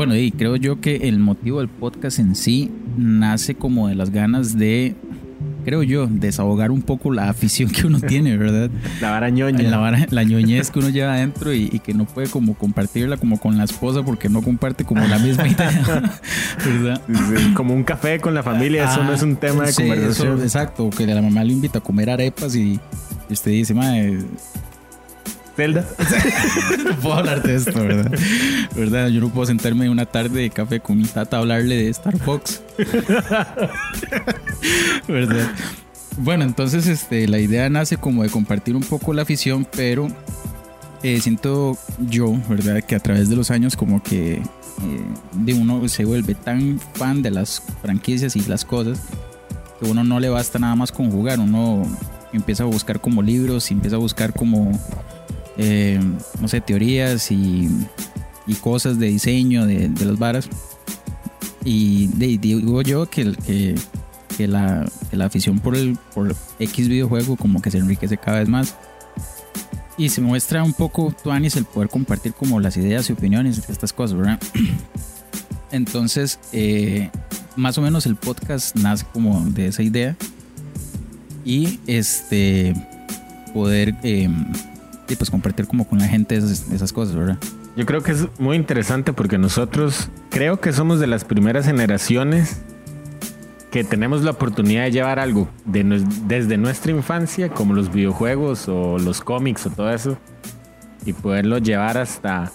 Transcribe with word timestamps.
Bueno, 0.00 0.16
y 0.16 0.32
creo 0.32 0.56
yo 0.56 0.80
que 0.80 0.96
el 1.08 1.18
motivo 1.18 1.58
del 1.58 1.68
podcast 1.68 2.20
en 2.20 2.34
sí 2.34 2.70
nace 2.96 3.54
como 3.54 3.86
de 3.88 3.94
las 3.94 4.08
ganas 4.08 4.56
de, 4.56 4.94
creo 5.60 5.82
yo, 5.82 6.06
desahogar 6.06 6.70
un 6.70 6.82
poco 6.82 7.12
la 7.12 7.28
afición 7.28 7.70
que 7.70 7.86
uno 7.86 8.00
tiene, 8.00 8.36
¿verdad? 8.36 8.70
La 9.00 9.10
vara 9.10 9.30
ñoña. 9.30 9.62
La, 9.68 9.76
vara- 9.78 10.06
la 10.10 10.22
ñoñez 10.24 10.70
que 10.70 10.78
uno 10.78 10.88
lleva 10.88 11.14
adentro 11.14 11.52
y, 11.54 11.68
y 11.72 11.78
que 11.80 11.94
no 11.94 12.04
puede 12.06 12.28
como 12.28 12.54
compartirla 12.54 13.16
como 13.16 13.38
con 13.38 13.56
la 13.58 13.64
esposa 13.64 14.02
porque 14.02 14.28
no 14.28 14.42
comparte 14.42 14.84
como 14.84 15.06
la 15.06 15.18
misma 15.18 15.48
idea, 15.48 15.70
¿verdad? 16.64 17.00
Sí, 17.08 17.52
Como 17.54 17.74
un 17.74 17.84
café 17.84 18.20
con 18.20 18.34
la 18.34 18.42
familia, 18.42 18.84
eso 18.84 19.00
Ah, 19.02 19.04
no 19.06 19.12
es 19.12 19.22
un 19.22 19.36
tema 19.36 19.64
de 19.66 19.72
sí, 19.72 19.82
conversación. 19.82 20.34
eso, 20.34 20.42
exacto, 20.42 20.90
que 20.90 21.06
la 21.06 21.20
mamá 21.22 21.44
lo 21.44 21.52
invita 21.52 21.78
a 21.78 21.82
comer 21.82 22.10
arepas 22.10 22.54
y 22.56 22.78
usted 23.30 23.50
dice, 23.52 23.74
madre, 23.74 24.18
Zelda. 25.56 25.84
no 26.84 26.96
puedo 27.02 27.14
hablar 27.14 27.42
de 27.42 27.56
esto, 27.56 27.72
¿verdad? 27.72 28.12
¿verdad? 28.74 29.08
Yo 29.08 29.20
no 29.20 29.28
puedo 29.28 29.46
sentarme 29.46 29.88
una 29.90 30.06
tarde 30.06 30.42
de 30.42 30.50
café 30.50 30.80
con 30.80 30.98
mi 30.98 31.04
tata 31.04 31.36
a 31.36 31.40
hablarle 31.40 31.76
de 31.76 31.88
Star 31.90 32.18
Fox. 32.18 32.62
¿Verdad? 35.08 35.50
Bueno, 36.18 36.44
entonces 36.44 36.86
este, 36.86 37.28
la 37.28 37.38
idea 37.38 37.68
nace 37.68 37.96
como 37.96 38.22
de 38.22 38.28
compartir 38.30 38.76
un 38.76 38.82
poco 38.82 39.12
la 39.12 39.22
afición, 39.22 39.66
pero 39.70 40.08
eh, 41.02 41.20
siento 41.20 41.78
yo, 41.98 42.34
¿verdad? 42.48 42.82
Que 42.82 42.94
a 42.94 43.00
través 43.00 43.28
de 43.28 43.36
los 43.36 43.50
años 43.50 43.76
como 43.76 44.02
que 44.02 44.34
eh, 44.34 44.42
de 45.32 45.54
uno 45.54 45.86
se 45.88 46.04
vuelve 46.04 46.34
tan 46.34 46.78
fan 46.94 47.22
de 47.22 47.30
las 47.30 47.62
franquicias 47.82 48.36
y 48.36 48.40
las 48.42 48.64
cosas 48.64 49.00
que 49.78 49.86
uno 49.86 50.04
no 50.04 50.20
le 50.20 50.28
basta 50.28 50.58
nada 50.58 50.74
más 50.76 50.92
con 50.92 51.10
jugar, 51.10 51.40
uno 51.40 51.82
empieza 52.32 52.64
a 52.64 52.66
buscar 52.66 53.00
como 53.00 53.22
libros 53.22 53.70
empieza 53.70 53.96
a 53.96 53.98
buscar 53.98 54.32
como 54.32 54.70
eh, 55.62 56.00
no 56.40 56.48
sé, 56.48 56.60
teorías 56.62 57.30
y, 57.30 57.68
y 58.46 58.54
cosas 58.54 58.98
de 58.98 59.08
diseño 59.08 59.66
de, 59.66 59.88
de 59.88 60.04
las 60.06 60.18
varas. 60.18 60.48
Y 61.64 62.06
de- 62.08 62.38
digo 62.38 62.80
yo 62.82 63.04
que, 63.10 63.32
que, 63.46 63.74
que 64.38 64.48
la, 64.48 64.90
que 65.10 65.16
la 65.16 65.26
afición 65.26 65.58
por 65.58 65.76
el 65.76 65.98
por 66.14 66.34
X 66.58 66.88
videojuego 66.88 67.36
como 67.36 67.60
que 67.60 67.70
se 67.70 67.78
enriquece 67.78 68.16
cada 68.16 68.38
vez 68.38 68.48
más. 68.48 68.74
Y 69.98 70.08
se 70.08 70.22
muestra 70.22 70.62
un 70.64 70.72
poco, 70.72 71.14
Tuanis, 71.22 71.56
el 71.56 71.66
poder 71.66 71.90
compartir 71.90 72.32
como 72.32 72.58
las 72.58 72.78
ideas 72.78 73.10
y 73.10 73.12
opiniones 73.12 73.66
de 73.66 73.70
estas 73.72 73.92
cosas, 73.92 74.16
¿verdad? 74.16 74.40
Entonces, 75.72 76.38
eh, 76.52 77.10
más 77.56 77.76
o 77.76 77.82
menos 77.82 78.06
el 78.06 78.16
podcast 78.16 78.74
nace 78.76 79.04
como 79.12 79.44
de 79.50 79.66
esa 79.66 79.82
idea. 79.82 80.16
Y 81.44 81.80
este 81.86 82.74
poder 83.52 83.94
eh, 84.02 84.28
y 85.10 85.16
pues 85.16 85.30
compartir 85.30 85.66
como 85.66 85.86
con 85.86 85.98
la 85.98 86.06
gente 86.06 86.36
esas, 86.36 86.70
esas 86.70 86.92
cosas, 86.92 87.16
¿verdad? 87.16 87.38
Yo 87.76 87.86
creo 87.86 88.02
que 88.02 88.12
es 88.12 88.26
muy 88.38 88.56
interesante 88.56 89.12
porque 89.12 89.38
nosotros 89.38 90.08
creo 90.30 90.60
que 90.60 90.72
somos 90.72 91.00
de 91.00 91.06
las 91.06 91.24
primeras 91.24 91.66
generaciones 91.66 92.60
que 93.70 93.84
tenemos 93.84 94.22
la 94.22 94.32
oportunidad 94.32 94.84
de 94.84 94.92
llevar 94.92 95.18
algo 95.18 95.48
de 95.64 96.04
desde 96.26 96.56
nuestra 96.56 96.90
infancia, 96.90 97.48
como 97.48 97.74
los 97.74 97.92
videojuegos 97.92 98.68
o 98.68 98.98
los 98.98 99.20
cómics 99.20 99.66
o 99.66 99.70
todo 99.70 99.92
eso, 99.92 100.18
y 101.06 101.12
poderlo 101.12 101.58
llevar 101.58 101.96
hasta 101.96 102.52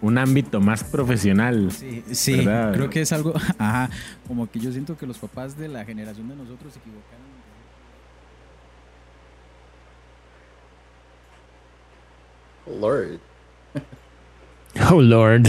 un 0.00 0.18
ámbito 0.18 0.60
más 0.60 0.84
profesional. 0.84 1.70
Sí, 1.72 2.04
sí 2.12 2.44
creo 2.44 2.90
que 2.90 3.00
es 3.00 3.12
algo, 3.12 3.34
ajá, 3.58 3.90
como 4.26 4.50
que 4.50 4.60
yo 4.60 4.70
siento 4.72 4.96
que 4.96 5.06
los 5.06 5.18
papás 5.18 5.56
de 5.56 5.68
la 5.68 5.84
generación 5.84 6.28
de 6.28 6.36
nosotros 6.36 6.72
se 6.72 6.78
equivocaron. 6.78 7.31
Lord. 12.66 13.20
Oh 14.90 15.02
Lord. 15.02 15.48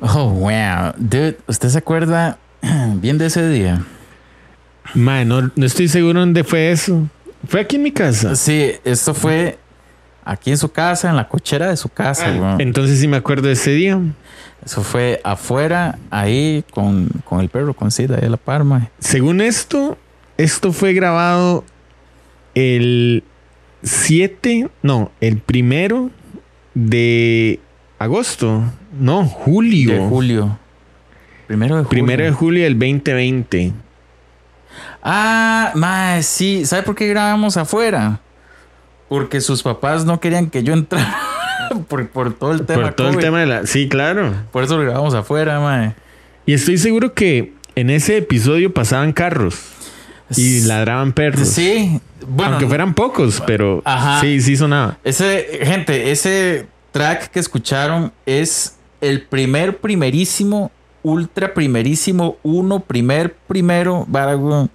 Oh, 0.00 0.30
wow. 0.30 0.92
Dude, 0.96 1.38
¿usted 1.46 1.68
se 1.68 1.78
acuerda 1.78 2.38
bien 2.94 3.18
de 3.18 3.26
ese 3.26 3.48
día? 3.48 3.84
Man, 4.94 5.28
no, 5.28 5.50
no 5.54 5.66
estoy 5.66 5.88
seguro 5.88 6.20
dónde 6.20 6.42
fue 6.42 6.72
eso. 6.72 7.06
Fue 7.46 7.60
aquí 7.60 7.76
en 7.76 7.84
mi 7.84 7.92
casa. 7.92 8.34
Sí, 8.34 8.72
esto 8.84 9.14
fue 9.14 9.58
aquí 10.24 10.50
en 10.50 10.58
su 10.58 10.70
casa, 10.70 11.10
en 11.10 11.16
la 11.16 11.28
cochera 11.28 11.68
de 11.68 11.76
su 11.76 11.88
casa, 11.88 12.30
weón. 12.32 12.60
Entonces 12.60 12.98
sí 12.98 13.06
me 13.06 13.16
acuerdo 13.18 13.46
de 13.46 13.52
ese 13.52 13.72
día. 13.72 14.00
Eso 14.64 14.82
fue 14.82 15.20
afuera, 15.24 15.98
ahí, 16.10 16.64
con, 16.72 17.08
con 17.24 17.40
el 17.40 17.48
perro, 17.48 17.74
con 17.74 17.90
Sid, 17.90 18.10
ahí 18.12 18.28
la 18.28 18.36
parma. 18.36 18.90
Según 18.98 19.40
esto, 19.40 19.96
esto 20.36 20.72
fue 20.72 20.92
grabado 20.92 21.64
el 22.54 23.22
7, 23.82 24.68
no, 24.82 25.10
el 25.20 25.38
primero 25.38 26.10
de 26.74 27.60
agosto. 27.98 28.62
No, 28.98 29.24
julio. 29.24 29.94
De 29.94 30.08
julio. 30.08 30.58
Primero 31.46 31.76
de 31.76 31.84
julio. 31.84 31.90
Primero 31.90 32.24
de 32.24 32.32
julio 32.32 32.64
del 32.64 32.78
2020. 32.78 33.72
Ah, 35.02 35.72
mae, 35.74 36.22
sí. 36.22 36.64
¿Sabe 36.66 36.82
por 36.82 36.94
qué 36.94 37.08
grabamos 37.08 37.56
afuera? 37.56 38.20
Porque 39.08 39.40
sus 39.40 39.62
papás 39.62 40.04
no 40.04 40.20
querían 40.20 40.50
que 40.50 40.62
yo 40.62 40.72
entrara. 40.72 41.18
por, 41.88 42.08
por 42.08 42.34
todo 42.34 42.52
el 42.52 42.66
tema. 42.66 42.82
Por 42.82 42.92
todo 42.94 43.08
el 43.10 43.16
tema 43.16 43.40
de 43.40 43.46
la... 43.46 43.66
Sí, 43.66 43.88
claro. 43.88 44.34
Por 44.52 44.64
eso 44.64 44.76
lo 44.76 44.84
grabamos 44.84 45.14
afuera, 45.14 45.58
mae. 45.60 45.94
Y 46.46 46.54
estoy 46.54 46.78
seguro 46.78 47.14
que 47.14 47.54
en 47.74 47.90
ese 47.90 48.18
episodio 48.18 48.72
pasaban 48.72 49.12
carros 49.12 49.58
y 50.36 50.60
ladraban 50.62 51.12
perros. 51.12 51.48
Sí. 51.48 52.00
Bueno, 52.26 52.52
Aunque 52.52 52.66
fueran 52.66 52.94
pocos, 52.94 53.42
pero 53.46 53.82
Ajá. 53.84 54.20
sí, 54.20 54.40
sí 54.40 54.56
sonaba. 54.56 54.98
Ese, 55.04 55.60
gente, 55.62 56.10
ese 56.10 56.66
track 56.92 57.30
que 57.30 57.40
escucharon 57.40 58.12
es 58.26 58.76
el 59.00 59.22
primer, 59.22 59.78
primerísimo, 59.78 60.70
ultra 61.02 61.54
primerísimo, 61.54 62.36
uno, 62.42 62.80
primer, 62.80 63.34
primero, 63.46 64.04
vara, 64.08 64.36
weón. 64.36 64.70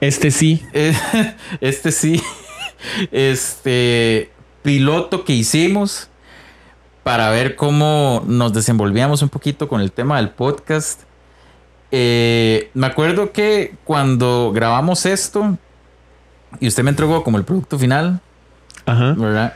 Este 0.00 0.30
sí. 0.30 0.62
Este 1.60 1.92
sí, 1.92 2.22
este 3.12 4.30
piloto 4.62 5.24
que 5.24 5.32
hicimos 5.32 6.08
para 7.02 7.30
ver 7.30 7.54
cómo 7.54 8.24
nos 8.26 8.52
desenvolvíamos 8.52 9.22
un 9.22 9.28
poquito 9.28 9.68
con 9.68 9.80
el 9.80 9.92
tema 9.92 10.16
del 10.16 10.30
podcast. 10.30 11.02
Eh, 11.92 12.70
me 12.74 12.88
acuerdo 12.88 13.30
que 13.30 13.74
cuando 13.84 14.50
grabamos 14.52 15.06
esto 15.06 15.56
y 16.60 16.68
usted 16.68 16.82
me 16.82 16.90
entregó 16.90 17.22
como 17.24 17.38
el 17.38 17.44
producto 17.44 17.78
final, 17.78 18.20
Ajá. 18.86 19.14
¿verdad? 19.16 19.54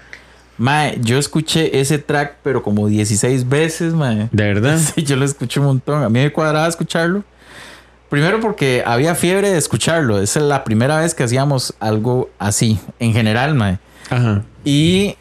Mae, 0.59 0.99
yo 1.01 1.19
escuché 1.19 1.81
ese 1.81 1.99
track, 1.99 2.37
pero 2.43 2.63
como 2.63 2.87
16 2.87 3.49
veces, 3.49 3.95
mae. 3.95 4.29
De 4.33 4.45
verdad. 4.45 4.79
Sí, 4.95 5.03
yo 5.05 5.17
lo 5.17 5.25
escuché 5.25 5.59
un 5.61 5.67
montón. 5.67 6.03
A 6.03 6.09
mí 6.11 6.19
me 6.21 6.31
cuadraba 6.33 6.69
escucharlo. 6.69 7.25
Primero 8.11 8.41
porque 8.41 8.83
había 8.85 9.15
fiebre 9.15 9.51
de 9.51 9.57
escucharlo. 9.57 10.21
Esa 10.21 10.41
es 10.41 10.45
la 10.47 10.65
primera 10.65 10.99
vez 10.99 11.15
que 11.15 11.23
hacíamos 11.23 11.75
algo 11.81 12.29
así, 12.39 12.79
en 12.99 13.13
general, 13.13 13.55
mae. 13.55 13.79
Ajá. 14.11 14.43
Y 14.65 15.17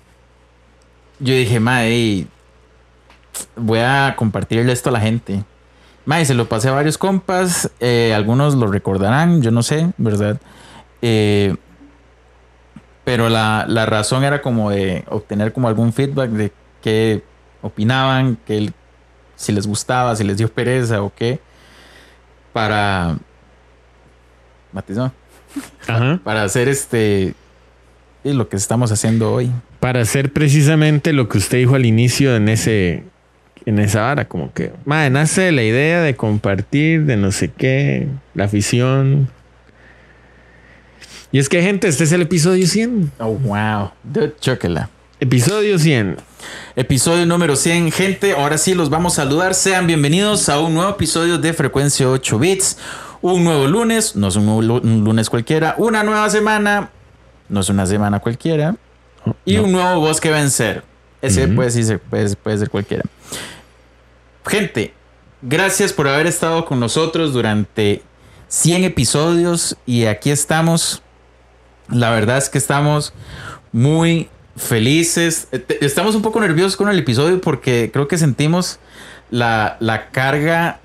yo 1.19 1.33
dije, 1.35 1.59
mae, 1.59 2.27
voy 3.55 3.79
a 3.79 4.15
compartirle 4.17 4.71
esto 4.73 4.89
a 4.89 4.93
la 4.93 4.99
gente. 4.99 5.43
Mae, 6.05 6.25
se 6.25 6.33
lo 6.33 6.49
pasé 6.49 6.69
a 6.69 6.71
varios 6.71 6.97
compas. 6.97 7.69
eh, 7.79 8.13
algunos 8.15 8.55
lo 8.55 8.67
recordarán, 8.67 9.41
yo 9.41 9.51
no 9.51 9.61
sé, 9.63 9.91
¿verdad? 9.97 10.39
Eh, 11.01 11.55
pero 13.03 13.29
la, 13.29 13.65
la 13.67 13.85
razón 13.85 14.23
era 14.23 14.41
como 14.41 14.69
de 14.69 15.03
obtener 15.07 15.53
como 15.53 15.67
algún 15.67 15.93
feedback 15.93 16.29
de 16.29 16.51
qué 16.81 17.23
opinaban, 17.61 18.37
que 18.45 18.71
si 19.35 19.51
les 19.51 19.65
gustaba, 19.65 20.15
si 20.15 20.23
les 20.23 20.37
dio 20.37 20.51
pereza 20.51 21.01
o 21.01 21.11
qué. 21.15 21.39
Para... 22.53 23.17
Matizó. 24.71 25.11
Ajá. 25.87 26.19
Para 26.23 26.43
hacer 26.43 26.67
este... 26.67 27.33
Y 28.23 28.33
lo 28.33 28.49
que 28.49 28.57
estamos 28.57 28.91
haciendo 28.91 29.31
hoy. 29.31 29.49
Para 29.79 30.01
hacer 30.01 30.33
precisamente 30.33 31.13
lo 31.13 31.29
que 31.29 31.37
usted 31.37 31.59
dijo 31.59 31.75
al 31.75 31.85
inicio 31.85 32.35
en 32.35 32.49
ese 32.49 33.05
en 33.65 33.77
esa 33.79 34.01
vara, 34.01 34.25
como 34.27 34.51
que, 34.53 34.71
madre, 34.85 35.09
nace 35.09 35.51
la 35.51 35.63
idea 35.63 36.01
de 36.01 36.15
compartir, 36.15 37.05
de 37.05 37.17
no 37.17 37.31
sé 37.31 37.51
qué, 37.51 38.07
la 38.33 38.45
afición. 38.45 39.29
Y 41.31 41.39
es 41.39 41.47
que, 41.49 41.61
gente, 41.61 41.87
este 41.87 42.03
es 42.05 42.11
el 42.11 42.21
episodio 42.23 42.65
100. 42.65 43.11
Oh, 43.19 43.33
wow. 43.33 43.91
Dude, 44.03 44.35
chóquela. 44.39 44.89
Episodio 45.19 45.77
100. 45.77 46.17
Episodio 46.75 47.25
número 47.25 47.55
100. 47.55 47.91
Gente, 47.91 48.31
ahora 48.33 48.57
sí 48.57 48.73
los 48.73 48.89
vamos 48.89 49.13
a 49.13 49.23
saludar. 49.23 49.53
Sean 49.53 49.85
bienvenidos 49.85 50.49
a 50.49 50.59
un 50.59 50.73
nuevo 50.73 50.89
episodio 50.91 51.37
de 51.37 51.53
Frecuencia 51.53 52.09
8 52.09 52.39
Bits. 52.39 52.77
Un 53.21 53.43
nuevo 53.43 53.67
lunes, 53.67 54.15
no 54.15 54.29
es 54.29 54.37
un, 54.37 54.45
nuevo 54.45 54.61
lu- 54.61 54.77
un 54.81 55.03
lunes 55.03 55.29
cualquiera. 55.29 55.75
Una 55.77 56.03
nueva 56.03 56.29
semana, 56.29 56.89
no 57.49 57.59
es 57.59 57.69
una 57.69 57.85
semana 57.85 58.19
cualquiera. 58.19 58.75
Y 59.45 59.57
No. 59.57 59.63
un 59.65 59.71
nuevo 59.73 59.99
bosque 59.99 60.31
vencer. 60.31 60.83
Ese 61.21 61.47
puede, 61.49 61.69
sí 61.69 61.83
ser- 61.83 61.99
puede, 61.99 62.33
puede 62.37 62.57
ser 62.57 62.69
cualquiera. 62.69 63.03
Gente, 64.47 64.93
gracias 65.41 65.91
por 65.93 66.07
haber 66.07 66.25
estado 66.27 66.65
con 66.65 66.79
nosotros 66.79 67.33
durante 67.33 68.01
100 68.47 68.85
episodios 68.85 69.75
y 69.85 70.05
aquí 70.05 70.31
estamos. 70.31 71.03
La 71.91 72.09
verdad 72.11 72.37
es 72.37 72.49
que 72.49 72.57
estamos 72.57 73.13
muy 73.71 74.29
felices. 74.55 75.47
Eh, 75.51 75.63
Estamos 75.81 76.15
un 76.15 76.21
poco 76.21 76.39
nerviosos 76.39 76.75
con 76.75 76.89
el 76.89 76.99
episodio 76.99 77.39
porque 77.41 77.89
creo 77.91 78.07
que 78.07 78.17
sentimos 78.17 78.79
la, 79.31 79.77
la 79.79 80.09
carga, 80.09 80.79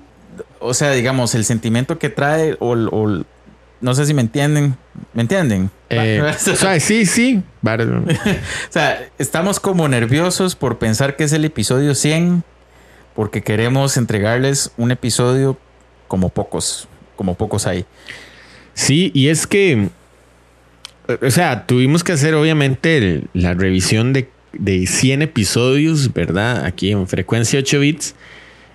o 0.59 0.73
sea, 0.73 0.91
digamos, 0.91 1.35
el 1.35 1.45
sentimiento 1.45 1.99
que 1.99 2.09
trae 2.09 2.55
o, 2.59 2.71
o- 2.73 3.23
no 3.81 3.93
sé 3.93 4.05
si 4.05 4.13
me 4.13 4.21
entienden. 4.21 4.77
¿Me 5.13 5.21
entienden? 5.21 5.69
Eh, 5.89 6.21
o 6.51 6.55
sea, 6.55 6.79
sí, 6.79 7.05
sí. 7.05 7.43
O 8.69 8.71
sea, 8.71 9.07
estamos 9.19 9.59
como 9.59 9.87
nerviosos 9.87 10.55
por 10.55 10.77
pensar 10.79 11.15
que 11.15 11.25
es 11.25 11.33
el 11.33 11.45
episodio 11.45 11.93
100, 11.93 12.43
porque 13.13 13.43
queremos 13.43 13.97
entregarles 13.97 14.71
un 14.77 14.91
episodio 14.91 15.57
como 16.07 16.29
pocos, 16.29 16.87
como 17.15 17.35
pocos 17.35 17.67
hay. 17.67 17.85
Sí, 18.73 19.11
y 19.13 19.29
es 19.29 19.45
que, 19.47 19.89
o 21.21 21.31
sea, 21.31 21.65
tuvimos 21.65 22.03
que 22.03 22.11
hacer 22.13 22.33
obviamente 22.35 22.97
el- 22.97 23.27
la 23.33 23.53
revisión 23.53 24.13
de, 24.13 24.29
de 24.53 24.87
100 24.87 25.21
episodios, 25.21 26.13
¿verdad? 26.13 26.65
Aquí 26.65 26.91
en 26.91 27.07
frecuencia 27.07 27.59
8 27.59 27.79
bits. 27.79 28.15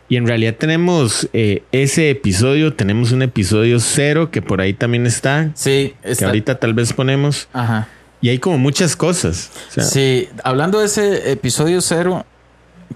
Y 0.08 0.16
en 0.16 0.26
realidad 0.26 0.56
tenemos 0.58 1.28
eh, 1.32 1.62
ese 1.70 2.10
episodio, 2.10 2.72
tenemos 2.74 3.12
un 3.12 3.22
episodio 3.22 3.78
cero 3.78 4.32
que 4.32 4.42
por 4.42 4.60
ahí 4.60 4.72
también 4.74 5.06
está, 5.06 5.52
Sí, 5.54 5.94
que 6.02 6.10
está. 6.10 6.26
ahorita 6.26 6.58
tal 6.58 6.74
vez 6.74 6.92
ponemos. 6.92 7.48
Ajá. 7.52 7.86
Y 8.20 8.28
hay 8.28 8.38
como 8.40 8.58
muchas 8.58 8.96
cosas. 8.96 9.50
O 9.68 9.72
sea, 9.72 9.84
Sí, 9.84 10.28
hablando 10.42 10.80
de 10.80 10.86
ese 10.86 11.30
episodio 11.30 11.80
cero, 11.80 12.26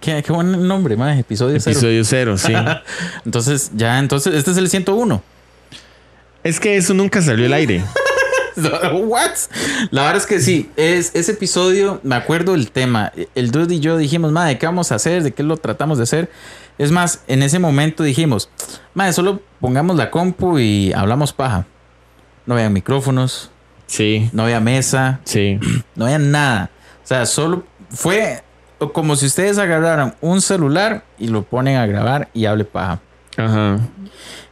qué, 0.00 0.24
qué 0.26 0.32
buen 0.32 0.66
nombre, 0.66 0.96
más 0.96 1.16
episodio 1.16 1.60
cero. 1.60 1.72
episodio 1.78 2.04
cero, 2.04 2.36
sí. 2.36 2.52
Entonces, 3.24 3.70
ya, 3.76 4.00
entonces, 4.00 4.34
este 4.34 4.50
es 4.50 4.56
el 4.56 4.68
101. 4.68 5.22
es 6.42 6.58
que 6.58 6.76
eso 6.76 6.94
nunca 6.94 7.22
salió 7.22 7.46
al 7.46 7.52
aire. 7.52 7.84
What? 8.92 9.32
La 9.90 10.02
verdad 10.02 10.16
es 10.16 10.26
que 10.26 10.40
sí, 10.40 10.70
es, 10.76 11.14
ese 11.14 11.32
episodio, 11.32 12.00
me 12.02 12.14
acuerdo 12.14 12.54
el 12.54 12.70
tema. 12.70 13.12
El 13.34 13.50
dude 13.50 13.74
y 13.74 13.80
yo 13.80 13.96
dijimos, 13.96 14.32
madre, 14.32 14.58
¿qué 14.58 14.66
vamos 14.66 14.92
a 14.92 14.96
hacer? 14.96 15.22
¿De 15.22 15.32
qué 15.32 15.42
lo 15.42 15.56
tratamos 15.56 15.98
de 15.98 16.04
hacer? 16.04 16.30
Es 16.78 16.90
más, 16.90 17.22
en 17.28 17.42
ese 17.42 17.58
momento 17.58 18.02
dijimos, 18.02 18.50
madre, 18.94 19.12
solo 19.12 19.40
pongamos 19.60 19.96
la 19.96 20.10
compu 20.10 20.58
y 20.58 20.92
hablamos 20.92 21.32
paja. 21.32 21.66
No 22.46 22.54
había 22.54 22.68
micrófonos, 22.68 23.50
Sí, 23.86 24.30
no 24.32 24.44
había 24.44 24.60
mesa, 24.60 25.20
sí. 25.24 25.58
no 25.94 26.06
había 26.06 26.18
nada. 26.18 26.70
O 27.02 27.06
sea, 27.06 27.26
solo 27.26 27.64
fue 27.90 28.42
como 28.92 29.16
si 29.16 29.26
ustedes 29.26 29.58
agarraran 29.58 30.14
un 30.20 30.40
celular 30.40 31.04
y 31.18 31.28
lo 31.28 31.42
ponen 31.42 31.76
a 31.76 31.86
grabar 31.86 32.28
y 32.34 32.46
hable 32.46 32.64
paja. 32.64 33.00
Ajá. 33.36 33.78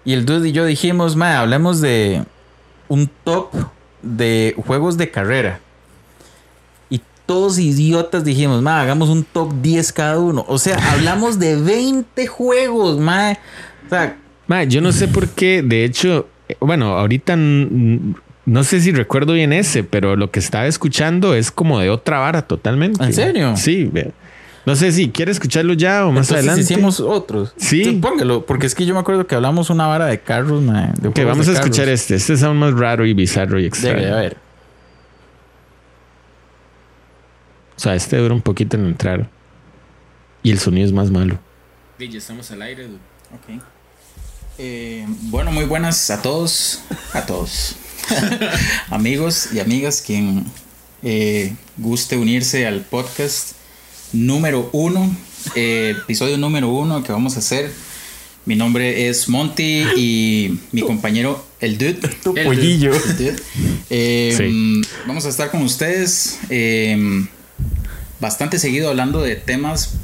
Y 0.05 0.13
el 0.15 0.25
dude 0.25 0.49
y 0.49 0.53
yo 0.53 0.65
dijimos, 0.65 1.17
madre, 1.17 1.37
hablemos 1.37 1.81
de 1.81 2.25
un 2.89 3.11
top 3.25 3.51
de 4.03 4.55
juegos 4.67 4.97
de 4.97 5.11
carrera. 5.11 5.61
Y 6.91 7.01
todos 7.27 7.59
idiotas 7.59 8.25
dijimos, 8.25 8.63
madre, 8.63 8.83
hagamos 8.83 9.09
un 9.09 9.25
top 9.25 9.53
10 9.63 9.93
cada 9.93 10.19
uno. 10.19 10.45
O 10.49 10.59
sea, 10.59 10.77
hablamos 10.93 11.39
de 11.39 11.57
20 11.57 12.27
juegos, 12.27 12.99
madre. 12.99 13.39
O 13.87 13.89
sea, 13.89 14.17
Ma, 14.47 14.65
yo 14.65 14.81
no 14.81 14.93
sé 14.93 15.09
por 15.09 15.29
qué, 15.29 15.63
de 15.63 15.85
hecho, 15.85 16.29
eh, 16.49 16.57
bueno, 16.61 16.99
ahorita 16.99 17.37
no 17.37 18.65
sé 18.65 18.81
si 18.81 18.93
recuerdo 18.93 19.35
bien 19.35 19.53
ese, 19.53 19.85
pero 19.85 20.17
lo 20.17 20.31
que 20.31 20.41
estaba 20.41 20.67
escuchando 20.67 21.35
es 21.35 21.51
como 21.51 21.79
de 21.79 21.91
otra 21.91 22.19
vara 22.19 22.43
totalmente. 22.43 23.03
¿En 23.05 23.13
serio? 23.13 23.57
Sí. 23.57 23.91
No 24.65 24.77
sé 24.77 24.93
si 24.93 25.11
quiere 25.11 25.33
escucharlo 25.33 25.73
ya 25.75 26.07
o 26.07 26.13
más 26.13 26.29
entonces 26.29 26.49
adelante. 26.49 26.61
hicimos 26.61 27.01
otros. 27.01 27.53
Sí. 27.57 27.99
Póngalo, 28.01 28.47
porque 28.47 28.67
es 28.67 28.75
que 28.75 28.87
yo 28.87 28.95
me 28.95 29.01
acuerdo 29.01 29.27
que 29.27 29.35
hablamos 29.35 29.71
una 29.71 29.87
vara 29.87 30.07
de 30.07 30.21
carros, 30.21 30.65
de 30.65 31.09
Ok, 31.09 31.15
juegos 31.17 31.25
vamos 31.25 31.47
de 31.47 31.53
a 31.53 31.55
escuchar 31.57 31.89
este. 31.89 32.15
Este 32.15 32.35
es 32.35 32.43
aún 32.43 32.59
más 32.59 32.73
raro 32.75 33.05
y 33.05 33.13
bizarro 33.13 33.59
y 33.59 33.67
extraño. 33.67 33.97
Debe, 33.99 34.13
a 34.13 34.17
ver. 34.17 34.37
O 37.77 37.81
sea, 37.81 37.95
este 37.95 38.17
dura 38.17 38.35
un 38.35 38.43
poquito 38.43 38.77
en 38.77 38.87
entrar. 38.87 39.29
Y 40.45 40.51
el 40.51 40.59
sonido 40.59 40.87
es 40.87 40.93
más 40.93 41.11
malo. 41.11 41.39
Ya 41.99 42.19
estamos 42.19 42.51
al 42.51 42.63
aire, 42.63 42.87
Ok. 42.87 43.63
Eh, 44.59 45.07
bueno, 45.23 45.51
muy 45.51 45.65
buenas 45.65 46.11
a 46.11 46.21
todos. 46.21 46.83
A 47.13 47.25
todos. 47.27 47.77
Amigos 48.91 49.53
y 49.53 49.61
amigas, 49.61 50.03
quien 50.05 50.45
eh, 51.03 51.55
guste 51.77 52.17
unirse 52.17 52.67
al 52.67 52.81
podcast 52.81 53.57
número 54.13 54.69
uno, 54.73 55.15
eh, 55.55 55.95
episodio 56.03 56.37
número 56.39 56.69
uno 56.71 57.03
que 57.03 57.13
vamos 57.13 57.37
a 57.37 57.39
hacer. 57.41 57.71
Mi 58.45 58.57
nombre 58.57 59.09
es 59.09 59.29
Monty 59.29 59.85
y 59.97 60.59
mi 60.73 60.83
compañero 60.83 61.45
el 61.61 61.79
Dude. 61.79 61.95
Tu 62.25 62.35
El 62.37 62.45
pollillo. 62.45 62.91
Dude, 62.93 63.05
el 63.11 63.17
Dude. 63.17 63.37
Eh, 63.91 64.35
Sí. 64.37 64.83
Vamos 65.07 65.25
a 65.27 65.29
estar 65.29 65.51
con 65.51 65.63
ustedes 65.63 66.41
eh, 66.51 67.25
bastante 68.19 68.59
seguido 68.59 68.89
hablando 68.91 69.21
de 69.23 69.37
temas 69.37 69.95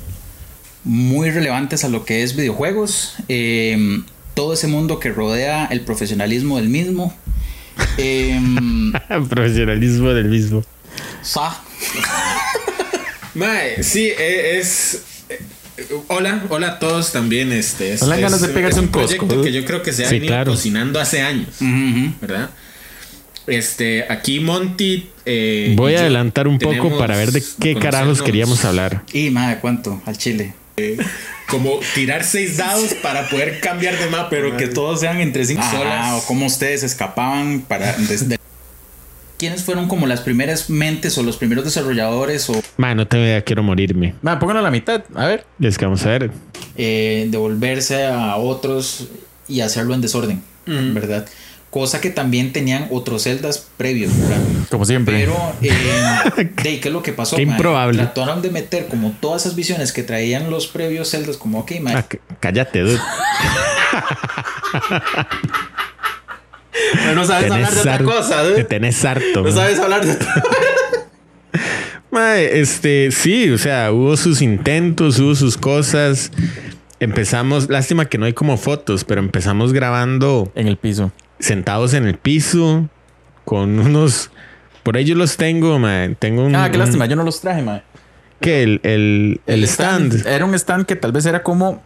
muy 0.85 1.31
relevantes 1.31 1.83
a 1.85 1.89
lo 1.89 2.05
que 2.05 2.23
es 2.23 2.37
videojuegos, 2.37 3.15
eh, 3.29 4.01
todo 4.35 4.53
ese 4.55 4.69
mundo 4.69 5.01
que 5.01 5.11
rodea 5.11 5.67
el 5.67 5.81
profesionalismo 5.81 6.59
del 6.59 6.69
mismo. 6.69 7.13
Profesionalismo 9.29 10.11
del 10.11 10.29
mismo. 10.29 10.65
sa- 11.23 11.61
Mae, 13.38 13.82
sí, 13.82 14.08
e- 14.19 14.58
es. 14.58 15.02
eh, 15.29 15.38
Hola, 16.08 16.43
hola 16.49 16.69
a 16.70 16.79
todos 16.81 17.12
también. 17.12 17.52
Este, 17.52 17.93
es, 17.93 18.02
Hola, 18.02 18.17
es- 18.17 18.23
ganas 18.23 18.40
de 18.40 18.49
pegarse 18.49 18.81
es 18.81 18.85
un 18.85 18.90
proyecto 18.90 19.26
cosco, 19.29 19.43
que 19.43 19.52
yo 19.52 19.64
creo 19.64 19.82
que 19.82 19.93
se 19.93 20.05
ha 20.05 20.08
Sí, 20.08 20.17
venido 20.17 20.32
claro. 20.35 20.50
cocinando 20.52 20.99
hace 21.00 21.23
años. 21.23 21.49
¿verdad? 22.20 22.50
Este, 23.46 24.05
aquí 24.11 24.40
Monty. 24.40 25.08
eh, 25.25 25.73
Voy 25.76 25.94
a 25.94 26.00
adelantar 26.00 26.49
un 26.49 26.58
poco 26.58 26.99
para 26.99 27.17
ver 27.17 27.31
de 27.32 27.43
qué 27.61 27.76
carajos 27.76 28.20
queríamos 28.23 28.64
hablar. 28.64 29.02
Y 29.12 29.31
madre, 29.31 29.58
¿cuánto? 29.61 30.02
Al 30.05 30.19
chile. 30.19 30.55
Como 31.49 31.81
tirar 31.94 32.25
seis 32.25 32.56
dados 32.56 32.93
para 33.02 33.29
poder 33.31 33.61
cambiar 33.61 33.99
de 33.99 34.06
mapa. 34.11 34.31
Pero 34.31 34.56
que 34.56 34.67
todos 34.69 35.00
sean 35.00 35.20
entre 35.20 35.44
cinco 35.46 35.62
Ah, 35.64 35.70
solas. 35.70 36.12
O 36.23 36.26
cómo 36.26 36.46
ustedes 36.46 36.82
escapaban 36.82 37.61
para. 37.62 37.93
desde- 37.96 38.38
¿Quiénes 39.38 39.62
fueron 39.62 39.88
como 39.88 40.06
las 40.06 40.20
primeras 40.20 40.69
mentes 40.69 41.17
o 41.17 41.23
los 41.23 41.37
primeros 41.37 41.64
desarrolladores 41.64 42.50
o 42.50 42.61
Ma, 42.76 42.94
no 42.94 43.06
tengo 43.06 43.25
idea, 43.25 43.43
quiero 43.43 43.62
morirme. 43.62 44.14
Madre, 44.20 44.40
pónganlo 44.40 44.61
a 44.61 44.64
la 44.64 44.71
mitad. 44.71 45.02
A 45.14 45.26
ver. 45.26 45.45
Es 45.61 45.78
que 45.78 45.85
vamos 45.85 46.04
a 46.04 46.09
ver. 46.11 46.30
eh, 46.76 47.28
devolverse 47.30 48.07
a 48.07 48.37
otros 48.37 49.09
y 49.47 49.61
hacerlo 49.61 49.95
en 49.95 50.00
desorden? 50.00 50.42
¿Verdad? 50.66 51.26
Cosa 51.71 52.00
que 52.00 52.11
también 52.11 52.52
tenían 52.52 52.88
otros 52.90 53.23
celdas 53.25 53.68
previos, 53.76 54.11
¿verdad? 54.18 54.38
Como 54.71 54.85
siempre. 54.87 55.18
Pero, 55.21 55.37
eh, 55.62 55.71
de, 56.37 56.50
¿qué 56.80 56.83
es 56.83 56.92
lo 56.92 57.02
que 57.02 57.12
pasó? 57.12 57.37
Qué 57.37 57.42
improbable. 57.42 57.99
Trataron 57.99 58.42
de 58.42 58.50
meter 58.50 58.88
como 58.88 59.12
todas 59.21 59.42
esas 59.42 59.54
visiones 59.54 59.92
que 59.92 60.02
traían 60.02 60.50
los 60.50 60.66
previos 60.66 61.11
celdas, 61.11 61.37
como, 61.37 61.61
ok, 61.61 61.73
mae, 61.80 61.97
Ah, 61.97 62.07
cállate, 62.40 62.80
dude. 62.80 62.99
no 67.14 67.25
sabes 67.25 67.50
hablar 67.50 67.73
de 67.73 67.80
otra 67.80 67.99
cosa, 68.04 68.42
Te 68.42 68.49
dude. 68.50 68.64
tenés 68.64 69.04
harto. 69.04 69.25
No 69.37 69.42
man. 69.44 69.52
sabes 69.52 69.78
hablar 69.78 70.04
de 70.04 70.12
otra 70.12 70.42
Mae, 72.11 72.61
este, 72.61 73.11
sí, 73.11 73.50
o 73.50 73.58
sea, 73.58 73.92
hubo 73.92 74.16
sus 74.16 74.40
intentos, 74.40 75.18
hubo 75.18 75.35
sus 75.35 75.58
cosas. 75.58 76.32
Empezamos, 77.00 77.68
lástima 77.68 78.06
que 78.06 78.16
no 78.18 78.25
hay 78.25 78.32
como 78.32 78.56
fotos, 78.56 79.04
pero 79.04 79.20
empezamos 79.20 79.73
grabando 79.73 80.50
En 80.54 80.68
el 80.68 80.78
piso. 80.78 81.12
sentados 81.38 81.92
en 81.94 82.06
el 82.06 82.16
piso 82.16 82.88
con 83.44 83.78
unos. 83.78 84.30
Por 84.82 84.97
ahí 84.97 85.04
yo 85.04 85.14
los 85.14 85.37
tengo, 85.37 85.78
mae. 85.78 86.14
Tengo 86.18 86.44
un. 86.47 86.56
Ah, 86.56 86.70
qué 86.70 86.78
un- 86.78 86.85
lástima. 86.85 87.04
Yo 87.06 87.14
no 87.14 87.25
los 87.25 87.40
traje, 87.42 87.61
madre. 87.62 87.82
que 88.40 88.62
el, 88.62 88.80
el, 88.85 89.40
el 89.47 89.64
stand. 89.64 90.26
Era 90.26 90.44
un 90.47 90.54
stand 90.54 90.87
que 90.87 90.97
tal 90.97 91.12
vez 91.12 91.26
era 91.26 91.42
como 91.42 91.82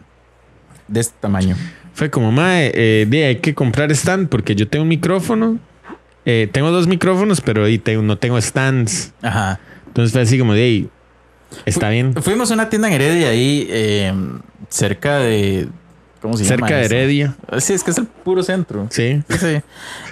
de 0.87 1.01
este 1.01 1.15
tamaño. 1.19 1.57
Fue 1.93 2.09
como, 2.09 2.31
mae, 2.31 2.71
eh, 2.73 3.25
hay 3.27 3.35
que 3.37 3.53
comprar 3.53 3.91
stand 3.91 4.27
porque 4.29 4.55
yo 4.55 4.67
tengo 4.67 4.83
un 4.83 4.89
micrófono. 4.89 5.59
Eh, 6.25 6.47
tengo 6.51 6.71
dos 6.71 6.87
micrófonos, 6.87 7.41
pero 7.41 7.65
ahí 7.65 7.77
tengo- 7.77 8.01
no 8.01 8.17
tengo 8.17 8.39
stands. 8.41 9.13
Ajá. 9.21 9.59
Entonces 9.87 10.11
fue 10.13 10.21
así 10.21 10.39
como 10.39 10.53
de 10.53 10.63
ahí. 10.63 10.89
Está 11.65 11.89
bien. 11.89 12.13
Fuimos 12.15 12.49
a 12.49 12.55
una 12.55 12.69
tienda 12.69 12.87
en 12.87 12.95
Heredia 12.95 13.29
ahí, 13.29 13.67
eh, 13.69 14.13
cerca 14.69 15.19
de. 15.19 15.67
¿Cómo 16.21 16.35
se 16.37 16.45
llama? 16.45 16.67
Cerca 16.67 16.77
de 16.77 16.85
eso? 16.85 16.95
Heredia. 16.95 17.35
Sí, 17.59 17.73
es 17.73 17.83
que 17.83 17.91
es 17.91 17.97
el 17.99 18.07
puro 18.07 18.41
centro. 18.41 18.87
Sí, 18.89 19.21
sí. 19.29 19.61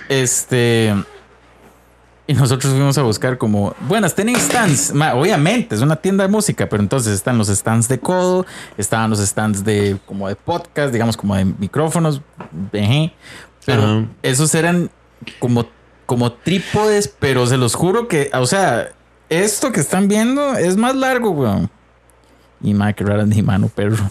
Este. 0.10 0.94
Y 2.32 2.34
nosotros 2.34 2.72
fuimos 2.72 2.98
a 2.98 3.02
buscar 3.02 3.38
como, 3.38 3.76
buenas, 3.90 4.16
tienen 4.16 4.38
stands. 4.38 4.94
Ma, 4.94 5.16
obviamente, 5.16 5.76
es 5.76 5.82
una 5.82 5.98
tienda 5.98 6.24
de 6.24 6.30
música, 6.30 6.70
pero 6.70 6.82
entonces 6.82 7.14
están 7.14 7.38
los 7.38 7.50
stands 7.50 7.90
de 7.90 8.00
codo, 8.00 8.46
estaban 8.78 9.10
los 9.10 9.20
stands 9.20 9.66
de 9.66 9.98
como 10.06 10.30
de 10.30 10.38
podcast, 10.38 10.94
digamos 10.94 11.18
como 11.18 11.36
de 11.36 11.44
micrófonos, 11.44 12.22
pero 13.66 14.08
esos 14.24 14.56
eran 14.56 14.90
como, 15.40 15.66
como 16.06 16.32
trípodes, 16.32 17.10
pero 17.10 17.46
se 17.48 17.58
los 17.58 17.76
juro 17.76 18.08
que, 18.08 18.32
o 18.34 18.46
sea, 18.46 18.94
esto 19.28 19.74
que 19.74 19.82
están 19.82 20.08
viendo 20.08 20.54
es 20.56 20.78
más 20.78 20.96
largo, 20.96 21.32
weón. 21.32 21.70
Y 22.62 22.74
madre, 22.74 22.94
qué 22.94 23.04
rara 23.04 23.26
mi 23.26 23.42
mano, 23.42 23.68
perro. 23.68 24.10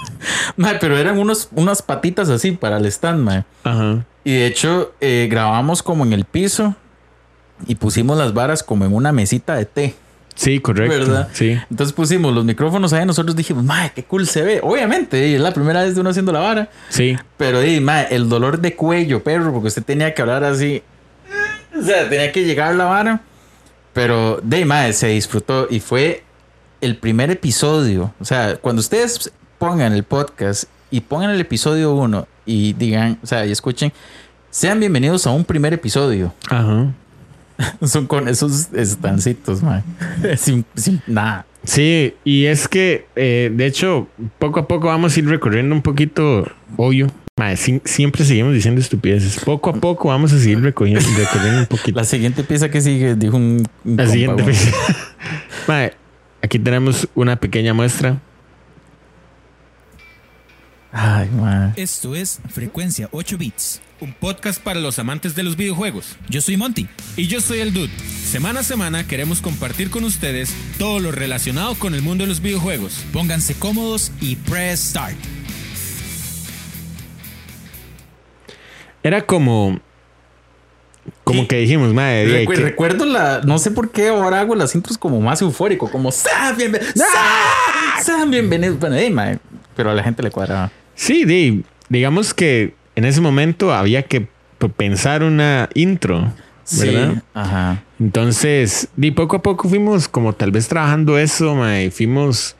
Pero 0.80 0.98
eran 0.98 1.18
unos, 1.18 1.48
unas 1.52 1.82
patitas 1.82 2.30
así 2.30 2.52
para 2.52 2.78
el 2.78 2.86
stand. 2.86 3.44
Ajá. 3.62 4.04
Y 4.24 4.32
de 4.32 4.46
hecho, 4.46 4.92
eh, 5.00 5.28
grabamos 5.30 5.82
como 5.82 6.04
en 6.04 6.12
el 6.12 6.24
piso 6.24 6.74
y 7.66 7.74
pusimos 7.76 8.16
las 8.18 8.34
varas 8.34 8.62
como 8.62 8.84
en 8.84 8.94
una 8.94 9.12
mesita 9.12 9.56
de 9.56 9.64
té. 9.64 9.94
Sí, 10.34 10.60
correcto. 10.60 10.98
¿Verdad? 10.98 11.28
Sí. 11.32 11.58
Entonces 11.70 11.92
pusimos 11.92 12.34
los 12.34 12.44
micrófonos 12.44 12.92
ahí. 12.92 13.04
Nosotros 13.04 13.36
dijimos, 13.36 13.62
mae, 13.62 13.92
qué 13.94 14.04
cool 14.04 14.26
se 14.26 14.42
ve. 14.42 14.60
Obviamente, 14.62 15.34
es 15.34 15.40
la 15.40 15.52
primera 15.52 15.82
vez 15.82 15.94
de 15.94 16.00
uno 16.00 16.10
haciendo 16.10 16.32
la 16.32 16.40
vara. 16.40 16.70
Sí. 16.88 17.16
Pero, 17.36 17.60
di, 17.60 17.80
mae, 17.80 18.06
el 18.10 18.28
dolor 18.28 18.58
de 18.58 18.74
cuello, 18.74 19.22
perro, 19.22 19.52
porque 19.52 19.68
usted 19.68 19.82
tenía 19.82 20.14
que 20.14 20.22
hablar 20.22 20.44
así. 20.44 20.82
O 21.78 21.82
sea, 21.82 22.08
tenía 22.08 22.32
que 22.32 22.44
llegar 22.44 22.74
la 22.74 22.84
vara. 22.84 23.20
Pero, 23.92 24.40
de, 24.42 24.64
mae, 24.64 24.92
se 24.94 25.08
disfrutó 25.08 25.66
y 25.68 25.80
fue 25.80 26.22
el 26.80 26.96
primer 26.96 27.30
episodio. 27.30 28.14
O 28.18 28.24
sea, 28.24 28.56
cuando 28.56 28.80
ustedes 28.80 29.30
pongan 29.58 29.92
el 29.92 30.04
podcast 30.04 30.64
y 30.90 31.02
pongan 31.02 31.30
el 31.30 31.40
episodio 31.40 31.92
1 31.92 32.26
y 32.46 32.72
digan, 32.72 33.18
o 33.22 33.26
sea, 33.26 33.44
y 33.44 33.52
escuchen, 33.52 33.92
sean 34.50 34.80
bienvenidos 34.80 35.26
a 35.26 35.30
un 35.32 35.44
primer 35.44 35.74
episodio. 35.74 36.32
Ajá. 36.48 36.94
Son 37.86 38.06
con 38.06 38.28
esos 38.28 38.72
estancitos, 38.72 39.62
mae. 39.62 39.82
Sin, 40.36 40.64
sin 40.74 41.00
nada. 41.06 41.46
Sí, 41.64 42.14
y 42.24 42.46
es 42.46 42.68
que, 42.68 43.06
eh, 43.16 43.52
de 43.54 43.66
hecho, 43.66 44.08
poco 44.38 44.60
a 44.60 44.66
poco 44.68 44.86
vamos 44.86 45.14
a 45.14 45.18
ir 45.20 45.28
recorriendo 45.28 45.74
un 45.74 45.82
poquito 45.82 46.46
hoyo. 46.76 47.06
Mae, 47.38 47.56
si- 47.56 47.82
siempre 47.84 48.24
seguimos 48.24 48.54
diciendo 48.54 48.80
estupideces. 48.80 49.42
Poco 49.44 49.70
a 49.70 49.74
poco 49.74 50.08
vamos 50.08 50.32
a 50.32 50.38
seguir 50.38 50.60
recorriendo, 50.62 51.00
recorriendo 51.18 51.60
un 51.60 51.66
poquito. 51.66 51.98
La 51.98 52.04
siguiente 52.04 52.44
pieza 52.44 52.70
que 52.70 52.80
sigue, 52.80 53.14
dijo 53.14 53.36
un. 53.36 53.66
un 53.84 53.96
La 53.96 54.04
compa, 54.04 54.12
siguiente 54.12 54.42
vez. 54.42 54.72
Mae, 55.68 55.92
aquí 56.42 56.58
tenemos 56.58 57.08
una 57.14 57.36
pequeña 57.36 57.74
muestra. 57.74 58.18
Ay. 60.92 61.28
Esto 61.76 62.14
es 62.14 62.40
Frecuencia 62.48 63.08
8 63.12 63.38
Bits. 63.38 63.80
Un 64.00 64.14
podcast 64.14 64.62
para 64.62 64.80
los 64.80 64.98
amantes 64.98 65.34
de 65.34 65.42
los 65.42 65.56
videojuegos. 65.56 66.16
Yo 66.28 66.40
soy 66.40 66.56
Monty. 66.56 66.88
Y 67.16 67.26
yo 67.26 67.40
soy 67.40 67.60
el 67.60 67.74
Dude. 67.74 67.90
Semana 67.98 68.60
a 68.60 68.62
semana 68.62 69.06
queremos 69.06 69.42
compartir 69.42 69.90
con 69.90 70.04
ustedes 70.04 70.54
todo 70.78 71.00
lo 71.00 71.12
relacionado 71.12 71.74
con 71.74 71.94
el 71.94 72.00
mundo 72.00 72.24
de 72.24 72.28
los 72.28 72.40
videojuegos. 72.40 73.04
Pónganse 73.12 73.54
cómodos 73.54 74.10
y 74.20 74.36
press 74.36 74.80
start. 74.80 75.16
Era 79.02 79.22
como. 79.26 79.80
Como 81.24 81.46
que 81.48 81.56
dijimos, 81.58 81.90
di, 81.90 81.96
Recu- 81.96 82.54
que- 82.54 82.60
Recuerdo 82.62 83.04
la. 83.04 83.42
No 83.44 83.58
sé 83.58 83.70
por 83.70 83.90
qué 83.90 84.08
ahora 84.08 84.40
hago 84.40 84.54
las 84.54 84.74
intros 84.74 84.96
como 84.96 85.20
más 85.20 85.42
eufórico, 85.42 85.90
como 85.90 86.10
¡Sean 86.12 86.56
bienvenidos! 86.56 86.94
¡Sean 88.02 88.30
bienvenidos! 88.30 88.78
Bueno, 88.78 88.96
eh, 88.96 89.10
mae, 89.10 89.38
pero 89.76 89.90
a 89.90 89.94
la 89.94 90.02
gente 90.02 90.22
le 90.22 90.30
cuadraba. 90.30 90.70
Sí, 90.94 91.24
di, 91.24 91.64
digamos 91.88 92.32
que 92.34 92.74
en 93.00 93.06
ese 93.06 93.22
momento 93.22 93.72
había 93.72 94.02
que 94.02 94.28
pensar 94.76 95.22
una 95.22 95.70
intro, 95.74 96.32
¿verdad? 96.78 97.14
Sí. 97.14 97.20
Ajá. 97.32 97.82
Entonces, 97.98 98.88
di, 98.94 99.10
poco 99.10 99.36
a 99.36 99.42
poco 99.42 99.70
fuimos 99.70 100.06
como 100.06 100.34
tal 100.34 100.50
vez 100.50 100.68
trabajando 100.68 101.16
eso, 101.18 101.54
mae, 101.54 101.90
fuimos, 101.90 102.56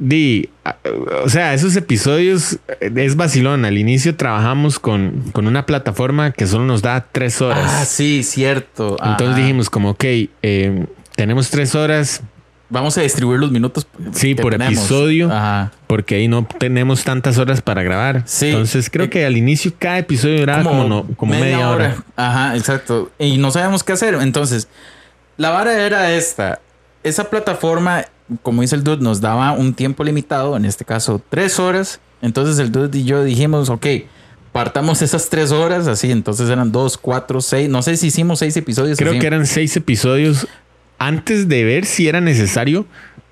di, 0.00 0.50
o 1.22 1.28
sea, 1.28 1.54
esos 1.54 1.76
episodios 1.76 2.58
eh, 2.80 2.90
es 2.96 3.14
vacilón. 3.14 3.64
Al 3.64 3.78
inicio 3.78 4.16
trabajamos 4.16 4.80
con, 4.80 5.30
con 5.32 5.46
una 5.46 5.64
plataforma 5.64 6.32
que 6.32 6.48
solo 6.48 6.64
nos 6.64 6.82
da 6.82 7.06
tres 7.12 7.40
horas. 7.40 7.70
Ah, 7.72 7.84
sí, 7.84 8.24
cierto. 8.24 8.96
Entonces 9.00 9.34
Ajá. 9.34 9.40
dijimos 9.42 9.70
como, 9.70 9.90
ok, 9.90 10.04
eh, 10.42 10.86
tenemos 11.14 11.50
tres 11.50 11.76
horas, 11.76 12.22
Vamos 12.72 12.96
a 12.96 13.02
distribuir 13.02 13.38
los 13.38 13.50
minutos. 13.52 13.86
Sí, 14.12 14.34
por 14.34 14.52
tenemos. 14.52 14.72
episodio. 14.78 15.30
Ajá. 15.30 15.70
porque 15.86 16.14
ahí 16.14 16.26
no 16.26 16.46
tenemos 16.58 17.04
tantas 17.04 17.36
horas 17.36 17.60
para 17.60 17.82
grabar. 17.82 18.22
Sí. 18.24 18.46
Entonces 18.48 18.88
creo 18.90 19.10
que 19.10 19.26
al 19.26 19.36
inicio 19.36 19.72
cada 19.78 19.98
episodio 19.98 20.38
duraba 20.40 20.62
como, 20.64 20.84
no- 20.88 21.06
como 21.16 21.32
media, 21.34 21.68
hora. 21.68 22.02
Ajá, 22.16 22.56
exacto. 22.56 23.10
Y 23.18 23.36
no 23.36 23.50
sabíamos 23.50 23.84
qué 23.84 23.92
hacer. 23.92 24.14
Entonces, 24.14 24.68
la 25.36 25.50
vara 25.50 25.84
era 25.84 26.12
esta. 26.14 26.60
Esa 27.04 27.28
plataforma, 27.28 28.06
como 28.42 28.62
dice 28.62 28.74
el 28.74 28.84
dude, 28.84 29.02
nos 29.02 29.20
daba 29.20 29.52
un 29.52 29.74
tiempo 29.74 30.02
limitado, 30.02 30.56
en 30.56 30.64
este 30.64 30.86
caso 30.86 31.20
tres 31.28 31.58
horas. 31.60 32.00
Entonces 32.22 32.58
el 32.58 32.72
dude 32.72 32.96
y 32.98 33.04
yo 33.04 33.22
dijimos, 33.22 33.68
ok, 33.68 33.86
partamos 34.52 35.02
esas 35.02 35.28
tres 35.28 35.50
horas, 35.52 35.88
así. 35.88 36.10
Entonces 36.10 36.48
eran 36.48 36.72
dos, 36.72 36.96
cuatro, 36.96 37.40
seis. 37.42 37.68
No 37.68 37.82
sé 37.82 37.96
si 37.98 38.06
hicimos 38.06 38.38
seis 38.38 38.56
episodios. 38.56 38.96
Creo 38.96 39.10
así. 39.12 39.18
que 39.20 39.26
eran 39.26 39.46
seis 39.46 39.76
episodios 39.76 40.46
antes 41.06 41.48
de 41.48 41.64
ver 41.64 41.84
si 41.84 42.08
era 42.08 42.20
necesario 42.20 42.86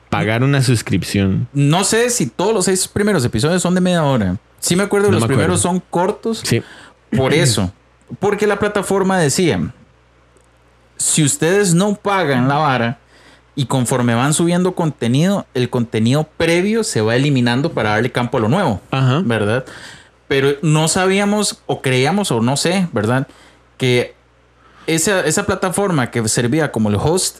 pagar 0.08 0.42
una 0.42 0.60
suscripción. 0.62 1.46
No 1.52 1.84
sé 1.84 2.10
si 2.10 2.26
todos 2.26 2.52
los 2.52 2.64
seis 2.64 2.88
primeros 2.88 3.24
episodios 3.24 3.62
son 3.62 3.74
de 3.74 3.80
media 3.80 4.02
hora. 4.02 4.36
Sí 4.58 4.74
me 4.76 4.82
acuerdo 4.82 5.06
que 5.06 5.12
No 5.12 5.16
los 5.18 5.24
acuerdo. 5.24 5.38
primeros 5.42 5.60
son 5.60 5.80
cortos. 5.90 6.42
Sí. 6.44 6.62
Por 7.16 7.32
eso. 7.32 7.72
Porque 8.18 8.46
la 8.48 8.58
plataforma 8.58 9.18
decía, 9.18 9.72
si 10.96 11.22
ustedes 11.24 11.74
no 11.74 11.94
pagan 11.94 12.48
la 12.48 12.56
vara 12.56 12.98
y 13.54 13.66
conforme 13.66 14.14
van 14.14 14.34
subiendo 14.34 14.74
contenido, 14.74 15.46
el 15.54 15.70
contenido 15.70 16.28
previo 16.36 16.82
se 16.82 17.00
va 17.00 17.14
eliminando 17.14 17.72
para 17.72 17.90
darle 17.90 18.10
campo 18.10 18.38
a 18.38 18.40
lo 18.40 18.48
nuevo, 18.48 18.80
Ajá. 18.90 19.22
¿verdad? 19.24 19.64
Pero 20.26 20.56
no 20.62 20.88
sabíamos 20.88 21.62
o 21.66 21.82
creíamos 21.82 22.30
o 22.32 22.40
no 22.40 22.56
sé, 22.56 22.88
¿verdad? 22.92 23.28
Que 23.76 24.14
esa, 24.88 25.20
esa 25.24 25.46
plataforma 25.46 26.10
que 26.10 26.26
servía 26.28 26.72
como 26.72 26.88
el 26.88 26.96
host 26.96 27.38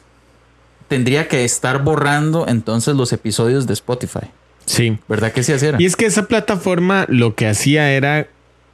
tendría 0.91 1.29
que 1.29 1.45
estar 1.45 1.85
borrando 1.85 2.49
entonces 2.49 2.97
los 2.97 3.13
episodios 3.13 3.65
de 3.65 3.71
Spotify. 3.71 4.27
Sí. 4.65 4.97
¿Verdad 5.07 5.31
que 5.31 5.41
sí 5.41 5.53
era? 5.53 5.81
Y 5.81 5.85
es 5.85 5.95
que 5.95 6.05
esa 6.05 6.27
plataforma 6.27 7.05
lo 7.07 7.33
que 7.33 7.47
hacía 7.47 7.93
era 7.93 8.27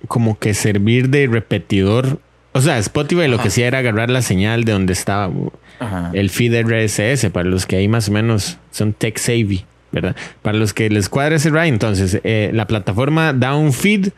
como 0.08 0.40
que 0.40 0.56
servir 0.56 1.10
de 1.10 1.28
repetidor. 1.28 2.20
O 2.54 2.62
sea, 2.62 2.80
Spotify 2.80 3.28
lo 3.28 3.38
que 3.38 3.50
hacía 3.50 3.68
era 3.68 3.78
agarrar 3.78 4.10
la 4.10 4.24
señal 4.24 4.64
de 4.64 4.72
donde 4.72 4.94
estaba 4.94 5.32
Ajá. 5.78 6.10
el 6.14 6.32
feed 6.32 6.60
RSS 6.64 7.30
para 7.30 7.48
los 7.48 7.68
que 7.68 7.76
ahí 7.76 7.88
más 7.88 8.10
o 8.10 8.12
menos 8.12 8.58
son 8.72 8.94
tech 8.94 9.20
savvy, 9.20 9.66
¿verdad? 9.92 10.16
Para 10.42 10.58
los 10.58 10.74
que 10.74 10.90
les 10.90 11.10
cuadra 11.10 11.36
ese 11.36 11.52
ride, 11.52 11.68
entonces 11.68 12.20
eh, 12.24 12.50
la 12.52 12.66
plataforma 12.66 13.32
da 13.32 13.54
un 13.56 13.74
feed 13.74 14.10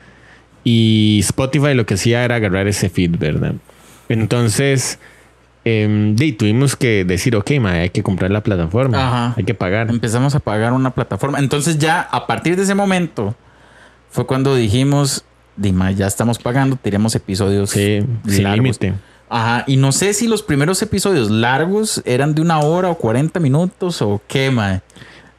y 0.63 1.19
Spotify 1.19 1.73
lo 1.73 1.85
que 1.85 1.95
hacía 1.95 2.23
era 2.23 2.35
agarrar 2.35 2.65
ese 2.67 2.89
feed, 2.89 3.17
¿verdad? 3.17 3.55
Entonces, 4.07 4.99
em, 5.83 6.15
di, 6.15 6.31
tuvimos 6.33 6.75
que 6.75 7.03
decir, 7.05 7.35
ok, 7.35 7.51
ma, 7.59 7.71
hay 7.71 7.89
que 7.89 8.03
comprar 8.03 8.31
la 8.31 8.41
plataforma, 8.41 8.97
Ajá. 9.07 9.33
hay 9.37 9.43
que 9.43 9.53
pagar. 9.53 9.89
Empezamos 9.89 10.35
a 10.35 10.39
pagar 10.39 10.73
una 10.73 10.91
plataforma. 10.91 11.39
Entonces 11.39 11.77
ya 11.77 12.01
a 12.01 12.27
partir 12.27 12.55
de 12.55 12.63
ese 12.63 12.75
momento 12.75 13.35
fue 14.09 14.25
cuando 14.25 14.55
dijimos, 14.55 15.23
Dima, 15.55 15.91
ya 15.91 16.07
estamos 16.07 16.39
pagando, 16.39 16.77
tenemos 16.77 17.13
episodios 17.15 17.69
Sí, 17.71 17.99
sin 18.27 18.43
largos". 18.43 18.63
límite. 18.63 18.93
Ajá, 19.31 19.63
y 19.67 19.75
no 19.77 19.91
sé 19.91 20.13
si 20.13 20.27
los 20.27 20.41
primeros 20.41 20.81
episodios 20.81 21.29
largos 21.29 22.01
eran 22.05 22.33
de 22.33 22.41
una 22.41 22.59
hora 22.61 22.89
o 22.89 22.95
40 22.97 23.39
minutos 23.39 24.01
o 24.01 24.19
qué, 24.27 24.49
mae. 24.49 24.81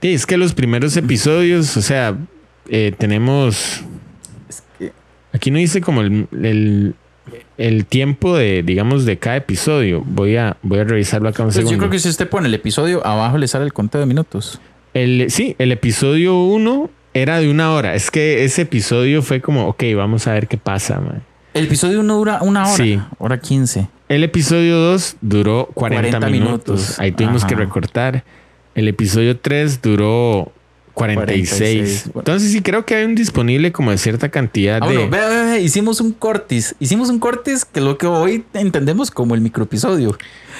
Sí, 0.00 0.12
es 0.14 0.26
que 0.26 0.36
los 0.36 0.54
primeros 0.54 0.96
episodios, 0.96 1.76
o 1.76 1.82
sea, 1.82 2.16
eh, 2.68 2.94
tenemos. 2.96 3.82
Aquí 5.32 5.50
no 5.50 5.58
dice 5.58 5.80
como 5.80 6.00
el, 6.02 6.26
el, 6.42 6.94
el 7.60 7.84
tiempo 7.84 8.36
de, 8.36 8.62
digamos, 8.62 9.04
de 9.04 9.18
cada 9.18 9.36
episodio. 9.36 10.02
Voy 10.06 10.36
a, 10.36 10.56
voy 10.62 10.78
a 10.78 10.84
revisarlo 10.84 11.28
acá 11.28 11.42
un 11.42 11.48
Pues 11.48 11.56
yo 11.56 11.60
segundo. 11.62 11.78
creo 11.78 11.90
que 11.90 11.98
si 11.98 12.08
usted 12.08 12.28
pone 12.28 12.48
el 12.48 12.54
episodio, 12.54 13.06
abajo 13.06 13.36
le 13.38 13.46
sale 13.48 13.64
el 13.66 13.72
conteo 13.72 14.00
de 14.00 14.06
minutos. 14.06 14.60
El, 14.94 15.26
sí, 15.30 15.54
el 15.58 15.70
episodio 15.70 16.40
1 16.42 16.90
era 17.14 17.38
de 17.38 17.50
una 17.50 17.72
hora. 17.72 17.94
Es 17.94 18.10
que 18.10 18.44
ese 18.44 18.62
episodio 18.62 19.20
fue 19.22 19.40
como, 19.40 19.68
ok, 19.68 19.82
vamos 19.94 20.26
a 20.26 20.32
ver 20.32 20.48
qué 20.48 20.56
pasa, 20.56 21.00
man. 21.00 21.22
El 21.52 21.64
episodio 21.66 22.00
1 22.00 22.14
dura 22.16 22.38
una 22.42 22.62
hora, 22.66 22.76
Sí. 22.76 22.98
hora 23.18 23.38
15. 23.40 23.88
El 24.08 24.24
episodio 24.24 24.76
2 24.78 25.16
duró 25.20 25.68
40, 25.74 26.18
40 26.18 26.30
minutos. 26.30 26.50
minutos. 26.80 26.98
Ahí 26.98 27.12
tuvimos 27.12 27.44
que 27.44 27.54
recortar. 27.56 28.24
El 28.74 28.88
episodio 28.88 29.36
3 29.38 29.82
duró 29.82 30.50
46. 30.94 32.10
46. 32.10 32.10
Entonces 32.16 32.52
sí 32.52 32.62
creo 32.62 32.84
que 32.84 32.94
hay 32.94 33.04
un 33.04 33.14
disponible 33.14 33.72
como 33.72 33.90
de 33.90 33.98
cierta 33.98 34.28
cantidad 34.28 34.80
Ah, 34.82 34.88
de... 34.88 34.94
bueno, 34.96 35.10
ve, 35.10 35.18
ve, 35.28 35.44
ve, 35.52 35.60
hicimos 35.60 36.00
un 36.00 36.12
cortis. 36.12 36.74
Hicimos 36.80 37.08
un 37.10 37.18
cortis 37.18 37.64
que 37.64 37.80
lo 37.80 37.96
que 37.98 38.06
hoy 38.06 38.44
entendemos 38.54 39.10
como 39.10 39.34
el 39.34 39.40
microepisodio. 39.40 40.16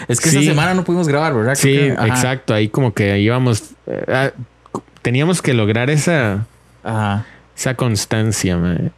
Es 0.09 0.21
que 0.21 0.31
Sí. 0.31 0.39
esta 0.39 0.51
semana 0.51 0.75
no 0.75 0.85
pudimos 0.85 1.09
grabar, 1.09 1.35
¿verdad? 1.35 1.55
Sí, 1.55 1.69
que- 1.73 1.89
exacto. 1.89 2.55
Ahí 2.55 2.69
como 2.69 2.95
que 2.95 3.19
íbamos... 3.19 3.71
eh, 3.87 4.05
ah, 4.09 4.31
teníamos 5.03 5.43
que 5.43 5.55
lograr 5.55 5.91
esa, 5.91 6.47
Ajá. 6.83 7.27
esa 7.57 7.75
constancia. 7.75 8.57
man. 8.57 8.93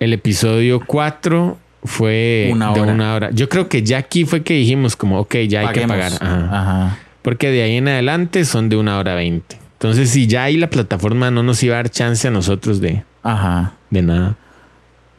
El 0.00 0.12
episodio 0.12 0.80
4 0.86 1.56
fue 1.84 2.48
Una 2.52 2.72
de 2.72 2.80
una 2.82 3.14
hora. 3.14 3.30
Yo 3.32 3.48
creo 3.48 3.68
que 3.68 3.82
ya 3.82 3.98
aquí 3.98 4.24
fue 4.24 4.42
que 4.42 4.54
dijimos 4.54 4.96
como, 4.96 5.20
ok, 5.20 5.36
ya 5.48 5.60
hay 5.60 5.68
que 5.74 5.86
pagar. 5.86 6.12
Ajá. 6.20 6.48
Ajá. 6.52 6.98
Porque 7.22 7.50
de 7.50 7.62
ahí 7.62 7.76
en 7.76 7.88
adelante 7.88 8.44
son 8.44 8.68
de 8.68 8.76
una 8.76 8.98
hora 8.98 9.14
veinte. 9.14 9.58
Entonces, 9.78 10.10
si 10.10 10.26
ya 10.26 10.44
ahí 10.44 10.56
la 10.56 10.70
plataforma 10.70 11.30
no 11.30 11.42
nos 11.42 11.62
iba 11.62 11.74
a 11.74 11.78
dar 11.78 11.90
chance 11.90 12.26
a 12.26 12.30
nosotros 12.30 12.80
de, 12.80 13.04
Ajá. 13.22 13.74
de 13.90 14.02
nada. 14.02 14.36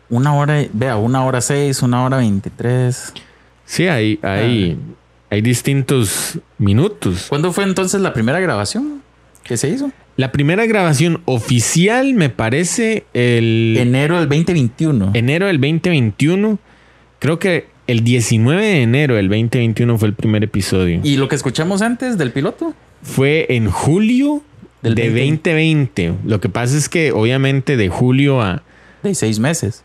Una 0.10 0.34
hora, 0.34 0.66
vea, 0.74 0.98
una 0.98 1.24
hora 1.24 1.42
seis, 1.42 1.82
una 1.84 2.04
hora 2.04 2.18
veintitrés. 2.18 3.14
Sí, 3.66 3.88
hay, 3.88 4.20
hay, 4.24 4.78
hay 5.30 5.42
distintos 5.42 6.40
minutos. 6.58 7.26
¿Cuándo 7.30 7.52
fue 7.52 7.66
entonces 7.66 8.02
la 8.02 8.14
primera 8.14 8.40
grabación? 8.40 9.02
¿Qué 9.44 9.58
se 9.58 9.70
hizo? 9.70 9.92
La 10.16 10.32
primera 10.32 10.66
grabación 10.66 11.22
oficial 11.26 12.14
me 12.16 12.30
parece 12.30 13.06
el 13.14 13.76
Enero 13.78 14.20
del 14.20 14.28
2021. 14.28 15.12
enero 15.14 15.46
del 15.46 15.58
2021. 15.58 16.58
Creo 17.20 17.38
que 17.38 17.68
el 17.86 18.04
19 18.04 18.62
de 18.62 18.82
enero 18.82 19.16
del 19.16 19.28
2021 19.30 19.98
fue 19.98 20.08
el 20.08 20.16
primer 20.16 20.44
episodio. 20.44 21.00
¿Y 21.04 21.18
lo 21.18 21.28
que 21.28 21.36
escuchamos 21.36 21.82
antes 21.82 22.18
del 22.18 22.32
piloto? 22.32 22.74
Fue 23.08 23.46
en 23.50 23.72
julio 23.72 24.44
Del 24.82 24.96
de 24.96 25.08
2020. 25.10 26.14
Lo 26.26 26.40
que 26.42 26.50
pasa 26.50 26.78
es 26.78 26.90
que 26.90 27.12
obviamente 27.12 27.78
de 27.78 27.90
julio 27.90 28.42
a... 28.42 28.64
De 29.04 29.16
seis 29.16 29.40
meses. 29.40 29.84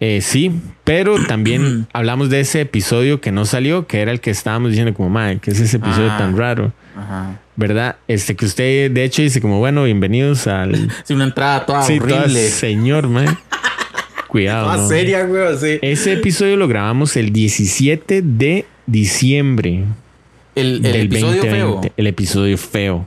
eh, 0.00 0.20
sí, 0.22 0.52
pero 0.84 1.24
también 1.26 1.86
hablamos 1.92 2.30
de 2.30 2.40
ese 2.40 2.60
episodio 2.60 3.20
que 3.20 3.32
no 3.32 3.44
salió, 3.46 3.86
que 3.86 4.00
era 4.00 4.12
el 4.12 4.20
que 4.20 4.30
estábamos 4.30 4.70
diciendo 4.70 4.94
como, 4.94 5.08
madre, 5.08 5.38
¿qué 5.42 5.50
es 5.50 5.60
ese 5.60 5.78
episodio 5.78 6.10
Ah. 6.12 6.18
tan 6.18 6.36
raro? 6.36 6.72
Ajá. 6.96 7.40
¿Verdad? 7.56 7.96
Este 8.06 8.36
que 8.36 8.44
usted 8.44 8.90
de 8.92 9.02
hecho 9.04 9.22
dice 9.22 9.40
como, 9.40 9.58
bueno, 9.58 9.84
bienvenidos 9.84 10.46
al... 10.46 10.90
Sí, 11.04 11.14
una 11.14 11.24
entrada 11.24 11.66
toda 11.66 11.82
Sí, 11.82 11.98
toda 11.98 12.22
horrible. 12.22 12.48
señor, 12.48 13.08
man. 13.08 13.38
Cuidado. 14.28 14.76
¿no? 14.76 14.88
seria, 14.88 15.24
güey, 15.24 15.56
sí. 15.58 15.78
Ese 15.82 16.12
episodio 16.12 16.56
lo 16.56 16.68
grabamos 16.68 17.16
el 17.16 17.32
17 17.32 18.20
de 18.22 18.66
diciembre 18.86 19.84
El, 20.60 20.76
el 20.76 20.82
del 20.82 20.96
episodio 21.06 21.42
2020. 21.42 21.56
feo. 21.88 21.92
El 21.96 22.06
episodio 22.06 22.58
feo. 22.58 23.06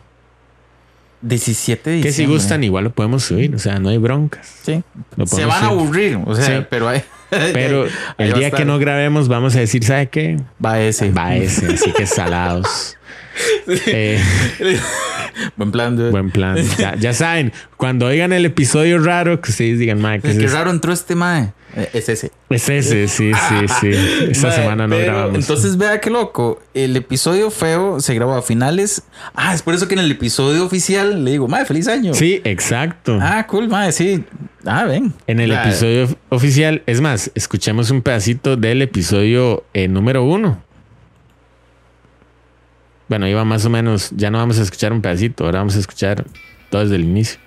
17 1.23 1.89
de 1.89 2.01
Que 2.01 2.11
si 2.11 2.25
gustan, 2.25 2.63
igual 2.63 2.83
lo 2.85 2.89
podemos 2.93 3.23
subir. 3.23 3.53
O 3.53 3.59
sea, 3.59 3.77
no 3.79 3.89
hay 3.89 3.97
broncas. 3.99 4.47
Sí. 4.63 4.81
Se 5.25 5.45
van 5.45 5.63
a 5.63 5.67
aburrir. 5.67 6.17
O 6.25 6.35
sea, 6.35 6.59
Sí. 6.61 6.65
pero 6.69 6.87
hay- 6.89 7.03
Pero 7.53 7.85
el 8.17 8.33
día 8.33 8.51
que 8.51 8.65
no 8.65 8.77
grabemos, 8.79 9.27
vamos 9.27 9.55
a 9.55 9.59
decir, 9.59 9.83
¿sabe 9.83 10.09
qué? 10.09 10.37
Va 10.63 10.81
ese. 10.81 11.11
Va 11.11 11.35
ese, 11.35 11.67
así 11.73 11.91
que 11.93 12.05
salados. 12.05 12.97
Eh, 13.67 14.19
Buen 15.55 15.71
plan, 15.71 15.95
dude. 15.95 16.11
buen 16.11 16.29
plan. 16.29 16.57
Ya, 16.77 16.95
ya 16.95 17.13
saben, 17.13 17.53
cuando 17.77 18.07
oigan 18.07 18.33
el 18.33 18.45
episodio 18.45 18.99
raro, 18.99 19.39
que 19.41 19.51
ustedes 19.51 19.79
digan, 19.79 20.01
Mike, 20.01 20.37
Qué 20.37 20.47
raro 20.47 20.71
entró 20.71 20.91
este 20.91 21.15
mae. 21.15 21.53
Eh, 21.75 21.89
Es 21.93 22.09
ese. 22.09 22.31
Es 22.49 22.67
ese, 22.67 23.07
sí, 23.07 23.31
sí, 23.33 23.65
sí. 23.79 23.89
Esta 24.31 24.47
Mae, 24.49 24.55
semana 24.57 24.87
no 24.87 24.95
pero, 24.97 25.13
grabamos. 25.13 25.35
Entonces, 25.39 25.77
vea 25.77 26.01
qué 26.01 26.09
loco. 26.09 26.61
El 26.73 26.97
episodio 26.97 27.49
feo 27.49 28.01
se 28.01 28.13
grabó 28.13 28.33
a 28.35 28.41
finales. 28.41 29.03
Ah, 29.33 29.53
es 29.53 29.61
por 29.61 29.73
eso 29.73 29.87
que 29.87 29.93
en 29.93 30.01
el 30.01 30.11
episodio 30.11 30.65
oficial 30.65 31.23
le 31.23 31.31
digo, 31.31 31.47
mae, 31.47 31.65
feliz 31.65 31.87
año. 31.87 32.13
Sí, 32.13 32.41
exacto. 32.43 33.17
Ah, 33.21 33.47
cool, 33.47 33.69
mae, 33.69 33.93
sí. 33.93 34.25
Ah, 34.65 34.83
ven. 34.83 35.13
En 35.27 35.39
el 35.39 35.53
episodio 35.53 36.09
oficial, 36.27 36.83
es 36.87 36.99
más, 36.99 37.31
escuchemos 37.35 37.89
un 37.89 38.01
pedacito 38.01 38.57
del 38.57 38.81
episodio 38.81 39.63
eh, 39.73 39.87
número 39.87 40.23
uno. 40.25 40.61
Bueno, 43.11 43.27
iba 43.27 43.43
más 43.43 43.65
o 43.65 43.69
menos, 43.69 44.11
ya 44.15 44.31
no 44.31 44.37
vamos 44.37 44.57
a 44.57 44.61
escuchar 44.61 44.93
un 44.93 45.01
pedacito, 45.01 45.43
ahora 45.43 45.59
vamos 45.59 45.75
a 45.75 45.79
escuchar 45.79 46.25
todo 46.69 46.81
desde 46.81 46.95
el 46.95 47.03
inicio. 47.03 47.39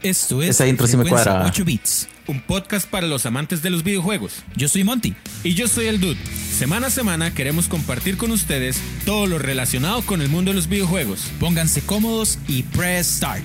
Esto 0.00 0.40
es 0.40 0.50
Esa 0.50 0.68
intro 0.68 0.86
sí 0.86 0.96
me 0.96 1.04
cuadra. 1.04 1.44
8 1.44 1.64
bits, 1.64 2.08
un 2.28 2.40
podcast 2.40 2.88
para 2.88 3.08
los 3.08 3.26
amantes 3.26 3.62
de 3.62 3.70
los 3.70 3.82
videojuegos. 3.82 4.44
Yo 4.54 4.68
soy 4.68 4.84
Monty 4.84 5.12
y 5.42 5.54
yo 5.54 5.66
soy 5.66 5.86
el 5.86 6.00
Dude. 6.00 6.20
Semana 6.56 6.86
a 6.86 6.90
semana 6.90 7.34
queremos 7.34 7.66
compartir 7.66 8.16
con 8.16 8.30
ustedes 8.30 8.80
todo 9.04 9.26
lo 9.26 9.40
relacionado 9.40 10.02
con 10.02 10.22
el 10.22 10.28
mundo 10.28 10.52
de 10.52 10.54
los 10.54 10.68
videojuegos. 10.68 11.32
Pónganse 11.40 11.80
cómodos 11.80 12.38
y 12.46 12.62
press 12.62 13.08
start. 13.08 13.42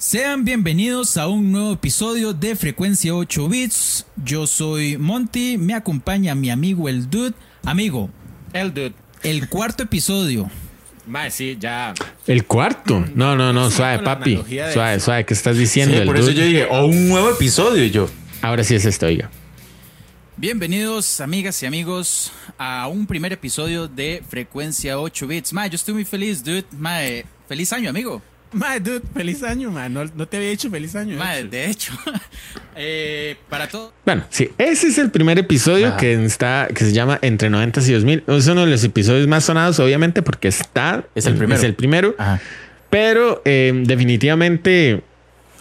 Sean 0.00 0.46
bienvenidos 0.46 1.18
a 1.18 1.28
un 1.28 1.52
nuevo 1.52 1.74
episodio 1.74 2.32
de 2.32 2.56
Frecuencia 2.56 3.14
8 3.14 3.48
bits. 3.50 4.06
Yo 4.24 4.46
soy 4.46 4.96
Monty, 4.96 5.58
me 5.58 5.74
acompaña 5.74 6.34
mi 6.34 6.48
amigo 6.48 6.88
el 6.88 7.10
Dude. 7.10 7.34
Amigo, 7.66 8.08
El 8.54 8.72
dude. 8.72 8.94
el 9.22 9.50
cuarto 9.50 9.82
episodio. 9.82 10.50
Mae, 11.06 11.30
sí, 11.30 11.58
ya. 11.60 11.92
El 12.26 12.46
cuarto. 12.46 13.04
No, 13.14 13.36
no, 13.36 13.52
no, 13.52 13.70
suave, 13.70 13.98
papi. 14.02 14.42
Suave, 14.72 15.00
suave, 15.00 15.26
¿qué 15.26 15.34
estás 15.34 15.58
diciendo? 15.58 15.94
Sí, 15.94 16.00
El 16.00 16.06
por 16.06 16.16
eso 16.16 16.30
yo 16.30 16.44
dije, 16.44 16.66
oh, 16.70 16.86
un 16.86 17.10
nuevo 17.10 17.28
episodio. 17.28 17.84
Y 17.84 17.90
yo, 17.90 18.08
Ahora 18.40 18.64
sí 18.64 18.74
es 18.74 18.86
esto, 18.86 19.04
oiga. 19.04 19.30
Bienvenidos, 20.38 21.20
amigas 21.20 21.62
y 21.62 21.66
amigos, 21.66 22.32
a 22.56 22.88
un 22.88 23.06
primer 23.06 23.34
episodio 23.34 23.86
de 23.86 24.22
Frecuencia 24.26 24.98
8 24.98 25.26
bits. 25.26 25.52
Mae, 25.52 25.68
yo 25.68 25.76
estoy 25.76 25.92
muy 25.92 26.06
feliz, 26.06 26.42
dude. 26.42 26.64
Mae, 26.72 27.26
feliz 27.46 27.70
año, 27.74 27.90
amigo. 27.90 28.22
Mae, 28.52 28.80
dude, 28.80 29.02
feliz 29.14 29.42
año, 29.44 29.70
man. 29.70 29.92
No, 29.94 30.04
no 30.04 30.26
te 30.26 30.36
había 30.38 30.50
dicho 30.50 30.68
feliz 30.70 30.96
año. 30.96 31.16
hecho. 31.22 31.48
de 31.48 31.70
hecho, 31.70 31.92
eh, 32.76 33.36
para 33.48 33.68
todo. 33.68 33.92
Bueno, 34.04 34.24
sí, 34.30 34.50
ese 34.58 34.88
es 34.88 34.98
el 34.98 35.10
primer 35.10 35.38
episodio 35.38 35.88
Ajá. 35.88 35.96
que 35.96 36.24
está, 36.24 36.68
que 36.74 36.84
se 36.84 36.92
llama 36.92 37.18
Entre 37.22 37.48
90 37.48 37.80
y 37.80 37.92
2000. 37.92 38.24
Es 38.26 38.46
uno 38.48 38.64
de 38.64 38.70
los 38.72 38.82
episodios 38.82 39.28
más 39.28 39.44
sonados, 39.44 39.78
obviamente, 39.78 40.22
porque 40.22 40.48
está. 40.48 41.04
Es 41.14 41.26
el 41.26 41.36
primero. 41.36 41.58
Es 41.58 41.64
el 41.64 41.74
primero. 41.74 42.14
ajá. 42.18 42.40
Pero 42.90 43.40
eh, 43.44 43.72
definitivamente 43.86 45.02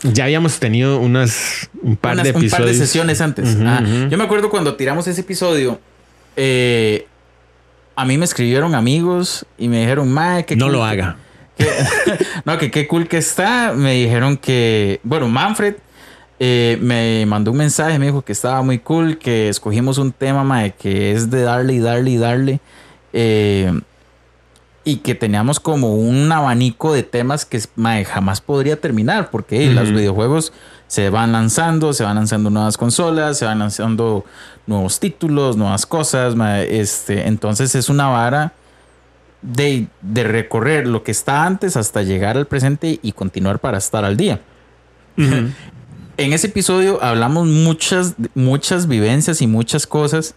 ya 0.02 0.24
habíamos 0.24 0.60
tenido 0.60 0.98
unas 1.00 1.70
un 1.84 1.96
par 1.96 2.14
Unas- 2.16 2.24
de 2.24 2.32
un 2.32 2.38
episodios. 2.38 2.66
par 2.68 2.74
de 2.74 2.74
sesiones 2.74 3.22
antes. 3.22 3.54
Ujú, 3.54 3.64
Ah, 3.68 3.82
ujú. 3.84 4.10
Yo 4.10 4.18
me 4.18 4.24
acuerdo 4.24 4.50
cuando 4.50 4.76
tiramos 4.76 5.06
ese 5.08 5.22
episodio, 5.22 5.80
eh, 6.36 7.06
a 7.96 8.06
mí 8.06 8.18
me 8.18 8.26
escribieron 8.26 8.74
amigos 8.74 9.46
y 9.60 9.68
me 9.68 9.82
dijeron, 9.82 10.12
mae, 10.12 10.46
que 10.46 10.56
No 10.56 10.70
lo 10.70 10.84
haga. 10.84 11.18
no, 12.46 12.58
que 12.58 12.72
qué 12.72 12.88
cool 12.88 13.08
que 13.08 13.18
está. 13.18 13.74
Me 13.76 13.94
dijeron 13.94 14.38
que, 14.38 15.00
bueno, 15.04 15.28
Manfred 15.28 15.76
eh, 16.40 16.78
me 16.82 17.26
mandó 17.26 17.52
un 17.52 17.58
mensaje, 17.58 18.00
me 18.00 18.08
dijo 18.08 18.22
que 18.22 18.32
estaba 18.32 18.62
muy 18.62 18.80
cool, 18.80 19.18
que 19.18 19.50
escogimos 19.50 19.98
un 19.98 20.12
tema, 20.12 20.44
mae, 20.44 20.72
que 20.72 21.12
es 21.12 21.30
de 21.30 21.42
darle 21.42 21.74
y 21.74 21.80
darle 21.80 22.10
y 22.12 22.18
darle. 22.18 22.60
eh, 23.14 23.82
y 24.86 24.98
que 24.98 25.14
teníamos 25.14 25.60
como 25.60 25.94
un 25.94 26.32
abanico 26.32 26.94
de 26.94 27.04
temas 27.04 27.46
que 27.46 27.62
mae, 27.76 28.06
jamás 28.06 28.42
podría 28.42 28.80
terminar, 28.80 29.30
porque 29.30 29.66
eh, 29.68 29.74
los 29.74 29.92
videojuegos 29.92 30.54
se 30.88 31.10
van 31.10 31.32
lanzando, 31.32 31.94
se 31.94 32.04
van 32.04 32.16
lanzando 32.16 32.50
nuevas 32.50 32.78
consolas, 32.78 33.38
se 33.38 33.46
van 33.46 33.60
lanzando 33.60 34.26
nuevos 34.66 35.00
títulos, 35.00 35.58
nuevas 35.58 35.86
cosas. 35.86 36.36
mae, 36.36 36.80
este, 36.80 37.28
entonces 37.28 37.76
es 37.76 37.90
una 37.90 38.08
vara 38.08 38.54
de, 39.42 39.88
de 40.02 40.24
recorrer 40.24 40.88
lo 40.88 41.04
que 41.04 41.12
está 41.12 41.46
antes 41.46 41.78
hasta 41.78 42.02
llegar 42.04 42.38
al 42.38 42.48
presente 42.48 43.00
y 43.02 43.12
continuar 43.14 43.60
para 43.60 43.78
estar 43.78 44.04
al 44.06 44.18
día. 44.18 44.42
En 45.18 46.34
ese 46.34 46.48
episodio 46.48 47.02
hablamos 47.04 47.48
muchas, 47.48 48.16
muchas 48.36 48.88
vivencias 48.88 49.42
y 49.42 49.48
muchas 49.48 49.86
cosas. 49.88 50.36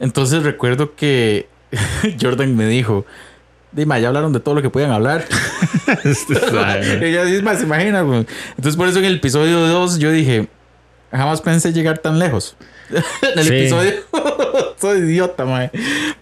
Entonces 0.00 0.42
recuerdo 0.42 0.94
que 0.94 1.48
Jordan 2.20 2.56
me 2.56 2.66
dijo, 2.66 3.04
Dima, 3.72 3.98
ya 3.98 4.08
hablaron 4.08 4.32
de 4.32 4.40
todo 4.40 4.54
lo 4.56 4.62
que 4.62 4.70
podían 4.70 4.90
hablar. 4.90 5.24
Este. 6.04 6.34
Ella 7.08 7.24
dice, 7.24 7.42
"Ma, 7.42 7.54
se 7.56 7.64
imagina. 7.64 8.02
güey?". 8.02 8.26
Entonces 8.56 8.76
por 8.76 8.86
eso 8.88 8.98
en 8.98 9.04
el 9.06 9.16
episodio 9.16 9.60
2 9.66 9.98
yo 9.98 10.10
dije, 10.12 10.48
jamás 11.10 11.40
pensé 11.40 11.72
llegar 11.72 11.98
tan 11.98 12.18
lejos. 12.18 12.56
en 12.90 13.38
el 13.38 13.44
Sí. 13.46 13.54
episodio... 13.54 13.92
Soy 14.82 14.98
idiota, 14.98 15.44
mae. 15.44 15.70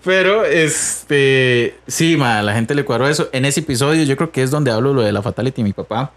Pero, 0.04 0.44
este... 0.44 1.76
Sí, 1.86 2.18
ma, 2.18 2.40
a 2.40 2.42
la 2.42 2.52
gente 2.52 2.74
le 2.74 2.84
cuadró 2.84 3.08
eso. 3.08 3.30
En 3.32 3.46
ese 3.46 3.60
episodio 3.60 4.04
yo 4.04 4.18
creo 4.18 4.30
que 4.30 4.42
es 4.42 4.50
donde 4.50 4.70
hablo 4.70 4.92
lo 4.92 5.00
de 5.00 5.12
la 5.12 5.22
fatality 5.22 5.62
mi 5.62 5.72
papá. 5.72 6.12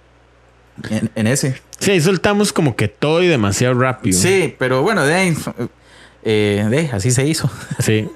En, 0.90 1.10
en 1.16 1.28
ese. 1.28 1.56
Sí, 1.80 1.92
ahí 1.92 2.02
soltamos 2.02 2.52
como 2.52 2.76
que 2.76 2.90
todo 2.90 3.24
y 3.24 3.28
demasiado 3.28 3.76
rápido. 3.76 4.20
Sí, 4.20 4.54
pero 4.60 4.82
bueno, 4.82 5.06
de 5.06 5.14
ahí... 5.14 5.38
eh, 6.24 6.68
de, 6.70 6.90
así 6.92 7.12
se 7.12 7.26
hizo. 7.26 7.50
Sí. 7.80 8.10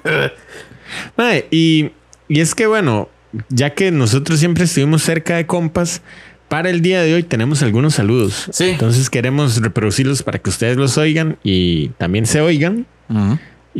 Mae, 1.16 1.46
y, 1.50 1.92
y 2.28 2.40
es 2.40 2.54
que 2.54 2.66
bueno, 2.66 3.08
ya 3.48 3.74
que 3.74 3.90
nosotros 3.90 4.38
siempre 4.40 4.64
estuvimos 4.64 5.02
cerca 5.02 5.36
de 5.36 5.46
compas, 5.46 6.02
para 6.48 6.68
el 6.68 6.82
día 6.82 7.00
de 7.00 7.14
hoy 7.14 7.22
tenemos 7.22 7.62
algunos 7.62 7.94
saludos. 7.94 8.50
Sí. 8.52 8.70
Entonces 8.70 9.08
queremos 9.08 9.60
reproducirlos 9.62 10.22
para 10.22 10.38
que 10.38 10.50
ustedes 10.50 10.76
los 10.76 10.98
oigan 10.98 11.38
y 11.42 11.88
también 11.96 12.26
se 12.26 12.42
oigan. 12.42 12.86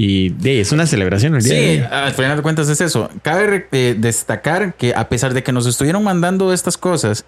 Y 0.01 0.29
de, 0.29 0.61
es 0.61 0.71
una 0.71 0.87
celebración 0.87 1.35
el 1.35 1.43
día 1.43 1.53
Sí, 1.53 1.83
al 1.93 2.13
final 2.13 2.37
de 2.37 2.43
cuentas 2.45 2.69
es 2.69 2.81
eso. 2.81 3.11
Cabe 3.23 3.67
eh, 3.73 3.97
destacar 3.99 4.75
que 4.75 4.95
a 4.95 5.09
pesar 5.09 5.35
de 5.35 5.43
que 5.43 5.51
nos 5.51 5.67
estuvieron 5.67 6.05
mandando 6.05 6.53
estas 6.53 6.79
cosas, 6.79 7.25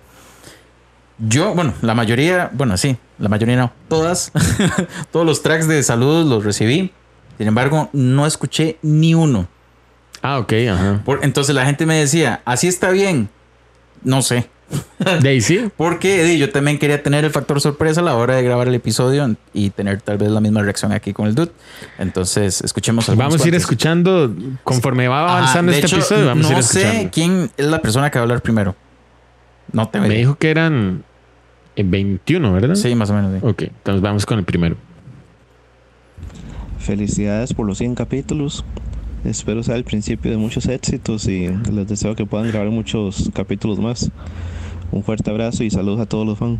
yo, 1.18 1.52
bueno, 1.52 1.74
la 1.82 1.94
mayoría, 1.96 2.48
bueno, 2.52 2.76
sí, 2.76 2.96
la 3.18 3.28
mayoría 3.28 3.56
no, 3.56 3.72
todas, 3.88 4.30
todos 5.10 5.26
los 5.26 5.42
tracks 5.42 5.66
de 5.66 5.82
saludos 5.82 6.26
los 6.26 6.44
recibí. 6.44 6.92
Sin 7.38 7.48
embargo, 7.48 7.90
no 7.92 8.24
escuché 8.24 8.78
ni 8.82 9.14
uno. 9.14 9.48
Ah, 10.22 10.38
ok, 10.38 10.52
ajá. 10.70 11.02
Por- 11.04 11.24
entonces 11.24 11.54
la 11.56 11.66
gente 11.66 11.86
me 11.86 11.96
decía, 11.96 12.40
así 12.44 12.68
está 12.68 12.90
bien. 12.90 13.30
No 14.04 14.22
sé. 14.22 14.48
De 15.20 15.28
ahí 15.28 15.40
sí. 15.40 15.68
Porque 15.76 16.38
yo 16.38 16.50
también 16.50 16.78
quería 16.78 17.02
tener 17.02 17.24
el 17.24 17.30
factor 17.30 17.60
sorpresa 17.60 18.00
a 18.00 18.04
la 18.04 18.14
hora 18.14 18.36
de 18.36 18.42
grabar 18.42 18.68
el 18.68 18.74
episodio 18.74 19.36
y 19.52 19.70
tener 19.70 20.00
tal 20.02 20.18
vez 20.18 20.30
la 20.30 20.40
misma 20.40 20.62
reacción 20.62 20.92
aquí 20.92 21.12
con 21.12 21.26
el 21.26 21.34
dude. 21.34 21.50
Entonces, 21.98 22.60
escuchemos 22.62 23.06
Vamos 23.08 23.20
a 23.20 23.34
ir 23.34 23.40
cuantos. 23.40 23.60
escuchando 23.62 24.34
conforme 24.62 25.08
va 25.08 25.24
Ajá, 25.24 25.38
avanzando 25.38 25.72
de 25.72 25.78
este 25.78 25.86
hecho, 25.88 25.96
episodio. 25.96 26.26
Vamos 26.26 26.46
a 26.46 26.50
ir 26.50 26.56
no 26.56 26.62
sé 26.62 27.08
quién 27.12 27.50
es 27.56 27.66
la 27.66 27.80
persona 27.82 28.10
que 28.10 28.18
va 28.18 28.22
a 28.22 28.24
hablar 28.24 28.42
primero. 28.42 28.76
No 29.72 29.88
te 29.88 30.00
Me 30.00 30.08
dijo 30.08 30.36
que 30.36 30.50
eran 30.50 31.04
eh, 31.76 31.82
21, 31.84 32.52
¿verdad? 32.52 32.74
Sí, 32.74 32.94
más 32.94 33.10
o 33.10 33.14
menos. 33.14 33.40
sí. 33.40 33.46
Ok, 33.46 33.62
entonces 33.62 34.02
vamos 34.02 34.26
con 34.26 34.38
el 34.38 34.44
primero. 34.44 34.76
Felicidades 36.78 37.52
por 37.54 37.66
los 37.66 37.78
100 37.78 37.94
capítulos. 37.94 38.64
Espero 39.24 39.62
sea 39.62 39.76
el 39.76 39.84
principio 39.84 40.30
de 40.30 40.38
muchos 40.38 40.66
éxitos 40.66 41.26
y 41.26 41.48
les 41.48 41.86
deseo 41.88 42.14
que 42.16 42.24
puedan 42.24 42.48
grabar 42.48 42.70
muchos 42.70 43.30
capítulos 43.34 43.78
más. 43.78 44.10
Un 44.92 45.04
fuerte 45.04 45.30
abrazo 45.30 45.64
y 45.64 45.70
saludos 45.70 46.00
a 46.00 46.06
todos 46.06 46.26
los 46.26 46.38
fans. 46.38 46.58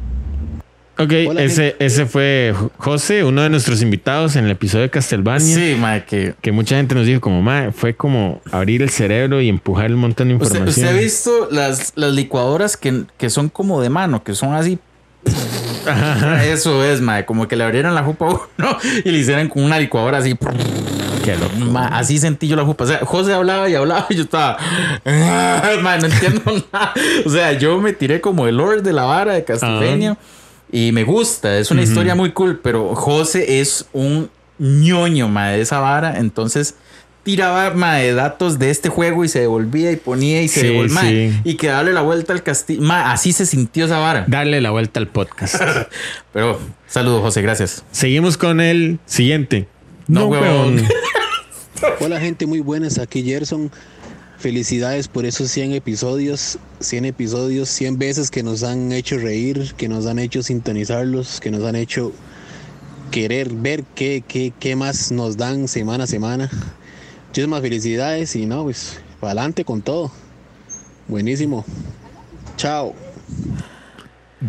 Ok, 0.98 1.12
Hola, 1.28 1.42
ese, 1.42 1.76
ese 1.78 2.04
fue 2.04 2.54
José, 2.76 3.24
uno 3.24 3.40
de 3.42 3.48
nuestros 3.48 3.80
invitados 3.80 4.36
en 4.36 4.44
el 4.44 4.50
episodio 4.50 4.82
de 4.82 4.90
Castlevania. 4.90 5.54
Sí, 5.54 5.74
mae, 5.80 6.04
que. 6.04 6.34
Que 6.42 6.52
mucha 6.52 6.76
gente 6.76 6.94
nos 6.94 7.06
dijo 7.06 7.22
como, 7.22 7.40
mae, 7.40 7.72
fue 7.72 7.94
como 7.96 8.42
abrir 8.52 8.82
el 8.82 8.90
cerebro 8.90 9.40
y 9.40 9.48
empujar 9.48 9.90
un 9.92 10.00
montón 10.00 10.28
de 10.28 10.34
¿Usted, 10.34 10.46
información. 10.48 10.86
usted 10.86 10.98
ha 10.98 11.00
visto 11.00 11.48
las, 11.50 11.92
las 11.94 12.12
licuadoras 12.12 12.76
que, 12.76 13.04
que 13.16 13.30
son 13.30 13.48
como 13.48 13.80
de 13.80 13.88
mano, 13.88 14.22
que 14.22 14.34
son 14.34 14.52
así? 14.52 14.78
Eso 16.44 16.85
es, 16.85 17.00
mae, 17.00 17.24
como 17.24 17.48
que 17.48 17.57
le 17.57 17.64
abrieran 17.64 17.94
la 17.94 18.03
jupa 18.03 18.26
a 18.26 18.29
uno 18.31 18.79
y 19.05 19.11
le 19.11 19.18
hicieran 19.18 19.48
con 19.48 19.62
una 19.62 19.79
licuadora 19.79 20.18
así. 20.18 20.37
Qué 21.24 21.37
loco. 21.37 21.55
Ma, 21.57 21.87
así 21.87 22.18
sentí 22.18 22.48
yo 22.48 22.57
la 22.57 22.64
jupa. 22.64 22.85
O 22.85 22.87
sea, 22.87 23.00
José 23.05 23.35
hablaba 23.35 23.68
y 23.68 23.74
hablaba 23.74 24.07
y 24.09 24.16
yo 24.16 24.22
estaba. 24.22 24.59
Ma, 25.83 25.96
no 25.98 26.07
entiendo 26.07 26.42
nada. 26.72 26.94
O 27.26 27.31
sea, 27.31 27.53
yo 27.53 27.79
me 27.79 27.92
tiré 27.92 28.20
como 28.20 28.46
el 28.46 28.57
Lord 28.57 28.83
de 28.83 28.92
la 28.92 29.05
vara 29.05 29.35
de 29.35 29.44
Castlevania 29.44 30.16
y 30.72 30.92
me 30.92 31.05
gusta. 31.05 31.59
Es 31.59 31.70
una 31.70 31.83
historia 31.83 32.14
muy 32.14 32.33
cool, 32.33 32.61
pero 32.62 32.94
José 32.94 33.61
es 33.61 33.87
un 33.92 34.31
ñoño, 34.59 35.29
ma, 35.29 35.48
de 35.48 35.61
esa 35.61 35.81
vara. 35.81 36.18
Entonces 36.18 36.74
tiraba 37.22 37.70
de 37.96 38.14
datos 38.14 38.59
de 38.59 38.70
este 38.70 38.88
juego 38.88 39.24
y 39.24 39.28
se 39.28 39.40
devolvía 39.40 39.92
y 39.92 39.96
ponía 39.96 40.42
y 40.42 40.48
se 40.48 40.61
Sí, 40.61 40.66
devolvía. 40.68 41.00
sí. 41.00 41.33
Y 41.44 41.54
que 41.54 41.68
darle 41.68 41.92
la 41.92 42.02
vuelta 42.02 42.33
al 42.33 42.42
castillo. 42.42 42.83
Ma, 42.83 43.12
así 43.12 43.33
se 43.33 43.46
sintió 43.46 43.85
esa 43.87 43.98
vara. 43.98 44.24
Darle 44.28 44.61
la 44.61 44.70
vuelta 44.70 45.00
al 45.00 45.09
podcast. 45.09 45.56
Pero 46.33 46.59
saludo, 46.87 47.20
José, 47.20 47.42
gracias. 47.42 47.85
Seguimos 47.92 48.37
con 48.37 48.61
el 48.61 48.98
siguiente. 49.06 49.68
No, 50.06 50.26
huevón. 50.26 50.83
Hola 52.00 52.20
gente 52.20 52.46
muy 52.46 52.61
buenas, 52.61 52.98
aquí 52.98 53.22
Gerson. 53.22 53.70
Felicidades 54.38 55.06
por 55.09 55.26
esos 55.26 55.50
100 55.50 55.72
episodios, 55.74 56.59
100 56.80 57.04
episodios, 57.04 57.68
100 57.68 57.98
veces 57.98 58.30
que 58.30 58.42
nos 58.42 58.62
han 58.62 58.90
hecho 58.90 59.18
reír, 59.18 59.74
que 59.76 59.87
nos 59.88 60.06
han 60.06 60.18
hecho 60.18 60.42
sintonizarlos, 60.42 61.40
que 61.40 61.50
nos 61.50 61.62
han 61.64 61.76
hecho 61.76 62.12
querer 63.11 63.50
ver 63.50 63.85
qué, 63.94 64.24
qué, 64.26 64.52
qué 64.59 64.76
más 64.76 65.12
nos 65.12 65.37
dan 65.37 65.68
semana 65.68 66.04
a 66.04 66.06
semana. 66.06 66.50
Muchísimas 67.30 67.60
felicidades 67.60 68.34
y 68.34 68.44
no, 68.44 68.64
pues, 68.64 69.00
para 69.20 69.30
adelante 69.30 69.64
con 69.64 69.82
todo. 69.82 70.10
Buenísimo. 71.06 71.64
Chao. 72.56 72.92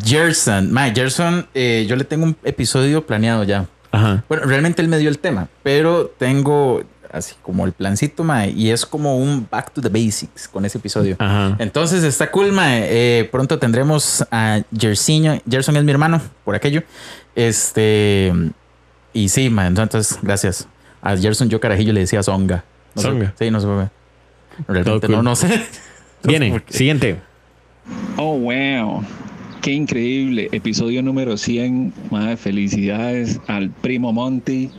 Gerson, 0.03 0.71
ma, 0.71 0.89
Gerson, 0.89 1.47
eh, 1.53 1.85
yo 1.87 1.95
le 1.95 2.05
tengo 2.05 2.23
un 2.23 2.35
episodio 2.43 3.05
planeado 3.05 3.43
ya. 3.43 3.67
Ajá. 3.91 4.23
Bueno, 4.27 4.45
realmente 4.45 4.81
él 4.81 4.87
me 4.87 4.97
dio 4.97 5.09
el 5.09 5.19
tema, 5.19 5.47
pero 5.61 6.07
tengo 6.17 6.81
así 7.11 7.35
como 7.43 7.67
el 7.67 7.71
plancito, 7.73 8.23
mae, 8.23 8.49
y 8.49 8.71
es 8.71 8.83
como 8.87 9.15
un 9.15 9.47
back 9.51 9.73
to 9.73 9.81
the 9.81 9.89
basics 9.89 10.47
con 10.47 10.65
ese 10.65 10.79
episodio. 10.79 11.17
Ajá. 11.19 11.57
Entonces 11.59 12.03
está 12.03 12.31
cool, 12.31 12.51
mae. 12.51 12.87
Eh, 12.89 13.29
pronto 13.31 13.59
tendremos 13.59 14.25
a 14.31 14.63
Jersinho. 14.75 15.39
Gerson 15.47 15.77
es 15.77 15.83
mi 15.83 15.91
hermano, 15.91 16.19
por 16.43 16.55
aquello. 16.55 16.81
Este. 17.35 18.33
Y 19.13 19.29
sí, 19.29 19.51
mae, 19.51 19.67
entonces, 19.67 20.17
gracias. 20.23 20.67
A 21.01 21.17
Gerson 21.17 21.49
yo 21.49 21.59
carajillo 21.59 21.93
le 21.93 22.01
decía 22.01 22.21
Zonga. 22.23 22.63
No 22.95 23.01
sé- 23.01 23.07
Zonga. 23.07 23.33
sí, 23.39 23.51
no 23.51 23.59
sé. 23.59 23.67
por 23.67 23.83
qué. 23.85 23.91
Realmente 24.67 25.07
Todo 25.07 25.09
no, 25.09 25.17
cool. 25.17 25.23
no 25.25 25.35
sé. 25.35 25.47
No 26.23 26.29
sé 26.31 26.37
Viene, 26.39 26.61
siguiente. 26.69 27.15
Oh, 28.15 28.37
wow. 28.37 29.03
Qué 29.59 29.71
increíble. 29.73 30.49
Episodio 30.51 31.01
número 31.01 31.35
100. 31.35 31.91
Madre, 32.11 32.37
felicidades 32.37 33.39
al 33.47 33.71
primo 33.71 34.13
Monty 34.13 34.69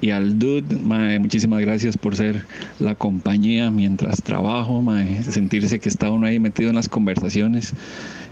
y 0.00 0.10
al 0.10 0.38
Dude. 0.38 0.76
Madre, 0.76 1.18
muchísimas 1.18 1.60
gracias 1.60 1.98
por 1.98 2.16
ser 2.16 2.46
la 2.78 2.94
compañía 2.94 3.70
mientras 3.70 4.22
trabajo. 4.22 4.80
Madre, 4.80 5.22
sentirse 5.24 5.78
que 5.80 5.90
está 5.90 6.10
uno 6.10 6.26
ahí 6.26 6.38
metido 6.38 6.70
en 6.70 6.76
las 6.76 6.88
conversaciones. 6.88 7.74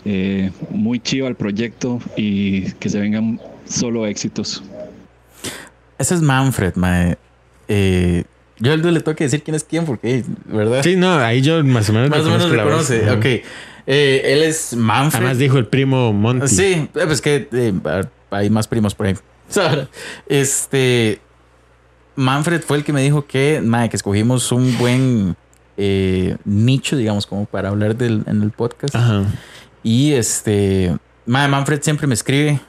Eh, 0.07 0.51
muy 0.71 1.01
chivo 1.01 1.29
el 1.29 1.35
proyecto 1.35 2.01
y 2.17 2.73
que 2.73 2.89
se 2.89 2.99
vengan 2.99 3.39
solo 3.67 4.07
éxitos. 4.07 4.63
Ese 5.99 6.15
es 6.15 6.23
Manfred, 6.23 6.77
mae. 6.77 7.17
Eh, 7.69 8.25
yo 8.59 8.73
al 8.73 8.83
Dude 8.83 8.93
le 8.93 9.01
tengo 9.01 9.17
que 9.17 9.25
decir 9.25 9.43
quién 9.43 9.55
es 9.55 9.65
quién, 9.65 9.85
porque, 9.85 10.25
¿verdad? 10.47 10.83
Sí, 10.83 10.97
no, 10.97 11.15
ahí 11.15 11.43
yo 11.43 11.63
más 11.65 11.89
o 11.91 11.93
menos 11.93 12.11
Más 12.11 12.21
o 12.21 12.31
menos 12.31 12.51
reconoce. 12.51 13.11
Ok. 13.11 13.25
Eh, 13.87 14.23
él 14.25 14.43
es 14.43 14.75
Manfred. 14.75 15.21
Además 15.21 15.39
dijo 15.39 15.59
el 15.59 15.67
primo 15.67 16.13
Monty. 16.13 16.49
Sí, 16.49 16.89
eh, 16.95 17.05
pues 17.07 17.21
que 17.21 17.49
eh, 17.53 17.75
hay 18.31 18.51
más 18.51 18.69
primos 18.69 18.95
por 18.95 19.07
ahí. 19.07 19.17
Este. 20.29 21.21
Manfred 22.17 22.63
fue 22.63 22.77
el 22.77 22.85
que 22.85 22.93
me 22.93 23.03
dijo 23.03 23.27
que, 23.27 23.61
mae, 23.63 23.89
que 23.89 23.97
escogimos 23.97 24.53
un 24.53 24.79
buen 24.79 25.37
eh, 25.77 26.37
nicho, 26.45 26.97
digamos, 26.97 27.27
como 27.27 27.45
para 27.45 27.71
hablar 27.71 27.97
del, 27.97 28.23
en 28.27 28.43
el 28.43 28.53
podcast. 28.53 28.95
Ajá. 28.95 29.25
Y 29.83 30.13
este. 30.13 30.97
mae, 31.27 31.49
Manfred 31.49 31.83
siempre 31.83 32.07
me 32.07 32.15
escribe. 32.15 32.61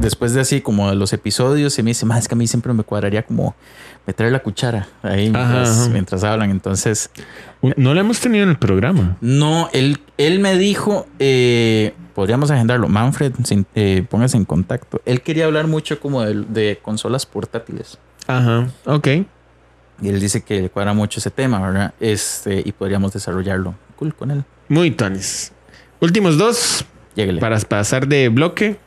Después 0.00 0.34
de 0.34 0.40
así 0.40 0.60
como 0.60 0.88
de 0.90 0.96
los 0.96 1.12
episodios 1.12 1.78
y 1.78 1.82
me 1.82 1.90
dice, 1.90 2.04
más 2.06 2.18
es 2.20 2.28
que 2.28 2.34
a 2.34 2.38
mí 2.38 2.46
siempre 2.46 2.72
me 2.72 2.82
cuadraría 2.84 3.22
como 3.24 3.54
meter 4.06 4.30
la 4.30 4.40
cuchara 4.40 4.88
ahí 5.02 5.30
mientras, 5.30 5.68
Ajá, 5.70 5.80
ajá. 5.82 5.88
mientras 5.90 6.24
hablan. 6.24 6.50
Entonces, 6.50 7.10
No 7.76 7.94
lo 7.94 8.00
hemos 8.00 8.20
tenido 8.20 8.44
en 8.44 8.50
el 8.50 8.58
programa. 8.58 9.16
no, 9.20 9.68
él, 9.72 10.00
él 10.18 10.38
me 10.40 10.56
dijo, 10.56 11.06
eh, 11.18 11.94
podríamos 12.14 12.50
agendarlo. 12.50 12.88
Manfred, 12.88 13.32
sin- 13.44 13.66
eh, 13.74 14.04
póngase 14.08 14.36
en 14.36 14.44
contacto. 14.44 15.00
Él 15.04 15.22
quería 15.22 15.46
hablar 15.46 15.66
mucho 15.66 15.98
como 16.00 16.22
de, 16.22 16.34
de 16.48 16.78
consolas 16.82 17.26
portátiles. 17.26 17.98
Ajá. 18.26 18.68
Ok. 18.84 19.08
Y 20.00 20.08
él 20.10 20.20
dice 20.20 20.42
que 20.42 20.60
le 20.62 20.70
cuadra 20.70 20.92
mucho 20.92 21.18
ese 21.18 21.30
tema, 21.30 21.58
¿verdad? 21.60 21.92
Este, 21.98 22.62
y 22.64 22.70
podríamos 22.72 23.12
desarrollarlo. 23.12 23.74
Cool 23.96 24.14
con 24.14 24.30
él. 24.30 24.44
Muy 24.68 24.92
tonis. 24.92 25.50
Últimos 26.00 26.38
dos 26.38 26.84
Lléguele. 27.16 27.40
para 27.40 27.58
pasar 27.60 28.06
de 28.06 28.28
bloque. 28.28 28.78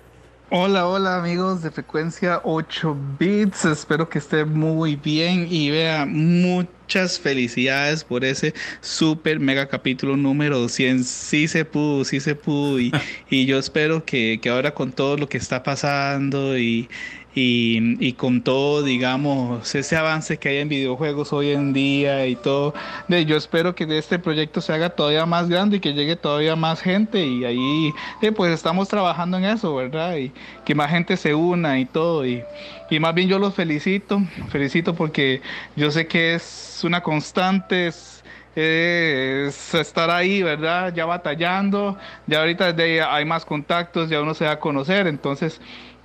Hola, 0.53 0.85
hola 0.85 1.15
amigos 1.15 1.61
de 1.61 1.71
frecuencia 1.71 2.41
8 2.43 2.97
bits, 3.17 3.63
espero 3.63 4.09
que 4.09 4.19
estén 4.19 4.51
muy 4.51 4.97
bien 4.97 5.47
y 5.49 5.69
vea 5.69 6.05
muchas 6.05 7.17
felicidades 7.17 8.03
por 8.03 8.25
ese 8.25 8.53
super 8.81 9.39
mega 9.39 9.69
capítulo 9.69 10.17
número 10.17 10.59
200. 10.59 11.07
Sí 11.07 11.47
se 11.47 11.63
pudo, 11.63 12.03
sí 12.03 12.19
se 12.19 12.35
pudo 12.35 12.81
y, 12.81 12.91
y 13.29 13.45
yo 13.45 13.59
espero 13.59 14.03
que, 14.03 14.39
que 14.41 14.49
ahora 14.49 14.73
con 14.73 14.91
todo 14.91 15.15
lo 15.15 15.29
que 15.29 15.37
está 15.37 15.63
pasando 15.63 16.57
y, 16.57 16.89
y, 17.33 18.05
y 18.05 18.13
con 18.13 18.41
todo, 18.41 18.83
digamos, 18.83 19.73
ese 19.73 19.95
avance 19.95 20.37
que 20.37 20.49
hay 20.49 20.57
en 20.57 20.69
videojuegos 20.69 21.31
hoy 21.31 21.51
en 21.51 21.71
día 21.73 22.27
y 22.27 22.35
todo, 22.35 22.73
yo 23.07 23.37
espero 23.37 23.73
que 23.73 23.97
este 23.97 24.19
proyecto 24.19 24.59
se 24.61 24.73
haga 24.73 24.89
todavía 24.89 25.25
más 25.25 25.47
grande 25.47 25.77
y 25.77 25.79
que 25.79 25.93
llegue 25.93 26.15
todavía 26.15 26.55
más 26.55 26.81
gente 26.81 27.25
y 27.25 27.45
ahí 27.45 27.93
pues 28.35 28.51
estamos 28.53 28.89
trabajando 28.89 29.37
en 29.37 29.45
eso, 29.45 29.73
¿verdad? 29.75 30.17
Y 30.17 30.31
que 30.65 30.75
más 30.75 30.89
gente 30.89 31.15
se 31.17 31.33
una 31.33 31.79
y 31.79 31.85
todo 31.85 32.25
y, 32.25 32.43
y 32.89 32.99
más 32.99 33.13
bien 33.13 33.29
yo 33.29 33.39
los 33.39 33.53
felicito, 33.53 34.21
felicito 34.49 34.95
porque 34.95 35.41
yo 35.75 35.91
sé 35.91 36.07
que 36.07 36.35
es 36.35 36.81
una 36.83 37.01
constante, 37.01 37.87
es, 37.87 38.23
es 38.55 39.73
estar 39.73 40.09
ahí, 40.09 40.43
¿verdad? 40.43 40.93
Ya 40.93 41.05
batallando, 41.05 41.97
ya 42.27 42.39
ahorita 42.39 42.75
hay 43.09 43.25
más 43.25 43.45
contactos, 43.45 44.09
ya 44.09 44.21
uno 44.21 44.33
se 44.33 44.45
va 44.45 44.51
a 44.51 44.59
conocer, 44.59 45.07
entonces 45.07 45.61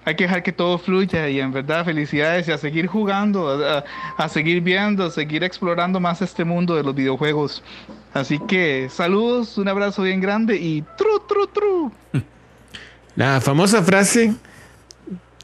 hay 0.07 0.14
que 0.14 0.23
dejar 0.23 0.45
que 0.45 0.53
todo 0.53 0.79
fluya 0.79 1.29
y 1.29 1.40
en 1.40 1.51
verdad 1.51 1.85
felicidades 1.85 2.47
y 2.47 2.53
a 2.53 2.59
seguir 2.59 2.87
jugando, 2.87 3.83
a, 4.16 4.29
seguir 4.29 4.61
viendo, 4.61 5.05
a 5.05 5.11
seguir 5.11 5.42
explorando 5.42 5.99
más 5.99 6.23
este 6.23 6.45
mundo 6.45 6.77
de 6.77 6.85
los 6.85 6.95
videojuegos. 6.95 7.61
Así 8.14 8.38
que 8.38 8.88
saludos, 8.88 9.59
un 9.59 9.66
abrazo 9.66 10.05
bien 10.05 10.21
grande 10.21 10.57
y 10.57 10.83
tru, 10.97 11.19
tru, 11.29 11.47
tru. 11.49 11.92
La 13.16 13.40
famosa 13.40 13.83
frase. 13.83 14.33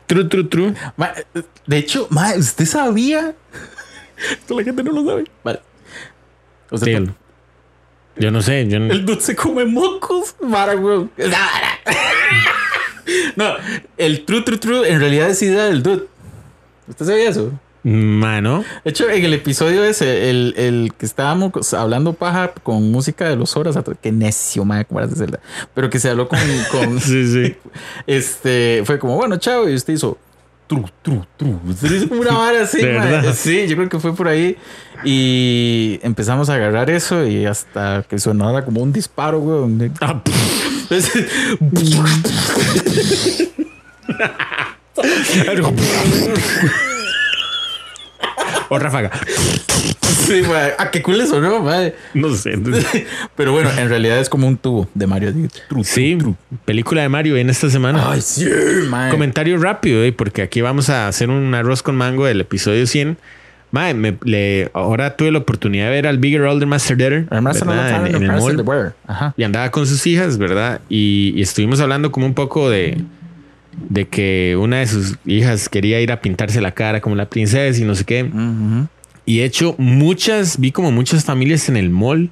Tru, 0.06 0.28
tru, 0.28 0.48
tru. 0.48 0.74
Ma, 0.96 1.12
de 1.66 1.78
hecho, 1.78 2.06
ma, 2.10 2.32
¿usted 2.36 2.64
sabía? 2.64 3.34
Esto 4.30 4.54
la 4.58 4.62
gente 4.62 4.84
no 4.84 4.92
lo 4.92 5.04
sabe. 5.04 5.24
Vale. 5.42 5.60
Usted 6.70 6.86
Dígalo. 6.86 7.14
Yo 8.14 8.30
no 8.30 8.42
sé. 8.42 8.68
Yo 8.68 8.78
no- 8.78 8.92
El 8.92 9.04
dude 9.04 9.22
se 9.22 9.34
come 9.34 9.64
mocos. 9.64 10.36
Mara, 10.40 10.76
weón. 10.76 11.10
No, 13.36 13.54
el 13.96 14.24
true, 14.24 14.42
true, 14.42 14.58
true 14.58 14.88
en 14.88 15.00
realidad 15.00 15.30
es 15.30 15.42
idea 15.42 15.64
del 15.64 15.82
dude. 15.82 16.06
¿Usted 16.88 17.06
sabía 17.06 17.30
eso? 17.30 17.52
Mano. 17.84 18.64
De 18.84 18.90
hecho, 18.90 19.10
en 19.10 19.24
el 19.24 19.34
episodio 19.34 19.82
ese, 19.84 20.30
el, 20.30 20.54
el 20.56 20.92
que 20.96 21.04
estábamos 21.04 21.74
hablando 21.74 22.12
paja 22.12 22.52
con 22.62 22.92
música 22.92 23.28
de 23.28 23.34
los 23.34 23.56
horas 23.56 23.76
que 24.00 24.12
necio, 24.12 24.64
madre, 24.64 24.84
como 24.84 25.04
de 25.04 25.14
Zelda, 25.16 25.40
pero 25.74 25.90
que 25.90 25.98
se 25.98 26.10
habló 26.10 26.28
con, 26.28 26.38
con 26.70 27.00
Sí, 27.00 27.26
sí. 27.26 27.56
este, 28.06 28.82
fue 28.84 29.00
como, 29.00 29.16
bueno, 29.16 29.36
chao, 29.38 29.68
y 29.68 29.74
usted 29.74 29.94
hizo 29.94 30.16
tru, 30.68 30.84
tru, 31.02 31.26
tru. 31.36 31.60
Usted 31.66 31.90
hizo 31.90 32.08
como 32.08 32.20
una 32.20 32.32
vara 32.32 32.62
así. 32.62 32.80
Sí, 33.34 33.66
yo 33.66 33.76
creo 33.76 33.88
que 33.88 33.98
fue 33.98 34.14
por 34.14 34.28
ahí. 34.28 34.56
Y 35.04 35.98
empezamos 36.02 36.48
a 36.48 36.54
agarrar 36.54 36.88
eso 36.88 37.26
y 37.26 37.46
hasta 37.46 38.04
que 38.08 38.18
sonara 38.20 38.64
como 38.64 38.80
un 38.80 38.92
disparo, 38.92 39.40
güey. 39.40 39.90
Ah, 40.00 40.22
O 48.68 48.78
ráfaga. 48.78 49.10
Sí, 50.26 50.42
mae. 50.48 50.72
Ah, 50.78 50.90
qué 50.90 51.02
cool 51.02 51.20
eso, 51.20 51.40
¿no? 51.40 51.60
mae? 51.60 51.94
No 52.14 52.34
sé. 52.34 52.58
Pero 53.36 53.52
bueno, 53.52 53.70
en 53.76 53.88
realidad 53.88 54.18
es 54.18 54.28
como 54.28 54.46
un 54.46 54.56
tubo 54.56 54.88
de 54.94 55.06
Mario. 55.06 55.34
Sí, 55.84 56.16
película 56.64 57.02
de 57.02 57.08
Mario 57.08 57.36
en 57.36 57.50
esta 57.50 57.68
semana. 57.68 58.10
Ay, 58.10 58.22
sí, 58.22 58.48
mae. 58.88 59.10
Comentario 59.10 59.58
rápido, 59.58 60.02
eh, 60.04 60.12
porque 60.12 60.42
aquí 60.42 60.60
vamos 60.60 60.88
a 60.88 61.08
hacer 61.08 61.28
un 61.28 61.54
arroz 61.54 61.82
con 61.82 61.96
mango 61.96 62.24
del 62.24 62.40
episodio 62.40 62.86
100. 62.86 63.18
Mae, 63.72 63.94
me- 63.94 64.16
le- 64.22 64.70
ahora 64.74 65.16
tuve 65.16 65.32
la 65.32 65.38
oportunidad 65.38 65.86
de 65.86 65.90
ver 65.90 66.06
al 66.06 66.18
Bigger 66.18 66.42
Older 66.42 66.68
Master 66.68 67.26
Además, 67.30 67.58
¿verdad? 67.64 68.06
en, 68.06 68.14
en 68.16 68.22
el 68.22 68.32
mall. 68.64 68.92
Ajá. 69.06 69.34
y 69.36 69.42
andaba 69.42 69.70
con 69.70 69.86
sus 69.86 70.06
hijas, 70.06 70.38
¿verdad? 70.38 70.80
Y, 70.88 71.32
y 71.34 71.42
estuvimos 71.42 71.80
hablando 71.80 72.12
como 72.12 72.26
un 72.26 72.34
poco 72.34 72.68
de, 72.70 72.98
de 73.88 74.06
que 74.06 74.56
una 74.60 74.78
de 74.80 74.86
sus 74.86 75.16
hijas 75.26 75.68
quería 75.70 76.00
ir 76.02 76.12
a 76.12 76.20
pintarse 76.20 76.60
la 76.60 76.72
cara 76.72 77.00
como 77.00 77.16
la 77.16 77.26
princesa 77.30 77.76
y 77.80 77.84
no 77.84 77.94
sé 77.94 78.04
qué. 78.04 78.24
Ujú. 78.24 78.86
Y 79.24 79.40
he 79.40 79.44
hecho 79.44 79.74
muchas, 79.78 80.58
vi 80.60 80.70
como 80.70 80.90
muchas 80.92 81.24
familias 81.24 81.68
en 81.70 81.76
el 81.78 81.88
mall, 81.90 82.28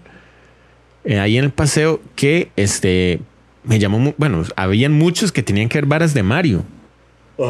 eh, 1.04 1.18
ahí 1.18 1.38
en 1.38 1.44
el 1.44 1.50
paseo, 1.50 2.02
que 2.16 2.50
este 2.56 3.20
me 3.64 3.78
llamó, 3.78 4.12
bueno, 4.18 4.42
habían 4.56 4.92
muchos 4.92 5.32
que 5.32 5.42
tenían 5.42 5.68
que 5.70 5.78
ver 5.78 5.86
varas 5.86 6.12
de 6.12 6.22
Mario, 6.22 6.64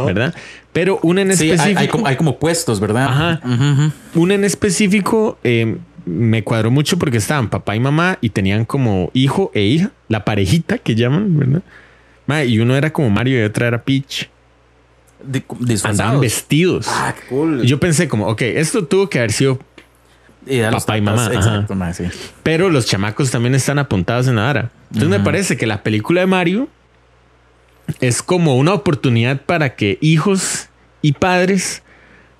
¿verdad? 0.07 0.35
Pero 0.73 0.99
una 1.03 1.23
en 1.23 1.37
Sí, 1.37 1.45
hay, 1.45 1.51
específico, 1.53 1.81
hay 1.81 1.89
como, 1.89 2.07
hay 2.07 2.17
como 2.17 2.39
puestos, 2.39 2.81
¿verdad? 2.81 3.05
Ajá. 3.05 3.41
Una 4.15 4.35
en 4.35 4.45
específico 4.45 5.39
eh, 5.45 5.77
me 6.07 6.43
cuadró 6.45 6.71
mucho 6.71 6.99
porque 6.99 7.19
estaban 7.19 7.49
papá 7.49 7.77
y 7.77 7.81
mamá 7.81 8.19
y 8.21 8.31
tenían 8.31 8.65
como 8.65 9.11
hijo 9.15 9.51
e 9.55 9.63
hija, 9.63 9.91
la 10.09 10.25
parejita 10.25 10.79
que 10.79 10.95
llaman, 10.95 11.39
¿verdad? 11.39 11.63
Y 12.47 12.59
uno 12.61 12.77
era 12.77 12.93
como 12.93 13.11
Mario 13.11 13.41
y 13.41 13.43
otra 13.43 13.67
era 13.69 13.83
Peach. 13.83 14.29
Andaban 15.85 16.21
vestidos. 16.21 16.87
Ah, 16.89 17.15
qué 17.15 17.27
cool. 17.29 17.65
Y 17.65 17.69
yo 17.69 17.79
pensé 17.79 18.09
como, 18.09 18.27
ok, 18.29 18.43
esto 18.43 18.87
tuvo 18.87 19.11
que 19.11 19.19
haber 19.19 19.33
sido 19.33 19.59
Y 20.47 20.61
a 20.61 20.71
los 20.71 20.85
papá 20.85 20.99
y 20.99 21.01
mamá. 21.03 21.31
Exacto, 21.33 21.77
sí. 21.93 22.05
Pero 22.43 22.71
los 22.71 22.87
chamacos 22.87 23.31
también 23.31 23.55
están 23.55 23.79
apuntados 23.79 24.29
en 24.29 24.37
la 24.37 24.43
vara. 24.43 24.71
Entonces 24.93 25.11
me 25.11 25.21
parece 25.21 25.57
que 25.57 25.67
la 25.67 25.83
película 25.83 26.21
de 26.21 26.27
Mario 26.27 26.69
es 28.01 28.23
como 28.23 28.57
una 28.57 28.75
oportunidad 28.75 29.41
para 29.43 29.75
que 29.75 29.99
hijos 30.01 30.69
y 31.03 31.13
padres 31.13 31.83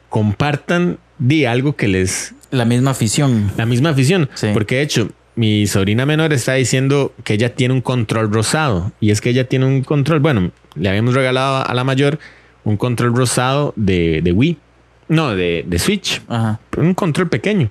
compartan 0.09 0.99
de 1.19 1.47
algo 1.49 1.77
que 1.77 1.89
les 1.89 2.35
La 2.51 2.65
misma 2.65 2.91
afición. 2.93 3.51
la 3.57 3.67
misma 3.67 3.91
afición. 3.91 4.29
Sí. 4.35 4.49
Porque 4.53 4.77
de 4.77 4.83
hecho, 4.83 5.11
mi 5.37 5.67
sobrina 5.67 6.07
menor 6.07 6.33
está 6.33 6.55
diciendo 6.55 7.15
que 7.25 7.35
ella 7.35 7.55
tiene 7.55 7.75
un 7.75 7.81
control 7.81 8.33
rosado. 8.33 8.93
Y 9.01 9.11
es 9.11 9.21
que 9.21 9.31
ella 9.31 9.49
tiene 9.49 9.67
un 9.67 9.83
control. 9.83 10.21
Bueno, 10.21 10.51
le 10.75 10.89
habíamos 10.89 11.15
regalado 11.15 11.65
a 11.67 11.75
la 11.75 11.85
mayor 11.85 12.19
un 12.65 12.77
control 12.77 13.15
rosado 13.15 13.73
de, 13.77 14.21
de 14.23 14.33
Wii. 14.33 14.59
No, 15.09 15.35
de, 15.35 15.65
de 15.67 15.79
Switch. 15.79 16.21
Ajá. 16.29 16.61
Un 16.77 16.95
control 16.95 17.29
pequeño. 17.29 17.71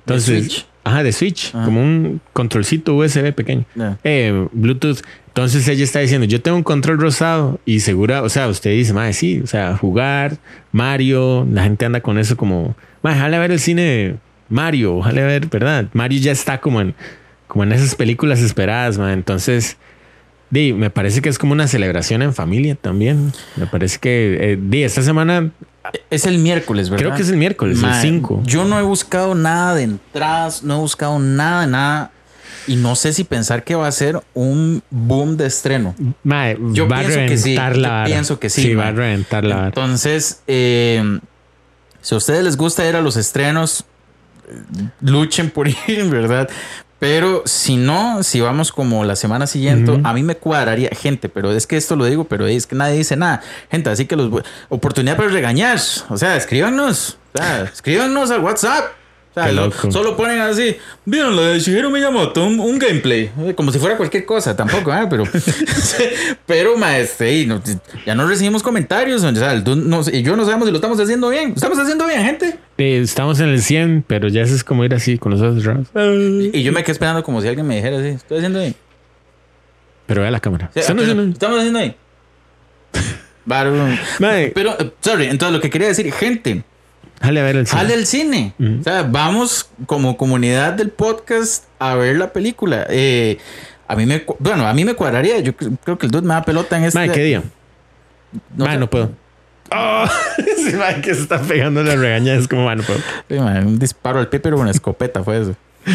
Entonces, 0.00 0.44
Switch? 0.46 0.66
ajá, 0.84 1.02
de 1.02 1.12
Switch, 1.12 1.54
Ajá. 1.54 1.64
como 1.64 1.80
un 1.82 2.20
controlcito 2.32 2.94
USB 2.96 3.32
pequeño. 3.32 3.64
Eh, 4.04 4.46
Bluetooth. 4.52 4.98
Entonces 5.30 5.68
ella 5.68 5.84
está 5.84 6.00
diciendo, 6.00 6.26
yo 6.26 6.40
tengo 6.40 6.56
un 6.56 6.64
control 6.64 6.98
rosado 6.98 7.60
y 7.64 7.80
segura, 7.80 8.22
o 8.24 8.28
sea, 8.28 8.48
usted 8.48 8.72
dice, 8.72 8.92
madre, 8.92 9.12
sí, 9.12 9.40
o 9.40 9.46
sea, 9.46 9.76
jugar, 9.76 10.38
Mario, 10.72 11.46
la 11.52 11.62
gente 11.62 11.84
anda 11.84 12.00
con 12.00 12.18
eso 12.18 12.36
como, 12.36 12.74
madre, 13.00 13.20
jale 13.20 13.36
a 13.36 13.38
ver 13.38 13.52
el 13.52 13.60
cine 13.60 13.82
de 13.82 14.16
Mario, 14.48 15.04
a 15.04 15.12
ver, 15.12 15.46
¿verdad? 15.46 15.86
Mario 15.92 16.20
ya 16.20 16.32
está 16.32 16.60
como 16.60 16.80
en, 16.80 16.96
como 17.46 17.62
en 17.62 17.70
esas 17.70 17.94
películas 17.94 18.40
esperadas, 18.40 18.98
madre. 18.98 19.14
Entonces, 19.14 19.76
di, 20.50 20.72
me 20.72 20.90
parece 20.90 21.22
que 21.22 21.28
es 21.28 21.38
como 21.38 21.52
una 21.52 21.68
celebración 21.68 22.22
en 22.22 22.34
familia 22.34 22.74
también. 22.74 23.32
Me 23.54 23.66
parece 23.66 23.98
que, 23.98 24.36
eh, 24.40 24.58
di, 24.60 24.82
esta 24.82 25.02
semana 25.02 25.52
Es 26.10 26.26
el 26.26 26.38
miércoles, 26.38 26.90
¿verdad? 26.90 27.04
Creo 27.04 27.16
que 27.16 27.22
es 27.22 27.30
el 27.30 27.36
miércoles, 27.36 27.78
el 27.78 27.82
Mae, 27.82 28.02
5. 28.02 28.42
Yo 28.44 28.64
no 28.64 28.78
he 28.80 28.82
buscado 28.82 29.36
nada 29.36 29.76
de 29.76 29.84
entradas, 29.84 30.64
no 30.64 30.74
he 30.74 30.78
buscado 30.78 31.20
nada 31.20 31.60
de 31.62 31.66
nada. 31.68 32.10
Y 32.66 32.76
no 32.76 32.94
sé 32.96 33.12
si 33.12 33.24
pensar 33.24 33.64
que 33.64 33.74
va 33.74 33.86
a 33.86 33.92
ser 33.92 34.20
un 34.34 34.82
boom 34.90 35.36
de 35.36 35.46
estreno. 35.46 35.94
Mae, 36.22 36.56
Yo 36.72 36.86
va 36.88 36.98
a 36.98 37.00
pienso 37.00 37.18
que 37.26 37.36
sí, 37.38 37.54
yo 37.54 37.60
vara. 37.60 38.04
pienso 38.04 38.38
que 38.38 38.50
sí, 38.50 38.62
Sí, 38.62 38.74
va 38.74 38.88
a 38.88 38.92
reventar 38.92 39.44
la. 39.44 39.66
Entonces, 39.66 40.42
eh, 40.46 41.18
si 42.00 42.14
a 42.14 42.18
ustedes 42.18 42.44
les 42.44 42.56
gusta 42.56 42.86
ir 42.88 42.96
a 42.96 43.00
los 43.02 43.16
estrenos, 43.16 43.84
eh, 44.48 44.88
luchen 45.00 45.50
por 45.50 45.68
ir, 45.88 46.04
¿verdad? 46.10 46.48
Pero 46.98 47.42
si 47.46 47.76
no, 47.78 48.22
si 48.22 48.42
vamos 48.42 48.72
como 48.72 49.04
la 49.04 49.16
semana 49.16 49.46
siguiente, 49.46 49.98
a 50.04 50.12
mí 50.12 50.22
me 50.22 50.36
cuadraría, 50.36 50.90
gente, 50.90 51.30
pero 51.30 51.50
es 51.50 51.66
que 51.66 51.78
esto 51.78 51.96
lo 51.96 52.04
digo, 52.04 52.24
pero 52.24 52.46
es 52.46 52.66
que 52.66 52.76
nadie 52.76 52.98
dice 52.98 53.16
nada. 53.16 53.40
Gente, 53.70 53.88
así 53.88 54.04
que 54.04 54.16
los 54.16 54.42
oportunidad 54.68 55.16
para 55.16 55.30
regañar. 55.30 55.78
O 56.10 56.18
sea, 56.18 56.36
escríbanos. 56.36 57.16
O 57.32 57.38
sea, 57.38 57.62
escríbanos 57.62 58.30
al 58.30 58.40
WhatsApp. 58.40 58.92
O 59.30 59.34
sea, 59.34 59.46
Qué 59.46 59.52
lo- 59.52 59.66
loco. 59.66 59.92
solo 59.92 60.16
ponen 60.16 60.40
así, 60.40 60.76
vieron 61.04 61.36
lo 61.36 61.42
de 61.44 61.60
Shigeru 61.60 61.88
Miyamoto, 61.88 62.44
un, 62.44 62.58
un 62.58 62.78
gameplay, 62.80 63.30
eh, 63.44 63.54
como 63.54 63.70
si 63.70 63.78
fuera 63.78 63.96
cualquier 63.96 64.24
cosa, 64.24 64.56
tampoco, 64.56 64.90
ah, 64.90 65.06
pero, 65.08 65.22
pero 66.46 66.76
maestre, 66.76 67.38
y 67.38 67.46
no- 67.46 67.62
ya 68.04 68.14
no 68.16 68.26
recibimos 68.26 68.62
comentarios, 68.62 69.22
o 69.22 69.32
sea, 69.34 69.54
no- 69.54 70.02
y 70.12 70.22
yo 70.22 70.34
no 70.36 70.44
sabemos 70.44 70.66
si 70.66 70.72
lo 70.72 70.78
estamos 70.78 70.98
haciendo 70.98 71.28
bien, 71.28 71.50
¿Lo 71.50 71.54
estamos 71.54 71.78
haciendo 71.78 72.06
bien, 72.08 72.24
gente. 72.24 72.58
Eh, 72.78 73.00
estamos 73.04 73.38
en 73.38 73.50
el 73.50 73.62
100, 73.62 74.04
pero 74.06 74.26
ya 74.26 74.42
eso 74.42 74.54
es 74.54 74.64
como 74.64 74.84
ir 74.84 74.94
así 74.94 75.16
con 75.16 75.30
los 75.32 75.40
ojos 75.40 75.62
cerrados. 75.62 75.86
Y 76.52 76.62
yo 76.64 76.72
me 76.72 76.82
quedé 76.82 76.92
esperando 76.92 77.22
como 77.22 77.40
si 77.40 77.46
alguien 77.46 77.66
me 77.68 77.76
dijera 77.76 77.98
así, 77.98 78.08
estoy 78.08 78.38
haciendo 78.38 78.58
bien. 78.58 78.74
Pero 80.06 80.22
vea 80.22 80.30
la 80.32 80.40
cámara. 80.40 80.70
Sí, 80.74 80.80
estamos 80.80 81.02
haciendo 81.04 81.78
bien. 81.78 81.94
Mae, 84.18 84.52
Pero, 84.54 84.76
eh, 84.78 84.90
sorry, 85.00 85.26
entonces 85.26 85.54
lo 85.54 85.60
que 85.60 85.70
quería 85.70 85.88
decir, 85.88 86.12
gente, 86.12 86.62
Jale 87.20 87.40
a 87.40 87.42
ver 87.44 87.56
el 87.56 87.66
cine. 87.66 87.80
Jale 87.82 87.94
al 87.94 88.06
cine. 88.06 88.54
O 88.80 88.82
sea, 88.82 89.02
vamos 89.02 89.68
como 89.86 90.16
comunidad 90.16 90.72
del 90.72 90.90
podcast 90.90 91.64
a 91.78 91.94
ver 91.94 92.16
la 92.16 92.32
película. 92.32 92.86
Eh, 92.88 93.38
a 93.86 93.94
mí 93.96 94.06
me, 94.06 94.24
bueno, 94.38 94.66
a 94.66 94.72
mí 94.72 94.84
me 94.84 94.94
cuadraría. 94.94 95.38
Yo 95.40 95.52
cre- 95.52 95.76
creo 95.84 95.98
que 95.98 96.06
el 96.06 96.12
dude 96.12 96.22
me 96.26 96.34
da 96.34 96.42
pelota 96.44 96.78
en 96.78 96.84
este. 96.84 96.98
Mae, 96.98 97.10
¿qué 97.12 97.22
día? 97.22 97.42
No 98.56 98.78
no 98.78 98.88
puedo. 98.88 99.12
Oh, 99.72 100.04
sí, 100.56 100.72
que 101.02 101.14
se 101.14 101.20
está 101.22 101.40
pegando 101.40 101.82
la 101.82 101.94
regaña. 101.94 102.34
Es 102.34 102.48
como, 102.48 102.64
mae, 102.64 102.76
no 102.76 102.82
puedo. 102.82 103.00
Sí, 103.28 103.34
un 103.36 103.78
disparo 103.78 104.18
al 104.18 104.28
pie, 104.28 104.40
pero 104.40 104.58
una 104.58 104.70
escopeta 104.70 105.22
fue 105.22 105.42
eso. 105.42 105.56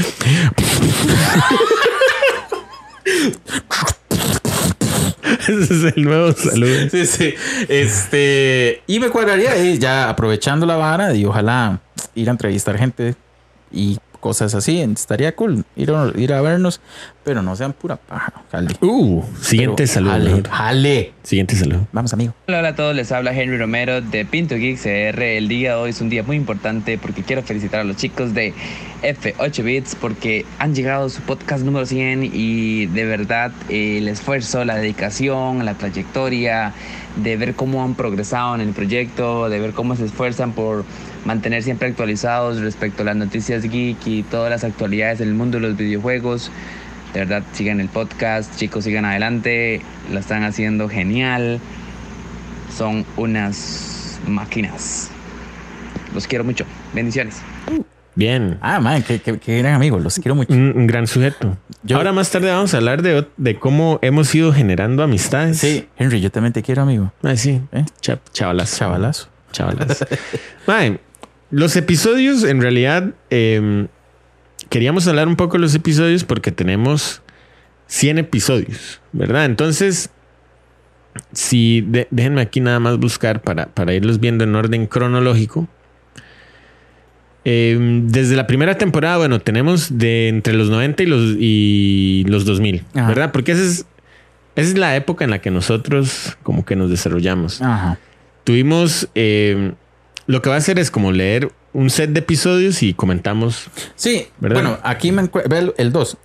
Ese 5.62 5.88
es 5.88 5.96
el 5.96 6.04
nuevo 6.04 6.32
saludo. 6.34 6.90
Sí, 6.90 7.06
sí. 7.06 7.34
Este, 7.68 8.82
y 8.88 9.00
me 9.00 9.10
cuadraría 9.10 9.56
eh, 9.56 9.78
ya 9.78 10.10
aprovechando 10.10 10.66
la 10.66 10.76
vara 10.76 11.14
y 11.14 11.26
ojalá 11.26 11.80
ir 12.16 12.30
a 12.30 12.32
entrevistar 12.32 12.78
gente 12.78 13.16
y 13.72 13.98
cosas 14.26 14.56
así. 14.56 14.82
Estaría 14.82 15.36
cool 15.36 15.66
ir 15.76 15.92
a, 15.92 16.12
ir 16.16 16.34
a 16.34 16.42
vernos, 16.42 16.82
pero 17.24 17.44
no 17.44 17.56
sean 17.56 17.74
pura 17.74 17.96
paja. 17.96 18.34
Jale. 18.52 18.76
Uh, 18.82 19.22
siguiente 19.40 19.84
Pero 19.84 19.94
saludo. 19.94 20.14
Jale, 20.14 20.44
jale. 20.50 21.14
Siguiente 21.22 21.56
saludo. 21.56 21.88
Vamos, 21.92 22.12
amigo. 22.12 22.34
Hola, 22.48 22.58
hola 22.58 22.70
a 22.70 22.76
todos, 22.76 22.96
les 22.96 23.12
habla 23.12 23.40
Henry 23.40 23.60
Romero 23.60 24.02
de 24.02 24.26
Pinto 24.26 24.56
Geek 24.56 24.80
CR. 24.82 25.22
El 25.22 25.48
día 25.48 25.76
de 25.76 25.76
hoy 25.76 25.90
es 25.92 26.02
un 26.02 26.10
día 26.10 26.24
muy 26.24 26.38
importante 26.38 26.98
porque 26.98 27.22
quiero 27.22 27.44
felicitar 27.44 27.82
a 27.82 27.84
los 27.84 27.98
chicos 27.98 28.34
de 28.34 28.56
F8 29.04 29.64
Bits 29.64 29.94
porque 29.94 30.44
han 30.58 30.74
llegado 30.74 31.06
a 31.06 31.10
su 31.12 31.22
podcast 31.22 31.64
número 31.64 31.86
100 31.86 32.32
y 32.34 32.88
de 32.88 33.06
verdad 33.06 33.52
eh, 33.70 34.00
el 34.00 34.08
esfuerzo, 34.08 34.66
la 34.66 34.76
dedicación, 34.78 35.66
la 35.66 35.76
trayectoria, 35.76 36.74
de 37.16 37.38
ver 37.38 37.54
cómo 37.54 37.84
han 37.84 37.94
progresado 37.94 38.56
en 38.56 38.62
el 38.62 38.74
proyecto, 38.74 39.50
de 39.50 39.60
ver 39.60 39.74
cómo 39.74 39.96
se 39.96 40.06
esfuerzan 40.06 40.54
por 40.54 40.84
mantener 41.26 41.62
siempre 41.64 41.88
actualizados 41.90 42.60
respecto 42.62 43.02
a 43.02 43.06
las 43.06 43.16
noticias 43.16 43.64
geek 43.64 43.98
y 44.08 44.24
todas 44.24 44.50
las 44.50 44.64
actualidades 44.64 45.20
del 45.20 45.34
mundo 45.34 45.60
de 45.60 45.68
los 45.68 45.78
videojuegos. 45.78 46.52
De 47.14 47.20
verdad, 47.22 47.44
sigan 47.54 47.80
el 47.80 47.88
podcast, 47.90 48.56
chicos, 48.58 48.84
sigan 48.84 49.06
adelante, 49.06 49.82
la 50.14 50.20
están 50.20 50.44
haciendo 50.44 50.88
genial 50.90 51.60
son 52.76 53.06
unas 53.16 54.20
máquinas. 54.28 55.10
Los 56.14 56.28
quiero 56.28 56.44
mucho. 56.44 56.66
Bendiciones. 56.94 57.38
Bien. 58.16 58.58
Ah, 58.62 58.80
man, 58.82 59.02
qué, 59.04 59.20
qué, 59.22 59.38
qué 59.40 59.60
gran 59.60 59.76
amigo. 59.76 59.98
Los 60.00 60.16
quiero 60.16 60.36
mucho. 60.36 60.52
Un, 60.54 60.74
un 60.76 60.88
gran 60.88 61.08
sujeto. 61.08 61.58
Yo- 61.84 61.96
Ahora 61.98 62.12
más 62.12 62.32
tarde 62.32 62.50
vamos 62.52 62.74
a 62.74 62.78
hablar 62.78 63.02
de, 63.02 63.28
de 63.38 63.56
cómo 63.60 64.00
hemos 64.02 64.34
ido 64.36 64.52
generando 64.54 65.04
amistades. 65.04 65.60
Sí, 65.60 65.88
Henry, 65.98 66.20
yo 66.22 66.32
también 66.32 66.52
te 66.54 66.64
quiero, 66.64 66.82
amigo. 66.82 67.14
Ay, 67.24 67.38
sí. 67.38 67.62
¿Eh? 67.72 67.86
Cha- 68.02 68.20
chavalazo. 68.34 68.78
Chavalazo. 68.78 69.28
Chavalas. 69.54 70.06
Mae, 70.68 71.00
los 71.52 71.76
episodios, 71.76 72.44
en 72.44 72.62
realidad, 72.62 73.12
eh, 73.30 73.88
queríamos 74.70 75.08
hablar 75.08 75.28
un 75.28 75.36
poco 75.36 75.54
de 75.58 75.62
los 75.62 75.76
episodios 75.76 76.24
porque 76.24 76.52
tenemos 76.52 77.22
100 77.88 78.18
episodios, 78.20 79.00
¿verdad? 79.14 79.46
Entonces, 79.46 80.10
si 81.32 81.82
de- 81.82 82.08
déjenme 82.12 82.42
aquí 82.42 82.60
nada 82.62 82.80
más 82.80 82.98
buscar 82.98 83.42
para, 83.42 83.68
para 83.68 83.94
irlos 83.94 84.20
viendo 84.20 84.44
en 84.44 84.56
orden 84.56 84.86
cronológico. 84.88 85.68
Eh, 87.48 87.78
desde 88.06 88.36
la 88.36 88.48
primera 88.48 88.78
temporada, 88.78 89.18
bueno, 89.18 89.40
tenemos 89.40 90.00
de 90.00 90.30
entre 90.30 90.54
los 90.54 90.70
90 90.70 91.04
y 91.04 91.06
los, 91.06 91.36
y 91.40 92.26
los 92.28 92.44
2000, 92.44 92.84
Ajá. 92.96 93.08
¿verdad? 93.08 93.32
Porque 93.32 93.52
esa 93.52 93.62
es, 93.64 93.86
esa 94.56 94.70
es 94.72 94.78
la 94.78 94.96
época 94.96 95.26
en 95.26 95.30
la 95.32 95.40
que 95.40 95.52
nosotros 95.52 96.38
como 96.42 96.66
que 96.66 96.76
nos 96.76 96.90
desarrollamos 96.90 97.62
Ajá. 97.62 98.00
tuvimos 98.44 99.10
eh, 99.14 99.74
lo 100.28 100.42
que 100.42 100.50
va 100.50 100.56
a 100.56 100.58
hacer 100.60 100.80
es 100.80 100.92
como 100.92 101.12
leer 101.12 101.52
un 101.74 101.90
set 101.90 102.12
de 102.12 102.20
episodios 102.20 102.82
y 102.84 102.94
comentamos. 102.94 103.68
Sí, 103.96 104.28
¿Verdad? 104.40 104.62
bueno, 104.62 104.78
aquí 104.84 105.12
me 105.12 105.22
encuentro 105.24 105.74
el 105.78 105.92
2. 105.92 106.18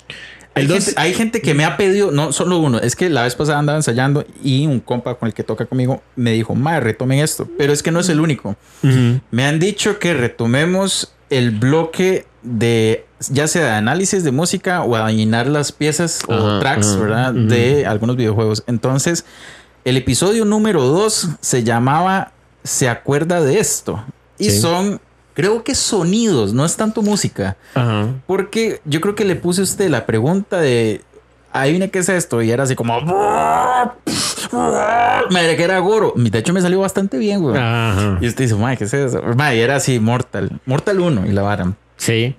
Hay, 0.55 0.63
El 0.65 0.69
dos- 0.69 0.85
gente- 0.87 1.01
hay 1.01 1.15
gente 1.15 1.41
que 1.43 1.55
me 1.55 1.65
ha 1.65 1.77
pedido, 1.77 2.11
no 2.11 2.33
solo 2.33 2.59
uno, 2.59 2.79
es 2.81 2.97
que 2.97 3.09
la 3.09 3.23
vez 3.23 3.37
pasada 3.37 3.59
andaba 3.61 3.79
ensayando 3.79 4.25
y 4.43 4.67
un 4.67 4.81
compa 4.81 5.15
con 5.15 5.29
el 5.29 5.35
que 5.35 5.45
toca 5.45 5.65
conmigo 5.67 6.03
me 6.17 6.33
dijo, 6.33 6.57
madre, 6.57 6.81
retomen 6.81 7.21
esto, 7.21 7.49
pero 7.57 7.73
es 7.73 7.83
que 7.85 7.93
no 7.93 8.01
es 8.01 8.09
el 8.09 8.19
único. 8.21 8.57
Me 9.31 9.45
han 9.45 9.61
dicho 9.61 9.99
que 10.01 10.13
retomemos 10.15 11.13
el 11.31 11.53
bloque 11.53 12.27
de 12.43 13.07
ya 13.29 13.47
sea 13.47 13.65
de 13.65 13.71
análisis 13.73 14.25
de 14.25 14.33
música 14.33 14.83
o 14.83 14.97
adivinar 14.97 15.47
las 15.47 15.73
piezas 15.73 16.23
o 16.27 16.59
tracks, 16.59 16.99
¿verdad? 16.99 17.33
De 17.33 17.87
algunos 17.87 18.17
videojuegos. 18.17 18.65
Entonces, 18.67 19.25
el 19.85 19.97
episodio 19.99 20.45
número 20.47 20.83
2 20.83 21.29
se 21.41 21.63
llamaba 21.63 22.33
¿Se 22.64 22.88
acuerda 22.88 23.40
de 23.40 23.59
esto? 23.59 24.05
Y 24.38 24.51
Sí. 24.51 24.61
son, 24.61 25.01
creo 25.35 25.62
que 25.64 25.75
sonidos, 25.75 26.53
no 26.53 26.64
es 26.64 26.77
tanto 26.77 27.03
música. 27.03 27.57
Ajá. 27.75 28.09
Porque 28.27 28.81
yo 28.85 29.01
creo 29.01 29.14
que 29.14 29.25
le 29.25 29.37
puse 29.37 29.61
a 29.61 29.64
usted 29.64 29.88
la 29.90 30.07
pregunta 30.07 30.61
de. 30.61 31.01
Adivine 31.53 31.90
qué 31.90 31.99
es 31.99 32.09
esto. 32.09 32.42
Y 32.42 32.51
era 32.51 32.62
así 32.64 32.75
como. 32.77 33.01
Madre, 35.31 35.57
que 35.57 35.62
era 35.62 35.79
Goro. 35.81 36.12
De 36.16 36.38
hecho, 36.38 36.53
me 36.53 36.61
salió 36.61 36.81
bastante 36.81 37.18
bien, 37.18 37.40
güey. 37.42 37.57
Ajá. 37.57 38.18
Y 38.20 38.27
usted 38.29 38.44
dice, 38.44 38.55
madre, 38.57 38.77
¿qué 38.79 38.85
es 38.85 38.94
eso? 38.94 39.23
Madre, 39.37 39.57
y 39.57 39.61
era 39.61 39.77
así, 39.77 39.99
Mortal. 40.01 40.61
Mortal 40.66 41.01
1 41.01 41.27
y 41.27 41.33
la 41.33 41.42
vara. 41.42 41.73
Sí. 41.96 42.35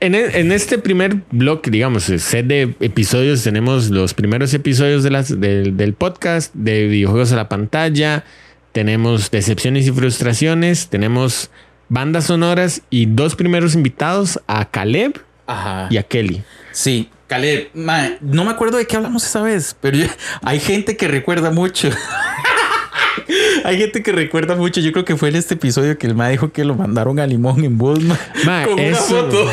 En, 0.00 0.14
e- 0.14 0.38
en 0.38 0.52
este 0.52 0.78
primer 0.78 1.22
bloque, 1.30 1.70
digamos, 1.70 2.04
set 2.04 2.46
de 2.46 2.74
episodios, 2.80 3.42
tenemos 3.42 3.90
los 3.90 4.12
primeros 4.14 4.52
episodios 4.54 5.02
de 5.02 5.10
las, 5.10 5.40
del 5.40 5.94
podcast, 5.94 6.52
de 6.54 6.86
videojuegos 6.86 7.32
a 7.32 7.36
la 7.36 7.48
pantalla, 7.48 8.24
tenemos 8.72 9.30
decepciones 9.30 9.86
y 9.86 9.92
frustraciones, 9.92 10.88
tenemos 10.88 11.50
bandas 11.88 12.24
sonoras 12.24 12.82
y 12.90 13.06
dos 13.06 13.36
primeros 13.36 13.74
invitados, 13.74 14.40
a 14.46 14.70
Caleb 14.70 15.20
Ajá. 15.46 15.88
y 15.90 15.98
a 15.98 16.02
Kelly. 16.02 16.42
Sí, 16.72 17.10
Caleb, 17.26 17.68
mae, 17.74 18.18
no 18.20 18.44
me 18.44 18.50
acuerdo 18.50 18.78
de 18.78 18.86
qué 18.86 18.96
hablamos 18.96 19.24
esa 19.24 19.42
vez, 19.42 19.76
pero 19.80 19.96
yo- 19.98 20.06
hay 20.42 20.58
gente 20.60 20.96
que 20.96 21.06
recuerda 21.08 21.50
mucho. 21.50 21.90
hay 23.64 23.78
gente 23.78 24.02
que 24.02 24.12
recuerda 24.12 24.56
mucho. 24.56 24.80
Yo 24.80 24.92
creo 24.92 25.04
que 25.04 25.16
fue 25.16 25.28
en 25.28 25.36
este 25.36 25.54
episodio 25.54 25.98
que 25.98 26.06
el 26.06 26.14
mae 26.14 26.32
dijo 26.32 26.52
que 26.52 26.64
lo 26.64 26.74
mandaron 26.74 27.18
a 27.18 27.26
Limón 27.26 27.64
en 27.64 27.78
bus, 27.78 28.00
Ma, 28.00 28.18
con 28.64 28.74
una 28.74 28.82
eso, 28.82 29.02
foto. 29.02 29.50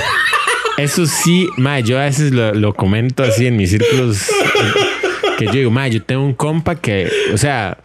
eso 0.77 1.05
sí, 1.05 1.47
ma, 1.57 1.79
yo 1.79 1.99
a 1.99 2.03
veces 2.03 2.31
lo, 2.31 2.53
lo 2.53 2.73
comento 2.73 3.23
así 3.23 3.47
en 3.47 3.57
mis 3.57 3.71
círculos 3.71 4.27
que 5.37 5.45
yo 5.45 5.51
digo, 5.53 5.71
ma, 5.71 5.87
yo 5.87 6.03
tengo 6.03 6.23
un 6.25 6.33
compa 6.33 6.75
que, 6.75 7.09
o 7.33 7.37
sea, 7.37 7.77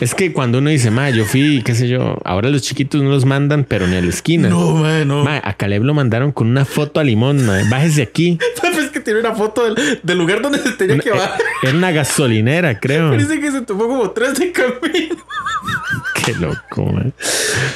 es 0.00 0.14
que 0.14 0.32
cuando 0.32 0.58
uno 0.58 0.70
dice, 0.70 0.90
ma, 0.90 1.10
yo 1.10 1.24
fui, 1.24 1.62
qué 1.64 1.74
sé 1.74 1.88
yo, 1.88 2.18
ahora 2.24 2.48
los 2.48 2.62
chiquitos 2.62 3.02
no 3.02 3.10
los 3.10 3.24
mandan, 3.24 3.64
pero 3.64 3.86
ni 3.86 3.96
a 3.96 4.00
la 4.00 4.08
esquina. 4.08 4.48
No, 4.48 4.72
mae, 4.76 5.04
no. 5.04 5.24
Ma, 5.24 5.40
a 5.44 5.52
Caleb 5.54 5.84
lo 5.84 5.94
mandaron 5.94 6.32
con 6.32 6.48
una 6.48 6.64
foto 6.64 7.00
a 7.00 7.04
limón, 7.04 7.44
ma, 7.46 7.60
bájese 7.70 8.02
aquí. 8.02 8.38
¿Sabes 8.60 8.90
que 8.90 9.00
tiene 9.00 9.20
una 9.20 9.34
foto 9.34 9.64
del, 9.72 10.00
del 10.02 10.18
lugar 10.18 10.40
donde 10.42 10.58
se 10.58 10.72
tenía 10.72 10.94
Una- 10.94 11.04
que 11.04 11.10
bajar? 11.10 11.40
Era 11.62 11.72
una 11.76 11.90
gasolinera, 11.92 12.78
creo. 12.80 13.10
Parece 13.10 13.40
que 13.40 13.50
se 13.52 13.60
tomó 13.62 13.86
como 13.88 14.10
tres 14.10 14.38
de 14.38 14.52
camino. 14.52 15.16
Qué 16.24 16.34
loco, 16.34 16.84
ma. 16.86 17.04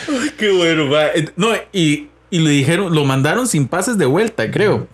Ay, 0.09 0.31
qué 0.39 0.51
bueno, 0.51 0.89
va. 0.91 1.07
Eh, 1.09 1.29
No, 1.37 1.49
y, 1.73 2.09
y 2.31 2.39
le 2.41 2.51
dijeron, 2.51 2.95
lo 2.95 3.05
mandaron 3.05 3.47
sin 3.49 3.67
pases 3.69 3.97
de 3.99 4.07
vuelta, 4.07 4.51
creo. 4.51 4.87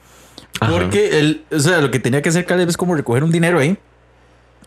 Ajá. 0.60 0.72
Porque 0.72 1.18
él, 1.18 1.42
o 1.50 1.58
sea, 1.58 1.80
lo 1.80 1.90
que 1.90 1.98
tenía 1.98 2.22
que 2.22 2.28
hacer 2.28 2.44
Caleb 2.44 2.68
es 2.68 2.76
como 2.76 2.94
recoger 2.94 3.24
un 3.24 3.30
dinero 3.32 3.58
ahí. 3.58 3.76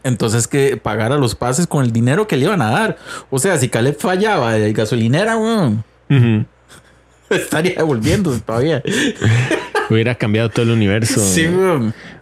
Entonces 0.04 0.48
que 0.48 0.78
pagara 0.78 1.18
los 1.18 1.36
pases 1.36 1.66
con 1.68 1.84
el 1.86 1.92
dinero 1.94 2.28
que 2.28 2.36
le 2.38 2.46
iban 2.46 2.62
a 2.62 2.70
dar. 2.72 2.98
O 3.30 3.40
sea, 3.40 3.58
si 3.58 3.70
Caleb 3.70 3.98
fallaba 3.98 4.54
de 4.54 4.74
gasolinera, 4.74 5.38
estaría 7.30 7.76
devolviéndose 7.76 8.42
todavía. 8.42 8.84
Hubiera 9.90 10.16
cambiado 10.16 10.50
todo 10.50 10.64
el 10.64 10.72
universo. 10.72 11.20
Sí. 11.22 11.48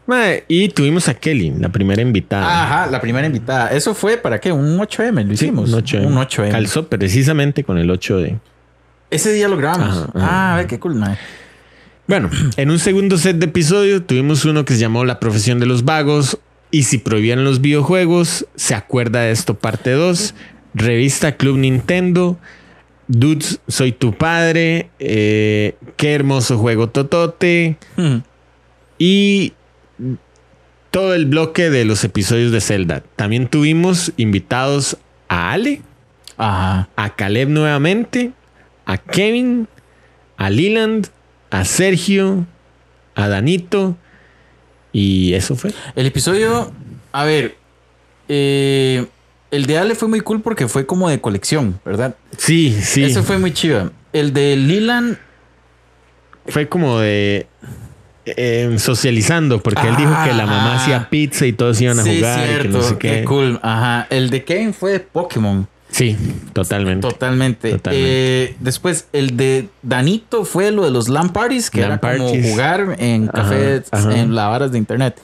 Ma, 0.07 0.23
y 0.47 0.69
tuvimos 0.69 1.07
a 1.07 1.13
Kelly, 1.13 1.53
la 1.59 1.69
primera 1.69 2.01
invitada. 2.01 2.63
Ajá, 2.63 2.87
la 2.91 2.99
primera 2.99 3.27
invitada. 3.27 3.69
Eso 3.69 3.93
fue 3.93 4.17
para 4.17 4.39
qué? 4.39 4.51
Un 4.51 4.77
8M, 4.79 5.23
lo 5.23 5.27
Sí, 5.37 5.45
hicimos. 5.45 5.71
un 5.71 5.79
8M. 5.79 6.05
Un 6.07 6.15
8M. 6.15 6.51
Calzó 6.51 6.87
precisamente 6.87 7.63
con 7.63 7.77
el 7.77 7.89
8 7.89 8.17
de. 8.17 8.39
Ese 9.09 9.31
día 9.31 9.47
lo 9.47 9.57
grabamos. 9.57 9.89
Ajá, 9.89 10.09
ajá. 10.15 10.27
Ah, 10.29 10.53
a 10.53 10.57
ver, 10.57 10.67
qué 10.67 10.79
cool. 10.79 11.01
Bueno, 12.07 12.29
en 12.57 12.71
un 12.71 12.79
segundo 12.79 13.17
set 13.17 13.37
de 13.37 13.45
episodio 13.45 14.03
tuvimos 14.03 14.43
uno 14.45 14.65
que 14.65 14.73
se 14.73 14.79
llamó 14.79 15.05
La 15.05 15.19
profesión 15.19 15.59
de 15.59 15.65
los 15.65 15.85
vagos 15.85 16.39
y 16.71 16.83
si 16.83 16.97
prohibían 16.97 17.43
los 17.43 17.61
videojuegos, 17.61 18.47
se 18.55 18.75
acuerda 18.75 19.21
de 19.21 19.31
esto 19.31 19.55
parte 19.55 19.91
2, 19.91 20.33
revista 20.73 21.35
Club 21.37 21.57
Nintendo, 21.57 22.37
Dudes, 23.07 23.59
soy 23.67 23.91
tu 23.91 24.13
padre, 24.13 24.89
eh, 24.99 25.75
qué 25.97 26.13
hermoso 26.13 26.57
juego 26.57 26.89
Totote 26.89 27.75
Hmm. 27.97 28.19
y 28.97 29.53
todo 30.91 31.13
el 31.13 31.25
bloque 31.25 31.69
de 31.69 31.85
los 31.85 32.03
episodios 32.03 32.51
de 32.51 32.61
Zelda. 32.61 33.03
También 33.15 33.47
tuvimos 33.47 34.11
invitados 34.17 34.97
a 35.29 35.51
Ale, 35.51 35.81
Ajá. 36.37 36.89
a 36.95 37.15
Caleb 37.15 37.49
nuevamente, 37.49 38.31
a 38.85 38.97
Kevin, 38.97 39.67
a 40.37 40.49
Leland, 40.49 41.07
a 41.49 41.65
Sergio, 41.65 42.45
a 43.15 43.27
Danito. 43.27 43.97
Y 44.93 45.33
eso 45.33 45.55
fue. 45.55 45.71
El 45.95 46.05
episodio, 46.05 46.71
a 47.11 47.23
ver, 47.23 47.55
eh, 48.27 49.05
el 49.51 49.65
de 49.65 49.77
Ale 49.77 49.95
fue 49.95 50.07
muy 50.07 50.21
cool 50.21 50.41
porque 50.41 50.67
fue 50.67 50.85
como 50.85 51.09
de 51.09 51.19
colección, 51.21 51.79
¿verdad? 51.85 52.15
Sí, 52.37 52.77
sí. 52.81 53.03
Ese 53.03 53.21
fue 53.23 53.37
muy 53.37 53.53
chido. 53.53 53.91
El 54.13 54.33
de 54.33 54.55
Lilan, 54.57 55.17
Fue 56.47 56.67
como 56.67 56.99
de 56.99 57.47
eh, 58.25 58.75
socializando, 58.77 59.61
porque 59.61 59.87
él 59.87 59.95
dijo 59.95 60.13
que 60.23 60.33
la 60.33 60.45
mamá 60.45 60.73
Ah. 60.73 60.75
hacía 60.81 61.09
pizza 61.09 61.45
y 61.45 61.53
todos 61.53 61.79
iban 61.81 61.99
a 61.99 62.03
sí, 62.03 62.17
jugar. 62.17 62.49
y 62.49 62.61
que 62.63 62.67
no 62.69 62.81
sé 62.81 62.97
qué 62.97 63.09
qué. 63.19 63.23
cool. 63.25 63.59
Ajá. 63.63 64.07
El 64.09 64.29
de 64.29 64.43
Kevin 64.43 64.73
fue 64.73 64.91
de 64.93 64.99
Pokémon, 65.01 65.67
Sí, 65.91 66.17
totalmente. 66.53 67.07
totalmente. 67.07 67.71
Totalmente. 67.71 68.43
Eh, 68.53 68.55
después, 68.59 69.07
el 69.13 69.35
de 69.37 69.69
Danito 69.83 70.45
fue 70.45 70.71
lo 70.71 70.83
de 70.83 70.91
los 70.91 71.09
LAN 71.09 71.29
parties, 71.29 71.69
que 71.69 71.81
LAN 71.81 71.99
era 72.01 72.17
como 72.17 72.29
jugar 72.41 72.95
en 72.97 73.29
Ajá, 73.29 73.31
cafés, 73.43 73.83
ajá. 73.91 74.17
en 74.17 74.33
lavaras 74.33 74.71
de 74.71 74.77
internet. 74.77 75.19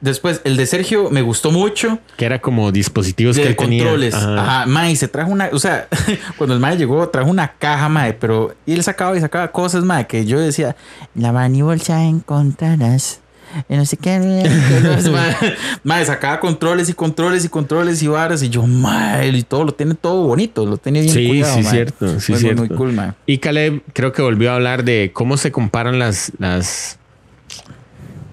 Después, 0.00 0.42
el 0.44 0.58
de 0.58 0.66
Sergio 0.66 1.10
me 1.10 1.22
gustó 1.22 1.50
mucho. 1.50 1.98
Que 2.18 2.26
era 2.26 2.38
como 2.40 2.70
dispositivos 2.70 3.36
que 3.36 3.46
él 3.46 3.56
tenía. 3.56 3.82
controles. 3.82 4.14
Ajá. 4.14 4.40
Ajá. 4.60 4.66
Mae, 4.66 4.94
se 4.94 5.08
trajo 5.08 5.30
una, 5.32 5.48
o 5.52 5.58
sea, 5.58 5.88
cuando 6.36 6.54
el 6.54 6.60
mae 6.60 6.76
llegó, 6.76 7.08
trajo 7.08 7.30
una 7.30 7.52
caja, 7.52 7.88
mae, 7.88 8.12
pero 8.12 8.54
y 8.66 8.74
él 8.74 8.82
sacaba 8.82 9.16
y 9.16 9.20
sacaba 9.20 9.50
cosas, 9.50 9.84
mae, 9.84 10.06
que 10.06 10.26
yo 10.26 10.38
decía, 10.38 10.76
la 11.14 11.32
bolsa 11.32 12.04
encontrarás. 12.04 13.20
Y 13.68 13.76
no 13.76 13.84
sé 13.84 13.96
qué. 13.96 14.18
mae, 15.84 16.04
sacaba 16.04 16.40
controles 16.40 16.88
y 16.88 16.94
controles 16.94 17.44
y 17.44 17.48
controles 17.48 18.02
y 18.02 18.08
varas. 18.08 18.42
Y 18.42 18.48
yo, 18.48 18.66
mae, 18.66 19.28
y 19.28 19.42
todo 19.42 19.64
lo 19.64 19.72
tiene 19.72 19.94
todo 19.94 20.24
bonito, 20.26 20.66
lo 20.66 20.76
tiene 20.76 21.00
bien 21.00 21.12
Sí, 21.12 21.28
cuidado, 21.28 21.54
sí, 21.56 21.62
mae. 21.62 21.72
cierto. 21.72 22.20
Sí, 22.20 22.34
cierto. 22.36 22.64
muy 22.64 22.68
cool. 22.76 23.14
Y 23.26 23.38
Caleb 23.38 23.82
creo 23.92 24.12
que 24.12 24.22
volvió 24.22 24.52
a 24.52 24.56
hablar 24.56 24.84
de 24.84 25.10
cómo 25.12 25.36
se 25.36 25.52
comparan 25.52 25.98
las, 25.98 26.32
las 26.38 26.98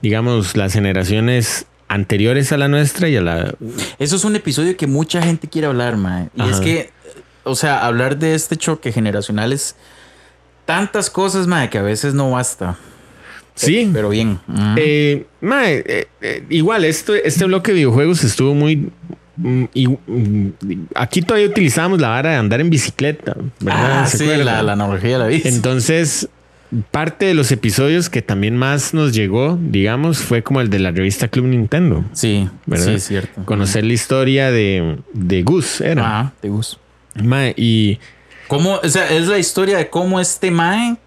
digamos, 0.01 0.57
las 0.57 0.73
generaciones 0.73 1.65
anteriores 1.87 2.51
a 2.51 2.57
la 2.57 2.67
nuestra 2.67 3.07
y 3.07 3.15
a 3.15 3.21
la... 3.21 3.53
Eso 3.99 4.15
es 4.15 4.23
un 4.25 4.35
episodio 4.35 4.75
que 4.75 4.87
mucha 4.87 5.21
gente 5.21 5.47
quiere 5.47 5.67
hablar, 5.67 5.95
mae. 5.97 6.29
Y 6.35 6.49
es 6.49 6.59
que, 6.59 6.91
o 7.43 7.55
sea, 7.55 7.85
hablar 7.85 8.17
de 8.17 8.33
este 8.33 8.57
choque 8.57 8.91
generacional 8.91 9.53
es 9.53 9.75
tantas 10.65 11.09
cosas, 11.09 11.47
mae, 11.47 11.69
que 11.69 11.77
a 11.77 11.81
veces 11.83 12.13
no 12.13 12.31
basta. 12.31 12.77
Sí. 13.55 13.89
Pero 13.93 14.09
bien. 14.09 14.39
Eh, 14.77 15.25
mae, 15.41 15.83
eh, 15.85 16.07
eh, 16.21 16.43
igual, 16.49 16.85
esto, 16.85 17.13
este 17.13 17.45
bloque 17.45 17.71
de 17.71 17.75
videojuegos 17.75 18.23
estuvo 18.23 18.53
muy... 18.53 18.89
mm, 19.37 19.63
y, 19.73 19.87
mm, 19.87 20.51
aquí 20.95 21.21
todavía 21.21 21.47
utilizamos 21.47 21.99
la 21.99 22.09
vara 22.09 22.31
de 22.31 22.35
andar 22.37 22.61
en 22.61 22.69
bicicleta, 22.69 23.35
¿verdad? 23.59 24.01
Ah, 24.03 24.07
¿Se 24.07 24.17
sí, 24.17 24.43
la, 24.43 24.63
la 24.63 24.73
analogía 24.73 25.13
de 25.13 25.19
la 25.19 25.27
bici. 25.27 25.47
Entonces, 25.47 26.29
parte 26.91 27.25
de 27.25 27.33
los 27.33 27.51
episodios 27.51 28.09
que 28.09 28.21
también 28.21 28.57
más 28.57 28.93
nos 28.93 29.13
llegó, 29.13 29.57
digamos, 29.61 30.19
fue 30.19 30.41
como 30.43 30.61
el 30.61 30.69
de 30.69 30.79
la 30.79 30.91
revista 30.91 31.27
Club 31.27 31.45
Nintendo. 31.45 32.03
sí, 32.13 32.49
¿verdad? 32.65 32.85
sí, 32.85 32.91
es 32.93 33.03
cierto. 33.07 33.45
Conocer 33.45 33.83
la 33.83 33.93
historia 33.93 34.51
de, 34.51 34.97
de 35.13 35.43
Gus, 35.43 35.81
era. 35.81 36.05
Ajá, 36.05 36.33
te 36.41 36.49
gusta. 36.49 36.77
Mae, 37.21 37.53
y 37.55 37.99
¿Cómo, 38.47 38.79
o 38.83 38.89
sea, 38.89 39.09
es 39.09 39.27
la 39.27 39.37
historia 39.37 39.77
de 39.77 39.89
cómo 39.89 40.19
este 40.19 40.51
Mae 40.51 40.97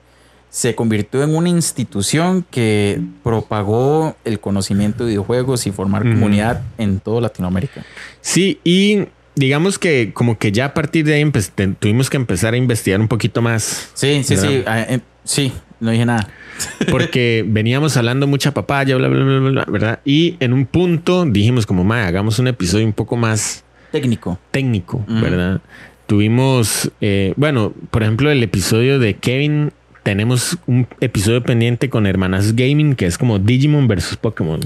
se 0.57 0.75
convirtió 0.75 1.23
en 1.23 1.37
una 1.37 1.51
institución 1.51 2.43
que 2.51 2.99
propagó 3.23 4.17
el 4.25 4.41
conocimiento 4.41 5.05
de 5.05 5.11
videojuegos 5.11 5.67
y 5.67 5.71
formar 5.71 6.01
Ujú. 6.07 6.15
comunidad 6.15 6.63
en 6.79 6.99
toda 6.99 7.21
Latinoamérica. 7.21 7.85
sí, 8.23 8.59
y 8.65 9.01
digamos 9.35 9.79
que 9.79 10.13
como 10.15 10.39
que 10.39 10.53
ya 10.53 10.65
a 10.65 10.73
partir 10.73 11.05
de 11.05 11.13
ahí 11.13 11.31
tuvimos 11.79 12.09
que 12.09 12.17
empezar 12.17 12.55
a 12.55 12.57
investigar 12.57 12.99
un 13.03 13.07
poquito 13.09 13.43
más. 13.43 13.91
Sí, 13.93 14.23
sí, 14.25 14.35
sí. 14.39 14.47
¿Verdad? 14.47 14.65
ah, 14.89 14.95
eh, 14.95 15.01
sí, 15.25 15.53
no 15.79 15.91
dije 15.91 16.07
nada. 16.07 16.27
Porque 16.91 17.45
veníamos 17.47 17.99
hablando 17.99 18.27
mucha 18.27 18.55
papaya, 18.55 18.97
bla, 18.97 19.09
bla, 19.09 19.25
bla, 19.25 19.39
bla, 19.41 19.51
bla, 19.51 19.65
¿verdad? 19.69 20.01
Y 20.07 20.37
en 20.41 20.55
un 20.55 20.65
punto 20.65 21.27
dijimos 21.27 21.67
como, 21.67 21.85
mae, 21.85 22.07
hagamos 22.07 22.39
un 22.39 22.49
episodio 22.49 22.87
un 22.87 22.95
poco 22.95 23.19
más 23.19 23.63
Técnico. 23.93 24.39
técnico, 24.53 25.05
Ujú. 25.07 25.21
¿verdad? 25.21 25.61
tuvimos, 26.07 26.91
eh, 27.03 27.35
bueno, 27.37 27.75
por 27.91 28.03
ejemplo, 28.05 28.31
el 28.31 28.43
episodio 28.43 28.99
de 28.99 29.17
Kevin. 29.17 29.73
Tenemos 30.07 30.57
un 30.69 30.87
episodio 31.01 31.43
pendiente 31.43 31.91
con 31.91 32.07
Hermanas 32.07 32.55
Gaming 32.55 32.95
que 32.95 33.07
es 33.07 33.19
como 33.19 33.41
Digimon 33.41 33.89
versus 33.89 34.17
Pokémon. 34.17 34.61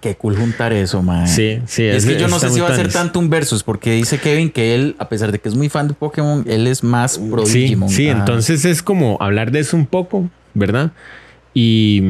Qué 0.00 0.16
cool 0.16 0.34
juntar 0.36 0.72
eso, 0.72 1.00
man. 1.00 1.28
Sí, 1.28 1.60
sí. 1.64 1.84
Es 1.84 2.04
que 2.04 2.18
yo 2.18 2.26
no 2.26 2.40
sé 2.40 2.50
si 2.50 2.58
va 2.58 2.70
a 2.70 2.74
ser 2.74 2.90
tanto 2.92 3.20
un 3.20 3.30
versus, 3.30 3.62
porque 3.62 3.92
dice 3.92 4.18
Kevin 4.18 4.50
que 4.50 4.74
él, 4.74 4.96
a 4.98 5.08
pesar 5.08 5.30
de 5.30 5.38
que 5.38 5.48
es 5.48 5.54
muy 5.54 5.68
fan 5.68 5.86
de 5.86 5.94
Pokémon, 5.94 6.44
él 6.48 6.66
es 6.66 6.82
más 6.82 7.18
pro 7.18 7.46
Sí, 7.46 7.60
Digimon. 7.60 7.88
sí, 7.88 8.08
Ajá. 8.08 8.18
entonces 8.18 8.64
es 8.64 8.82
como 8.82 9.16
hablar 9.20 9.52
de 9.52 9.60
eso 9.60 9.76
un 9.76 9.86
poco, 9.86 10.28
¿verdad? 10.54 10.90
Y, 11.54 12.02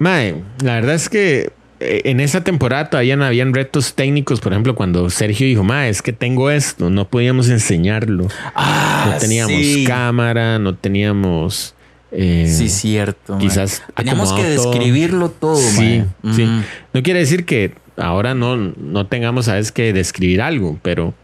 mae, 0.00 0.42
la 0.64 0.74
verdad 0.74 0.96
es 0.96 1.08
que 1.08 1.52
en 1.80 2.20
esa 2.20 2.44
temporada 2.44 2.90
todavía 2.90 3.16
no 3.16 3.24
habían 3.24 3.54
retos 3.54 3.94
técnicos. 3.94 4.40
Por 4.40 4.52
ejemplo, 4.52 4.74
cuando 4.74 5.08
Sergio 5.10 5.46
dijo, 5.46 5.64
mae, 5.64 5.88
es 5.88 6.02
que 6.02 6.12
tengo 6.12 6.50
esto, 6.50 6.90
no 6.90 7.08
podíamos 7.08 7.48
enseñarlo. 7.48 8.28
Ah, 8.54 9.10
no 9.12 9.18
teníamos 9.18 9.56
sí. 9.56 9.84
cámara, 9.86 10.58
no 10.58 10.74
teníamos... 10.74 11.74
eh, 12.12 12.46
Sí, 12.54 12.68
cierto. 12.68 13.38
Quizás 13.38 13.82
Teníamos 13.96 14.32
que 14.32 14.42
todo. 14.54 14.70
describirlo 14.72 15.30
todo, 15.30 15.56
Sí, 15.56 16.02
man. 16.22 16.34
sí. 16.34 16.48
No 16.92 17.02
quiere 17.02 17.20
decir 17.20 17.44
que 17.46 17.72
ahora 17.96 18.34
no, 18.34 18.56
no 18.56 19.06
tengamos, 19.06 19.46
sabes, 19.46 19.72
que 19.72 19.92
describir 19.92 20.42
algo, 20.42 20.78
pero, 20.82 21.14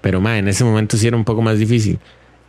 pero 0.00 0.20
ma, 0.20 0.38
en 0.38 0.48
ese 0.48 0.64
momento 0.64 0.96
sí 0.96 1.06
era 1.08 1.16
un 1.16 1.24
poco 1.24 1.42
más 1.42 1.58
difícil. 1.58 1.98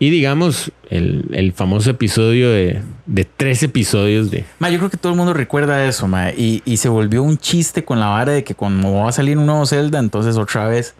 Y 0.04 0.10
digamos, 0.10 0.70
el, 0.90 1.28
el 1.32 1.54
famoso 1.54 1.90
episodio 1.90 2.50
de, 2.52 2.82
de 3.06 3.24
tres 3.24 3.64
episodios 3.64 4.30
de... 4.32 4.44
Ma, 4.60 4.70
yo 4.70 4.78
creo 4.78 4.90
que 4.90 4.98
todo 4.98 5.14
el 5.14 5.18
mundo 5.18 5.34
recuerda 5.34 5.86
eso, 5.88 6.10
ma, 6.10 6.32
y, 6.32 6.62
y 6.66 6.76
se 6.76 6.90
volvió 6.90 7.24
un 7.24 7.38
chiste 7.38 7.86
con 7.86 8.02
la 8.02 8.08
vara 8.08 8.34
de 8.34 8.44
que 8.44 8.54
cuando 8.54 8.92
va 8.96 9.08
a 9.08 9.12
salir 9.14 9.38
un 9.38 9.46
nuevo 9.46 9.66
Zelda, 9.66 10.00
entonces 10.00 10.36
otra 10.36 10.68
vez. 10.68 10.94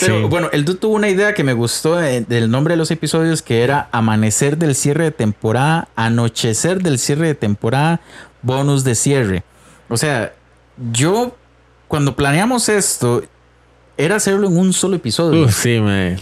Pero 0.00 0.20
Sí. 0.22 0.26
bueno, 0.30 0.48
el 0.54 0.64
dude 0.64 0.78
tuvo 0.78 0.94
una 0.94 1.10
idea 1.10 1.34
que 1.34 1.44
me 1.44 1.52
gustó 1.52 2.02
eh, 2.02 2.24
del 2.26 2.50
nombre 2.50 2.72
de 2.72 2.78
los 2.78 2.90
episodios, 2.90 3.42
que 3.42 3.62
era 3.62 3.90
Amanecer 3.92 4.56
del 4.56 4.74
cierre 4.74 5.04
de 5.04 5.10
temporada, 5.10 5.88
Anochecer 5.96 6.80
del 6.82 6.98
cierre 6.98 7.26
de 7.26 7.34
temporada, 7.34 8.00
Bonus 8.40 8.84
de 8.84 8.94
cierre. 8.94 9.42
O 9.90 9.98
sea, 9.98 10.32
yo 10.92 11.36
cuando 11.88 12.16
planeamos 12.16 12.70
esto, 12.70 13.22
era 13.98 14.16
hacerlo 14.16 14.46
en 14.48 14.56
un 14.56 14.72
solo 14.72 14.96
episodio. 14.96 15.46
Sí, 15.50 15.78
ma. 15.78 16.16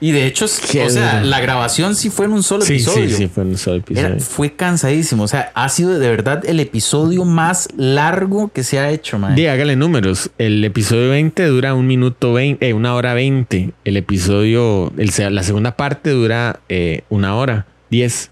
Y 0.00 0.12
de 0.12 0.26
hecho, 0.26 0.46
Qué 0.70 0.84
o 0.84 0.90
sea, 0.90 1.16
duro. 1.18 1.26
la 1.30 1.40
grabación 1.40 1.96
sí 1.96 2.08
fue 2.08 2.26
en 2.26 2.32
un 2.32 2.44
solo 2.44 2.62
Sí, 2.64 2.74
episodio. 2.74 3.08
sí, 3.08 3.14
sí, 3.16 3.26
fue 3.28 3.42
un 3.44 3.58
solo 3.58 3.78
episodio. 3.78 4.06
Era- 4.08 4.20
fue 4.20 4.52
cansadísimo. 4.54 5.24
O 5.24 5.28
sea, 5.28 5.50
ha 5.54 5.68
sido 5.68 5.98
de 5.98 6.08
verdad 6.08 6.44
el 6.46 6.60
episodio 6.60 7.24
más 7.24 7.68
largo 7.76 8.48
que 8.54 8.62
se 8.62 8.78
ha 8.78 8.90
hecho, 8.90 9.18
man. 9.18 9.32
Hágale 9.32 9.74
números. 9.74 10.30
El 10.38 10.62
episodio 10.64 11.10
20 11.10 11.44
dura 11.46 11.74
un 11.74 11.88
minuto 11.88 12.32
20, 12.32 12.68
eh, 12.68 12.74
una 12.74 12.94
hora 12.94 13.12
20. 13.14 13.72
El 13.84 13.96
episodio, 13.96 14.92
el, 14.98 15.10
la 15.34 15.42
segunda 15.42 15.76
parte 15.76 16.10
dura 16.10 16.60
eh, 16.68 17.02
una 17.08 17.34
hora 17.34 17.66
10. 17.90 18.30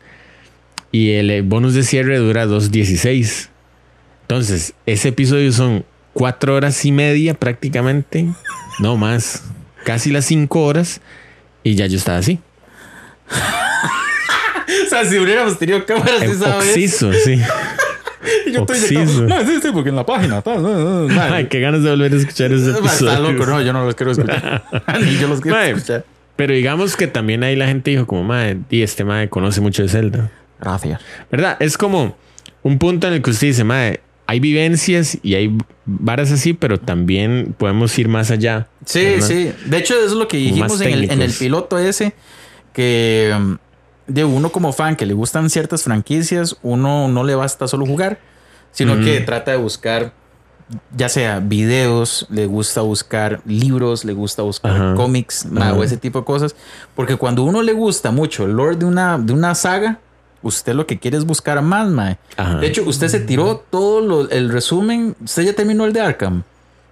Y 0.92 1.12
el 1.14 1.30
eh, 1.30 1.42
bonus 1.42 1.74
de 1.74 1.82
cierre 1.82 2.18
dura 2.18 2.46
2.16. 2.46 3.48
Entonces, 4.22 4.74
ese 4.86 5.08
episodio 5.08 5.50
son 5.52 5.84
cuatro 6.12 6.54
horas 6.54 6.84
y 6.84 6.92
media 6.92 7.34
prácticamente. 7.34 8.28
No 8.78 8.96
más. 8.96 9.42
Casi 9.84 10.10
las 10.12 10.26
cinco 10.26 10.62
horas. 10.64 11.00
Y 11.66 11.74
ya 11.74 11.86
yo 11.86 11.96
estaba 11.98 12.18
así. 12.18 12.38
o 14.86 14.88
sea, 14.88 15.04
si 15.04 15.18
hubiéramos 15.18 15.58
tenido 15.58 15.84
cámaras 15.84 16.22
esa 16.22 16.58
vez. 16.58 16.68
Oxiso, 16.68 17.12
sí. 17.12 17.40
Y 18.46 18.52
yo 18.52 18.60
estoy 18.60 18.76
Oxiso. 18.76 19.22
No, 19.22 19.40
sí, 19.40 19.58
sí, 19.60 19.68
porque 19.72 19.90
en 19.90 19.96
la 19.96 20.06
página 20.06 20.42
tal. 20.42 21.10
Ay, 21.10 21.46
qué 21.46 21.58
ganas 21.58 21.82
de 21.82 21.90
volver 21.90 22.12
a 22.12 22.16
escuchar 22.16 22.52
ese 22.52 22.70
episodio. 22.70 23.10
Está 23.10 23.18
loco, 23.18 23.46
no, 23.46 23.62
yo 23.62 23.72
no 23.72 23.84
los 23.84 23.96
quiero 23.96 24.12
escuchar. 24.12 24.62
Ni 25.00 25.18
yo 25.18 25.26
los 25.26 25.40
quiero 25.40 25.60
escuchar. 25.60 26.04
Pero 26.36 26.54
digamos 26.54 26.96
que 26.96 27.08
también 27.08 27.42
ahí 27.42 27.56
la 27.56 27.66
gente 27.66 27.90
dijo 27.90 28.06
como, 28.06 28.22
madre, 28.22 28.58
y 28.70 28.82
este 28.82 29.02
madre 29.02 29.28
conoce 29.28 29.60
mucho 29.60 29.82
de 29.82 29.88
Zelda. 29.88 30.30
Gracias. 30.60 31.00
¿Verdad? 31.32 31.56
Es 31.58 31.76
como 31.76 32.16
un 32.62 32.78
punto 32.78 33.08
en 33.08 33.14
el 33.14 33.22
que 33.22 33.30
usted 33.30 33.48
dice, 33.48 33.64
madre, 33.64 34.00
hay 34.26 34.40
vivencias 34.40 35.18
y 35.22 35.34
hay 35.34 35.56
varas 35.84 36.32
así, 36.32 36.52
pero 36.52 36.78
también 36.78 37.54
podemos 37.56 37.96
ir 37.98 38.08
más 38.08 38.30
allá. 38.30 38.68
Sí, 38.84 39.04
¿verdad? 39.04 39.26
sí. 39.26 39.52
De 39.66 39.78
hecho, 39.78 39.94
eso 39.94 40.06
es 40.06 40.12
lo 40.12 40.26
que 40.28 40.36
dijimos 40.36 40.80
en 40.80 40.92
el, 40.92 41.10
en 41.10 41.22
el 41.22 41.32
piloto 41.32 41.78
ese. 41.78 42.14
Que 42.72 43.32
um, 43.36 43.58
de 44.06 44.24
uno 44.24 44.50
como 44.50 44.72
fan 44.72 44.96
que 44.96 45.06
le 45.06 45.14
gustan 45.14 45.48
ciertas 45.50 45.84
franquicias, 45.84 46.56
uno 46.62 47.08
no 47.08 47.24
le 47.24 47.34
basta 47.34 47.68
solo 47.68 47.86
jugar, 47.86 48.18
sino 48.72 48.94
Ujú. 48.94 49.04
que 49.04 49.20
trata 49.20 49.52
de 49.52 49.56
buscar, 49.56 50.12
ya 50.94 51.08
sea 51.08 51.40
videos, 51.40 52.26
le 52.28 52.46
gusta 52.46 52.80
buscar 52.82 53.40
libros, 53.46 54.04
le 54.04 54.12
gusta 54.12 54.42
buscar 54.42 54.72
Ajá. 54.72 54.94
cómics 54.94 55.46
Ajá. 55.56 55.72
o 55.74 55.82
ese 55.82 55.96
tipo 55.96 56.20
de 56.20 56.24
cosas. 56.24 56.54
Porque 56.94 57.16
cuando 57.16 57.44
uno 57.44 57.62
le 57.62 57.72
gusta 57.72 58.10
mucho 58.10 58.44
el 58.44 58.52
lore 58.52 58.76
de 58.76 58.84
una, 58.84 59.18
de 59.18 59.32
una 59.32 59.54
saga, 59.54 60.00
usted 60.46 60.74
lo 60.74 60.86
que 60.86 60.98
quiere 60.98 61.16
es 61.18 61.24
buscar 61.24 61.60
más, 61.62 61.88
mae. 61.88 62.16
Ajá. 62.36 62.58
De 62.58 62.66
hecho, 62.66 62.82
usted 62.84 63.08
se 63.08 63.20
tiró 63.20 63.64
todo 63.70 64.00
lo- 64.00 64.30
el 64.30 64.48
resumen. 64.50 65.14
Usted 65.24 65.42
ya 65.42 65.52
terminó 65.54 65.84
el 65.84 65.92
de 65.92 66.00
Arkham. 66.00 66.42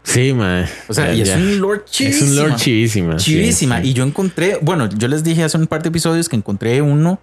Sí, 0.02 0.34
madre. 0.34 0.68
O 0.88 0.92
sea, 0.92 1.06
Ya, 1.06 1.14
y 1.14 1.20
es 1.22 1.28
ya. 1.28 1.36
un 1.36 1.60
lore 1.60 1.78
Es 1.78 1.84
un 1.86 1.90
chivísima. 1.92 2.42
lore 2.42 2.56
chivísima. 2.56 3.18
sí, 3.18 3.24
Chivísima. 3.24 3.80
sí. 3.80 3.88
Y 3.88 3.92
yo 3.94 4.04
encontré, 4.04 4.58
bueno, 4.60 4.88
yo 4.90 5.08
les 5.08 5.24
dije 5.24 5.42
hace 5.44 5.56
un 5.56 5.66
par 5.66 5.82
de 5.82 5.88
episodios 5.88 6.28
que 6.28 6.36
encontré 6.36 6.82
uno 6.82 7.18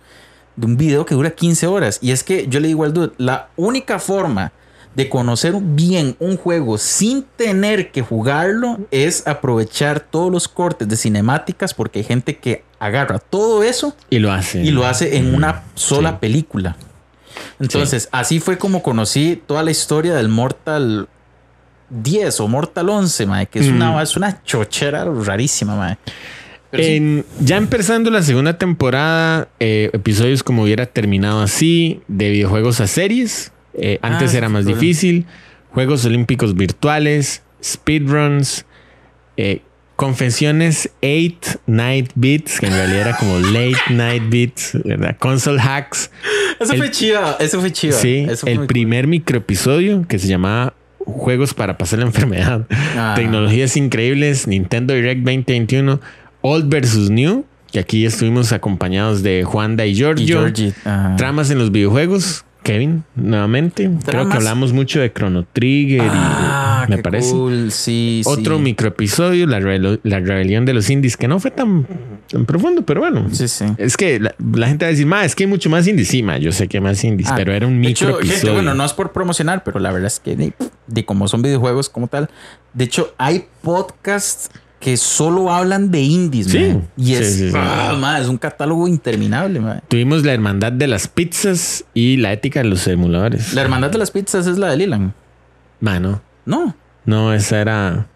de 0.55 0.65
un 0.65 0.77
video 0.77 1.05
que 1.05 1.13
dura 1.13 1.29
15 1.31 1.67
horas. 1.67 1.99
Y 2.01 2.09
es 2.11 2.23
que 2.23 2.47
yo 2.47 2.59
le 2.59 2.67
digo 2.69 2.83
al 2.83 2.93
dude, 2.93 3.11
la 3.17 3.49
única 3.55 3.99
forma 3.99 4.51
de 4.95 5.07
conocer 5.09 5.53
bien 5.61 6.15
un 6.19 6.35
juego 6.37 6.77
sin 6.77 7.23
tener 7.23 7.91
que 7.91 8.01
jugarlo 8.01 8.77
es 8.91 9.25
aprovechar 9.27 10.01
todos 10.01 10.31
los 10.31 10.47
cortes 10.49 10.87
de 10.87 10.97
cinemáticas 10.97 11.73
porque 11.73 11.99
hay 11.99 12.05
gente 12.05 12.37
que 12.37 12.63
agarra 12.79 13.19
todo 13.19 13.63
eso 13.63 13.95
Y 14.09 14.19
lo 14.19 14.31
hace. 14.33 14.61
y 14.63 14.71
lo 14.71 14.85
hace 14.85 15.17
en 15.17 15.33
una 15.33 15.63
sola 15.75 16.11
Sí. 16.11 16.15
película. 16.19 16.75
Entonces, 17.59 18.09
así 18.11 18.39
fue 18.39 18.57
como 18.57 18.83
conocí 18.83 19.41
toda 19.47 19.63
la 19.63 19.71
historia 19.71 20.13
del 20.13 20.27
Mortal 20.27 21.07
10 21.89 22.39
o 22.39 22.47
Mortal 22.47 22.89
11, 22.89 23.25
mae, 23.25 23.47
que 23.47 23.59
es, 23.59 23.67
una, 23.67 23.91
Mm. 23.97 23.99
es 24.01 24.17
una 24.17 24.43
chochera 24.43 25.05
rarísima, 25.05 25.75
mae. 25.75 25.97
Sí. 26.73 27.23
Ya 27.41 27.57
empezando 27.57 28.09
la 28.09 28.21
segunda 28.23 28.57
temporada, 28.57 29.49
eh, 29.59 29.89
episodios 29.93 30.41
como 30.41 30.63
hubiera 30.63 30.85
terminado 30.85 31.41
así, 31.41 32.01
de 32.07 32.29
videojuegos 32.29 32.79
a 32.79 32.87
series. 32.87 33.50
Eh, 33.73 33.99
Ah, 34.01 34.07
antes 34.09 34.33
era 34.33 34.49
más 34.49 34.65
difícil. 34.65 35.25
Juegos 35.73 36.05
olímpicos 36.05 36.55
virtuales, 36.55 37.43
speedruns, 37.63 38.65
eh, 39.37 39.61
confesiones 39.95 40.89
8 41.01 41.59
Night 41.67 42.11
Beats, 42.15 42.59
que 42.59 42.65
en 42.67 42.73
realidad 42.73 43.01
era 43.07 43.17
como 43.17 43.39
Late 43.39 43.77
Night 43.93 44.23
Beats, 44.29 44.77
¿verdad? 44.83 45.15
Console 45.19 45.61
hacks. 45.61 46.11
Eso 46.59 46.73
el- 46.73 46.79
fue 46.79 46.91
chido, 46.91 47.39
eso 47.39 47.59
fue 47.61 47.71
chido. 47.71 47.97
Sí, 47.97 48.25
eso 48.27 48.41
fue 48.41 48.51
el 48.53 48.65
primer 48.67 49.07
microepisodio 49.07 50.05
que 50.07 50.19
se 50.19 50.27
llamaba 50.27 50.73
Juegos 51.05 51.53
para 51.53 51.77
pasar 51.77 51.99
la 51.99 52.05
enfermedad. 52.05 52.67
Ah. 52.97 53.13
Tecnologías 53.15 53.75
increíbles, 53.77 54.47
Nintendo 54.47 54.93
Direct 54.93 55.21
2021, 55.23 55.99
Old 56.41 56.69
versus 56.69 57.09
New, 57.09 57.45
que 57.71 57.79
aquí 57.79 58.05
estuvimos 58.05 58.51
acompañados 58.51 59.23
de 59.23 59.43
Juanda 59.43 59.85
y. 59.85 59.95
Giorgio. 59.95 60.47
Y. 60.49 60.73
Tramas 61.17 61.49
en 61.49 61.57
los 61.57 61.71
videojuegos, 61.71 62.43
Kevin, 62.63 63.03
nuevamente. 63.15 63.89
Creo 64.05 64.29
que 64.29 64.35
hablamos 64.37 64.71
mucho 64.73 64.99
de 64.99 65.11
Chrono 65.11 65.45
Trigger 65.51 66.01
Ah, 66.11 66.85
y 66.87 66.91
me 66.91 66.97
qué 66.97 67.03
parece. 67.03 67.31
cool, 67.31 67.71
sí, 67.71 68.21
Otro 68.25 68.57
sí. 68.57 68.63
microepisodio, 68.63 69.47
la, 69.47 69.59
rebelión 69.59 70.65
de 70.65 70.73
los 70.73 70.89
indies, 70.89 71.17
que 71.17 71.27
no 71.27 71.39
fue 71.39 71.51
tan, 71.51 71.87
tan 72.31 72.45
profundo, 72.45 72.83
pero 72.83 73.01
bueno. 73.01 73.27
Sí, 73.31 73.47
sí. 73.47 73.65
Es 73.77 73.97
que 73.97 74.19
la, 74.19 74.35
la 74.53 74.67
gente 74.67 74.85
va 74.85 74.89
a 74.89 74.91
decir, 74.91 75.05
ma, 75.07 75.25
es 75.25 75.35
que 75.35 75.43
hay 75.43 75.49
mucho 75.49 75.69
más 75.69 75.87
indies. 75.87 76.07
Sí, 76.07 76.21
ma, 76.23 76.37
yo 76.37 76.51
sé 76.51 76.67
que 76.67 76.77
hay 76.77 76.83
más 76.83 77.03
indies, 77.03 77.29
Ah, 77.31 77.35
pero 77.35 77.51
era 77.53 77.65
un 77.67 77.83
hecho, 77.83 78.05
microepisodio. 78.05 78.37
gente, 78.39 78.51
bueno, 78.53 78.73
no 78.75 78.85
es 78.85 78.93
por 78.93 79.11
promocionar, 79.11 79.63
pero 79.63 79.79
la 79.79 79.91
verdad 79.91 80.07
es 80.07 80.19
que 80.19 80.35
de, 80.35 80.53
de 80.87 81.05
como 81.05 81.27
son 81.27 81.41
videojuegos 81.41 81.89
como 81.89 82.07
tal, 82.07 82.29
de 82.73 82.83
hecho 82.85 83.13
hay 83.17 83.45
podcasts 83.61 84.49
que 84.81 84.97
solo 84.97 85.49
hablan 85.53 85.91
de 85.91 86.01
indies, 86.01 86.47
Sí. 86.47 86.77
Y 86.97 87.13
es, 87.13 87.35
sí, 87.35 87.49
sí. 87.51 87.55
ah, 87.57 87.95
man, 87.97 88.21
es 88.21 88.27
un 88.27 88.37
catálogo 88.37 88.87
interminable, 88.87 89.61
man. 89.61 89.81
Tuvimos 89.87 90.25
la 90.25 90.33
hermandad 90.33 90.73
de 90.73 90.87
las 90.87 91.07
pizzas 91.07 91.85
y 91.93 92.17
la 92.17 92.33
ética 92.33 92.61
de 92.63 92.69
los 92.69 92.85
emuladores. 92.87 93.53
La 93.53 93.61
hermandad 93.61 93.91
de 93.91 93.99
las 93.99 94.11
pizzas 94.11 94.47
es 94.47 94.57
la 94.57 94.69
de 94.71 94.77
Lilan. 94.77 95.13
Mano, 95.79 96.21
No. 96.45 96.75
no, 97.05 97.33
esa 97.33 97.61
era. 97.61 98.07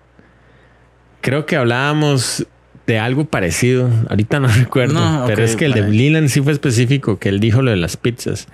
Creo 1.21 1.45
que 1.45 1.55
hablábamos 1.55 2.45
de 2.87 2.99
algo 2.99 3.25
parecido. 3.25 3.89
Ahorita 4.09 4.39
no 4.39 4.47
recuerdo. 4.59 4.93
No, 4.95 5.23
pero 5.27 5.43
es 5.43 5.55
que 5.55 5.65
el 5.65 5.73
de. 5.73 5.87
Leland 5.89 6.29
sí 6.29 6.41
fue 6.41 6.51
específico, 6.51 7.19
que 7.19 7.29
él 7.29 7.39
dijo 7.39 7.61
lo 7.61 7.71
de 7.71 7.77
las 7.77 7.95
pizzas. 7.97 8.47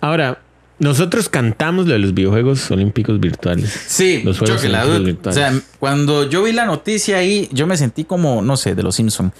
Ahora, 0.00 0.40
nosotros 0.78 1.28
cantamos 1.28 1.86
lo 1.86 1.92
de 1.92 1.98
los 2.00 2.14
videojuegos 2.14 2.70
olímpicos 2.70 3.20
virtuales. 3.20 3.70
Sí, 3.86 4.22
Los 4.24 4.38
juegos 4.38 4.64
olímpicos 4.64 5.04
dude. 5.04 5.30
O 5.30 5.32
sea, 5.32 5.52
cuando 5.78 6.28
yo 6.28 6.42
vi 6.42 6.52
la 6.52 6.66
noticia 6.66 7.18
ahí, 7.18 7.48
yo 7.52 7.66
me 7.66 7.76
sentí 7.76 8.04
como, 8.04 8.42
no 8.42 8.56
sé, 8.56 8.74
de 8.74 8.82
los 8.82 8.96
Simpson. 8.96 9.32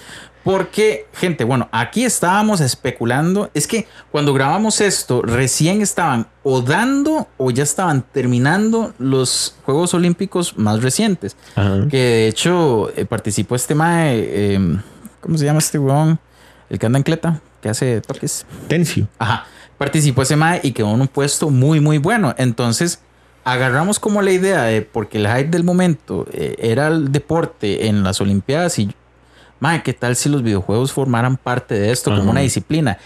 Porque, 0.43 1.07
gente, 1.13 1.45
bueno, 1.45 1.69
aquí 1.71 2.03
estábamos 2.03 2.59
especulando. 2.59 3.49
Es 3.53 3.65
que 3.65 3.87
cuando 4.11 4.33
grabamos 4.33 4.81
esto, 4.81 5.21
recién 5.21 5.81
estaban 5.81 6.27
o 6.43 6.61
dando 6.61 7.29
o 7.37 7.49
ya 7.51 7.63
estaban 7.63 8.03
terminando 8.11 8.93
los 8.99 9.55
Juegos 9.63 9.93
Olímpicos 9.93 10.57
más 10.57 10.81
recientes. 10.81 11.37
Ajá. 11.55 11.87
Que 11.89 11.97
de 11.97 12.27
hecho 12.27 12.91
eh, 12.97 13.05
participó 13.05 13.55
este 13.55 13.73
mae, 13.73 14.17
eh, 14.17 14.77
¿cómo 15.21 15.37
se 15.37 15.45
llama 15.45 15.59
este 15.59 15.79
weón? 15.79 16.19
El 16.69 16.77
que 16.77 16.85
anda 16.85 16.97
en 16.97 17.03
cleta, 17.03 17.41
que 17.61 17.69
hace 17.69 18.01
toques. 18.01 18.45
Tencio. 18.67 19.07
Ajá. 19.19 19.45
Participó 19.83 20.21
ese 20.21 20.35
mae 20.35 20.61
y 20.63 20.71
quedó 20.71 20.93
en 20.93 21.01
un 21.01 21.07
puesto 21.07 21.49
muy, 21.49 21.79
muy 21.79 21.97
bueno. 21.97 22.33
Entonces, 22.37 23.01
agarramos 23.43 23.99
como 23.99 24.21
la 24.21 24.31
idea 24.31 24.63
de, 24.63 24.81
porque 24.81 25.17
el 25.17 25.27
hype 25.27 25.49
del 25.49 25.65
momento 25.65 26.25
eh, 26.31 26.55
era 26.57 26.87
el 26.87 27.11
deporte 27.11 27.87
en 27.87 28.01
las 28.01 28.21
Olimpiadas 28.21 28.79
y, 28.79 28.89
mae, 29.59 29.83
¿qué 29.83 29.93
tal 29.93 30.15
si 30.15 30.29
los 30.29 30.41
videojuegos 30.41 30.93
formaran 30.93 31.35
parte 31.35 31.75
de 31.75 31.91
esto 31.91 32.15
como 32.15 32.31
una 32.31 32.39
disciplina? 32.39 32.97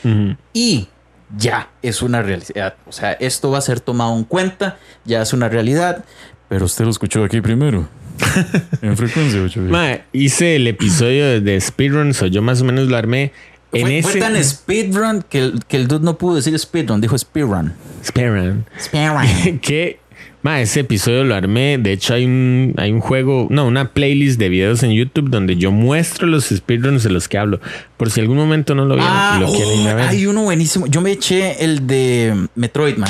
Y 0.53 0.87
ya 1.35 1.69
es 1.81 2.01
una 2.01 2.21
realidad. 2.21 2.75
O 2.85 2.91
sea, 2.91 3.13
esto 3.13 3.49
va 3.49 3.57
a 3.57 3.61
ser 3.61 3.79
tomado 3.79 4.15
en 4.15 4.23
cuenta, 4.23 4.77
ya 5.03 5.21
es 5.21 5.33
una 5.33 5.49
realidad. 5.49 6.05
Pero 6.47 6.65
usted 6.65 6.85
lo 6.85 6.91
escuchó 6.91 7.23
aquí 7.23 7.41
primero. 7.41 7.87
en 8.81 8.97
frecuencia 8.97 9.41
8 9.41 9.61
Mae, 9.61 10.03
hice 10.11 10.55
el 10.55 10.67
episodio 10.67 11.39
de 11.39 11.61
Speedruns, 11.61 12.21
o 12.21 12.27
yo 12.27 12.41
más 12.41 12.61
o 12.61 12.65
menos 12.65 12.87
lo 12.87 12.97
armé. 12.97 13.31
En 13.73 13.81
Fue, 13.81 13.97
ese. 13.99 14.09
fue 14.11 14.19
tan 14.21 14.43
speedrun 14.43 15.23
que 15.29 15.39
el, 15.39 15.59
que 15.67 15.77
el 15.77 15.87
dude 15.87 16.03
no 16.05 16.17
pudo 16.17 16.35
decir 16.35 16.57
speedrun, 16.57 17.01
dijo 17.01 17.17
speedrun. 17.17 17.73
Speedrun. 18.05 18.65
Speedrun. 18.79 19.59
que 19.61 19.99
ma, 20.41 20.61
ese 20.61 20.79
episodio 20.81 21.23
lo 21.25 21.35
armé. 21.35 21.77
De 21.77 21.91
hecho, 21.91 22.13
hay 22.13 22.23
un, 22.25 22.73
hay 22.77 22.91
un 22.91 23.01
juego, 23.01 23.47
no, 23.49 23.67
una 23.67 23.91
playlist 23.91 24.39
de 24.39 24.47
videos 24.49 24.83
en 24.83 24.91
YouTube 24.91 25.29
donde 25.29 25.57
yo 25.57 25.71
muestro 25.71 26.27
los 26.27 26.45
speedruns 26.45 27.03
de 27.03 27.09
los 27.09 27.27
que 27.27 27.37
hablo. 27.37 27.59
Por 27.97 28.09
si 28.09 28.21
algún 28.21 28.37
momento 28.37 28.73
no 28.73 28.85
lo 28.85 28.95
vieron 28.95 29.11
Ah, 29.13 29.37
lo 29.41 29.51
quieren 29.51 29.81
ir 29.81 29.89
a 29.89 29.93
oh, 29.93 29.95
ver. 29.97 30.07
hay 30.07 30.25
uno 30.27 30.43
buenísimo. 30.43 30.87
Yo 30.87 31.01
me 31.01 31.11
eché 31.11 31.63
el 31.63 31.85
de 31.87 32.47
Metroid, 32.55 32.95
man. 32.97 33.09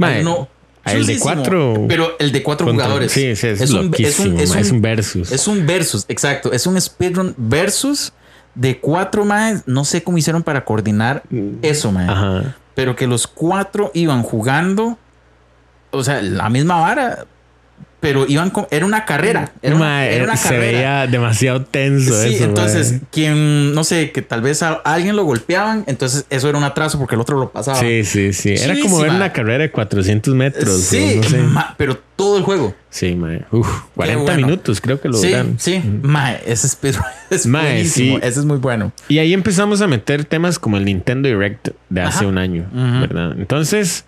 Hay 0.00 0.22
uno 0.22 0.48
ah, 0.82 0.92
el 0.92 1.06
de 1.06 1.18
cuatro- 1.20 1.84
Pero 1.88 2.16
el 2.18 2.32
de 2.32 2.42
cuatro 2.42 2.66
Contra- 2.66 2.86
jugadores. 2.86 3.12
Sí, 3.12 3.36
sí, 3.36 3.46
es, 3.46 3.60
un- 3.70 3.94
es 3.96 4.18
ma, 4.18 4.26
un- 4.26 4.40
es 4.58 4.70
un 4.72 4.82
versus. 4.82 5.30
Es 5.30 5.46
un 5.46 5.64
versus, 5.64 6.04
exacto. 6.08 6.52
Es 6.52 6.66
un 6.66 6.80
speedrun 6.80 7.32
versus 7.36 8.12
de 8.54 8.80
cuatro 8.80 9.24
más. 9.24 9.66
No 9.66 9.84
sé 9.84 10.02
cómo 10.02 10.18
hicieron 10.18 10.42
para 10.42 10.64
coordinar 10.64 11.22
eso, 11.62 11.92
man. 11.92 12.10
Ajá. 12.10 12.56
Pero 12.74 12.96
que 12.96 13.06
los 13.06 13.26
cuatro 13.26 13.90
iban 13.94 14.22
jugando, 14.22 14.98
o 15.90 16.02
sea, 16.02 16.22
la 16.22 16.48
misma 16.50 16.80
vara, 16.80 17.26
pero 18.04 18.26
iban 18.28 18.50
con, 18.50 18.66
era 18.70 18.84
una 18.86 19.04
carrera. 19.04 19.50
Era 19.62 19.74
una, 19.76 19.84
Ma, 19.84 20.06
era 20.06 20.24
una 20.24 20.36
se 20.36 20.48
carrera. 20.50 20.72
veía 20.72 21.06
demasiado 21.06 21.62
tenso 21.64 22.12
Sí, 22.22 22.34
eso. 22.36 22.44
entonces, 22.44 22.92
ma. 22.92 22.98
quien, 23.10 23.74
no 23.74 23.82
sé, 23.82 24.12
que 24.12 24.20
tal 24.22 24.42
vez 24.42 24.62
a 24.62 24.74
alguien 24.84 25.16
lo 25.16 25.24
golpeaban, 25.24 25.84
entonces 25.86 26.26
eso 26.30 26.48
era 26.48 26.58
un 26.58 26.64
atraso 26.64 26.98
porque 26.98 27.14
el 27.14 27.20
otro 27.22 27.38
lo 27.38 27.50
pasaba. 27.50 27.80
Sí, 27.80 28.04
sí, 28.04 28.32
sí. 28.32 28.54
Era 28.54 28.78
como 28.80 29.00
ver 29.00 29.10
una 29.10 29.32
carrera 29.32 29.64
de 29.64 29.70
400 29.70 30.34
metros. 30.34 30.80
Sí, 30.82 31.14
no 31.16 31.22
sé. 31.28 31.38
ma- 31.38 31.74
pero 31.78 31.98
todo 32.16 32.36
el 32.38 32.44
juego. 32.44 32.74
Sí, 32.90 33.14
ma. 33.16 33.38
Uf, 33.50 33.66
40 33.96 34.22
bueno. 34.22 34.46
minutos 34.46 34.80
creo 34.80 35.00
que 35.00 35.08
lo 35.08 35.16
Sí, 35.16 35.28
duran. 35.30 35.56
sí. 35.58 35.82
Mae, 36.02 36.40
ese 36.46 36.68
speedrun 36.68 37.02
es 37.30 37.46
Mae, 37.46 37.72
buenísimo. 37.72 38.18
sí. 38.18 38.22
Ese 38.26 38.40
es 38.40 38.44
muy 38.46 38.58
bueno. 38.58 38.92
Y 39.08 39.18
ahí 39.18 39.32
empezamos 39.32 39.80
a 39.80 39.86
meter 39.88 40.24
temas 40.24 40.58
como 40.58 40.76
el 40.76 40.84
Nintendo 40.84 41.28
Direct 41.28 41.70
de 41.88 42.00
hace 42.02 42.18
Ajá. 42.18 42.26
un 42.28 42.38
año, 42.38 42.66
Ujú. 42.72 43.00
¿verdad? 43.00 43.32
Entonces, 43.38 44.04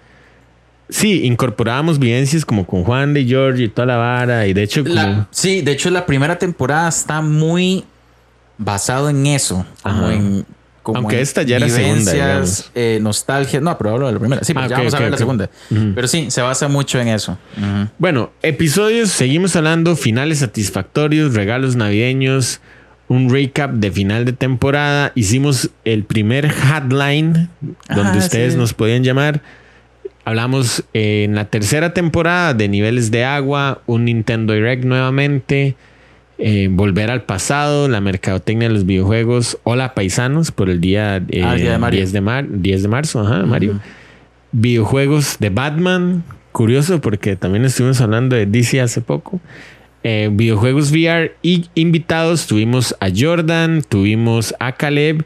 sí, 0.89 1.25
incorporábamos 1.25 1.99
vivencias 1.99 2.45
como 2.45 2.67
con 2.67 2.85
Juan 2.85 3.15
de 3.15 3.25
George 3.25 3.65
y 3.65 3.69
toda 3.69 3.87
la 3.87 3.97
vara. 3.97 4.47
Y 4.47 4.53
de 4.55 4.63
hecho, 4.63 4.83
como. 4.83 4.95
La- 4.95 5.27
sí, 5.31 5.63
de 5.63 5.73
hecho, 5.73 5.91
la 5.91 6.07
primera 6.07 6.39
temporada 6.39 6.89
está 6.89 7.21
muy 7.23 7.85
basado 8.59 9.11
en 9.11 9.27
eso. 9.27 9.67
Como 9.83 10.11
en. 10.11 10.47
como 10.83 10.99
Aunque 11.01 11.17
en 11.17 11.23
esta 11.23 11.43
ya 11.43 11.57
era 11.57 11.69
segunda, 11.69 12.13
eh, 12.75 12.99
nostalgia. 13.03 13.61
No, 13.61 13.77
pero 13.77 13.91
hablo 13.95 14.07
de 14.07 14.13
la 14.13 14.19
primera. 14.21 14.45
Sí, 14.45 14.55
pero 14.55 14.67
Ah, 14.67 14.69
ya 14.69 14.77
vamos 14.79 14.95
a 14.95 14.99
ver 15.01 15.11
la 15.11 15.19
segunda. 15.19 15.51
Pero 15.69 16.07
sí, 16.09 16.31
se 16.31 16.41
basa 16.43 16.69
mucho 16.69 17.01
en 17.01 17.09
eso. 17.09 17.37
Bueno, 17.99 18.31
episodios, 18.43 19.11
seguimos 19.11 19.57
hablando, 19.57 19.97
finales 19.97 20.39
satisfactorios, 20.39 21.35
regalos 21.35 21.75
navideños, 21.77 22.61
un 23.09 23.31
recap 23.31 23.73
de 23.73 23.91
final 23.91 24.25
de 24.25 24.33
temporada. 24.33 25.13
Hicimos 25.17 25.71
el 25.85 26.05
primer 26.05 26.51
hotline 26.51 27.49
donde 27.89 28.13
Ah, 28.13 28.19
ustedes 28.19 28.53
sí. 28.55 28.59
nos 28.59 28.73
podían 28.73 29.03
llamar. 29.05 29.43
Hablamos 30.27 30.83
en 30.93 31.37
la 31.37 31.45
tercera 31.45 31.95
temporada 31.95 32.53
de 32.53 32.67
niveles 32.69 33.13
de 33.13 33.25
agua, 33.25 33.81
un 33.87 34.07
Nintendo 34.07 34.55
Direct 34.55 34.85
nuevamente, 34.85 35.77
eh, 36.39 36.67
volver 36.69 37.13
al 37.13 37.23
pasado, 37.23 37.89
la 37.89 38.01
mercadotecnia 38.01 38.67
de 38.67 38.75
los 38.75 38.87
videojuegos. 38.87 39.57
Hola 39.63 39.95
paisanos 39.95 40.51
por 40.51 40.69
el 40.69 40.81
día, 40.81 41.19
eh, 41.29 41.43
Ah, 41.45 41.55
el 41.55 41.61
día 41.63 41.71
de 41.71 41.79
Mario. 41.79 41.99
10, 42.01 42.13
de 42.13 42.21
mar- 42.21 42.47
10 42.51 42.83
de 42.83 42.89
marzo, 42.89 43.21
ajá, 43.21 43.47
Mario. 43.47 43.79
Videojuegos 44.51 45.37
de 45.39 45.51
Batman, 45.51 46.25
curioso 46.51 47.01
porque 47.01 47.37
también 47.37 47.65
estuvimos 47.65 48.01
hablando 48.01 48.35
de 48.35 48.47
DC 48.47 48.81
hace 48.81 49.01
poco. 49.03 49.39
Eh, 50.03 50.29
videojuegos 50.33 50.91
VR 50.91 51.35
y 51.41 51.67
invitados 51.77 52.49
tuvimos 52.49 52.97
a 52.99 53.11
Jordan, 53.17 53.83
tuvimos 53.89 54.57
a 54.59 54.73
Caleb 54.73 55.25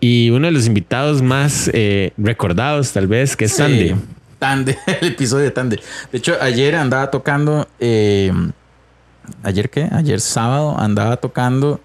y 0.00 0.30
uno 0.30 0.46
de 0.48 0.52
los 0.52 0.66
invitados 0.66 1.22
más 1.22 1.70
eh, 1.72 2.10
recordados 2.16 2.92
tal 2.92 3.06
vez 3.06 3.36
que 3.36 3.44
es 3.44 3.52
Sí, 3.52 3.56
Sandy. 3.58 3.94
Tande, 4.40 4.76
el 5.00 5.06
episodio 5.08 5.44
de 5.44 5.50
Tande. 5.52 5.80
De 6.10 6.18
hecho, 6.18 6.34
ayer 6.40 6.74
andaba 6.74 7.12
tocando. 7.12 7.68
eh, 7.78 8.32
¿Ayer 9.44 9.70
qué? 9.70 9.88
Ayer 9.92 10.20
sábado 10.20 10.76
andaba 10.76 11.16
tocando 11.18 11.78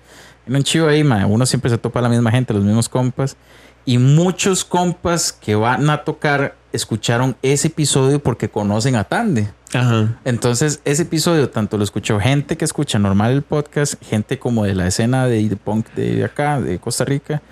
en 0.47 0.55
un 0.55 0.63
chivo 0.63 0.87
ahí, 0.87 1.03
ma. 1.03 1.27
Uno 1.27 1.45
siempre 1.45 1.69
se 1.69 1.77
topa 1.77 1.99
a 1.99 2.01
la 2.01 2.09
misma 2.09 2.31
gente, 2.31 2.53
los 2.53 2.63
mismos 2.63 2.89
compas. 2.89 3.37
Y 3.85 3.99
muchos 3.99 4.65
compas 4.65 5.31
que 5.31 5.53
van 5.53 5.87
a 5.91 6.03
tocar 6.03 6.55
escucharon 6.71 7.35
ese 7.43 7.67
episodio 7.67 8.17
porque 8.17 8.49
conocen 8.49 8.95
a 8.95 9.03
Tande. 9.03 9.47
Ajá. 9.73 10.17
Entonces, 10.25 10.81
ese 10.85 11.03
episodio 11.03 11.49
tanto 11.51 11.77
lo 11.77 11.83
escuchó 11.83 12.19
gente 12.19 12.57
que 12.57 12.65
escucha 12.65 12.97
normal 12.97 13.31
el 13.31 13.43
podcast, 13.43 14.01
gente 14.03 14.39
como 14.39 14.63
de 14.63 14.73
la 14.73 14.87
escena 14.87 15.27
de, 15.27 15.47
de 15.47 15.55
punk 15.55 15.87
de 15.93 16.23
acá, 16.23 16.59
de 16.59 16.79
Costa 16.79 17.05
Rica. 17.05 17.43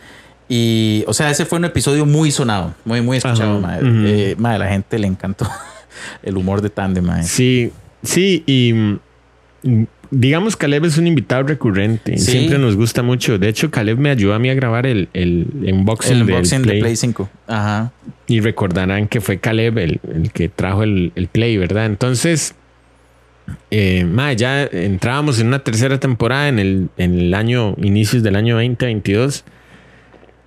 Y, 0.49 1.03
o 1.07 1.13
sea, 1.13 1.29
ese 1.29 1.45
fue 1.45 1.57
un 1.59 1.65
episodio 1.65 2.05
muy 2.05 2.31
sonado, 2.31 2.73
muy, 2.85 3.01
muy 3.01 3.17
escuchado, 3.17 3.59
mae. 3.59 3.79
ujú. 3.79 4.05
Eh, 4.05 4.35
mae, 4.37 4.59
la 4.59 4.67
gente 4.67 4.99
le 4.99 5.07
encantó 5.07 5.47
el 6.23 6.37
humor 6.37 6.61
de 6.61 6.69
Tande, 6.69 7.01
mae. 7.01 7.23
Sí, 7.23 7.71
sí, 8.03 8.43
y 8.45 8.73
mm, 8.73 8.99
digamos 10.11 10.55
Caleb 10.55 10.85
es 10.85 10.97
un 10.97 11.07
invitado 11.07 11.43
recurrente. 11.43 12.17
Sí. 12.17 12.31
Siempre 12.31 12.59
nos 12.59 12.75
gusta 12.75 13.01
mucho. 13.01 13.37
De 13.39 13.47
hecho, 13.49 13.71
Caleb 13.71 13.97
me 13.97 14.09
ayudó 14.09 14.33
a 14.33 14.39
mí 14.39 14.49
a 14.49 14.53
grabar 14.53 14.85
el, 14.85 15.09
el 15.13 15.47
unboxing, 15.73 16.13
El 16.13 16.19
del 16.25 16.29
unboxing 16.35 16.61
Play. 16.61 16.75
de 16.75 16.81
Play 16.81 16.95
5. 16.95 17.29
Ajá. 17.47 17.91
Y 18.27 18.39
recordarán 18.41 19.07
que 19.07 19.21
fue 19.21 19.39
Caleb 19.39 19.77
el, 19.79 19.99
el 20.13 20.31
que 20.31 20.49
trajo 20.49 20.83
el, 20.83 21.11
el 21.15 21.27
Play, 21.27 21.57
¿verdad? 21.57 21.85
Entonces, 21.87 22.53
eh, 23.71 24.05
ma, 24.05 24.33
ya 24.33 24.63
entrábamos 24.63 25.39
en 25.39 25.47
una 25.47 25.59
tercera 25.59 25.99
temporada 25.99 26.47
en 26.47 26.59
el, 26.59 26.89
en 26.97 27.17
el 27.19 27.33
año, 27.33 27.75
inicios 27.81 28.23
del 28.23 28.35
año 28.35 28.55
2022. 28.55 29.43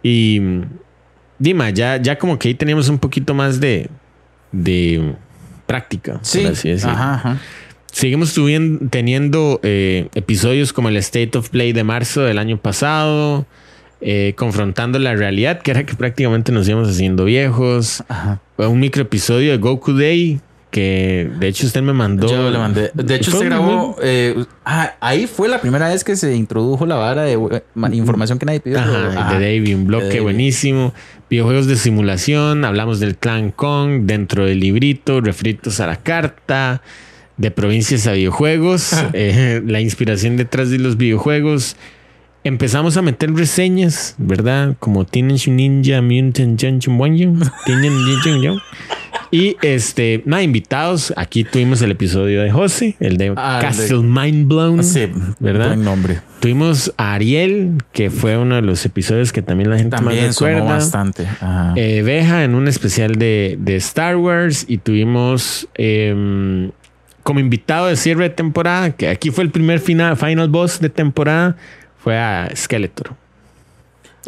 Y 0.09 0.41
Dima, 1.39 1.71
ya, 1.71 1.97
ya 2.01 2.17
como 2.17 2.39
que 2.39 2.47
ahí 2.49 2.55
teníamos 2.55 2.89
un 2.89 2.99
poquito 2.99 3.35
más 3.35 3.59
de, 3.61 3.91
de 4.53 5.15
práctica, 5.67 6.21
Sí. 6.23 6.43
por 6.43 6.53
así 6.53 6.69
decirlo. 6.69 6.93
Ajá, 6.93 7.15
ajá. 7.15 7.39
Seguimos 7.91 8.35
teniendo 8.91 9.59
eh, 9.65 10.09
episodios 10.15 10.73
como 10.73 10.89
el 10.91 10.97
State 10.99 11.37
of 11.37 11.49
Play 11.51 11.73
de 11.73 11.83
marzo 11.83 12.21
del 12.23 12.39
año 12.39 12.57
pasado, 12.59 13.47
eh, 14.01 14.35
confrontando 14.37 14.99
la 15.01 15.15
realidad, 15.17 15.61
que 15.61 15.73
era 15.73 15.85
que 15.85 15.95
prácticamente 15.95 16.53
nos 16.53 16.69
íbamos 16.69 16.89
haciendo 16.89 17.25
viejos. 17.25 18.05
Ajá. 18.09 18.41
Un 18.59 18.79
micro 18.81 19.03
episodio 19.03 19.51
de 19.51 19.59
Goku 19.59 19.93
Day, 19.93 20.41
que 20.77 21.31
de 21.41 21.49
hecho 21.49 21.67
usted 21.67 21.81
me 21.81 21.95
mandó. 21.95 22.29
Yo 22.29 22.51
le 22.51 22.59
mandé. 22.59 22.91
De 22.93 23.15
hecho, 23.15 23.31
se 23.31 23.47
grabó. 23.47 23.97
eh, 24.03 24.45
ah, 24.67 24.93
ahí 25.01 25.27
fue 25.27 25.49
la 25.49 25.59
primera 25.59 25.89
vez 25.89 26.05
que 26.05 26.17
se 26.17 26.37
introdujo 26.37 26.85
la 26.85 26.97
vara 26.97 27.23
de 27.23 27.33
eh, 27.33 27.63
ma- 27.75 27.89
información 27.95 28.39
que 28.39 28.45
nadie 28.45 28.61
pidió. 28.61 28.79
Ajá, 28.79 29.09
Ajá. 29.17 29.39
de 29.39 29.57
Davey, 29.57 29.73
un 29.73 29.87
bloque 29.87 30.21
buenísimo. 30.21 30.93
Videojuegos 31.31 31.67
de 31.67 31.77
simulación, 31.77 32.67
hablamos 32.67 33.01
del 33.01 33.17
Clan 33.17 33.53
Kong 33.53 34.03
dentro 34.03 34.45
del 34.45 34.61
librito, 34.61 35.23
refritos 35.23 35.81
a 35.81 35.87
la 35.87 35.97
carta, 35.97 36.83
de 37.39 37.51
provincias 37.51 38.07
a 38.07 38.13
videojuegos, 38.13 38.93
eh, 39.15 39.63
la 39.67 39.81
inspiración 39.81 40.37
detrás 40.37 40.69
de 40.71 40.79
los 40.79 40.99
videojuegos. 40.99 41.77
Empezamos 42.45 42.97
a 42.99 43.03
meter 43.03 43.33
reseñas, 43.35 44.15
¿verdad? 44.19 44.77
Como 44.79 45.05
Teenage 45.07 45.51
Ninja 45.51 46.01
Mutant 46.03 46.63
Ninja 46.63 46.91
Wanyo, 46.93 47.33
Teenage 47.65 48.31
Ninja. 48.31 48.63
Y 49.31 49.57
este, 49.63 50.23
nada, 50.25 50.43
invitados. 50.43 51.13
Aquí 51.17 51.45
tuvimos 51.45 51.83
el 51.83 51.91
episodio 51.91 52.43
de 52.43 52.51
José, 52.51 52.97
el 53.01 53.17
de 53.17 53.33
Ah, 53.37 53.57
el 53.57 53.61
de- 53.63 53.67
Castle 53.83 54.03
Mind 54.03 54.49
Blown. 54.49 54.85
Sí, 54.85 55.11
¿verdad? 55.41 55.69
Buen 55.69 55.85
nombre. 55.85 56.21
Tuvimos 56.41 56.93
a 56.97 57.15
Ariel, 57.15 57.83
que 57.93 58.11
fue 58.11 58.37
uno 58.39 58.55
de 58.57 58.63
los 58.63 58.85
episodios 58.87 59.33
que 59.33 59.43
también 59.43 59.71
la 59.71 59.79
gente 59.79 59.97
También 59.97 60.27
más 60.27 60.35
recuerda. 60.39 60.63
bastante. 60.65 61.27
Ajá. 61.27 61.73
Eh, 61.77 62.03
Beja 62.03 62.45
en 62.45 62.55
un 62.55 62.69
especial 62.69 63.17
de, 63.17 63.57
de 63.59 63.77
Star 63.77 64.17
Wars. 64.17 64.65
Y 64.69 64.79
tuvimos 64.79 65.67
em, 65.75 66.71
como 67.23 67.41
invitado 67.41 67.87
de 67.89 67.97
cierre 67.97 68.25
de 68.25 68.31
temporada, 68.31 68.91
que 68.93 69.09
aquí 69.09 69.31
fue 69.31 69.43
el 69.45 69.51
primer 69.51 69.81
final, 69.81 70.17
final 70.17 70.49
boss 70.49 70.79
de 70.81 70.89
temporada, 70.91 71.57
fue 71.99 72.17
a 72.17 72.49
Skeletor. 72.55 73.15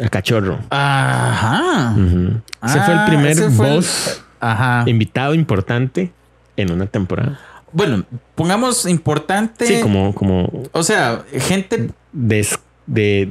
A 0.03 0.09
Cachorro. 0.09 0.59
Ajá. 0.69 1.93
Ujú. 1.95 2.41
Ese 2.65 2.79
fue 2.81 2.93
el 2.93 2.99
Ah, 2.99 3.05
primer 3.07 3.37
el- 3.39 3.49
boss 3.49 4.21
Ajá. 4.39 4.83
invitado 4.87 5.33
importante 5.33 6.11
en 6.57 6.71
una 6.71 6.85
temporada. 6.85 7.39
Bueno, 7.71 8.03
pongamos 8.35 8.85
importante. 8.85 9.65
Sí, 9.65 9.81
como, 9.81 10.13
como 10.15 10.63
O 10.71 10.83
sea, 10.83 11.23
gente. 11.31 11.89
de, 12.11 12.47
de 12.87 13.29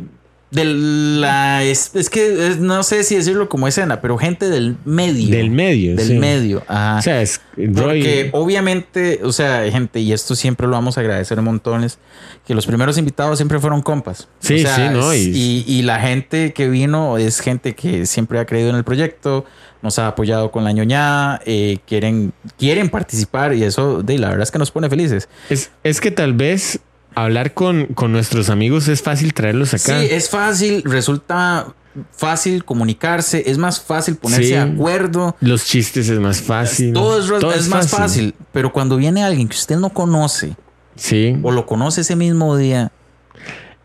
De 0.51 0.64
la. 0.64 1.62
Es, 1.62 1.90
es 1.94 2.09
que 2.09 2.49
es- 2.49 2.59
no 2.59 2.82
sé 2.82 3.05
si 3.05 3.16
decirlo 3.16 3.49
como 3.51 3.68
escena, 3.68 4.01
pero 4.01 4.16
gente 4.16 4.49
del 4.49 4.76
medio. 4.86 5.28
Del 5.36 5.51
medio, 5.51 5.94
Del 5.94 6.07
sí. 6.09 6.14
medio. 6.14 6.62
Ajá. 6.68 6.99
O 6.99 7.03
sea, 7.03 7.20
es. 7.22 7.40
Porque 7.74 8.30
obviamente, 8.32 9.20
o 9.24 9.32
sea, 9.32 9.70
gente, 9.70 10.01
y 10.01 10.12
esto 10.12 10.34
siempre 10.34 10.66
lo 10.66 10.72
vamos 10.72 10.96
a 10.96 11.01
agradecer 11.03 11.40
montones, 11.42 11.99
que 12.46 12.55
los 12.55 12.66
primeros 12.66 12.96
invitados 12.96 13.38
siempre 13.38 13.59
fueron 13.59 13.82
compas. 13.82 14.28
Sí, 14.40 14.55
O 14.55 14.59
sea, 14.59 14.76
sí, 14.76 14.82
¿no? 14.94 15.12
Y- 15.14 15.18
Y, 15.18 15.64
y 15.66 15.82
la 15.82 16.01
gente 16.01 16.53
que 16.55 16.68
vino 16.68 17.18
es 17.18 17.40
gente 17.40 17.74
que 17.74 18.07
siempre 18.07 18.38
ha 18.38 18.46
creído 18.46 18.70
en 18.70 18.76
el 18.76 18.84
proyecto, 18.84 19.44
nos 19.82 19.99
ha 19.99 20.09
apoyado 20.09 20.51
con 20.51 20.64
la 20.64 20.72
ñoñada, 20.72 21.40
eh, 21.44 21.78
quieren, 21.86 22.32
quieren 22.59 22.88
participar 22.88 23.55
y 23.55 23.62
eso, 23.64 24.03
de, 24.03 24.18
la 24.18 24.28
verdad 24.28 24.42
es 24.44 24.51
que 24.51 24.59
nos 24.59 24.70
pone 24.70 24.88
felices. 24.88 25.28
Es, 25.51 25.70
es 25.84 26.01
que 26.01 26.11
tal 26.11 26.32
vez 26.32 26.80
hablar 27.15 27.55
con, 27.55 27.87
con 27.87 28.13
nuestros 28.13 28.49
amigos 28.51 28.89
es 28.89 29.03
fácil 29.03 29.35
traerlos 29.35 29.75
acá. 29.75 30.01
Sí, 30.01 30.09
es 30.11 30.29
fácil, 30.31 30.83
resulta 30.85 31.75
fácil 32.17 32.65
comunicarse, 32.65 33.43
es 33.51 33.59
más 33.59 33.81
fácil 33.81 34.17
ponerse 34.17 34.45
Sí. 34.45 34.51
de 34.53 34.61
acuerdo. 34.61 35.37
Los 35.41 35.65
chistes 35.65 36.09
es 36.09 36.19
más 36.21 36.41
fácil. 36.41 36.93
Todo 36.93 37.19
es, 37.21 37.27
Todo 37.41 37.53
es 37.53 37.69
más 37.69 37.89
fácil, 37.91 38.35
pero 38.53 38.73
cuando 38.73 38.97
viene 38.97 39.25
alguien 39.25 39.49
que 39.49 39.57
usted 39.57 39.77
no 39.77 39.91
conoce 39.91 40.57
Sí. 40.95 41.37
o 41.43 41.51
lo 41.51 41.67
conoce 41.67 42.03
ese 42.03 42.15
mismo 42.17 42.57
día, 42.57 42.93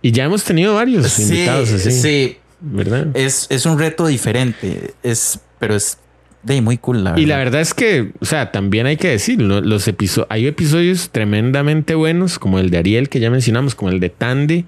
Y 0.01 0.11
ya 0.11 0.25
hemos 0.25 0.43
tenido 0.43 0.75
varios 0.75 1.07
sí, 1.13 1.23
invitados 1.23 1.71
así. 1.71 1.91
sí, 1.91 2.37
¿Verdad? 2.59 3.07
es, 3.15 3.47
es 3.49 3.65
un 3.65 3.79
reto 3.79 4.05
diferente, 4.05 4.93
es, 5.01 5.39
pero 5.59 5.75
es 5.75 5.97
de 6.43 6.61
muy 6.61 6.77
cool, 6.77 7.03
la 7.03 7.11
verdad. 7.11 7.21
Y 7.23 7.25
la 7.25 7.37
verdad 7.37 7.61
es 7.61 7.73
que, 7.73 8.11
o 8.19 8.25
sea, 8.25 8.51
también 8.51 8.85
hay 8.85 8.97
que 8.97 9.07
decirlo, 9.07 9.61
los 9.61 9.87
episodios, 9.87 10.27
hay 10.29 10.45
episodios 10.45 11.09
tremendamente 11.09 11.95
buenos, 11.95 12.37
como 12.37 12.59
el 12.59 12.69
de 12.69 12.77
Ariel 12.79 13.07
que 13.09 13.19
ya 13.21 13.29
mencionamos, 13.29 13.75
como 13.75 13.91
el 13.91 13.99
de 14.01 14.09
Tandy, 14.09 14.65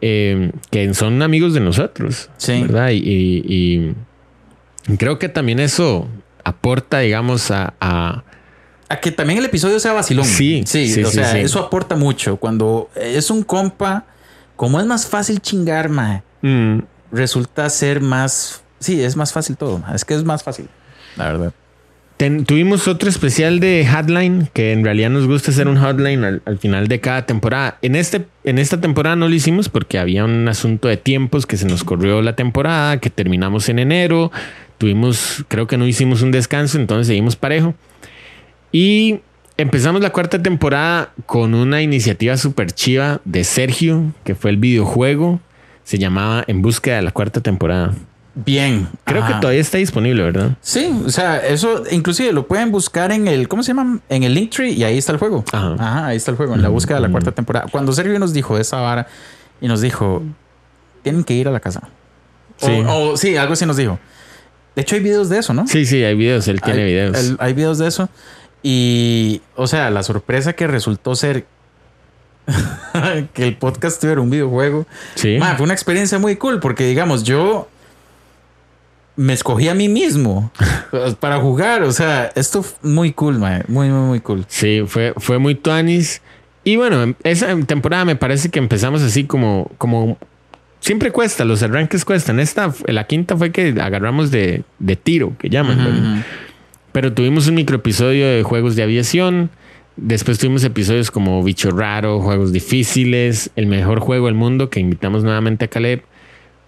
eh, 0.00 0.50
que 0.70 0.94
son 0.94 1.22
amigos 1.22 1.52
de 1.54 1.60
nosotros, 1.60 2.30
Sí. 2.38 2.62
¿verdad? 2.62 2.90
Y, 2.90 2.96
y- 3.04 3.94
y 4.88 4.96
creo 4.96 5.18
que 5.18 5.28
también 5.28 5.60
eso 5.60 6.08
aporta, 6.42 7.00
digamos, 7.00 7.50
a, 7.50 7.74
a- 7.80 8.24
A 8.88 9.00
que 9.00 9.10
también 9.10 9.38
el 9.38 9.44
episodio 9.46 9.78
sea 9.80 9.92
vacilón. 9.92 10.24
Sí, 10.26 10.62
sí, 10.66 10.88
sí, 10.88 11.02
o 11.02 11.08
sí, 11.08 11.14
sea, 11.16 11.32
sí. 11.32 11.38
eso 11.38 11.58
aporta 11.60 11.96
mucho. 11.96 12.36
Cuando 12.36 12.90
es 12.94 13.30
un 13.30 13.42
compa, 13.42 14.04
como 14.56 14.78
es 14.80 14.86
más 14.86 15.06
fácil 15.06 15.40
chingar, 15.40 15.88
mae, 15.88 16.22
mm, 16.42 16.80
resulta 17.10 17.68
ser 17.70 18.00
más. 18.00 18.62
Sí, 18.78 19.02
es 19.02 19.16
más 19.16 19.32
fácil 19.32 19.56
todo. 19.56 19.82
Es 19.94 20.04
que 20.04 20.14
es 20.14 20.22
más 20.24 20.42
fácil, 20.42 20.68
la 21.16 21.24
verdad. 21.24 21.52
Tuvimos 22.46 22.88
otro 22.88 23.10
especial 23.10 23.60
de 23.60 23.86
Hotline, 23.86 24.48
que 24.54 24.72
en 24.72 24.84
realidad 24.84 25.10
nos 25.10 25.26
gusta 25.26 25.50
hacer 25.50 25.66
un 25.68 25.76
hotline 25.76 26.24
al, 26.24 26.42
al 26.46 26.58
final 26.58 26.86
de 26.86 27.00
cada 27.00 27.26
temporada. 27.26 27.76
En, 27.82 27.96
este, 27.96 28.24
en 28.44 28.58
esta 28.58 28.80
temporada 28.80 29.16
no 29.16 29.28
lo 29.28 29.34
hicimos 29.34 29.68
porque 29.68 29.98
había 29.98 30.24
un 30.24 30.48
asunto 30.48 30.88
de 30.88 30.96
tiempos 30.96 31.44
que 31.44 31.56
se 31.56 31.66
nos 31.66 31.82
corrió 31.82 32.22
la 32.22 32.36
temporada, 32.36 32.98
que 32.98 33.10
terminamos 33.10 33.68
en 33.68 33.80
enero. 33.80 34.30
Tuvimos, 34.78 35.44
creo 35.48 35.66
que 35.66 35.76
no 35.76 35.86
hicimos 35.86 36.22
un 36.22 36.30
descanso, 36.30 36.78
entonces 36.78 37.08
seguimos 37.08 37.36
parejo. 37.36 37.74
Y 38.70 39.20
empezamos 39.56 40.00
la 40.00 40.10
cuarta 40.10 40.40
temporada 40.40 41.12
con 41.26 41.54
una 41.54 41.82
iniciativa 41.82 42.36
súper 42.36 42.72
chiva 42.72 43.20
de 43.24 43.44
Sergio, 43.44 44.14
que 44.24 44.34
fue 44.34 44.50
el 44.50 44.56
videojuego. 44.56 45.40
Se 45.82 45.98
llamaba 45.98 46.44
En 46.46 46.62
búsqueda 46.62 46.96
de 46.96 47.02
la 47.02 47.10
cuarta 47.10 47.40
temporada. 47.40 47.92
Bien. 48.36 48.88
Creo 49.04 49.22
Ajá. 49.22 49.34
que 49.34 49.40
todavía 49.40 49.60
está 49.60 49.78
disponible, 49.78 50.22
¿verdad? 50.24 50.56
Sí, 50.60 50.90
o 51.06 51.08
sea, 51.10 51.38
eso 51.38 51.84
inclusive 51.90 52.32
lo 52.32 52.46
pueden 52.48 52.72
buscar 52.72 53.12
en 53.12 53.28
el, 53.28 53.46
¿cómo 53.46 53.62
se 53.62 53.68
llama? 53.68 54.00
En 54.08 54.24
el 54.24 54.34
Linktree 54.34 54.72
y 54.72 54.82
ahí 54.82 54.98
está 54.98 55.12
el 55.12 55.18
juego. 55.18 55.44
Ajá. 55.52 55.74
Ajá, 55.78 56.06
ahí 56.08 56.16
está 56.16 56.32
el 56.32 56.36
juego, 56.36 56.54
en 56.54 56.62
la 56.62 56.68
búsqueda 56.68 56.96
de 56.96 57.02
la 57.02 57.10
cuarta 57.10 57.30
temporada. 57.32 57.66
Cuando 57.70 57.92
Sergio 57.92 58.18
nos 58.18 58.32
dijo 58.32 58.58
esa 58.58 58.80
vara 58.80 59.06
y 59.60 59.68
nos 59.68 59.80
dijo, 59.80 60.22
tienen 61.02 61.22
que 61.22 61.34
ir 61.34 61.46
a 61.46 61.52
la 61.52 61.60
casa. 61.60 61.82
Sí. 62.56 62.70
O, 62.88 63.10
o- 63.12 63.16
sí, 63.16 63.36
algo 63.36 63.52
así 63.52 63.66
nos 63.66 63.76
dijo. 63.76 63.98
De 64.74 64.82
hecho, 64.82 64.96
hay 64.96 65.02
videos 65.02 65.28
de 65.28 65.38
eso, 65.38 65.54
¿no? 65.54 65.68
Sí, 65.68 65.86
sí, 65.86 66.02
hay 66.02 66.16
videos, 66.16 66.48
él 66.48 66.60
tiene 66.60 66.80
hay, 66.82 66.86
videos. 66.86 67.16
el- 67.16 67.36
hay 67.38 67.52
videos 67.52 67.78
de 67.78 67.86
eso. 67.86 68.08
Y, 68.64 69.42
o 69.54 69.68
sea, 69.68 69.90
la 69.90 70.02
sorpresa 70.02 70.54
que 70.54 70.66
resultó 70.66 71.14
ser 71.14 71.46
que 73.32 73.46
el 73.46 73.56
podcast 73.56 74.00
tuviera 74.00 74.20
un 74.20 74.30
videojuego. 74.30 74.86
Sí. 75.14 75.38
Fue 75.56 75.64
una 75.64 75.72
experiencia 75.74 76.18
muy 76.18 76.36
cool 76.36 76.60
porque, 76.60 76.84
digamos, 76.86 77.22
yo 77.22 77.68
me 79.16 79.32
escogí 79.32 79.68
a 79.68 79.74
mí 79.74 79.88
mismo 79.88 80.50
para 81.20 81.38
jugar. 81.38 81.82
O 81.82 81.92
sea, 81.92 82.32
esto 82.34 82.62
fue 82.62 82.90
muy 82.90 83.12
cool, 83.12 83.38
ma, 83.38 83.62
muy, 83.68 83.88
muy, 83.88 84.06
muy 84.06 84.20
cool. 84.20 84.44
Sí, 84.48 84.82
fue, 84.86 85.14
fue 85.16 85.38
muy 85.38 85.54
tuanis. 85.54 86.22
Y 86.64 86.76
bueno, 86.76 87.14
esa 87.22 87.54
temporada 87.66 88.04
me 88.04 88.16
parece 88.16 88.48
que 88.48 88.58
empezamos 88.58 89.02
así 89.02 89.24
como, 89.24 89.70
como 89.76 90.16
siempre 90.80 91.10
cuesta, 91.12 91.44
los 91.44 91.62
arranques 91.62 92.04
cuestan. 92.04 92.40
Esta, 92.40 92.72
la 92.86 93.06
quinta 93.06 93.36
fue 93.36 93.52
que 93.52 93.74
agarramos 93.80 94.30
de, 94.30 94.64
de 94.78 94.96
tiro, 94.96 95.36
que 95.38 95.50
llaman. 95.50 96.24
Pero 96.92 97.12
tuvimos 97.12 97.48
un 97.48 97.56
microepisodio 97.56 98.26
de 98.26 98.42
juegos 98.42 98.76
de 98.76 98.82
aviación. 98.82 99.50
Después 99.96 100.38
tuvimos 100.38 100.64
episodios 100.64 101.10
como 101.10 101.42
Bicho 101.42 101.70
Raro, 101.70 102.20
juegos 102.20 102.52
difíciles, 102.52 103.50
el 103.56 103.66
mejor 103.66 104.00
juego 104.00 104.26
del 104.26 104.34
mundo, 104.34 104.70
que 104.70 104.80
invitamos 104.80 105.22
nuevamente 105.22 105.66
a 105.66 105.68
Caleb. 105.68 106.02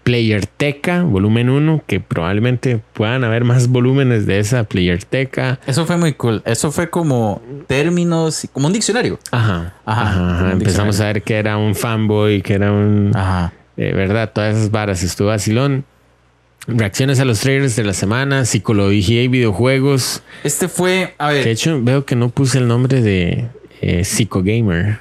Playerteca, 0.07 1.03
volumen 1.03 1.51
1, 1.51 1.83
que 1.85 1.99
probablemente 1.99 2.81
puedan 2.93 3.25
haber 3.25 3.43
más 3.43 3.67
volúmenes 3.71 4.25
de 4.25 4.39
esa 4.39 4.63
Playerteca. 4.63 5.59
Eso 5.67 5.85
fue 5.85 5.97
muy 5.97 6.13
cool. 6.13 6.43
Eso 6.45 6.71
fue 6.71 6.89
como 6.91 7.43
términos, 7.67 8.47
como 8.53 8.69
un 8.69 8.73
diccionario. 8.73 9.19
Ajá. 9.33 9.75
Ajá, 9.85 10.03
ajá, 10.03 10.45
un 10.45 10.51
Empezamos 10.53 10.95
diccionario. 10.95 11.03
a 11.03 11.13
ver 11.13 11.23
que 11.23 11.35
era 11.35 11.57
un 11.57 11.75
fanboy, 11.75 12.41
que 12.41 12.55
era 12.55 12.71
un. 12.71 13.11
Ajá. 13.17 13.53
De 13.77 13.93
verdad, 13.93 14.31
todas 14.33 14.55
esas 14.55 14.71
varas. 14.71 15.03
Estuvo 15.03 15.27
vacilón. 15.27 15.85
Reacciones 16.69 17.19
a 17.19 17.25
los 17.25 17.41
trailers 17.41 17.75
de 17.75 17.83
la 17.83 17.93
semana, 17.93 18.45
psicología 18.45 19.25
y 19.25 19.29
videojuegos. 19.29 20.23
Este 20.45 20.69
fue, 20.69 21.15
a 21.19 21.31
ver, 21.33 21.45
De 21.45 21.51
hecho, 21.51 21.83
veo 21.83 22.05
que 22.07 22.15
no 22.15 22.29
puse 22.29 22.59
el 22.59 22.69
nombre 22.69 23.03
de 23.03 23.49
eh, 23.81 24.05
Psicogamer. 24.05 25.01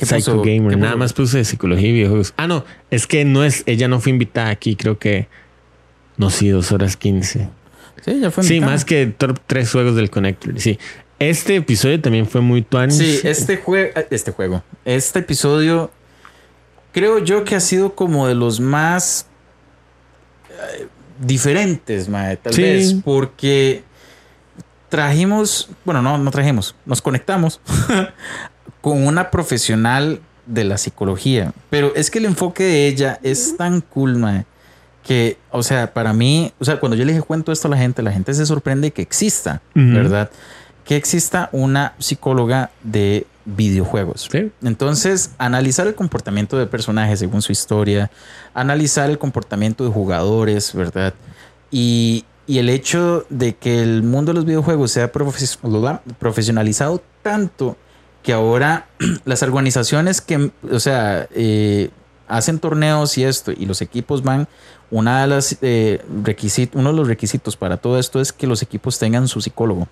¿Qué 0.00 0.06
Psycho 0.06 0.32
puso? 0.32 0.42
Gamer. 0.44 0.70
¿Qué 0.74 0.76
Nada 0.80 0.96
más 0.96 1.12
puse 1.12 1.44
psicología 1.44 1.88
y 1.88 1.92
videojuegos. 1.92 2.34
Ah, 2.36 2.46
no, 2.48 2.64
es 2.90 3.06
que 3.06 3.24
no 3.24 3.44
es, 3.44 3.62
ella 3.66 3.86
no 3.88 4.00
fue 4.00 4.10
invitada 4.10 4.50
aquí, 4.50 4.74
creo 4.76 4.98
que. 4.98 5.28
No, 6.16 6.30
sí, 6.30 6.48
dos 6.48 6.72
horas 6.72 6.96
quince. 6.96 7.48
sí, 8.04 8.18
ya 8.20 8.30
fue 8.30 8.42
Sí, 8.44 8.54
invitada. 8.56 8.72
más 8.72 8.84
que 8.84 9.06
top 9.06 9.38
tres 9.46 9.70
juegos 9.70 9.94
del 9.96 10.10
Connector. 10.10 10.58
Sí. 10.60 10.78
Este 11.18 11.56
episodio 11.56 12.00
también 12.00 12.26
fue 12.26 12.40
muy 12.40 12.62
tuanis. 12.62 12.96
Sí, 12.96 13.20
este 13.24 13.58
juego, 13.58 13.90
este 14.10 14.32
juego, 14.32 14.62
este 14.86 15.18
episodio, 15.18 15.90
creo 16.92 17.18
yo 17.18 17.44
que 17.44 17.54
ha 17.56 17.60
sido 17.60 17.94
como 17.94 18.26
de 18.26 18.34
los 18.34 18.58
más 18.60 19.26
eh, 20.50 20.86
diferentes, 21.20 22.08
mae, 22.08 22.38
tal 22.38 22.54
Sí. 22.54 22.62
vez, 22.62 22.94
porque 23.04 23.84
trajimos, 24.88 25.68
bueno, 25.84 26.00
no, 26.02 26.16
no 26.18 26.30
trajimos, 26.30 26.74
nos 26.86 27.00
conectamos 27.02 27.60
con 28.80 29.06
una 29.06 29.30
profesional 29.30 30.20
de 30.46 30.64
la 30.64 30.78
psicología, 30.78 31.52
pero 31.68 31.94
es 31.94 32.10
que 32.10 32.18
el 32.18 32.24
enfoque 32.24 32.64
de 32.64 32.88
ella 32.88 33.20
es 33.22 33.56
tan 33.56 33.80
cool, 33.80 34.16
mae, 34.16 34.46
que, 35.06 35.38
o 35.50 35.62
sea, 35.62 35.92
para 35.94 36.12
mí, 36.12 36.52
o 36.58 36.64
sea, 36.64 36.80
cuando 36.80 36.96
yo 36.96 37.04
le 37.04 37.12
dije 37.12 37.24
cuento 37.24 37.52
esto 37.52 37.68
a 37.68 37.70
la 37.70 37.76
gente, 37.76 38.02
la 38.02 38.12
gente 38.12 38.34
se 38.34 38.44
sorprende 38.46 38.90
que 38.90 39.02
exista. 39.02 39.62
¿verdad? 39.74 40.30
Que 40.84 40.96
exista 40.96 41.48
una 41.52 41.94
psicóloga 41.98 42.70
de 42.82 43.26
videojuegos. 43.44 44.28
Sí. 44.30 44.50
Entonces, 44.62 45.30
analizar 45.38 45.86
el 45.86 45.94
comportamiento 45.94 46.58
de 46.58 46.66
personajes 46.66 47.18
según 47.20 47.42
su 47.42 47.52
historia, 47.52 48.10
analizar 48.54 49.08
el 49.08 49.18
comportamiento 49.18 49.84
de 49.84 49.90
jugadores, 49.90 50.74
¿verdad? 50.74 51.14
Y, 51.70 52.24
y 52.46 52.58
el 52.58 52.68
hecho 52.68 53.24
de 53.30 53.54
que 53.54 53.82
el 53.82 54.02
mundo 54.02 54.32
de 54.32 54.36
los 54.36 54.44
videojuegos 54.44 54.90
sea 54.92 55.12
profes- 55.12 55.58
profesionalizado 56.18 57.02
tanto 57.22 57.76
que 58.22 58.32
ahora 58.32 58.86
las 59.24 59.42
organizaciones 59.42 60.20
que, 60.20 60.50
o 60.70 60.80
sea, 60.80 61.26
eh, 61.34 61.90
hacen 62.28 62.58
torneos 62.58 63.18
y 63.18 63.24
esto, 63.24 63.50
y 63.52 63.66
los 63.66 63.82
equipos 63.82 64.22
van, 64.22 64.46
una 64.92 65.20
de 65.22 65.26
las 65.28 65.56
eh, 65.62 66.02
requisit- 66.24 66.70
uno 66.74 66.90
de 66.90 66.96
los 66.96 67.06
requisitos 67.08 67.56
para 67.56 67.76
todo 67.76 67.98
esto 67.98 68.20
es 68.20 68.32
que 68.32 68.46
los 68.48 68.60
equipos 68.62 68.98
tengan 68.98 69.28
su 69.28 69.40
psicólogo. 69.40 69.86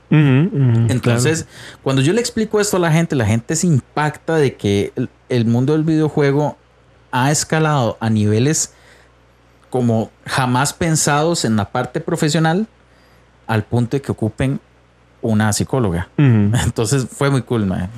Entonces, 0.91 1.47
cuando 1.83 2.03
yo 2.03 2.13
le 2.13 2.21
explico 2.21 2.61
esto 2.61 2.77
a 2.77 2.81
la 2.81 2.91
gente, 2.93 3.15
la 3.17 3.25
gente 3.27 3.55
se 3.57 3.67
impacta 3.69 4.37
de 4.37 4.57
que 4.57 4.93
el, 4.97 5.09
el 5.29 5.45
mundo 5.47 5.73
del 5.73 5.85
videojuego 5.85 6.57
ha 7.13 7.31
escalado 7.31 7.97
a 8.01 8.11
niveles 8.11 8.73
como 9.71 10.11
jamás 10.27 10.73
pensados 10.73 11.45
en 11.45 11.57
la 11.57 11.67
parte 11.71 12.01
profesional 12.01 12.67
al 13.47 13.65
punto 13.65 13.97
de 13.97 14.03
que 14.03 14.13
ocupen 14.13 14.61
una 15.23 15.53
psicóloga. 15.53 16.09
Entonces 16.17 17.07
fue 17.11 17.31
muy 17.31 17.43
cool, 17.43 17.67
man. 17.67 17.89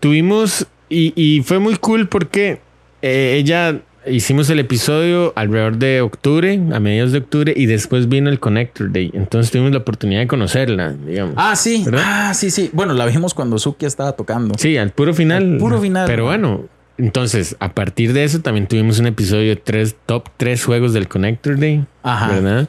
Tuvimos, 0.00 0.66
y, 0.88 1.12
y 1.16 1.42
fue 1.42 1.58
muy 1.58 1.76
cool 1.76 2.08
porque 2.08 2.60
eh, 3.02 3.36
ella 3.38 3.80
hicimos 4.06 4.48
el 4.50 4.58
episodio 4.58 5.32
alrededor 5.36 5.78
de 5.78 6.00
octubre, 6.00 6.60
a 6.72 6.80
mediados 6.80 7.12
de 7.12 7.18
octubre, 7.18 7.52
y 7.56 7.66
después 7.66 8.08
vino 8.08 8.30
el 8.30 8.38
Connector 8.38 8.92
Day. 8.92 9.10
Entonces 9.14 9.50
tuvimos 9.50 9.72
la 9.72 9.78
oportunidad 9.78 10.20
de 10.20 10.26
conocerla, 10.26 10.92
digamos. 10.92 11.34
Ah, 11.36 11.56
sí. 11.56 11.82
¿Verdad? 11.84 12.02
Ah, 12.04 12.34
sí, 12.34 12.50
sí. 12.50 12.70
Bueno, 12.72 12.94
la 12.94 13.06
vimos 13.06 13.34
cuando 13.34 13.58
Suki 13.58 13.86
estaba 13.86 14.12
tocando. 14.12 14.54
Sí, 14.58 14.76
al 14.76 14.90
puro 14.90 15.14
final. 15.14 15.54
Al 15.54 15.58
puro 15.58 15.80
final. 15.80 16.06
Pero 16.06 16.24
bueno, 16.24 16.64
entonces, 16.98 17.56
a 17.60 17.72
partir 17.72 18.12
de 18.14 18.24
eso, 18.24 18.40
también 18.40 18.66
tuvimos 18.66 18.98
un 18.98 19.06
episodio 19.06 19.50
de 19.50 19.56
tres, 19.56 19.96
top 20.06 20.28
3 20.38 20.64
juegos 20.64 20.94
del 20.94 21.08
Connector 21.08 21.58
Day. 21.58 21.84
Ajá. 22.02 22.28
¿Verdad? 22.28 22.68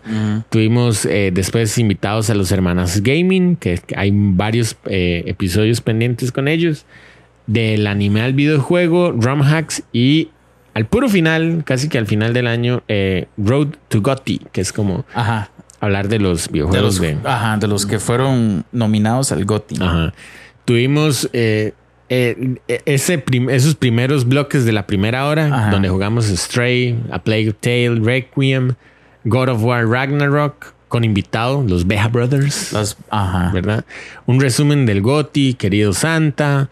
Tuvimos 0.50 1.06
eh, 1.06 1.32
después 1.34 1.78
invitados 1.78 2.30
a 2.30 2.36
los 2.36 2.52
hermanos 2.52 3.02
Gaming, 3.02 3.56
que 3.56 3.80
hay 3.96 4.12
varios 4.14 4.76
eh, 4.86 5.24
episodios 5.28 5.80
pendientes 5.82 6.32
con 6.32 6.48
ellos. 6.48 6.86
Del 7.46 7.88
anime 7.88 8.22
al 8.22 8.34
videojuego, 8.34 9.14
ROM 9.14 9.42
Hacks 9.42 9.84
y 9.94 10.30
al 10.74 10.86
puro 10.86 11.08
final, 11.08 11.64
casi 11.66 11.88
que 11.88 11.98
al 11.98 12.06
final 12.06 12.34
del 12.34 12.48
año, 12.48 12.84
eh, 12.90 13.28
Road 13.38 13.70
to 13.88 14.02
Gotti, 14.02 14.42
que 14.52 14.60
es 14.60 14.74
como 14.74 15.06
Ajá. 15.14 15.50
hablar 15.80 16.10
de 16.10 16.20
los 16.20 16.48
De 16.48 16.52
videojuegos 16.52 17.00
los, 17.00 17.00
de, 17.00 17.18
ajá, 17.24 17.56
de 17.56 17.68
los 17.68 17.86
que 17.86 18.00
fueron 18.00 18.66
nominados 18.74 19.32
al 19.32 19.46
GOTY. 19.46 19.78
Ajá. 19.80 20.14
Tuvimos 20.66 21.30
eh, 22.10 22.56
eh, 22.68 22.82
ese 22.86 23.18
prim- 23.18 23.50
esos 23.50 23.76
primeros 23.76 24.28
bloques 24.28 24.66
de 24.66 24.72
la 24.72 24.88
primera 24.88 25.26
hora, 25.28 25.48
Ajá. 25.48 25.72
donde 25.72 25.90
jugamos 25.90 26.26
Stray, 26.26 26.98
A 27.12 27.20
Plague 27.20 27.54
Tale, 27.54 28.00
Requiem, 28.02 28.74
God 29.26 29.50
of 29.50 29.64
War 29.64 29.86
Ragnarok, 29.88 30.74
con 30.88 31.04
invitado, 31.04 31.64
los 31.68 31.86
Beja 31.86 32.08
Brothers, 32.08 32.96
ajá. 33.10 33.52
¿verdad? 33.54 33.84
Un 34.26 34.40
resumen 34.40 34.86
del 34.86 35.02
GOTI, 35.02 35.56
querido 35.56 35.92
Santa. 35.94 36.70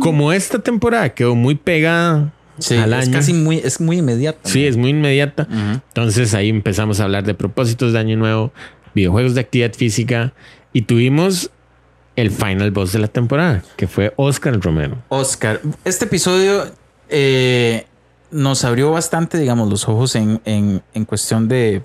Como 0.00 0.32
esta 0.34 0.58
temporada 0.58 1.08
quedó 1.08 1.34
muy 1.34 1.54
pegada 1.54 2.32
Sí, 2.58 2.76
al 2.76 2.92
es 2.92 3.06
año. 3.06 3.12
casi 3.12 3.32
muy, 3.32 3.56
es 3.56 3.80
muy 3.80 3.98
inmediato. 3.98 4.40
Sí, 4.44 4.66
es 4.66 4.76
muy 4.76 4.90
inmediata. 4.90 5.48
Entonces 5.88 6.34
ahí 6.34 6.50
empezamos 6.50 7.00
a 7.00 7.04
hablar 7.04 7.24
de 7.24 7.32
propósitos 7.34 7.94
de 7.94 7.98
año 7.98 8.16
nuevo, 8.16 8.52
videojuegos 8.94 9.34
de 9.34 9.40
actividad 9.40 9.72
física 9.72 10.34
y 10.72 10.82
tuvimos 10.82 11.50
el 12.20 12.30
final 12.30 12.70
boss 12.70 12.92
de 12.92 12.98
la 12.98 13.08
temporada, 13.08 13.62
que 13.76 13.86
fue 13.86 14.12
Oscar 14.16 14.58
Romero. 14.60 14.96
Oscar, 15.08 15.60
este 15.84 16.06
episodio 16.06 16.64
eh, 17.08 17.86
nos 18.30 18.64
abrió 18.64 18.90
bastante, 18.90 19.38
digamos, 19.38 19.68
los 19.70 19.88
ojos 19.88 20.14
en, 20.16 20.40
en- 20.44 20.82
en 20.94 21.04
cuestión 21.04 21.48
de. 21.48 21.82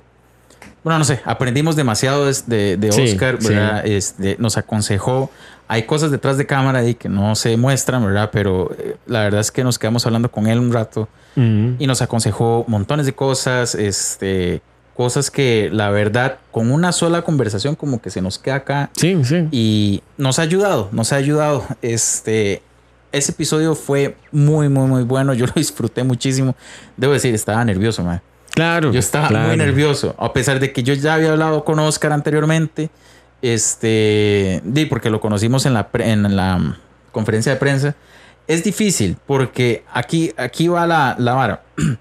Bueno, 0.83 0.99
no 0.99 1.05
sé, 1.05 1.21
aprendimos 1.23 1.75
demasiado 1.77 2.25
de, 2.25 2.77
de- 2.77 2.91
Sí, 2.91 3.03
Oscar, 3.13 3.37
sí. 3.39 3.49
¿verdad? 3.49 3.85
Este, 3.85 4.35
nos 4.39 4.57
aconsejó. 4.57 5.29
Hay 5.69 5.83
cosas 5.83 6.11
detrás 6.11 6.37
de 6.37 6.45
cámara 6.45 6.79
ahí 6.79 6.93
que 6.95 7.07
no 7.07 7.35
se 7.35 7.55
muestran, 7.55 8.03
¿verdad? 8.05 8.29
Pero 8.33 8.71
eh, 8.77 8.97
la 9.05 9.21
verdad 9.21 9.39
es 9.39 9.49
que 9.51 9.63
nos 9.63 9.79
quedamos 9.79 10.05
hablando 10.05 10.29
con 10.29 10.47
él 10.47 10.59
un 10.59 10.73
rato 10.73 11.07
y 11.35 11.87
nos 11.87 12.01
aconsejó 12.03 12.63
montones 12.67 13.05
de 13.07 13.13
cosas, 13.13 13.73
este, 13.75 14.61
cosas 14.95 15.31
que 15.31 15.69
la 15.71 15.89
verdad, 15.89 16.37
con 16.51 16.71
una 16.71 16.91
sola 16.91 17.21
conversación, 17.23 17.75
como 17.75 18.01
que 18.01 18.09
se 18.09 18.21
nos 18.21 18.37
queda 18.39 18.55
acá 18.55 18.89
Sí, 18.95 19.17
sí. 19.23 19.47
y 19.51 20.03
nos 20.17 20.39
ha 20.39 20.43
ayudado, 20.43 20.89
nos 20.91 21.11
ha 21.13 21.15
ayudado. 21.17 21.65
Este, 21.81 22.61
ese 23.11 23.31
episodio 23.31 23.75
fue 23.75 24.15
muy, 24.31 24.69
muy, 24.69 24.87
muy 24.87 25.03
bueno. 25.03 25.33
Yo 25.33 25.45
lo 25.45 25.53
disfruté 25.55 26.03
muchísimo. 26.03 26.55
Debo 26.97 27.13
decir, 27.13 27.33
estaba 27.33 27.63
nervioso, 27.65 28.03
man. 28.03 28.21
Claro. 28.51 28.91
Yo 28.91 28.99
estaba 28.99 29.29
claro. 29.29 29.47
muy 29.47 29.57
nervioso, 29.57 30.15
a 30.19 30.31
pesar 30.31 30.59
de 30.59 30.71
que 30.71 30.83
yo 30.83 30.93
ya 30.93 31.15
había 31.15 31.31
hablado 31.31 31.63
con 31.63 31.79
Oscar 31.79 32.11
anteriormente. 32.11 32.89
Este, 33.41 34.61
di, 34.63 34.85
porque 34.85 35.09
lo 35.09 35.19
conocimos 35.19 35.65
en 35.65 35.73
la, 35.73 35.89
en 35.95 36.35
la 36.35 36.57
mm, 36.57 36.75
conferencia 37.11 37.51
de 37.51 37.59
prensa. 37.59 37.95
Es 38.47 38.63
difícil 38.63 39.17
porque 39.25 39.83
aquí, 39.91 40.33
aquí 40.37 40.67
va 40.67 40.85
la, 40.87 41.15
la 41.17 41.33
vara. 41.33 41.63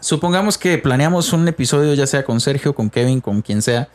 Supongamos 0.00 0.58
que 0.58 0.78
planeamos 0.78 1.32
un 1.32 1.46
episodio, 1.48 1.94
ya 1.94 2.06
sea 2.06 2.24
con 2.24 2.40
Sergio, 2.40 2.74
con 2.74 2.90
Kevin, 2.90 3.20
con 3.20 3.42
quien 3.42 3.62
sea. 3.62 3.88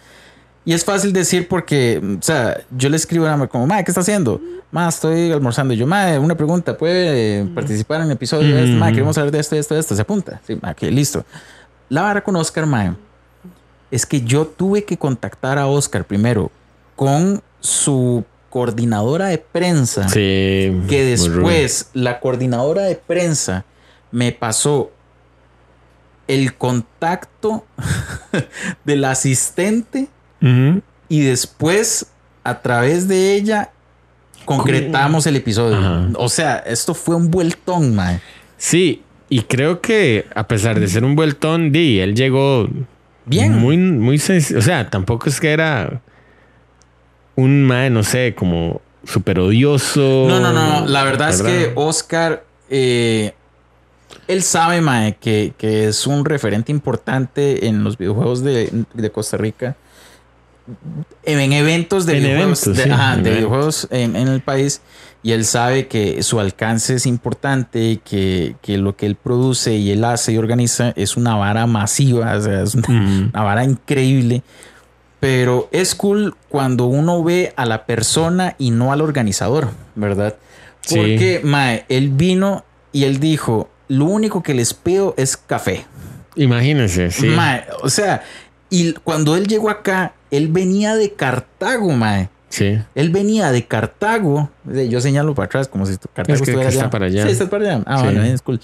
Y 0.66 0.74
es 0.74 0.86
fácil 0.86 1.12
decir 1.12 1.47
porque, 1.47 2.01
o 2.20 2.22
sea, 2.22 2.62
yo 2.72 2.89
le 2.89 2.95
escribo 2.95 3.28
a 3.28 3.47
como, 3.47 3.68
madre, 3.68 3.84
¿qué 3.84 3.91
está 3.91 4.01
haciendo? 4.01 4.39
Ma, 4.72 4.88
estoy 4.88 5.32
almorzando. 5.32 5.74
Y 5.74 5.78
yo, 5.78 5.86
madre, 5.86 6.20
una 6.20 6.36
pregunta, 6.36 6.78
¿puede 6.78 7.45
participar 7.45 7.99
en 8.01 8.08
el 8.08 8.12
episodio 8.14 8.56
de 8.56 8.64
este? 8.64 8.76
Ma, 8.76 8.91
queremos 8.91 9.16
saber 9.16 9.32
de 9.32 9.39
esto, 9.39 9.56
de 9.56 9.62
esto, 9.62 9.74
de 9.74 9.82
esto. 9.82 9.95
Se 9.95 10.01
apunta. 10.01 10.39
Sí, 10.47 10.58
ma, 10.62 10.74
listo. 10.80 11.26
La 11.89 12.01
vara 12.04 12.24
con 12.24 12.36
Oscar, 12.38 12.66
mae, 12.66 12.93
es 13.91 14.06
que 14.06 14.22
yo 14.22 14.47
tuve 14.47 14.86
que 14.86 14.97
contactar 14.97 15.60
a 15.60 15.68
Oscar 15.68 16.06
primero 16.06 16.49
con 16.95 17.43
su 17.60 18.24
coordinadora 18.49 19.28
de 19.28 19.38
prensa. 19.38 20.08
Sí. 20.08 20.82
Que 20.88 21.04
después 21.06 21.89
la 21.93 22.20
coordinadora 22.20 22.84
de 22.84 22.95
prensa 22.95 23.66
me 24.12 24.32
pasó 24.32 24.91
el 26.28 26.55
contacto 26.55 27.65
del 28.86 29.05
asistente 29.05 30.07
y 31.09 31.19
después 31.21 32.07
a 32.43 32.61
través 32.61 33.07
de 33.07 33.36
ella 33.36 33.71
concretamos 34.45 35.26
el 35.28 35.38
episodio. 35.38 35.78
Ajá. 35.78 36.07
O 36.15 36.28
sea, 36.30 36.57
esto 36.57 36.93
fue 36.93 37.15
un 37.15 37.32
vueltón, 37.32 37.95
mae. 37.95 38.19
Sí, 38.57 39.03
y 39.30 39.41
creo 39.43 39.80
que 39.80 40.26
a 40.36 40.47
pesar 40.47 40.80
de 40.80 40.88
ser 40.88 41.03
un 41.05 41.15
vueltón, 41.15 41.71
di, 41.71 41.99
él 41.99 42.13
llegó 42.15 42.67
Bien. 43.26 43.53
Muy, 43.57 43.78
muy 43.78 44.17
senc- 44.17 44.57
O 44.57 44.61
sea, 44.61 44.89
tampoco 44.89 45.30
es 45.30 45.39
que 45.39 45.51
era 45.51 46.01
un 47.36 47.63
mae, 47.63 47.89
no 47.89 48.03
sé, 48.03 48.36
como 48.36 48.82
súper 49.05 49.39
odioso. 49.39 50.26
No, 50.28 50.39
no, 50.41 50.51
no. 50.51 50.86
La 50.88 51.03
verdad, 51.03 51.30
es 51.30 51.41
que 51.41 51.71
Oscar, 51.76 52.43
eh, 52.69 53.34
él 54.28 54.43
sabe, 54.43 54.82
mae, 54.82 55.16
que, 55.20 55.53
que 55.57 55.88
es 55.88 56.07
un 56.07 56.26
referente 56.26 56.72
importante 56.72 57.68
en 57.68 57.84
los 57.84 57.97
videojuegos 57.97 58.43
de, 58.43 58.86
de 58.93 59.11
Costa 59.11 59.38
Rica. 59.38 59.76
En 61.24 61.51
eventos 61.51 62.05
de 62.05 62.18
En 62.18 62.24
videojuegos, 62.24 62.68
eventos, 62.68 62.78
de, 62.78 62.84
sí, 62.84 62.89
ajá, 62.89 63.14
en 63.16 63.24
de 63.24 63.32
videojuegos 63.32 63.88
en, 63.91 64.16
en 64.16 64.28
el 64.30 64.41
país. 64.41 64.82
Y 65.22 65.32
él 65.32 65.45
sabe 65.45 65.88
que 65.88 66.22
su 66.24 66.39
alcance 66.39 66.95
es 66.95 67.05
importante, 67.05 68.01
que, 68.03 68.55
que 68.61 68.78
lo 68.78 68.95
que 68.95 69.05
él 69.05 69.16
produce 69.16 69.76
y 69.76 69.91
él 69.91 70.03
hace 70.03 70.34
y 70.34 70.38
organiza 70.38 70.91
es 70.95 71.16
una 71.16 71.36
vara 71.36 71.66
masiva, 71.66 72.36
o 72.36 72.41
sea, 72.41 72.61
es 72.61 72.76
una, 72.76 72.88
Ujú. 72.88 73.30
una 73.34 73.43
vara 73.43 73.64
increíble. 73.64 74.43
Pero 75.22 75.70
es 75.72 75.95
cool 75.95 76.36
cuando 76.49 76.86
uno 76.88 77.24
ve 77.24 77.53
a 77.55 77.66
la 77.66 77.86
persona 77.86 78.55
y 78.57 78.72
no 78.72 78.91
al 78.91 78.99
organizador, 78.99 79.70
¿verdad? 79.95 80.36
Sí. 80.82 80.95
Porque, 80.97 81.39
mae, 81.43 81.86
él 81.88 82.09
vino 82.09 82.66
y 82.91 83.05
él 83.05 83.22
dijo, 83.22 83.70
lo 83.88 84.05
único 84.05 84.41
que 84.43 84.53
les 84.53 84.73
pido 84.73 85.13
es 85.17 85.38
café. 85.38 85.86
Imagínense, 86.36 87.11
sí. 87.11 87.27
Mae, 87.27 87.65
o 87.81 87.89
sea, 87.89 88.23
y 88.69 88.93
cuando 88.93 89.36
él 89.36 89.47
llegó 89.47 89.69
acá, 89.69 90.13
él 90.31 90.47
venía 90.47 90.95
de 90.95 91.11
Cartago, 91.13 91.91
mae. 91.91 92.29
Sí. 92.49 92.79
Él 92.95 93.09
venía 93.09 93.51
de 93.51 93.65
Cartago. 93.65 94.49
Yo 94.65 95.01
señalo 95.01 95.34
para 95.36 95.45
atrás 95.47 95.67
como 95.67 95.86
si 95.86 95.97
Cartago 95.97 96.34
Es 96.34 96.41
que- 96.41 96.51
estuviera 96.51 96.63
que 96.69 96.73
está 96.75 96.81
allá. 96.86 96.89
para 96.89 97.05
allá. 97.07 97.25
Sí, 97.25 97.31
está 97.31 97.49
para 97.49 97.63
allá. 97.73 97.84
Ah, 97.86 97.97
Sí. 97.99 98.03
bueno, 98.05 98.23
es 98.23 98.41
cool. 98.41 98.59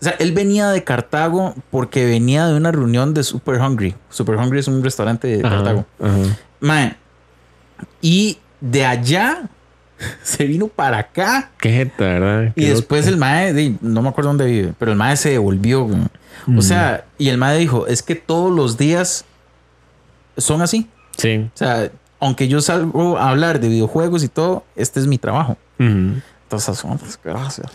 O 0.00 0.04
sea, 0.04 0.14
él 0.18 0.32
venía 0.32 0.68
de 0.70 0.84
Cartago 0.84 1.54
porque 1.70 2.04
venía 2.04 2.46
de 2.46 2.54
una 2.56 2.70
reunión 2.70 3.14
de 3.14 3.22
Super 3.24 3.60
Hungry. 3.60 3.94
Super 4.10 4.36
Hungry 4.36 4.58
es 4.60 4.68
un 4.68 4.82
restaurante 4.84 5.26
de 5.28 5.46
Ajá, 5.46 5.56
Cartago. 5.56 5.86
ajá. 6.00 6.38
Mae, 6.60 6.96
y 8.00 8.38
de 8.60 8.84
allá 8.86 9.48
se 10.22 10.44
vino 10.44 10.68
para 10.68 10.98
acá. 10.98 11.50
Qué 11.58 11.70
jeta, 11.70 12.04
¿verdad? 12.04 12.52
Y 12.56 12.66
después 12.66 13.02
loco. 13.06 13.14
el 13.14 13.16
mae, 13.18 13.74
no 13.80 14.02
me 14.02 14.08
acuerdo 14.08 14.28
dónde 14.30 14.46
vive, 14.46 14.72
pero 14.78 14.92
el 14.92 14.98
mae 14.98 15.16
se 15.16 15.30
devolvió. 15.30 15.84
güey. 15.84 16.00
Mm. 16.46 16.58
O 16.58 16.62
sea, 16.62 17.04
y 17.18 17.28
el 17.28 17.38
mae 17.38 17.58
dijo, 17.58 17.86
es 17.86 18.02
que 18.02 18.14
todos 18.14 18.54
los 18.54 18.76
días 18.76 19.24
son 20.36 20.62
así. 20.62 20.88
Sí. 21.16 21.36
O 21.54 21.56
sea, 21.56 21.90
aunque 22.20 22.48
yo 22.48 22.60
salgo 22.60 23.18
a 23.18 23.30
hablar 23.30 23.60
de 23.60 23.68
videojuegos 23.68 24.22
y 24.22 24.28
todo, 24.28 24.64
este 24.76 25.00
es 25.00 25.06
mi 25.06 25.18
trabajo. 25.18 25.56
Entonces, 25.78 26.82
gracias. 27.24 27.66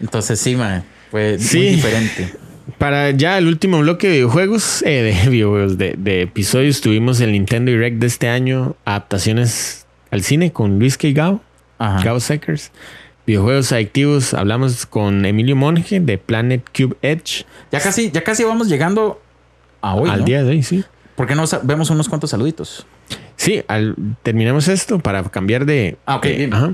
Entonces 0.00 0.38
sí, 0.40 0.56
mae, 0.56 0.82
fue 1.10 1.38
Sí. 1.38 1.58
muy 1.58 1.66
diferente. 1.76 2.34
Para 2.78 3.10
ya 3.10 3.36
el 3.38 3.46
último 3.48 3.80
bloque 3.80 4.06
de 4.08 4.14
videojuegos, 4.14 4.82
eh, 4.86 5.02
de 5.22 5.30
videojuegos, 5.30 5.76
de, 5.78 5.94
de 5.98 6.22
episodios, 6.22 6.80
tuvimos 6.80 7.20
el 7.20 7.32
Nintendo 7.32 7.70
Direct 7.72 7.98
de 7.98 8.06
este 8.06 8.28
año, 8.28 8.76
adaptaciones 8.84 9.86
al 10.10 10.22
cine 10.22 10.52
con 10.52 10.78
Luis 10.78 10.96
K. 10.96 11.38
Gao, 11.80 11.88
Ajá. 11.88 12.04
Gao 12.04 12.20
Seckers. 12.20 12.70
Videojuegos 13.26 13.72
adictivos, 13.72 14.34
hablamos 14.34 14.86
con 14.86 15.24
Emilio 15.24 15.56
Monge 15.56 16.00
de 16.00 16.18
Planet 16.18 16.62
Cube 16.76 16.96
Edge. 17.02 17.44
Ya 17.72 17.80
casi, 17.80 18.10
ya 18.10 18.22
casi 18.22 18.44
vamos 18.44 18.68
llegando 18.68 19.20
a 19.80 19.94
hoy. 19.94 20.10
al 20.10 20.20
¿no? 20.20 20.24
día 20.26 20.42
de 20.42 20.50
hoy, 20.50 20.62
sí. 20.62 20.84
¿Por 21.16 21.26
qué 21.26 21.34
no 21.34 21.44
vemos 21.62 21.90
unos 21.90 22.08
cuantos 22.08 22.30
saluditos? 22.30 22.86
Sí, 23.36 23.62
al, 23.68 23.94
terminamos 24.22 24.68
esto 24.68 24.98
para 24.98 25.22
cambiar 25.24 25.64
de. 25.64 25.96
Ah, 26.06 26.16
ok, 26.16 26.26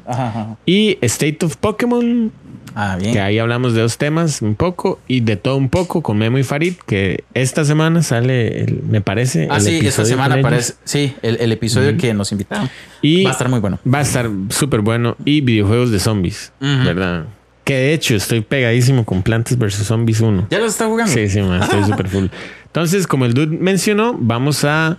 ajá. 0.07 0.57
Y 0.67 0.99
State 1.03 1.45
of 1.45 1.57
Pokémon, 1.57 2.33
Ah, 2.79 2.97
bien. 3.01 3.15
que 3.15 3.21
ahí 3.21 3.39
hablamos 3.39 3.73
de 3.73 3.81
dos 3.81 3.97
temas 3.97 4.43
un 4.43 4.55
poco 4.55 5.01
y 5.09 5.21
de 5.21 5.37
todo 5.37 5.57
un 5.57 5.71
poco 5.71 6.03
con 6.03 6.19
Memo 6.19 6.37
y 6.39 6.43
Farid, 6.43 6.75
que 6.87 7.25
esta 7.33 7.65
semana 7.65 8.03
sale, 8.03 8.65
el- 8.65 8.83
me 8.83 9.01
parece. 9.01 9.49
Ah, 9.51 9.57
el 9.57 9.63
sí, 9.63 9.81
esta 9.87 10.05
semana 10.05 10.35
aparece. 10.35 10.75
Sí, 10.85 11.15
el, 11.23 11.39
el 11.41 11.53
episodio 11.53 11.97
que 11.97 12.13
nos 12.13 12.33
invitaron. 12.33 12.69
Y 13.01 13.25
Va 13.25 13.31
a 13.31 13.33
estar 13.33 13.49
muy 13.49 13.61
bueno. 13.61 13.79
Va 13.93 14.01
a 14.01 14.03
estar 14.03 14.29
súper 14.51 14.83
bueno. 14.83 15.17
Y 15.25 15.41
videojuegos 15.41 15.91
de 15.91 15.99
zombies. 16.01 16.53
¿verdad? 16.61 17.25
Que 17.65 17.75
de 17.75 17.95
hecho 17.95 18.15
estoy 18.15 18.43
pegadísimo 18.43 19.05
con 19.05 19.23
Plantas 19.23 19.57
vs. 19.59 19.75
Zombies 19.87 20.21
1. 20.21 20.49
¿Ya 20.51 20.59
los 20.59 20.73
está 20.73 20.87
jugando? 20.87 21.11
Sí, 21.13 21.29
sí, 21.29 21.41
man, 21.41 21.63
estoy 21.63 21.83
súper 21.91 22.09
full. 22.09 22.27
Entonces, 22.67 23.07
como 23.07 23.25
el 23.25 23.33
dude 23.35 23.57
mencionó, 23.57 24.15
vamos 24.21 24.65
a. 24.65 24.99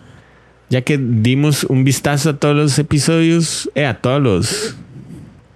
Ya 0.70 0.82
que 0.82 0.98
dimos 0.98 1.64
un 1.64 1.84
vistazo 1.86 2.32
a 2.32 2.38
todos 2.38 2.56
los 2.56 2.78
episodios, 2.80 3.70
eh, 3.76 3.86
a 3.86 4.02
todos 4.02 4.22
los. 4.22 4.76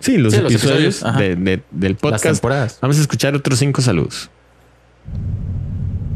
Sí, 0.01 0.17
los 0.17 0.33
Sí, 0.33 0.41
los 0.41 0.51
episodios, 0.53 1.03
de- 1.17 1.35
de- 1.35 1.61
del 1.71 1.91
Las 1.93 2.01
podcast. 2.01 2.25
temporadas. 2.25 2.79
Vamos 2.81 2.97
a 2.97 3.01
escuchar 3.01 3.35
otros 3.35 3.59
cinco 3.59 3.81
saludos. 3.81 4.29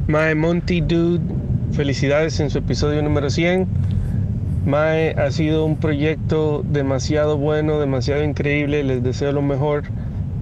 Mae 0.08 0.36
Monty 0.36 0.82
Dude, 0.82 1.22
felicidades 1.72 2.40
en 2.40 2.50
su 2.50 2.60
episodio 2.60 3.02
número 3.02 3.30
100. 3.30 3.68
Mae, 4.66 5.12
ha 5.12 5.30
sido 5.32 5.66
un 5.66 5.78
proyecto 5.78 6.64
demasiado 6.68 7.38
bueno, 7.38 7.80
demasiado 7.80 8.24
increíble. 8.24 8.84
Les 8.84 9.04
deseo 9.04 9.32
lo 9.32 9.42
mejor. 9.42 9.84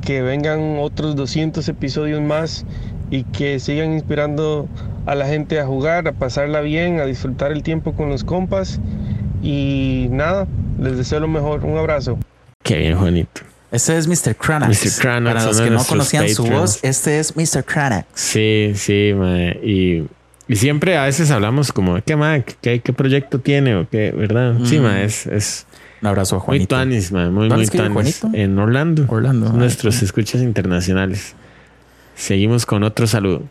Que 0.01 0.21
vengan 0.21 0.77
otros 0.79 1.15
200 1.15 1.67
episodios 1.69 2.21
más 2.21 2.65
y 3.09 3.23
que 3.23 3.59
sigan 3.59 3.93
inspirando 3.93 4.67
a 5.05 5.15
la 5.15 5.25
gente 5.27 5.59
a 5.61 5.65
jugar, 5.65 6.07
a 6.09 6.11
pasarla 6.13 6.59
bien, 6.61 6.99
a 6.99 7.05
disfrutar 7.05 7.51
el 7.53 7.63
tiempo 7.63 7.93
con 7.93 8.09
los 8.09 8.23
compas. 8.25 8.81
Y 9.41 10.07
nada, 10.11 10.45
les 10.79 10.97
deseo 10.97 11.21
lo 11.21 11.27
mejor. 11.29 11.63
Un 11.65 11.77
abrazo. 11.77 12.17
Qué 12.64 12.78
bien, 12.78 12.97
Juanito. 12.97 13.41
Este 13.72 13.97
es 13.97 14.07
Mr. 14.07 14.36
Cranax. 14.36 14.70
Mr. 14.86 15.01
Cranax, 15.01 15.34
Para 15.36 15.45
los 15.47 15.61
que 15.61 15.70
no 15.72 15.84
conocían 15.84 16.30
su 16.30 16.45
voz, 16.45 16.80
este 16.84 17.20
es 17.20 17.36
Mr. 17.36 17.64
Cranax. 17.66 18.07
Sí, 18.14 18.74
sí, 18.76 19.14
mae. 19.16 19.59
Y, 19.64 20.03
y 20.47 20.55
siempre 20.55 20.95
a 20.97 21.05
veces 21.05 21.32
hablamos 21.32 21.72
como, 21.74 21.99
¿qué, 22.03 22.16
mae? 22.16 22.43
¿Qué, 22.61 22.80
qué 22.82 22.93
proyecto 22.93 23.39
tiene? 23.39 23.76
¿O 23.76 23.88
qué? 23.89 24.11
¿Verdad? 24.11 24.57
Sí, 24.64 24.78
Mm. 24.80 24.84
mae, 24.84 25.05
es, 25.05 25.26
es 25.26 25.66
Un 26.01 26.07
abrazo 26.07 26.36
a 26.36 26.39
muy 26.39 26.45
Juanito. 26.45 26.68
tuanis, 26.76 27.11
mae. 27.11 27.30
Muy, 27.30 27.49
¿Dónde 27.49 27.66
muy 27.66 27.89
tuanis. 27.91 28.22
En 28.34 28.59
Orlando. 28.59 29.05
Orlando. 29.07 29.49
Ah, 29.51 29.57
Nuestros 29.57 30.01
escuchas 30.03 30.41
internacionales. 30.41 31.34
Seguimos 32.16 32.68
con 32.68 32.84
otro 32.84 33.07
saludo. 33.07 33.41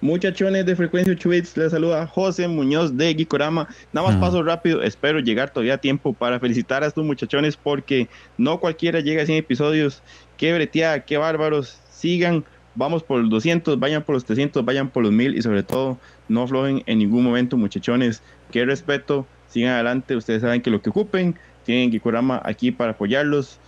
Muchachones 0.00 0.64
de 0.64 0.74
frecuencia 0.76 1.12
8 1.12 1.28
bits, 1.28 1.56
les 1.58 1.72
saluda 1.72 2.06
José 2.06 2.48
Muñoz 2.48 2.96
de 2.96 3.14
Gikorama. 3.14 3.68
Nada 3.92 4.08
más 4.08 4.16
Mm. 4.16 4.20
paso 4.20 4.42
rápido, 4.42 4.82
espero 4.82 5.20
llegar 5.20 5.50
todavía 5.50 5.74
a 5.74 5.78
tiempo 5.78 6.14
para 6.14 6.40
felicitar 6.40 6.82
a 6.82 6.86
estos 6.86 7.04
muchachones 7.04 7.56
porque 7.56 8.08
no 8.38 8.60
cualquiera 8.60 9.00
llega 9.00 9.22
a 9.22 9.26
100 9.26 9.36
episodios. 9.36 10.02
Qué 10.38 10.54
breteada, 10.54 11.04
qué 11.04 11.18
bárbaros. 11.18 11.78
Sigan, 11.90 12.44
vamos 12.74 13.02
por 13.02 13.20
los 13.20 13.28
200, 13.28 13.78
vayan 13.78 14.02
por 14.02 14.14
los 14.14 14.24
300, 14.24 14.64
vayan 14.64 14.88
por 14.88 15.02
los 15.02 15.12
1000 15.12 15.36
y 15.36 15.42
sobre 15.42 15.62
todo 15.62 15.98
no 16.28 16.44
aflojen 16.44 16.82
en 16.86 16.98
ningún 16.98 17.22
momento, 17.22 17.58
muchachones. 17.58 18.22
Qué 18.50 18.64
respeto, 18.64 19.26
sigan 19.48 19.74
adelante. 19.74 20.16
Ustedes 20.16 20.40
saben 20.40 20.62
que 20.62 20.70
lo 20.70 20.80
que 20.80 20.88
ocupen, 20.88 21.36
tienen 21.66 21.90
Gikorama 21.90 22.40
aquí 22.42 22.70
para 22.70 22.92
apoyarlos. 22.92 23.58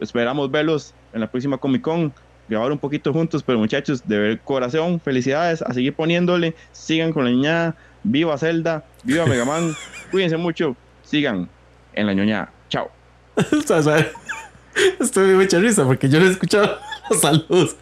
Esperamos 0.00 0.50
verlos 0.50 0.94
en 1.12 1.20
la 1.20 1.30
próxima 1.30 1.58
Comic 1.58 1.82
Con 1.82 2.14
grabar 2.48 2.72
un 2.72 2.78
poquito 2.78 3.12
juntos, 3.12 3.42
pero 3.42 3.58
muchachos, 3.58 4.06
de 4.06 4.18
ver 4.18 4.40
corazón, 4.40 5.00
felicidades, 5.00 5.62
a 5.62 5.72
seguir 5.72 5.94
poniéndole, 5.94 6.54
sigan 6.72 7.12
con 7.12 7.24
la 7.24 7.30
ñoñada, 7.30 7.76
viva 8.02 8.36
Zelda, 8.38 8.84
viva 9.02 9.26
Mega 9.26 9.44
Man, 9.44 9.74
cuídense 10.10 10.36
mucho, 10.36 10.76
sigan 11.02 11.48
en 11.94 12.06
la 12.06 12.14
ñoñada, 12.14 12.52
chao. 12.68 12.90
Estoy 15.00 15.26
muy 15.28 15.44
mucha 15.44 15.58
risa 15.60 15.84
porque 15.84 16.08
yo 16.08 16.18
no 16.18 16.26
he 16.26 16.30
escuchado 16.30 16.78
los 17.10 17.20
saludos. 17.20 17.76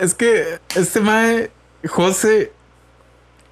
Es 0.00 0.14
que 0.14 0.58
este 0.74 1.00
mae, 1.00 1.50
José, 1.86 2.52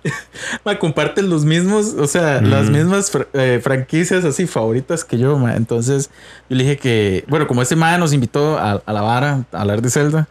mae, 0.65 0.79
comparten 0.79 1.29
los 1.29 1.45
mismos, 1.45 1.95
o 1.99 2.07
sea, 2.07 2.41
Mm. 2.41 2.47
las 2.47 2.71
mismas 2.71 3.13
fr- 3.13 3.27
eh, 3.35 3.61
franquicias 3.63 4.25
así 4.25 4.47
favoritas 4.47 5.05
que 5.05 5.19
yo, 5.19 5.39
mae. 5.39 5.57
Entonces, 5.57 6.11
yo 6.49 6.57
le 6.57 6.65
dije 6.65 6.77
que, 6.79 7.25
bueno, 7.29 7.47
como 7.47 7.63
este 7.63 7.77
mae 7.77 7.99
nos 7.99 8.13
invitó 8.13 8.59
a, 8.59 8.83
a 8.85 8.93
la 8.93 9.03
vara 9.03 9.45
a 9.53 9.61
hablar 9.61 9.83
de 9.83 9.91
Zelda, 9.91 10.27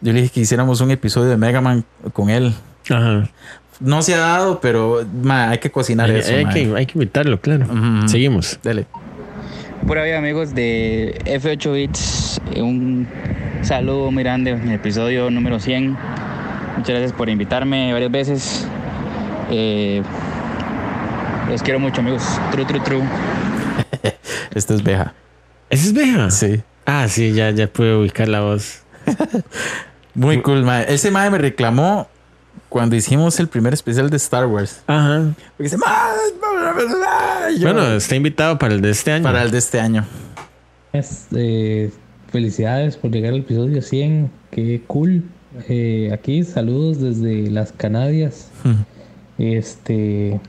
yo 0.00 0.12
le 0.12 0.22
dije 0.22 0.32
que 0.34 0.40
hiciéramos 0.40 0.80
un 0.80 0.90
episodio 0.90 1.30
de 1.30 1.36
Mega 1.36 1.60
Man 1.60 1.84
con 2.12 2.30
él. 2.30 2.54
Ajá. 2.90 3.28
No 3.80 4.02
se 4.02 4.14
ha 4.14 4.18
dado, 4.18 4.60
pero 4.60 5.04
mae, 5.22 5.48
hay 5.48 5.58
que 5.58 5.70
cocinar 5.70 6.08
Hay, 6.10 6.18
eso. 6.18 6.32
hay 6.34 6.46
que, 6.46 6.72
hay 6.76 6.86
que 6.86 6.92
invitarlo, 6.94 7.40
claro. 7.40 7.66
Seguimos. 8.06 8.58
Dele. 8.62 8.86
Pura 9.86 10.04
vida 10.04 10.18
amigos 10.18 10.54
de 10.54 11.18
F8 11.24 11.72
Bits, 11.74 12.40
un 12.56 13.08
saludo 13.62 14.12
muy 14.12 14.22
grande 14.22 14.52
en 14.52 14.62
el 14.68 14.72
episodio 14.74 15.28
número 15.30 15.58
100. 15.58 15.90
Muchas 16.76 16.88
gracias 16.88 17.12
por 17.12 17.28
invitarme 17.28 17.92
varias 17.92 18.10
veces. 18.12 18.66
Eh, 19.54 20.02
los 21.50 21.62
quiero 21.62 21.78
mucho 21.78 22.00
amigos. 22.00 22.22
Tru, 22.50 22.64
tru, 22.64 22.80
tru. 22.82 23.02
Este 24.54 24.74
es 24.74 24.82
Beja. 24.82 25.14
¿Ese 25.70 25.86
es 25.88 25.92
Beja? 25.94 26.30
Sí. 26.30 26.62
Ah, 26.84 27.06
sí, 27.08 27.32
ya, 27.32 27.50
ya 27.50 27.66
puedo 27.66 28.00
ubicar 28.00 28.28
la 28.28 28.40
voz. 28.40 28.82
Muy 30.14 30.42
cool, 30.42 30.62
mae. 30.62 30.92
Ese 30.92 31.10
mae 31.10 31.30
me 31.30 31.38
reclamó 31.38 32.08
cuando 32.68 32.96
hicimos 32.96 33.38
el 33.40 33.48
primer 33.48 33.72
especial 33.74 34.10
de 34.10 34.16
Star 34.16 34.46
Wars. 34.46 34.82
Ajá. 34.86 35.32
Porque 35.56 35.70
dice, 35.70 35.76
Bueno, 37.62 37.92
está 37.94 38.16
invitado 38.16 38.58
para 38.58 38.74
el 38.74 38.80
de 38.82 38.90
este 38.90 39.12
año. 39.12 39.22
para 39.24 39.42
el 39.42 39.50
de 39.50 39.58
este 39.58 39.80
año. 39.80 40.04
Es, 40.92 41.26
eh, 41.34 41.90
felicidades 42.30 42.96
por 42.96 43.10
llegar 43.10 43.32
al 43.32 43.40
episodio 43.40 43.80
100. 43.80 44.30
Qué 44.50 44.82
cool. 44.86 45.22
Eh, 45.68 46.10
aquí 46.12 46.44
saludos 46.44 47.00
desde 47.00 47.50
las 47.50 47.72
Canadias. 47.72 48.50
Este, 49.38 50.40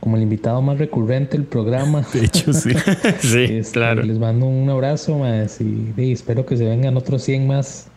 como 0.00 0.16
el 0.16 0.22
invitado 0.22 0.62
más 0.62 0.78
recurrente 0.78 1.36
del 1.36 1.46
programa. 1.46 2.06
De 2.12 2.24
hecho, 2.24 2.52
sí. 2.52 2.70
sí, 3.20 3.44
Este, 3.44 3.72
claro. 3.72 4.02
Les 4.02 4.18
mando 4.18 4.46
un 4.46 4.68
abrazo 4.70 5.18
más 5.18 5.60
y, 5.60 5.92
y 5.96 6.12
espero 6.12 6.46
que 6.46 6.56
se 6.56 6.64
vengan 6.64 6.96
otros 6.96 7.22
100 7.22 7.46
más. 7.46 7.88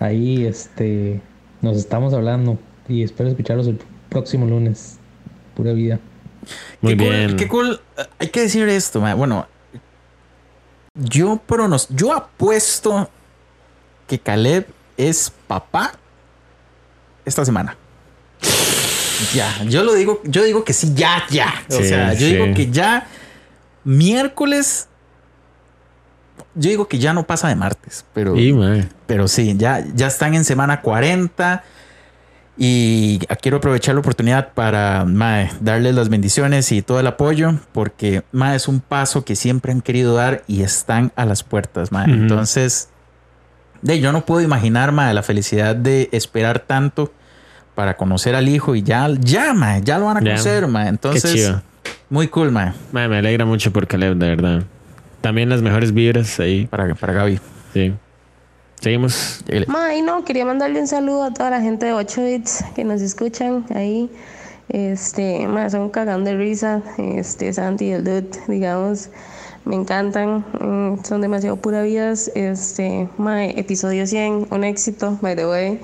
Ahí, 0.00 0.46
este, 0.46 1.20
nos 1.60 1.76
estamos 1.76 2.14
hablando 2.14 2.58
y 2.88 3.02
espero 3.02 3.28
escucharlos 3.28 3.66
el 3.66 3.78
próximo 4.08 4.46
lunes. 4.46 4.98
Pura 5.54 5.72
vida. 5.72 5.98
Muy 6.80 6.96
qué 6.96 7.04
bien. 7.04 7.28
Cool, 7.28 7.36
qué 7.36 7.48
cool. 7.48 7.80
Hay 8.18 8.28
que 8.28 8.42
decir 8.42 8.68
esto. 8.68 9.00
Bueno, 9.00 9.46
yo 10.94 11.40
pronos, 11.46 11.88
yo 11.90 12.12
apuesto 12.12 13.08
que 14.06 14.18
Caleb 14.18 14.66
es 14.96 15.32
papá 15.46 15.92
esta 17.24 17.44
semana. 17.44 17.76
Ya, 19.34 19.62
yo 19.64 19.82
lo 19.82 19.94
digo, 19.94 20.20
yo 20.24 20.44
digo 20.44 20.64
que 20.64 20.72
sí, 20.72 20.92
ya, 20.94 21.24
ya. 21.30 21.52
O 21.70 21.74
Sí, 21.74 21.84
sea, 21.88 22.12
yo 22.14 22.20
sí. 22.26 22.34
digo 22.36 22.54
que 22.54 22.70
ya 22.70 23.06
miércoles. 23.84 24.88
Yo 26.54 26.70
digo 26.70 26.88
que 26.88 26.98
ya 26.98 27.12
no 27.12 27.26
pasa 27.26 27.48
de 27.48 27.54
martes, 27.56 28.04
pero. 28.14 28.34
Mae. 28.34 28.88
Pero 29.06 29.28
sí, 29.28 29.54
ya, 29.56 29.84
ya 29.94 30.06
están 30.08 30.34
en 30.34 30.44
semana 30.44 30.80
40 30.82 31.62
y 32.56 33.18
quiero 33.40 33.58
aprovechar 33.58 33.94
la 33.94 34.00
oportunidad 34.00 34.52
para 34.52 35.04
mae, 35.04 35.48
darles 35.60 35.94
las 35.94 36.08
bendiciones 36.08 36.72
y 36.72 36.82
todo 36.82 36.98
el 36.98 37.06
apoyo 37.06 37.54
porque 37.70 38.24
mae, 38.32 38.56
es 38.56 38.66
un 38.66 38.80
paso 38.80 39.24
que 39.24 39.36
siempre 39.36 39.70
han 39.70 39.80
querido 39.80 40.14
dar 40.16 40.42
y 40.48 40.62
están 40.62 41.12
a 41.14 41.24
las 41.24 41.44
puertas. 41.44 41.92
mae. 41.92 42.10
Entonces, 42.10 42.88
de, 43.82 44.00
yo 44.00 44.10
no 44.10 44.24
puedo 44.26 44.40
imaginar 44.40 44.90
mae, 44.90 45.14
la 45.14 45.22
felicidad 45.22 45.76
de 45.76 46.08
esperar 46.10 46.58
tanto 46.60 47.12
para 47.78 47.96
conocer 47.96 48.34
al 48.34 48.48
hijo 48.48 48.74
y 48.74 48.82
ya, 48.82 49.08
ya, 49.20 49.54
mae, 49.54 49.80
ya 49.84 50.00
lo 50.00 50.06
van 50.06 50.16
a 50.16 50.20
Ya. 50.20 50.30
conocer. 50.32 50.66
Qué 50.66 50.88
Entonces, 50.88 51.32
chido. 51.32 51.62
muy 52.10 52.26
cool, 52.26 52.50
mae, 52.50 52.72
Mae, 52.90 53.06
me 53.06 53.18
alegra 53.18 53.44
mucho 53.44 53.72
por 53.72 53.86
Caleb, 53.86 54.16
de 54.16 54.30
verdad. 54.30 54.64
También 55.20 55.48
las 55.48 55.62
mejores 55.62 55.94
vibras 55.94 56.40
ahí. 56.40 56.66
para, 56.66 56.92
para 56.96 57.12
Gaby. 57.12 57.38
Sí. 57.72 57.94
Seguimos. 58.80 59.44
May, 59.68 60.02
no, 60.02 60.24
quería 60.24 60.44
mandarle 60.44 60.80
un 60.80 60.88
saludo 60.88 61.22
a 61.22 61.32
toda 61.32 61.50
la 61.50 61.60
gente 61.60 61.86
de 61.86 61.92
8 61.92 62.20
bits 62.24 62.64
que 62.74 62.82
nos 62.82 63.00
escuchan 63.00 63.64
ahí. 63.72 64.10
Este, 64.68 65.46
más 65.46 65.70
son 65.70 65.88
cagando 65.90 66.30
de 66.30 66.36
risa. 66.36 66.82
Este, 66.98 67.52
Santi 67.52 67.84
y 67.84 67.92
el 67.92 68.02
Dude, 68.02 68.30
digamos, 68.48 69.08
me 69.64 69.76
encantan. 69.76 70.44
mm, 70.60 71.04
son 71.04 71.20
demasiado 71.20 71.54
pura 71.58 71.82
vidas. 71.82 72.28
Este, 72.34 73.08
mae, 73.18 73.54
episodio 73.56 74.04
100, 74.04 74.48
un 74.50 74.64
éxito, 74.64 75.16
by 75.22 75.36
the 75.36 75.46
way. 75.46 75.80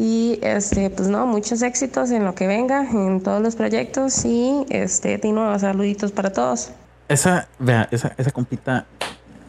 Y 0.00 0.38
este, 0.42 0.90
pues 0.90 1.08
no, 1.08 1.26
muchos 1.26 1.60
éxitos 1.62 2.12
en 2.12 2.24
lo 2.24 2.32
que 2.36 2.46
venga, 2.46 2.88
en 2.88 3.20
todos 3.20 3.42
los 3.42 3.56
proyectos. 3.56 4.24
Y 4.24 4.64
este, 4.70 5.18
Tino, 5.18 5.58
saluditos 5.58 6.12
para 6.12 6.32
todos. 6.32 6.70
Esa, 7.08 7.48
vea, 7.58 7.88
esa, 7.90 8.12
esa 8.16 8.30
compita 8.30 8.86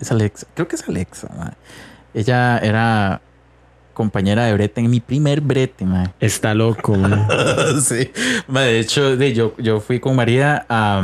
es 0.02 0.12
Alexa. 0.12 0.48
Creo 0.56 0.68
que 0.68 0.76
es 0.76 0.88
Alexa. 0.90 1.28
mae. 1.38 1.52
Ella 2.16 2.58
era 2.58 3.22
compañera 3.94 4.46
de 4.46 4.54
brete 4.54 4.82
en 4.82 4.90
mi 4.90 5.00
primer 5.02 5.40
brete, 5.42 5.86
mae. 5.86 6.08
Está 6.20 6.56
loco, 6.56 6.96
mae. 6.96 7.28
sí. 7.82 8.10
De 8.48 8.80
hecho, 8.80 9.18
de, 9.18 9.34
yo, 9.34 9.54
yo 9.60 9.80
fui 9.82 10.00
con 10.00 10.16
María 10.16 10.66
a, 10.68 11.04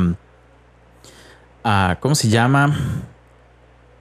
a- 1.64 1.98
¿Cómo 2.00 2.16
se 2.16 2.30
llama? 2.30 2.76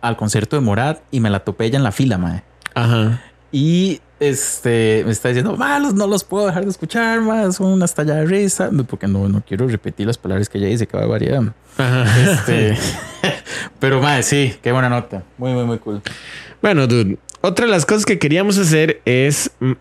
Al 0.00 0.16
concierto 0.16 0.56
de 0.56 0.60
Morad 0.62 0.98
y 1.10 1.20
me 1.20 1.28
la 1.28 1.40
topé 1.40 1.66
ella 1.66 1.76
en 1.76 1.84
la 1.84 1.92
fila, 1.92 2.16
mae. 2.16 2.42
Ajá. 2.74 3.20
Y 3.52 4.00
este 4.28 5.02
me 5.04 5.12
está 5.12 5.28
diciendo, 5.28 5.56
malos, 5.56 5.94
no 5.94 6.06
los 6.06 6.24
puedo 6.24 6.46
dejar 6.46 6.64
de 6.64 6.70
escuchar, 6.70 7.20
más 7.20 7.56
son 7.56 7.66
una 7.72 7.84
estalla 7.84 8.14
de 8.16 8.26
risa, 8.26 8.70
porque 8.88 9.06
no, 9.06 9.28
no 9.28 9.42
quiero 9.46 9.66
repetir 9.68 10.06
las 10.06 10.18
palabras 10.18 10.48
que 10.48 10.58
ella 10.58 10.68
dice, 10.68 10.86
que 10.86 10.96
va 10.96 11.06
variedad. 11.06 11.42
Ajá. 11.78 12.04
Este, 12.20 12.76
pero 13.80 14.00
madre, 14.00 14.22
sí, 14.22 14.54
qué 14.62 14.72
buena 14.72 14.88
nota. 14.88 15.22
Muy, 15.38 15.52
muy, 15.52 15.64
muy 15.64 15.78
cool. 15.78 16.00
Bueno, 16.62 16.86
dude, 16.86 17.18
otra 17.40 17.66
de 17.66 17.70
las 17.72 17.84
cosas 17.86 18.04
que 18.06 18.18
queríamos 18.18 18.56
hacer 18.58 19.00
es 19.04 19.50
mm, 19.60 19.72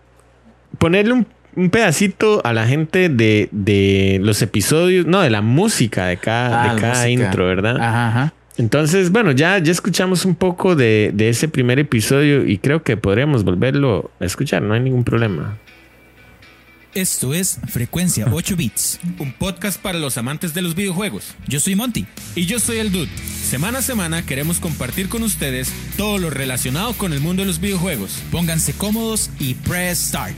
ponerle 0.78 1.12
un, 1.14 1.26
un 1.56 1.70
pedacito 1.70 2.40
a 2.44 2.52
la 2.52 2.66
gente 2.66 3.08
de, 3.08 3.48
de 3.52 4.18
los 4.22 4.42
episodios, 4.42 5.06
no, 5.06 5.20
de 5.20 5.30
la 5.30 5.40
música 5.40 6.06
de 6.06 6.16
cada, 6.18 6.62
Ah, 6.62 6.68
de 6.68 6.74
la 6.74 6.80
cada 6.80 7.04
música. 7.04 7.08
intro, 7.24 7.46
¿verdad? 7.46 7.76
Ajá, 7.80 8.08
ajá. 8.08 8.34
Entonces, 8.56 9.10
bueno, 9.10 9.32
ya, 9.32 9.58
ya 9.58 9.72
escuchamos 9.72 10.24
un 10.24 10.36
poco 10.36 10.76
de, 10.76 11.10
de 11.12 11.28
ese 11.28 11.48
primer 11.48 11.78
episodio 11.78 12.46
y 12.46 12.58
creo 12.58 12.82
que 12.82 12.96
podríamos 12.96 13.44
volverlo 13.44 14.10
a 14.20 14.24
escuchar, 14.24 14.62
no 14.62 14.74
hay 14.74 14.80
ningún 14.80 15.04
problema. 15.04 15.58
Esto 16.94 17.34
es 17.34 17.58
Frecuencia 17.66 18.28
8 18.30 18.54
Bits, 18.54 19.00
un 19.18 19.32
podcast 19.32 19.82
para 19.82 19.98
los 19.98 20.16
amantes 20.16 20.54
de 20.54 20.62
los 20.62 20.76
videojuegos. 20.76 21.34
Yo 21.48 21.58
soy 21.58 21.74
Monty. 21.74 22.06
Y 22.36 22.46
yo 22.46 22.60
soy 22.60 22.76
el 22.76 22.92
Dude. 22.92 23.10
Semana 23.18 23.78
a 23.78 23.82
semana 23.82 24.24
queremos 24.24 24.60
compartir 24.60 25.08
con 25.08 25.24
ustedes 25.24 25.72
todo 25.96 26.18
lo 26.18 26.30
relacionado 26.30 26.92
con 26.92 27.12
el 27.12 27.18
mundo 27.18 27.42
de 27.42 27.46
los 27.48 27.60
videojuegos. 27.60 28.22
Pónganse 28.30 28.74
cómodos 28.74 29.28
y 29.40 29.54
press 29.54 29.98
start. 29.98 30.36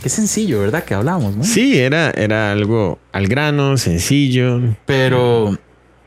Qué 0.00 0.08
sencillo, 0.08 0.60
¿verdad? 0.60 0.84
Que 0.84 0.94
hablamos, 0.94 1.36
¿no? 1.36 1.42
Sí, 1.42 1.76
era, 1.76 2.10
era 2.12 2.52
algo 2.52 3.00
al 3.10 3.26
grano, 3.26 3.78
sencillo, 3.78 4.60
pero 4.86 5.58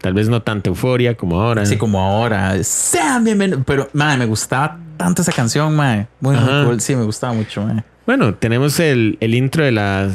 tal 0.01 0.13
vez 0.13 0.27
no 0.27 0.41
tanta 0.41 0.69
euforia 0.69 1.15
como 1.15 1.39
ahora. 1.39 1.65
Sí, 1.65 1.77
como 1.77 1.99
ahora. 2.01 2.61
Sean 2.63 3.23
bienvenidos. 3.23 3.63
Pero, 3.65 3.89
madre, 3.93 4.17
me 4.17 4.25
gustaba 4.25 4.77
tanto 4.97 5.21
esa 5.21 5.31
canción, 5.31 5.75
madre. 5.75 6.07
Muy, 6.19 6.35
muy 6.35 6.65
cool. 6.65 6.81
Sí, 6.81 6.95
me 6.95 7.03
gustaba 7.03 7.33
mucho, 7.33 7.61
madre. 7.61 7.83
Bueno, 8.05 8.33
tenemos 8.33 8.79
el, 8.79 9.17
el 9.21 9.35
intro 9.35 9.63
de 9.63 9.71
la 9.71 10.09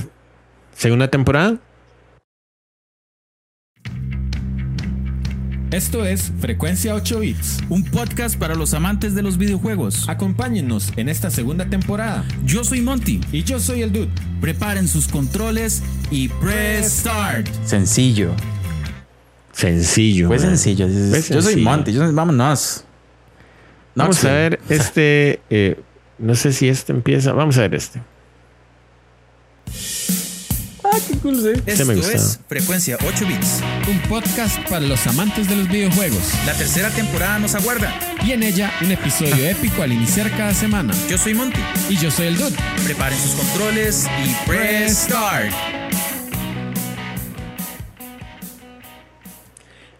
segunda 0.74 1.09
temporada. 1.09 1.57
Esto 5.72 6.05
es 6.05 6.32
Frecuencia 6.41 6.95
8 6.95 7.20
Bits. 7.20 7.59
Un 7.68 7.84
podcast 7.84 8.39
para 8.39 8.55
los 8.55 8.72
amantes 8.72 9.14
de 9.14 9.22
los 9.22 9.37
videojuegos. 9.37 10.09
Acompáñennos 10.09 10.93
en 10.97 11.09
esta 11.09 11.30
segunda 11.30 11.68
temporada. 11.68 12.24
Yo 12.45 12.64
soy 12.64 12.80
Monty. 12.80 13.20
Y 13.32 13.43
yo 13.43 13.59
soy 13.59 13.82
el 13.82 13.93
Dude. 13.93 14.11
Preparen 14.41 14.89
sus 14.89 15.09
controles 15.09 15.82
y 16.11 16.28
press 16.28 17.01
start. 17.01 17.49
Sencillo. 17.64 18.30
Sencillo. 19.57 20.28
Fue 20.28 20.38
man. 20.38 20.48
sencillo. 20.48 20.86
Fue 20.86 21.22
Yo 21.22 21.40
soy. 21.42 21.57
Monty. 21.57 21.92
Yo 21.92 22.04
soy- 22.04 22.14
vámonos. 22.14 22.84
Vamos 23.94 24.22
a 24.24 24.30
ver 24.32 24.61
este. 24.68 25.40
eh, 25.48 25.80
no 26.18 26.34
sé 26.34 26.52
si 26.52 26.68
este 26.68 26.92
empieza. 26.92 27.32
Vamos 27.32 27.57
a 27.57 27.62
ver 27.62 27.74
este. 27.74 28.00
Ah, 30.84 30.98
qué 31.09 31.18
cool, 31.18 31.40
sí. 31.42 31.48
Este 31.48 31.72
Esto 31.72 31.84
me 31.86 31.94
gusta. 31.96 32.12
es 32.14 32.38
Frecuencia 32.48 32.96
8 33.07 33.26
Bits. 33.26 33.61
Un 33.88 33.98
podcast 34.09 34.59
para 34.68 34.80
los 34.86 35.04
amantes 35.07 35.48
de 35.48 35.57
los 35.57 35.68
videojuegos. 35.68 36.22
La 36.46 36.52
tercera 36.54 36.90
temporada 36.90 37.38
nos 37.38 37.54
aguarda. 37.54 37.92
Y 38.24 38.32
en 38.32 38.42
ella, 38.42 38.70
un 38.82 38.92
episodio 38.92 39.34
épico 39.48 39.82
al 39.82 39.92
iniciar 39.92 40.30
cada 40.36 40.54
semana. 40.54 40.94
Yo 41.09 41.18
soy 41.18 41.34
Monty. 41.34 41.61
Y 41.88 41.96
yo 41.96 42.11
soy 42.11 42.26
el 42.28 42.36
Dude. 42.36 42.57
Preparen 42.84 43.18
sus 43.18 43.32
controles 43.32 44.07
y 44.24 44.48
press 44.48 44.98
start. 45.07 45.52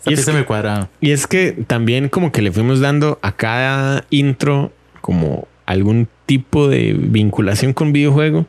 Y 0.07 0.13
es 0.15 0.21
pieza 0.21 0.33
que- 0.33 0.39
me 0.39 0.45
cuadrado. 0.45 0.89
Y 1.01 1.11
es 1.13 1.27
que 1.27 1.53
también 1.67 2.09
como 2.09 2.33
que 2.33 2.43
le 2.43 2.53
fuimos 2.53 2.81
dando 2.81 3.19
a 3.23 3.33
cada 3.33 4.05
intro 4.11 4.73
como 5.01 5.47
algún 5.67 6.09
tipo 6.27 6.69
de 6.69 6.95
vinculación 6.99 7.73
con 7.73 7.93
videojuego. 7.93 8.47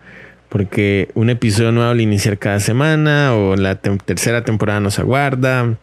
Porque 0.49 1.09
un 1.13 1.29
episodio 1.29 1.71
nuevo 1.73 1.91
al 1.91 1.99
iniciar 1.99 2.37
cada 2.37 2.59
semana 2.61 3.35
o 3.35 3.55
la 3.57 3.75
tercera 3.75 4.43
temporada 4.45 4.79
nos 4.79 4.97
aguarda. 4.97 5.75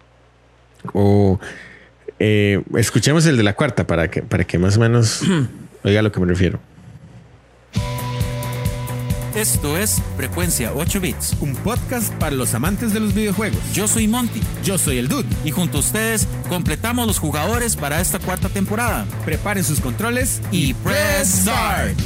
O 0.95 1.39
eh, 2.19 2.63
escuchemos 2.77 3.27
el 3.27 3.37
de 3.37 3.43
la 3.43 3.55
cuarta 3.55 3.87
para 3.87 4.09
que, 4.09 4.23
para 4.23 4.45
que 4.45 4.59
más 4.59 4.77
o 4.77 4.81
menos 4.81 5.23
oiga 5.85 6.01
a 6.01 6.03
lo 6.03 6.13
que 6.13 6.21
me 6.21 6.27
refiero. 6.27 6.61
Esto 9.35 9.77
es 9.77 10.01
Frecuencia 10.17 10.71
8 10.77 11.01
Bits. 11.01 11.37
Un 11.41 11.57
podcast 11.57 12.15
para 12.15 12.37
los 12.37 12.55
amantes 12.55 12.95
de 12.95 13.01
los 13.01 13.15
videojuegos. 13.15 13.59
Yo 13.73 13.89
soy 13.89 14.07
Monty. 14.07 14.41
Yo 14.63 14.79
soy 14.79 14.99
el 14.99 15.09
Dude. 15.09 15.27
Y 15.45 15.51
junto 15.51 15.79
a 15.79 15.81
ustedes 15.81 16.29
completamos 16.49 17.09
los 17.09 17.19
jugadores 17.19 17.75
para 17.75 18.01
esta 18.01 18.21
cuarta 18.21 18.49
temporada. 18.49 19.05
Preparen 19.25 19.65
sus 19.65 19.81
controles 19.81 20.41
Y 20.53 20.73
press 20.75 21.41
start. 21.43 21.99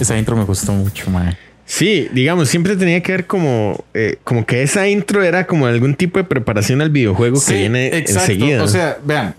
Esa 0.00 0.16
intro 0.16 0.36
me 0.36 0.44
gustó 0.44 0.72
mucho, 0.72 1.10
madre. 1.10 1.36
Sí, 1.66 2.08
digamos, 2.14 2.48
siempre 2.48 2.74
tenía 2.74 3.02
que 3.02 3.12
ver 3.12 3.26
como, 3.26 3.84
eh, 3.92 4.16
como 4.24 4.46
que 4.46 4.62
esa 4.62 4.88
intro 4.88 5.22
era 5.22 5.46
como 5.46 5.66
algún 5.66 5.96
tipo 5.96 6.18
de 6.18 6.24
preparación 6.24 6.80
al 6.80 6.88
videojuego 6.88 7.44
que 7.46 7.52
viene 7.52 7.90
enseguida. 7.94 8.62
O 8.64 8.68
sea, 8.68 8.96
vean. 9.04 9.34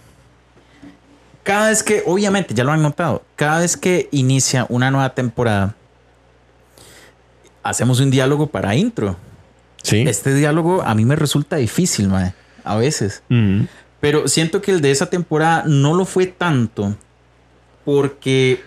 Cada 1.49 1.69
vez 1.69 1.81
que, 1.81 2.03
obviamente, 2.05 2.53
ya 2.53 2.63
lo 2.63 2.71
han 2.71 2.83
notado, 2.83 3.23
cada 3.35 3.61
vez 3.61 3.75
que 3.75 4.07
inicia 4.11 4.67
una 4.69 4.91
nueva 4.91 5.15
temporada, 5.15 5.73
hacemos 7.63 7.99
un 7.99 8.11
diálogo 8.11 8.45
para 8.45 8.75
intro. 8.75 9.17
sí. 9.81 10.03
Este 10.07 10.35
diálogo 10.35 10.83
a 10.83 10.93
mí 10.93 11.05
me 11.05 11.15
resulta 11.15 11.55
difícil, 11.55 12.07
mae, 12.07 12.35
a 12.63 12.75
veces. 12.75 13.23
Mm. 13.29 13.61
Pero 13.99 14.27
siento 14.27 14.61
que 14.61 14.69
el 14.69 14.81
de 14.81 14.91
esa 14.91 15.07
temporada 15.07 15.63
no 15.65 15.95
lo 15.95 16.05
fue 16.05 16.27
tanto 16.27 16.95
porque 17.83 18.61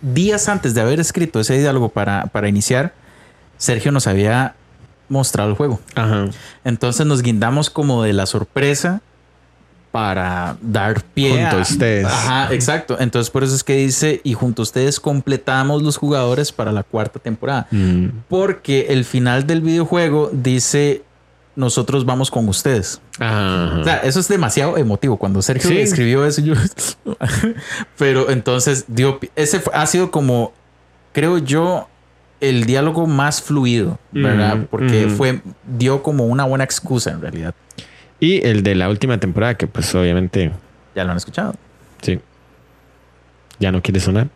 días 0.00 0.48
antes 0.48 0.74
de 0.74 0.80
haber 0.80 0.98
escrito 0.98 1.38
ese 1.38 1.60
diálogo 1.60 1.90
para, 1.90 2.26
para 2.26 2.48
iniciar, 2.48 2.92
Sergio 3.56 3.92
nos 3.92 4.08
había 4.08 4.56
mostrado 5.08 5.50
el 5.50 5.56
juego. 5.56 5.78
Ajá. 5.94 6.26
Entonces 6.64 7.06
nos 7.06 7.22
guindamos 7.22 7.70
como 7.70 8.02
de 8.02 8.14
la 8.14 8.26
sorpresa 8.26 9.00
para 9.92 10.56
dar 10.62 11.02
pie 11.02 11.30
Junto 11.42 11.56
a 11.56 11.60
ustedes. 11.62 12.06
Ajá, 12.06 12.54
exacto. 12.54 12.96
Entonces 13.00 13.30
por 13.30 13.42
eso 13.42 13.54
es 13.54 13.64
que 13.64 13.74
dice 13.76 14.20
y 14.22 14.34
junto 14.34 14.62
a 14.62 14.64
ustedes 14.64 15.00
completamos 15.00 15.82
los 15.82 15.96
jugadores 15.96 16.52
para 16.52 16.72
la 16.72 16.82
cuarta 16.82 17.18
temporada. 17.18 17.66
Mm. 17.70 18.06
Porque 18.28 18.86
el 18.90 19.04
final 19.04 19.46
del 19.46 19.60
videojuego 19.62 20.30
dice 20.32 21.02
nosotros 21.56 22.04
vamos 22.06 22.30
con 22.30 22.48
ustedes. 22.48 23.00
Ajá. 23.18 23.78
O 23.80 23.84
sea, 23.84 23.96
eso 23.98 24.20
es 24.20 24.28
demasiado 24.28 24.76
emotivo. 24.76 25.16
Cuando 25.16 25.42
Sergio 25.42 25.70
Sí. 25.70 25.78
escribió 25.78 26.24
eso, 26.24 26.40
yo. 26.40 26.54
Pero 27.98 28.30
entonces 28.30 28.84
dio. 28.88 29.18
Ese 29.36 29.60
ha 29.72 29.86
sido 29.86 30.10
como, 30.10 30.52
creo 31.12 31.38
yo, 31.38 31.88
el 32.40 32.64
diálogo 32.64 33.06
más 33.06 33.42
fluido, 33.42 33.98
¿verdad? 34.12 34.56
Mm, 34.56 34.64
Porque 34.66 35.06
mm. 35.06 35.10
fue 35.10 35.42
dio 35.66 36.02
como 36.02 36.26
una 36.26 36.44
buena 36.44 36.64
excusa 36.64 37.10
en 37.10 37.20
realidad. 37.20 37.54
Y 38.20 38.46
el 38.46 38.62
de 38.62 38.74
la 38.74 38.88
última 38.90 39.18
temporada, 39.18 39.54
que 39.56 39.66
pues 39.66 39.94
obviamente, 39.94 40.52
Ya 40.94 41.04
lo 41.04 41.10
han 41.12 41.16
escuchado. 41.16 41.54
sí. 42.02 42.18
Ya 43.58 43.70
no 43.72 43.82
quiere 43.82 44.00
sonar. 44.00 44.28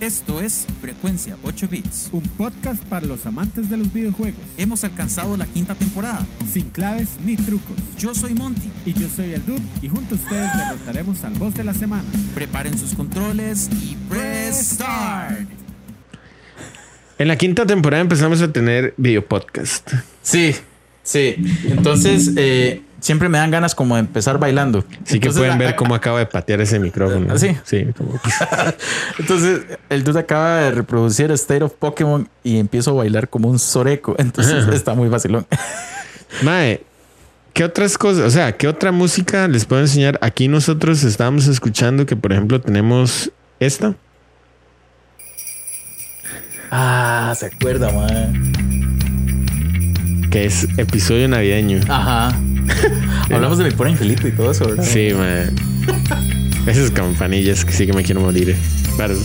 Esto 0.00 0.40
es 0.40 0.66
Frecuencia 0.82 1.36
8 1.42 1.68
Bits. 1.68 2.08
Un 2.12 2.22
podcast 2.22 2.82
para 2.84 3.06
los 3.06 3.24
amantes 3.26 3.68
de 3.70 3.76
los 3.78 3.90
videojuegos. 3.92 4.40
Hemos 4.58 4.84
alcanzado 4.84 5.36
la 5.36 5.46
quinta 5.46 5.74
temporada. 5.74 6.26
Sin 6.50 6.68
claves 6.70 7.08
ni 7.24 7.36
trucos. 7.36 7.76
Yo 7.98 8.14
soy 8.14 8.34
Monty. 8.34 8.70
Y 8.86 8.92
yo 8.94 9.08
soy 9.08 9.32
el 9.34 9.44
Dude. 9.46 9.62
Y 9.82 9.88
junto 9.88 10.14
a 10.14 10.18
ustedes 10.18 10.50
derrotaremos 10.56 11.24
al 11.24 11.34
boss 11.34 11.54
de 11.54 11.64
la 11.64 11.72
semana. 11.74 12.04
Preparen 12.34 12.78
sus 12.78 12.94
controles 12.94 13.68
y 13.82 13.96
press 14.08 14.72
start. 14.74 15.48
En 17.18 17.28
la 17.28 17.36
quinta 17.36 17.66
temporada 17.66 18.02
empezamos 18.02 18.40
a 18.42 18.50
tener 18.52 18.94
video 18.98 19.24
podcast. 19.26 19.90
Sí, 20.22 20.54
sí. 21.10 21.36
Entonces, 21.64 22.32
eh, 22.36 22.82
siempre 23.00 23.28
me 23.28 23.38
dan 23.38 23.50
ganas 23.50 23.74
como 23.74 23.94
de 23.96 24.00
empezar 24.00 24.38
bailando. 24.38 24.84
Así 25.06 25.18
que 25.20 25.30
pueden 25.30 25.58
ver 25.58 25.74
cómo 25.76 25.94
acaba 25.94 26.18
de 26.18 26.26
patear 26.26 26.60
ese 26.60 26.78
micrófono. 26.78 27.26
¿Ah, 27.32 27.38
sí? 27.38 27.56
Sí. 27.64 27.86
como- 27.96 28.20
Entonces, 29.18 29.62
el 29.88 30.04
dude 30.04 30.20
acaba 30.20 30.56
de 30.60 30.70
reproducir 30.72 31.30
State 31.32 31.62
of 31.64 31.72
Pokémon 31.74 32.28
y 32.44 32.58
empiezo 32.58 32.90
a 32.90 32.94
bailar 32.94 33.28
como 33.28 33.48
un 33.48 33.58
soreco. 33.58 34.14
Entonces, 34.18 34.66
está 34.68 34.94
muy 34.94 35.08
vacilón. 35.08 35.46
Mae, 36.42 36.82
¿qué 37.52 37.64
otras 37.64 37.98
cosas? 37.98 38.24
O 38.24 38.30
sea, 38.30 38.56
¿qué 38.56 38.68
otra 38.68 38.92
música 38.92 39.48
les 39.48 39.64
puedo 39.64 39.82
enseñar? 39.82 40.18
Aquí 40.22 40.46
nosotros 40.48 41.02
estábamos 41.04 41.46
escuchando 41.48 42.06
que, 42.06 42.16
por 42.16 42.32
ejemplo, 42.32 42.60
tenemos 42.60 43.30
esta. 43.58 43.94
Ah, 46.70 47.34
se 47.36 47.46
acuerda, 47.46 47.90
man. 47.90 48.52
Que 50.30 50.46
es 50.46 50.66
episodio 50.78 51.28
navideño. 51.28 51.80
Ajá. 51.88 52.34
Hablamos 53.30 53.58
de 53.58 53.64
mi 53.64 53.70
pobre 53.72 53.90
angelito 53.90 54.28
y 54.28 54.32
todo 54.32 54.52
eso, 54.52 54.66
¿verdad? 54.68 54.84
Sí, 54.84 55.12
man. 55.12 55.54
Esas 56.66 56.90
campanillas 56.90 57.64
que 57.64 57.72
sí 57.72 57.86
que 57.86 57.92
me 57.92 58.02
quiero 58.02 58.20
morir. 58.20 58.56
Claro. 58.96 59.16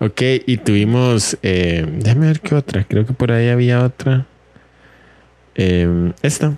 Ok, 0.00 0.20
y 0.46 0.56
tuvimos. 0.58 1.38
Eh, 1.42 1.86
déjame 2.00 2.26
ver 2.26 2.40
qué 2.40 2.54
otra. 2.54 2.84
Creo 2.84 3.06
que 3.06 3.12
por 3.14 3.32
ahí 3.32 3.48
había 3.48 3.82
otra. 3.82 4.26
Eh, 5.54 6.12
esta. 6.22 6.52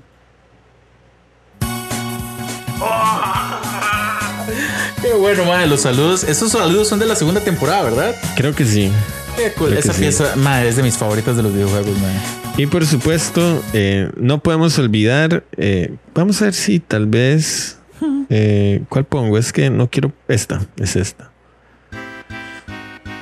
Qué 5.02 5.12
bueno, 5.12 5.44
man. 5.44 5.68
Los 5.68 5.82
saludos. 5.82 6.24
Esos 6.24 6.50
saludos 6.50 6.88
son 6.88 6.98
de 6.98 7.06
la 7.06 7.14
segunda 7.14 7.40
temporada, 7.40 7.82
¿verdad? 7.82 8.14
Creo 8.34 8.54
que 8.54 8.64
sí. 8.64 8.90
Qué 9.36 9.52
cool. 9.52 9.68
Creo 9.68 9.80
Esa 9.80 9.92
sí. 9.92 10.00
pieza, 10.00 10.34
man, 10.36 10.64
es 10.64 10.76
de 10.76 10.82
mis 10.82 10.96
favoritas 10.96 11.36
de 11.36 11.42
los 11.42 11.52
videojuegos, 11.52 11.96
man. 11.98 12.12
Y 12.56 12.66
por 12.66 12.86
supuesto, 12.86 13.62
eh, 13.74 14.10
no 14.16 14.38
podemos 14.42 14.78
olvidar. 14.78 15.44
eh, 15.56 15.94
vamos 16.14 16.40
a 16.40 16.46
ver 16.46 16.54
si 16.54 16.80
tal 16.80 17.06
vez. 17.06 17.78
eh, 18.30 18.82
¿Cuál 18.88 19.04
pongo? 19.04 19.36
Es 19.38 19.52
que 19.52 19.68
no 19.68 19.88
quiero. 19.90 20.12
Esta, 20.28 20.60
es 20.78 20.96
esta. 20.96 21.30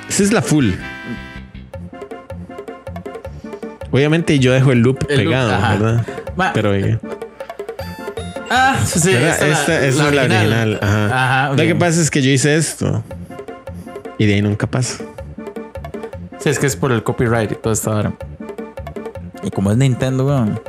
Esa 0.07 0.23
es 0.23 0.31
la 0.31 0.41
full. 0.41 0.71
Obviamente 3.91 4.39
yo 4.39 4.53
dejo 4.53 4.71
el 4.71 4.79
loop 4.79 5.05
El 5.09 5.23
pegado. 5.25 5.49
¿verdad? 5.49 6.05
Pero 6.53 6.71
oye, 6.71 6.99
Ah, 8.49 8.77
sí, 8.85 9.11
esta, 9.11 9.47
esta 9.47 9.85
es 9.85 9.95
la 9.97 10.05
original. 10.05 10.79
Ajá. 10.81 11.49
Lo 11.51 11.63
que 11.63 11.75
pasa 11.75 12.01
es 12.01 12.09
que 12.11 12.21
yo 12.21 12.29
hice 12.29 12.55
esto 12.55 13.03
y 14.17 14.25
de 14.25 14.35
ahí 14.35 14.41
nunca 14.41 14.67
pasa. 14.67 15.03
Sí, 16.39 16.49
es 16.49 16.59
que 16.59 16.67
es 16.67 16.75
por 16.75 16.91
el 16.91 17.03
copyright 17.03 17.51
y 17.51 17.55
todo 17.55 17.73
esto 17.73 17.91
ahora. 17.91 18.13
Y 19.45 19.51
como 19.51 19.71
es 19.71 19.77
Nintendo, 19.77 20.25
weón. 20.25 20.59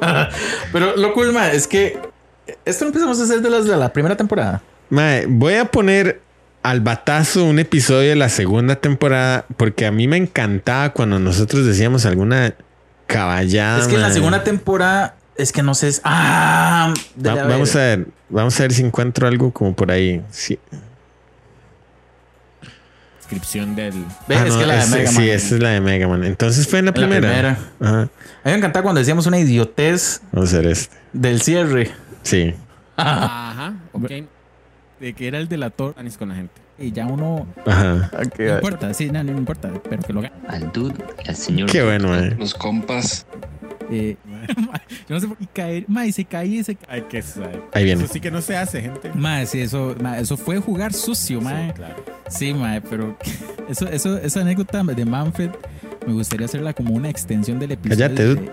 Pero 0.72 0.96
lo 0.96 1.12
cool, 1.12 1.32
ma, 1.32 1.50
es 1.52 1.66
que 1.66 1.98
esto 2.64 2.84
lo 2.84 2.88
empezamos 2.88 3.20
a 3.20 3.24
hacer 3.24 3.42
de 3.42 3.50
las 3.50 3.64
de 3.66 3.76
la 3.76 3.92
primera 3.92 4.16
temporada. 4.16 4.62
Mae, 4.88 5.26
voy 5.26 5.54
a 5.54 5.66
poner 5.66 6.20
al 6.62 6.80
batazo 6.80 7.44
un 7.44 7.58
episodio 7.58 8.10
de 8.10 8.16
la 8.16 8.28
segunda 8.28 8.76
temporada 8.76 9.44
porque 9.56 9.86
a 9.86 9.92
mí 9.92 10.06
me 10.08 10.16
encantaba 10.16 10.90
cuando 10.90 11.18
nosotros 11.18 11.64
decíamos 11.66 12.06
alguna 12.06 12.54
caballada. 13.06 13.80
es 13.80 13.88
que 13.88 13.94
en 13.96 14.02
la 14.02 14.10
segunda 14.12 14.44
temporada 14.44 15.16
es 15.36 15.52
que 15.52 15.62
no 15.62 15.74
sé. 15.74 15.88
es- 15.88 16.00
Ah, 16.04 16.92
Va- 17.26 17.34
vamos 17.44 17.74
a 17.76 17.78
ver, 17.80 18.06
vamos 18.28 18.58
a 18.58 18.62
ver 18.64 18.72
si 18.72 18.82
encuentro 18.82 19.26
algo 19.26 19.52
como 19.52 19.74
por 19.74 19.90
ahí. 19.90 20.22
Sí. 20.30 20.58
Descripción 23.30 23.76
del. 23.76 23.94
Ah, 24.28 24.44
es 24.44 24.52
no, 24.54 24.58
que 24.58 24.66
la 24.66 24.84
de 24.84 24.90
Mega 24.90 25.10
Sí, 25.10 25.16
Man. 25.18 25.28
esa 25.28 25.54
es 25.54 25.62
la 25.62 25.68
de 25.70 25.80
Mega 25.80 26.08
Man. 26.08 26.24
Entonces 26.24 26.66
fue 26.66 26.80
en 26.80 26.86
la 26.86 26.90
En 26.90 27.00
la 27.00 27.06
primera. 27.08 27.28
primera. 27.28 27.58
Ajá. 27.80 28.00
A 28.00 28.04
mí 28.04 28.10
me 28.44 28.54
encantaba 28.54 28.82
cuando 28.82 28.98
decíamos 28.98 29.26
una 29.26 29.38
idiotez 29.38 30.20
Vamos 30.32 30.52
a 30.52 30.56
ver 30.56 30.66
este. 30.66 30.96
del 31.12 31.40
cierre. 31.40 31.92
Sí. 32.22 32.54
Ajá, 32.96 33.74
ok. 33.92 34.10
De 34.98 35.12
que 35.14 35.28
era 35.28 35.38
el 35.38 35.48
delator 35.48 35.94
Anis 35.96 36.16
con 36.18 36.30
la 36.30 36.34
gente. 36.34 36.54
Y 36.78 36.90
ya 36.92 37.06
uno. 37.06 37.46
Ajá. 37.66 38.10
No 38.38 38.54
importa, 38.56 38.92
sí, 38.94 39.10
no, 39.10 39.22
no 39.22 39.32
importa, 39.32 39.70
pero 39.88 40.02
que 40.02 40.12
lo 40.12 40.20
haga. 40.20 40.32
Al 40.48 40.72
dude 40.72 40.94
al 41.26 41.36
señor. 41.36 41.70
Qué 41.70 41.84
bueno, 41.84 42.18
eh. 42.18 42.34
Los 42.38 42.54
compas. 42.54 43.26
Eh, 43.90 44.16
yo 45.08 45.14
no 45.14 45.20
sé 45.20 45.28
por 45.28 45.36
qué 45.36 45.46
caer. 45.52 45.84
Ma, 45.88 46.06
y 46.06 46.12
se 46.12 46.24
cae 46.24 46.62
se 46.62 46.76
Hay 46.88 47.02
que 47.02 47.22
saber. 47.22 47.62
Ahí 47.72 47.84
viene. 47.84 48.04
Eso 48.04 48.12
sí 48.12 48.20
que 48.20 48.30
no 48.30 48.40
se 48.40 48.56
hace, 48.56 48.80
gente. 48.80 49.10
Ma, 49.14 49.44
sí, 49.46 49.60
eso, 49.60 49.96
ma, 50.00 50.18
eso 50.18 50.36
fue 50.36 50.58
jugar 50.58 50.92
sucio, 50.92 51.40
ma. 51.40 51.66
Sí, 51.66 51.72
claro. 51.74 52.04
Sí, 52.28 52.54
ma, 52.54 52.80
pero 52.88 53.16
eso, 53.68 53.88
eso, 53.88 54.18
esa 54.18 54.40
anécdota 54.40 54.82
de 54.82 55.04
Manfred 55.04 55.50
me 56.06 56.12
gustaría 56.12 56.46
hacerla 56.46 56.72
como 56.72 56.94
una 56.94 57.10
extensión 57.10 57.58
del 57.58 57.72
episodio. 57.72 58.06
Cállate, 58.06 58.24
dude. 58.24 58.52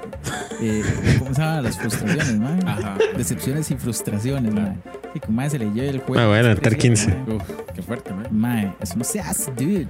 de, 0.60 0.80
eh, 0.80 0.84
¿Cómo 1.20 1.34
se 1.34 1.42
llama? 1.42 1.62
Las 1.62 1.78
frustraciones, 1.78 2.40
ma. 2.40 2.58
Ajá. 2.66 2.98
Decepciones 3.16 3.72
y 3.72 3.76
frustraciones, 3.76 4.54
ma. 4.54 4.76
Y 5.14 5.20
como 5.20 5.38
ma, 5.42 5.50
se 5.50 5.60
le 5.60 5.66
lleve 5.72 5.90
el 5.90 6.00
juego. 6.00 6.22
Ah, 6.22 6.28
bueno, 6.28 6.52
estar 6.52 6.74
Presidente, 6.76 7.06
15. 7.06 7.32
ma. 7.32 7.36
Uf, 7.36 7.74
qué 7.74 7.82
fuerte, 7.82 8.14
man. 8.14 8.28
Ma, 8.32 8.76
eso 8.82 8.96
no 8.98 9.04
se 9.04 9.20
hace, 9.20 9.52
dude. 9.52 9.88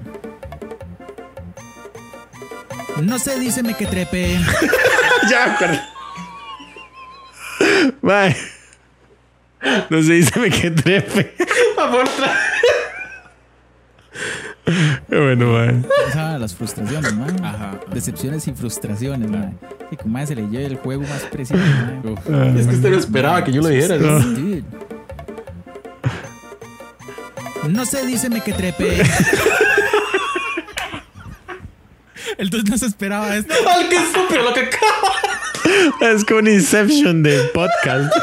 No 3.01 3.19
se 3.19 3.39
dice 3.39 3.63
me 3.63 3.75
que 3.75 3.85
trepe. 3.85 4.39
ya 5.29 5.53
acuerdo. 5.53 5.79
Mae. 8.01 8.35
No 9.89 10.01
se 10.01 10.13
dice 10.13 10.39
me 10.39 10.49
que 10.49 10.71
trepe. 10.71 11.35
Qué 15.09 15.17
bueno, 15.17 15.53
mae. 15.53 15.67
¿Cómo 15.67 16.11
se 16.11 16.17
llama? 16.17 16.37
Las 16.39 16.55
frustraciones, 16.55 17.13
ma. 17.13 17.27
Ajá. 17.43 17.79
Decepciones 17.93 18.47
y 18.47 18.53
frustraciones, 18.53 19.29
ma. 19.29 19.51
Y 19.91 19.95
como 19.95 20.13
ma, 20.13 20.25
se 20.25 20.35
le 20.35 20.41
lleve 20.43 20.65
el 20.65 20.77
juego 20.77 21.03
más 21.03 21.21
preciso, 21.31 21.59
ma. 21.59 22.01
Ah. 22.31 22.53
Es 22.57 22.67
que 22.67 22.75
usted 22.75 22.89
no 22.89 22.97
esperaba 22.97 23.43
que 23.43 23.53
yo 23.53 23.61
lo 23.61 23.69
dijera. 23.69 23.97
¿no? 23.97 24.19
No 27.69 27.85
se 27.85 28.05
dice 28.05 28.29
me 28.29 28.41
que 28.41 28.53
trepe. 28.53 29.03
El 32.37 32.49
dude 32.49 32.69
no 32.69 32.77
se 32.77 32.85
esperaba 32.85 33.35
esto. 33.35 33.53
¡Ay, 33.67 33.87
qué 33.89 33.97
estúpido 33.97 34.43
lo 34.43 34.53
que 34.53 34.61
acaba! 34.61 35.13
Es 36.13 36.23
como 36.25 36.39
un 36.39 36.47
Inception 36.47 37.23
de 37.23 37.39
podcast. 37.53 38.13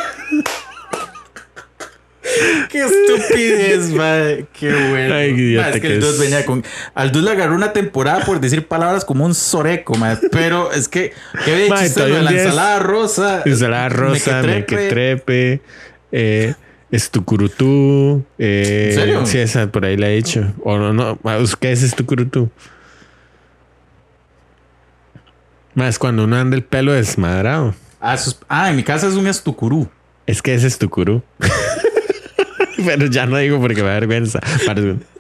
¡Qué 2.71 2.83
estupidez, 2.85 3.91
madre! 3.91 4.47
¡Qué 4.59 4.73
bueno! 4.73 5.15
Ay, 5.15 5.57
Ma, 5.57 5.69
es 5.69 5.75
que 5.75 5.81
que 5.81 5.95
el. 5.95 6.01
Dude 6.01 6.19
venía 6.19 6.45
con. 6.45 6.65
Al 6.95 7.13
Dude 7.13 7.25
le 7.27 7.31
agarró 7.33 7.55
una 7.55 7.73
temporada 7.73 8.25
por 8.25 8.41
decir 8.41 8.67
palabras 8.67 9.05
como 9.05 9.25
un 9.25 9.35
soreco, 9.35 9.95
madre. 9.95 10.29
Pero 10.31 10.73
es 10.73 10.89
que. 10.89 11.13
¿Qué 11.45 11.53
había 11.53 11.65
dicho 11.65 11.75
usted? 11.75 11.89
Lo 11.89 11.93
todavía 11.95 12.17
de 12.17 12.25
la 12.25 12.43
ensalada 12.43 12.79
rosa. 12.81 13.43
Ensalada 13.45 13.89
rosa, 13.91 14.43
mequetrepe, 14.43 15.61
eh, 16.13 16.55
estucurutú. 16.91 18.25
Eh, 18.39 18.89
¿En 18.91 18.95
serio? 18.95 19.27
Sí, 19.27 19.39
esa 19.39 19.71
por 19.71 19.85
ahí 19.85 19.97
la 19.97 20.09
he 20.09 20.17
hecho. 20.17 20.53
O 20.63 20.79
no, 20.79 20.93
no. 20.93 21.19
¿Qué 21.61 21.73
es 21.73 21.83
estucurutú? 21.83 22.51
Más 25.75 25.99
cuando 25.99 26.25
uno 26.25 26.37
anda 26.37 26.57
el 26.57 26.63
pelo 26.65 26.93
desmadrado. 26.93 27.75
Ah, 28.01 28.17
ah, 28.49 28.71
en 28.71 28.77
mi 28.77 28.83
casa 28.85 29.09
es 29.09 29.15
un 29.15 29.27
estucurú. 29.27 29.89
Es 30.27 30.41
que 30.43 30.55
es 30.55 30.63
estucurú. 30.65 31.23
Pero 32.85 33.07
ya 33.07 33.27
no 33.27 33.37
digo 33.39 33.61
porque 33.61 33.83
me 33.83 33.89
da 33.89 33.95
vergüenza. 33.95 34.41
Perdón. 34.67 35.05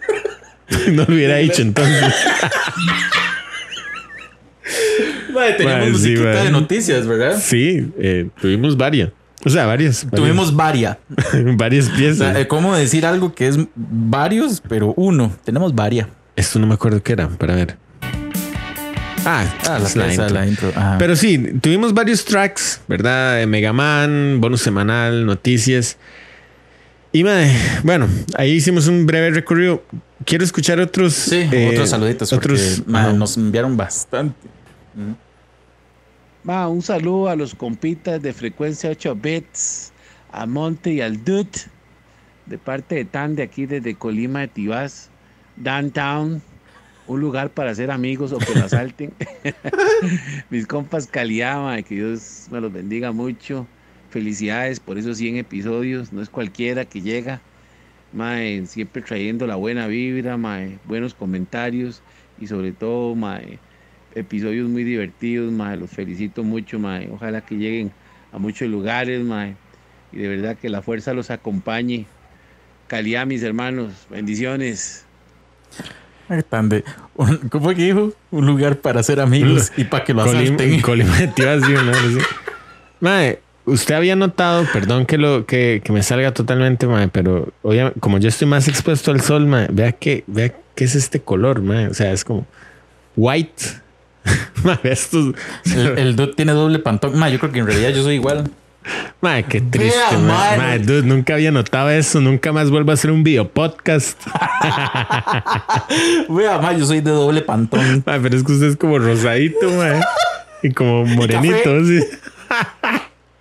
No 0.90 1.04
lo 1.06 1.14
hubiera 1.14 1.36
dicho 1.36 1.60
entonces. 1.60 2.02
Madre, 5.32 5.52
teníamos 5.54 5.86
sí, 5.86 5.92
musiquita 5.92 6.44
de 6.44 6.50
noticias, 6.50 7.06
¿verdad? 7.06 7.38
Sí, 7.40 7.92
eh, 7.98 8.28
tuvimos 8.40 8.76
varias. 8.76 9.10
O 9.44 9.50
sea, 9.50 9.66
varias. 9.66 10.04
varias- 10.04 10.20
Tuvimos 10.22 10.56
varia. 10.56 10.98
varias 11.56 11.88
O 11.90 11.96
piezas. 11.96 12.32
sea, 12.32 12.40
eh, 12.40 12.48
¿cómo 12.48 12.74
decir 12.74 13.04
algo 13.04 13.34
que 13.34 13.48
es 13.48 13.58
varios, 13.74 14.62
pero 14.66 14.94
uno? 14.96 15.32
Tenemos 15.44 15.74
varia. 15.74 16.08
Esto 16.34 16.58
no 16.58 16.66
me 16.66 16.74
acuerdo 16.74 17.02
qué 17.02 17.12
era, 17.12 17.28
para 17.28 17.54
ver. 17.54 17.76
Ah, 19.24 19.44
Ah, 19.68 19.78
la 19.78 19.86
es 19.86 19.96
la 19.96 20.04
pieza, 20.06 20.22
intro. 20.22 20.34
la 20.38 20.46
intro. 20.46 20.68
Ajá. 20.74 20.96
Pero 20.98 21.16
sí, 21.16 21.38
tuvimos 21.60 21.94
varios 21.94 22.24
tracks, 22.24 22.80
¿verdad? 22.88 23.36
De 23.38 23.46
Mega 23.46 23.72
Man, 23.72 24.38
bonus 24.40 24.60
semanal, 24.62 25.24
noticias. 25.26 25.96
Y 27.12 27.22
madre, 27.24 27.52
bueno, 27.84 28.08
ahí 28.36 28.52
hicimos 28.52 28.88
un 28.88 29.06
breve 29.06 29.30
recorrido. 29.30 29.84
Quiero 30.24 30.44
escuchar 30.44 30.80
otros. 30.80 31.12
Sí, 31.14 31.48
eh, 31.52 31.70
otros 31.72 31.90
saluditos. 31.90 32.32
Otros. 32.32 32.76
porque, 32.78 32.90
ma, 32.90 33.02
ajá. 33.02 33.12
nos 33.12 33.36
enviaron 33.36 33.76
bastante. 33.76 34.48
Va, 36.48 36.68
un 36.68 36.82
saludo 36.82 37.28
a 37.28 37.36
los 37.36 37.54
compitas 37.54 38.20
de 38.20 38.32
frecuencia 38.32 38.90
8 38.90 39.14
bits, 39.16 39.92
a 40.30 40.44
Monte 40.46 40.92
y 40.92 41.00
al 41.00 41.24
Dude, 41.24 41.48
de 42.46 42.58
parte 42.58 42.96
de 42.96 43.04
Tan 43.06 43.34
de 43.36 43.44
aquí 43.44 43.64
desde 43.66 43.94
Colima 43.94 44.40
de 44.40 44.48
Tibás, 44.48 45.08
Downtown, 45.56 46.42
un 47.06 47.20
lugar 47.20 47.50
para 47.50 47.70
hacer 47.70 47.90
amigos 47.90 48.32
o 48.32 48.38
que 48.38 48.54
lo 48.54 48.64
asalten. 48.64 49.12
Mis 50.50 50.66
compas 50.66 51.06
Caliama, 51.06 51.82
que 51.82 51.96
Dios 51.96 52.48
me 52.50 52.60
los 52.60 52.72
bendiga 52.72 53.12
mucho. 53.12 53.66
Felicidades 54.10 54.80
por 54.80 54.96
esos 54.96 55.18
100 55.18 55.36
episodios, 55.36 56.12
no 56.12 56.22
es 56.22 56.28
cualquiera 56.30 56.84
que 56.84 57.00
llega. 57.00 57.40
Mae, 58.12 58.64
siempre 58.66 59.02
trayendo 59.02 59.46
la 59.46 59.56
buena 59.56 59.88
vibra, 59.88 60.36
mae, 60.36 60.78
buenos 60.84 61.14
comentarios 61.14 62.00
y 62.40 62.46
sobre 62.46 62.70
todo, 62.70 63.14
mae, 63.16 63.58
episodios 64.14 64.68
muy 64.68 64.84
divertidos, 64.84 65.52
mae, 65.52 65.76
los 65.76 65.90
felicito 65.90 66.44
mucho, 66.44 66.78
mae. 66.78 67.10
Ojalá 67.10 67.40
que 67.44 67.56
lleguen 67.56 67.92
a 68.32 68.38
muchos 68.38 68.68
lugares, 68.68 69.24
mae, 69.24 69.56
y 70.12 70.18
de 70.18 70.28
verdad 70.28 70.56
que 70.56 70.68
la 70.68 70.80
fuerza 70.80 71.12
los 71.12 71.30
acompañe. 71.30 72.06
Calidad, 72.86 73.26
mis 73.26 73.42
hermanos, 73.42 74.06
bendiciones. 74.10 75.04
Tan 76.48 76.68
de- 76.68 76.84
un- 77.16 77.36
¿Cómo 77.50 77.68
que 77.70 77.74
dijo? 77.82 78.12
Un 78.30 78.46
lugar 78.46 78.76
para 78.76 79.00
hacer 79.00 79.20
amigos 79.20 79.72
y 79.76 79.84
para 79.84 80.04
que 80.04 80.14
lo 80.14 80.22
asalten. 80.22 80.80
Colima 80.82 81.16
de 81.18 81.28
Tibás, 81.28 81.62
sí, 81.64 81.72
una 81.72 81.90
vez, 81.92 82.00
sí. 82.14 82.18
Mae, 83.00 83.38
usted 83.66 83.94
había 83.94 84.16
notado, 84.16 84.66
perdón 84.72 85.04
que 85.06 85.18
lo 85.18 85.44
que, 85.46 85.82
que 85.84 85.92
me 85.92 86.02
salga 86.02 86.32
totalmente, 86.32 86.86
mae, 86.86 87.08
pero 87.08 87.52
obvia- 87.62 87.92
como 88.00 88.18
yo 88.18 88.28
estoy 88.28 88.48
más 88.48 88.68
expuesto 88.68 89.10
al 89.10 89.20
sol, 89.20 89.46
mae, 89.46 89.68
vea 89.70 89.92
que 89.92 90.24
vea 90.26 90.52
qué 90.74 90.84
es 90.84 90.94
este 90.94 91.20
color, 91.20 91.60
mae. 91.62 91.88
O 91.88 91.94
sea, 91.94 92.12
es 92.12 92.24
como 92.24 92.46
white. 93.16 93.62
mae, 94.64 94.78
estos. 94.84 95.34
El, 95.74 96.16
el 96.16 96.34
tiene 96.34 96.52
doble 96.52 96.78
pantón. 96.78 97.18
Ma, 97.18 97.28
yo 97.28 97.38
creo 97.38 97.52
que 97.52 97.58
en 97.58 97.66
realidad 97.66 97.90
yo 97.90 98.02
soy 98.02 98.14
igual. 98.14 98.50
Mae, 99.20 99.44
qué 99.44 99.60
triste, 99.62 99.98
Vea, 100.10 100.18
mae. 100.18 100.58
Mae, 100.58 100.78
dude, 100.78 101.02
nunca 101.02 101.34
había 101.34 101.50
notado 101.50 101.90
eso. 101.90 102.20
Nunca 102.20 102.52
más 102.52 102.70
vuelvo 102.70 102.90
a 102.90 102.94
hacer 102.94 103.10
un 103.10 103.24
video 103.24 103.48
podcast. 103.48 104.20
Vea, 106.28 106.58
ma, 106.58 106.72
yo 106.72 106.84
soy 106.84 107.00
de 107.00 107.10
doble 107.10 107.42
pantón. 107.42 108.02
Mae, 108.06 108.20
pero 108.20 108.36
es 108.36 108.44
que 108.44 108.52
usted 108.52 108.66
es 108.68 108.76
como 108.76 108.98
rosadito, 108.98 109.70
mae. 109.70 110.00
Y 110.62 110.70
como 110.72 111.04
morenito, 111.06 111.84
sí. 111.84 112.00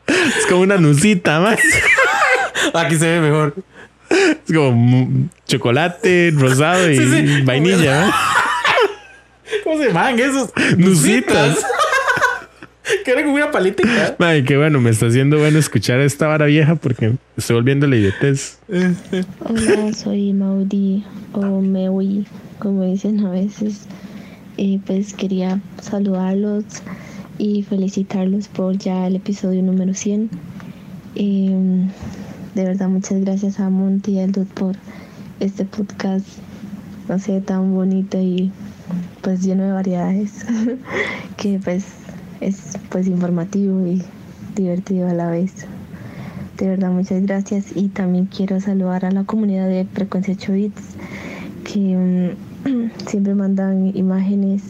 Es 0.07 0.45
como 0.47 0.61
una 0.61 0.77
nucita, 0.77 1.39
mae. 1.39 1.57
Aquí 2.73 2.95
se 2.97 3.07
ve 3.07 3.21
mejor. 3.21 3.55
Es 4.09 4.53
como 4.55 5.09
chocolate, 5.47 6.33
rosado 6.37 6.89
y 6.89 6.97
Sí, 6.97 7.27
sí. 7.27 7.41
vainilla. 7.43 8.11
¿Cómo 9.63 9.77
se 9.81 9.87
llaman 9.87 10.19
esos? 10.19 10.49
Nucitas. 10.77 11.57
que 13.05 13.11
era 13.11 13.23
como 13.23 13.35
una 13.35 13.51
palitita. 13.51 14.15
Ay, 14.19 14.43
qué 14.43 14.57
bueno, 14.57 14.81
me 14.81 14.89
está 14.89 15.07
haciendo 15.07 15.37
bueno 15.37 15.57
escuchar 15.57 15.99
esta 15.99 16.27
vara 16.27 16.45
vieja 16.45 16.75
porque 16.75 17.13
estoy 17.37 17.55
volviendo 17.55 17.87
la 17.87 17.95
idiotez. 17.95 18.59
Hola, 19.39 19.93
soy 19.93 20.33
Maudi 20.33 21.03
o 21.33 21.61
Mewi, 21.61 22.25
como 22.59 22.83
dicen 22.83 23.25
a 23.25 23.29
veces. 23.29 23.87
Y 24.57 24.79
pues 24.79 25.13
quería 25.13 25.59
saludarlos 25.81 26.65
y 27.37 27.63
felicitarlos 27.63 28.47
por 28.47 28.77
ya 28.77 29.07
el 29.07 29.15
episodio 29.15 29.63
número 29.63 29.93
100. 29.93 30.29
Eh, 31.15 31.89
de 32.53 32.63
verdad, 32.63 32.87
muchas 32.87 33.21
gracias 33.21 33.59
a 33.59 33.69
Monty 33.69 34.13
y 34.13 34.19
al 34.19 34.31
Dud 34.31 34.47
por 34.53 34.75
este 35.39 35.65
podcast, 35.65 36.25
no 37.07 37.17
sé, 37.17 37.41
tan 37.41 37.73
bonito 37.73 38.19
y 38.19 38.51
pues 39.21 39.41
lleno 39.41 39.63
de 39.63 39.71
variedades, 39.71 40.45
que 41.37 41.59
pues 41.63 41.85
es 42.47 42.77
pues 42.89 43.07
informativo 43.07 43.85
y 43.87 44.03
divertido 44.55 45.07
a 45.07 45.13
la 45.13 45.29
vez. 45.29 45.65
De 46.57 46.67
verdad, 46.67 46.91
muchas 46.91 47.23
gracias 47.23 47.75
y 47.75 47.87
también 47.87 48.25
quiero 48.25 48.59
saludar 48.59 49.05
a 49.05 49.11
la 49.11 49.23
comunidad 49.23 49.67
de 49.67 49.85
Frecuencia 49.85 50.35
8 50.37 50.53
Bits 50.53 50.83
que 51.63 52.35
mm, 52.65 52.89
siempre 53.07 53.33
mandan 53.33 53.95
imágenes, 53.95 54.61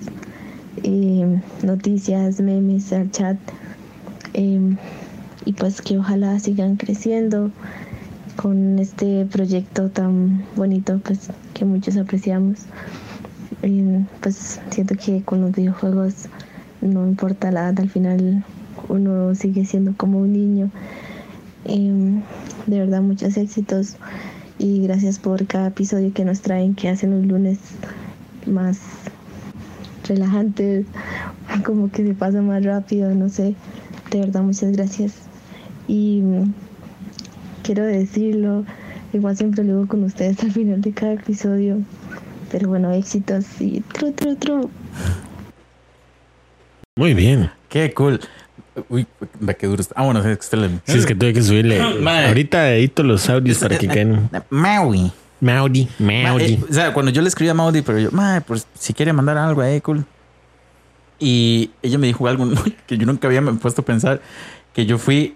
eh, 0.84 1.42
noticias, 1.64 2.40
memes 2.40 2.94
al 2.94 3.12
chat 3.12 3.38
eh, 4.34 4.76
y 5.46 5.54
pues 5.54 5.82
que 5.82 5.98
ojalá 5.98 6.40
sigan 6.40 6.78
creciendo 6.78 7.52
con 8.36 8.80
este 8.80 9.26
proyecto 9.26 9.90
tan 9.90 10.46
bonito 10.56 11.00
pues 11.04 11.30
que 11.54 11.66
muchos 11.66 11.98
apreciamos. 11.98 12.60
Eh, 13.62 14.04
pues 14.22 14.60
siento 14.72 14.96
que 14.96 15.22
con 15.22 15.42
los 15.42 15.52
videojuegos 15.52 16.28
no 16.84 17.08
importa 17.08 17.52
la 17.52 17.70
edad, 17.70 17.80
al 17.80 17.90
final 17.90 18.44
uno 18.90 19.34
sigue 19.36 19.66
siendo 19.66 19.94
como 19.96 20.20
un 20.20 20.34
niño. 20.34 20.70
Eh, 21.66 22.22
de 22.68 22.80
verdad, 22.80 23.02
muchos 23.02 23.38
éxitos 23.38 23.96
y 24.60 24.82
gracias 24.84 25.20
por 25.20 25.46
cada 25.48 25.68
episodio 25.68 26.14
que 26.14 26.26
nos 26.26 26.42
traen, 26.42 26.76
que 26.76 26.90
hacen 26.90 27.12
los 27.12 27.26
lunes 27.26 27.60
más 28.46 28.80
relajantes, 30.08 30.86
como 31.66 31.90
que 31.90 32.06
se 32.06 32.14
pasa 32.14 32.42
más 32.42 32.64
rápido, 32.64 33.14
no 33.14 33.30
sé. 33.30 33.56
De 34.12 34.20
verdad, 34.20 34.42
muchas 34.42 34.72
gracias. 34.72 35.14
Y 35.88 36.22
mm, 36.22 36.54
quiero 37.64 37.86
decirlo, 37.86 38.66
igual 39.12 39.36
siempre 39.36 39.64
lo 39.64 39.74
digo 39.74 39.88
con 39.88 40.04
ustedes 40.04 40.40
al 40.44 40.52
final 40.52 40.82
de 40.82 40.92
cada 40.92 41.14
episodio, 41.14 41.80
pero 42.52 42.70
bueno, 42.70 42.92
éxitos 42.92 43.46
y 43.60 43.82
tru, 43.82 44.12
tru, 44.12 44.36
tru. 44.36 44.70
Muy 46.96 47.16
bien. 47.16 47.50
Qué 47.70 47.92
cool. 47.94 48.20
Uy, 48.90 49.08
va 49.48 49.56
que 49.56 49.66
duro 49.66 49.82
está. 49.82 49.96
Ah, 49.98 50.04
bueno, 50.04 50.20
es 50.20 50.28
excelente. 50.28 50.82
Sí, 50.92 51.00
es 51.00 51.06
que 51.06 51.16
tuve 51.16 51.34
que 51.34 51.42
subirle. 51.42 51.82
Ahorita 52.28 52.72
edito 52.76 53.02
los 53.02 53.28
audios 53.30 53.58
para 53.58 53.78
que 53.78 53.88
queden. 53.88 54.30
Maui. 54.50 55.12
Maudi. 55.42 55.90
Maudi. 56.00 56.54
Eh, 56.54 56.60
o 56.70 56.74
sea, 56.74 56.94
cuando 56.94 57.12
yo 57.12 57.22
le 57.22 57.28
escribí 57.28 57.50
a 57.50 57.54
Maudi, 57.54 57.82
pero 57.82 58.00
yo, 58.00 58.12
mae, 58.12 58.42
pues 58.42 58.68
si 58.80 58.94
quiere 58.94 59.12
mandar 59.12 59.38
algo 59.38 59.62
ahí, 59.62 59.82
cool. 59.82 60.06
Y 61.20 61.72
ella 61.82 61.98
me 61.98 62.08
dijo 62.08 62.28
algo 62.28 62.48
que 62.88 62.98
yo 62.98 63.06
nunca 63.06 63.28
había 63.28 63.42
puesto 63.42 63.82
a 63.82 63.86
pensar, 63.86 64.22
que 64.74 64.86
yo 64.86 64.98
fui... 64.98 65.36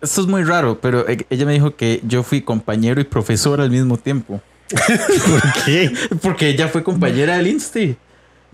Esto 0.00 0.22
es 0.22 0.28
muy 0.28 0.44
raro, 0.44 0.80
pero 0.80 1.06
e- 1.08 1.26
ella 1.28 1.44
me 1.44 1.52
dijo 1.52 1.76
que 1.76 2.00
yo 2.04 2.22
fui 2.22 2.40
compañero 2.40 3.00
y 3.00 3.04
profesor 3.04 3.60
al 3.60 3.70
mismo 3.70 3.98
tiempo. 3.98 4.40
¿Por 4.70 5.64
qué? 5.64 5.92
Porque 6.22 6.48
ella 6.48 6.68
fue 6.68 6.82
compañera 6.82 7.36
del 7.36 7.48
Insti, 7.48 7.96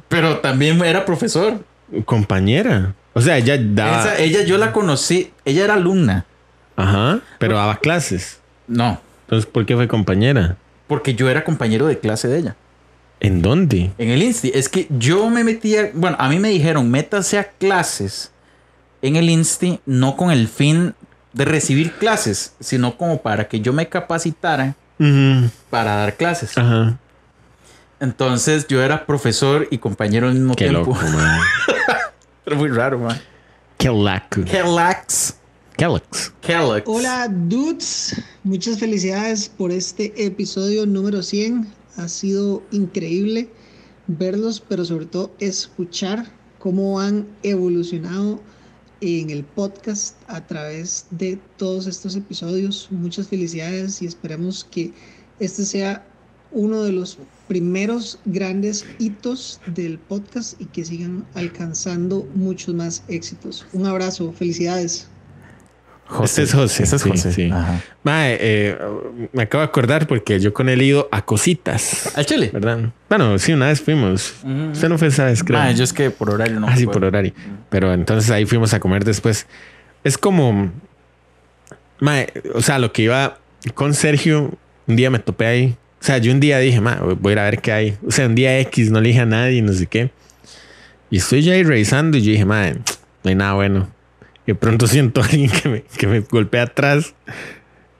pero 0.08 0.38
también 0.38 0.82
era 0.84 1.04
profesor. 1.04 1.64
Compañera. 2.04 2.94
O 3.12 3.20
sea, 3.20 3.38
ella 3.38 3.56
daba. 3.58 4.00
Esa- 4.00 4.18
ella 4.18 4.42
yo 4.44 4.58
la 4.58 4.72
conocí, 4.72 5.32
ella 5.44 5.64
era 5.64 5.74
alumna. 5.74 6.24
Ajá. 6.76 7.20
Pero 7.38 7.56
daba 7.56 7.76
clases. 7.78 8.40
No. 8.68 9.00
Entonces, 9.22 9.50
¿por 9.50 9.64
qué 9.66 9.74
fue 9.74 9.88
compañera? 9.88 10.56
Porque 10.86 11.14
yo 11.14 11.28
era 11.30 11.42
compañero 11.44 11.86
de 11.86 11.98
clase 11.98 12.28
de 12.28 12.38
ella. 12.38 12.56
¿En 13.20 13.40
dónde? 13.40 13.90
En 13.98 14.10
el 14.10 14.22
Insti. 14.22 14.52
Es 14.54 14.68
que 14.68 14.86
yo 14.90 15.30
me 15.30 15.42
metía. 15.42 15.90
Bueno, 15.94 16.16
a 16.20 16.28
mí 16.28 16.38
me 16.38 16.50
dijeron, 16.50 16.90
métase 16.90 17.38
a 17.38 17.44
clases 17.44 18.30
en 19.02 19.16
el 19.16 19.30
Insti, 19.30 19.80
no 19.86 20.16
con 20.16 20.30
el 20.30 20.48
fin 20.48 20.94
de 21.32 21.44
recibir 21.46 21.92
clases, 21.94 22.54
sino 22.60 22.96
como 22.98 23.22
para 23.22 23.48
que 23.48 23.60
yo 23.60 23.72
me 23.72 23.88
capacitara 23.88 24.74
para 25.70 25.96
dar 25.96 26.14
clases. 26.16 26.56
Ajá. 26.58 26.98
Entonces 28.00 28.66
yo 28.68 28.82
era 28.82 29.06
profesor 29.06 29.66
y 29.70 29.78
compañero 29.78 30.28
al 30.28 30.34
mismo 30.34 30.54
Qué 30.54 30.68
tiempo. 30.68 30.90
loco, 30.90 30.94
man. 31.12 31.40
Pero 32.44 32.56
muy 32.56 32.68
raro, 32.68 32.98
man. 32.98 33.18
Qué 33.78 33.88
laco. 33.90 34.42
Kellogg's. 34.44 35.36
Kellogg's. 35.76 36.32
Kellogg's. 36.40 36.84
Hola 36.86 37.28
dudes, 37.28 38.22
muchas 38.44 38.78
felicidades 38.78 39.48
por 39.48 39.70
este 39.70 40.12
episodio 40.24 40.86
número 40.86 41.22
100. 41.22 41.66
Ha 41.96 42.08
sido 42.08 42.62
increíble 42.70 43.48
verlos, 44.06 44.60
pero 44.60 44.84
sobre 44.84 45.06
todo 45.06 45.30
escuchar 45.38 46.26
cómo 46.58 47.00
han 47.00 47.26
evolucionado 47.42 48.40
en 49.00 49.30
el 49.30 49.44
podcast 49.44 50.16
a 50.28 50.46
través 50.46 51.06
de 51.10 51.38
todos 51.56 51.86
estos 51.86 52.16
episodios. 52.16 52.88
Muchas 52.90 53.28
felicidades 53.28 54.00
y 54.02 54.06
esperemos 54.06 54.64
que 54.64 54.92
este 55.40 55.64
sea 55.64 56.06
uno 56.52 56.82
de 56.82 56.92
los 56.92 57.18
primeros 57.48 58.18
grandes 58.24 58.84
hitos 58.98 59.60
del 59.66 59.98
podcast 59.98 60.60
y 60.60 60.66
que 60.66 60.84
sigan 60.84 61.26
alcanzando 61.34 62.28
muchos 62.34 62.74
más 62.74 63.04
éxitos. 63.08 63.66
Un 63.72 63.86
abrazo, 63.86 64.32
felicidades. 64.32 65.08
Este 66.22 66.42
es 66.42 66.54
José. 66.54 66.84
Este 66.84 66.96
es 66.96 67.02
sí, 67.02 67.10
José. 67.10 67.32
sí. 67.32 67.50
Ajá. 67.52 67.82
Mae, 68.04 68.38
eh, 68.40 68.78
me 69.32 69.42
acabo 69.42 69.62
de 69.62 69.66
acordar 69.66 70.06
porque 70.06 70.38
yo 70.38 70.54
con 70.54 70.68
él 70.68 70.80
he 70.80 70.84
ido 70.84 71.08
a 71.10 71.24
cositas. 71.24 72.16
¿Al 72.16 72.24
Chile? 72.26 72.50
¿Verdad? 72.52 72.92
Bueno, 73.08 73.38
sí, 73.38 73.52
una 73.52 73.66
vez 73.66 73.80
fuimos. 73.80 74.34
Usted 74.72 74.88
no 74.88 74.98
fue 74.98 75.08
esa 75.08 75.24
vez, 75.24 75.42
creo. 75.42 75.58
Ma, 75.58 75.72
yo 75.72 75.82
es 75.82 75.92
que 75.92 76.10
por 76.10 76.30
horario 76.30 76.60
no. 76.60 76.68
ah, 76.68 76.76
sí, 76.76 76.86
por 76.86 77.04
horario. 77.04 77.32
Pero 77.70 77.92
entonces 77.92 78.30
ahí 78.30 78.46
fuimos 78.46 78.72
a 78.72 78.80
comer 78.80 79.04
después. 79.04 79.46
Es 80.04 80.16
como. 80.16 80.70
Mae, 81.98 82.32
o 82.54 82.62
sea, 82.62 82.78
lo 82.78 82.92
que 82.92 83.02
iba 83.02 83.38
con 83.74 83.94
Sergio, 83.94 84.52
un 84.86 84.96
día 84.96 85.10
me 85.10 85.18
topé 85.18 85.46
ahí. 85.46 85.76
O 86.06 86.08
sea, 86.08 86.18
yo 86.18 86.30
un 86.30 86.38
día 86.38 86.60
dije, 86.60 86.80
"Ma, 86.80 87.00
voy 87.00 87.30
a 87.30 87.32
ir 87.32 87.38
a 87.40 87.44
ver 87.46 87.60
qué 87.60 87.72
hay. 87.72 87.98
O 88.06 88.12
sea, 88.12 88.26
un 88.26 88.36
día 88.36 88.60
X, 88.60 88.92
no 88.92 89.00
le 89.00 89.08
dije 89.08 89.22
a 89.22 89.26
nadie, 89.26 89.60
no 89.60 89.72
sé 89.72 89.88
qué. 89.88 90.12
Y 91.10 91.16
estoy 91.16 91.42
ya 91.42 91.54
ahí 91.54 91.64
revisando 91.64 92.16
y 92.16 92.22
yo 92.22 92.30
dije, 92.30 92.44
madre, 92.44 92.76
no 93.24 93.28
hay 93.28 93.34
nada 93.34 93.54
bueno. 93.54 93.88
Y 94.46 94.52
de 94.52 94.54
pronto 94.54 94.86
siento 94.86 95.20
a 95.20 95.24
alguien 95.24 95.50
que 95.50 95.68
me, 95.68 95.82
que 95.82 96.06
me 96.06 96.20
golpea 96.20 96.62
atrás 96.62 97.12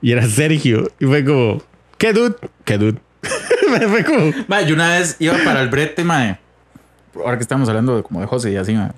y 0.01 0.13
era 0.13 0.25
Sergio. 0.25 0.89
Y 1.01 1.07
fue 1.07 1.25
como, 1.25 1.61
¿qué 1.99 2.13
dude? 2.13 2.37
¿Qué 2.65 2.79
dude? 2.79 3.01
fue 3.89 4.05
como, 4.05 4.61
yo 4.61 4.75
una 4.77 4.99
vez 4.99 5.17
iba 5.19 5.37
para 5.45 5.61
el 5.61 5.69
brete, 5.69 6.05
mae. 6.05 6.39
Ahora 7.17 7.39
que 7.39 7.43
estamos 7.43 7.69
hablando 7.69 7.97
de, 7.97 8.05
como 8.05 8.21
de 8.21 8.27
José 8.27 8.53
y 8.53 8.57
así, 8.57 8.73
mae. 8.73 8.93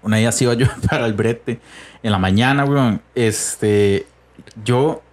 Una 0.00 0.16
vez 0.16 0.40
iba 0.40 0.54
yo 0.54 0.66
para 0.88 1.04
el 1.04 1.12
brete 1.12 1.60
en 2.02 2.10
la 2.10 2.18
mañana, 2.18 2.64
weón. 2.64 3.02
Este, 3.14 4.06
yo 4.64 5.03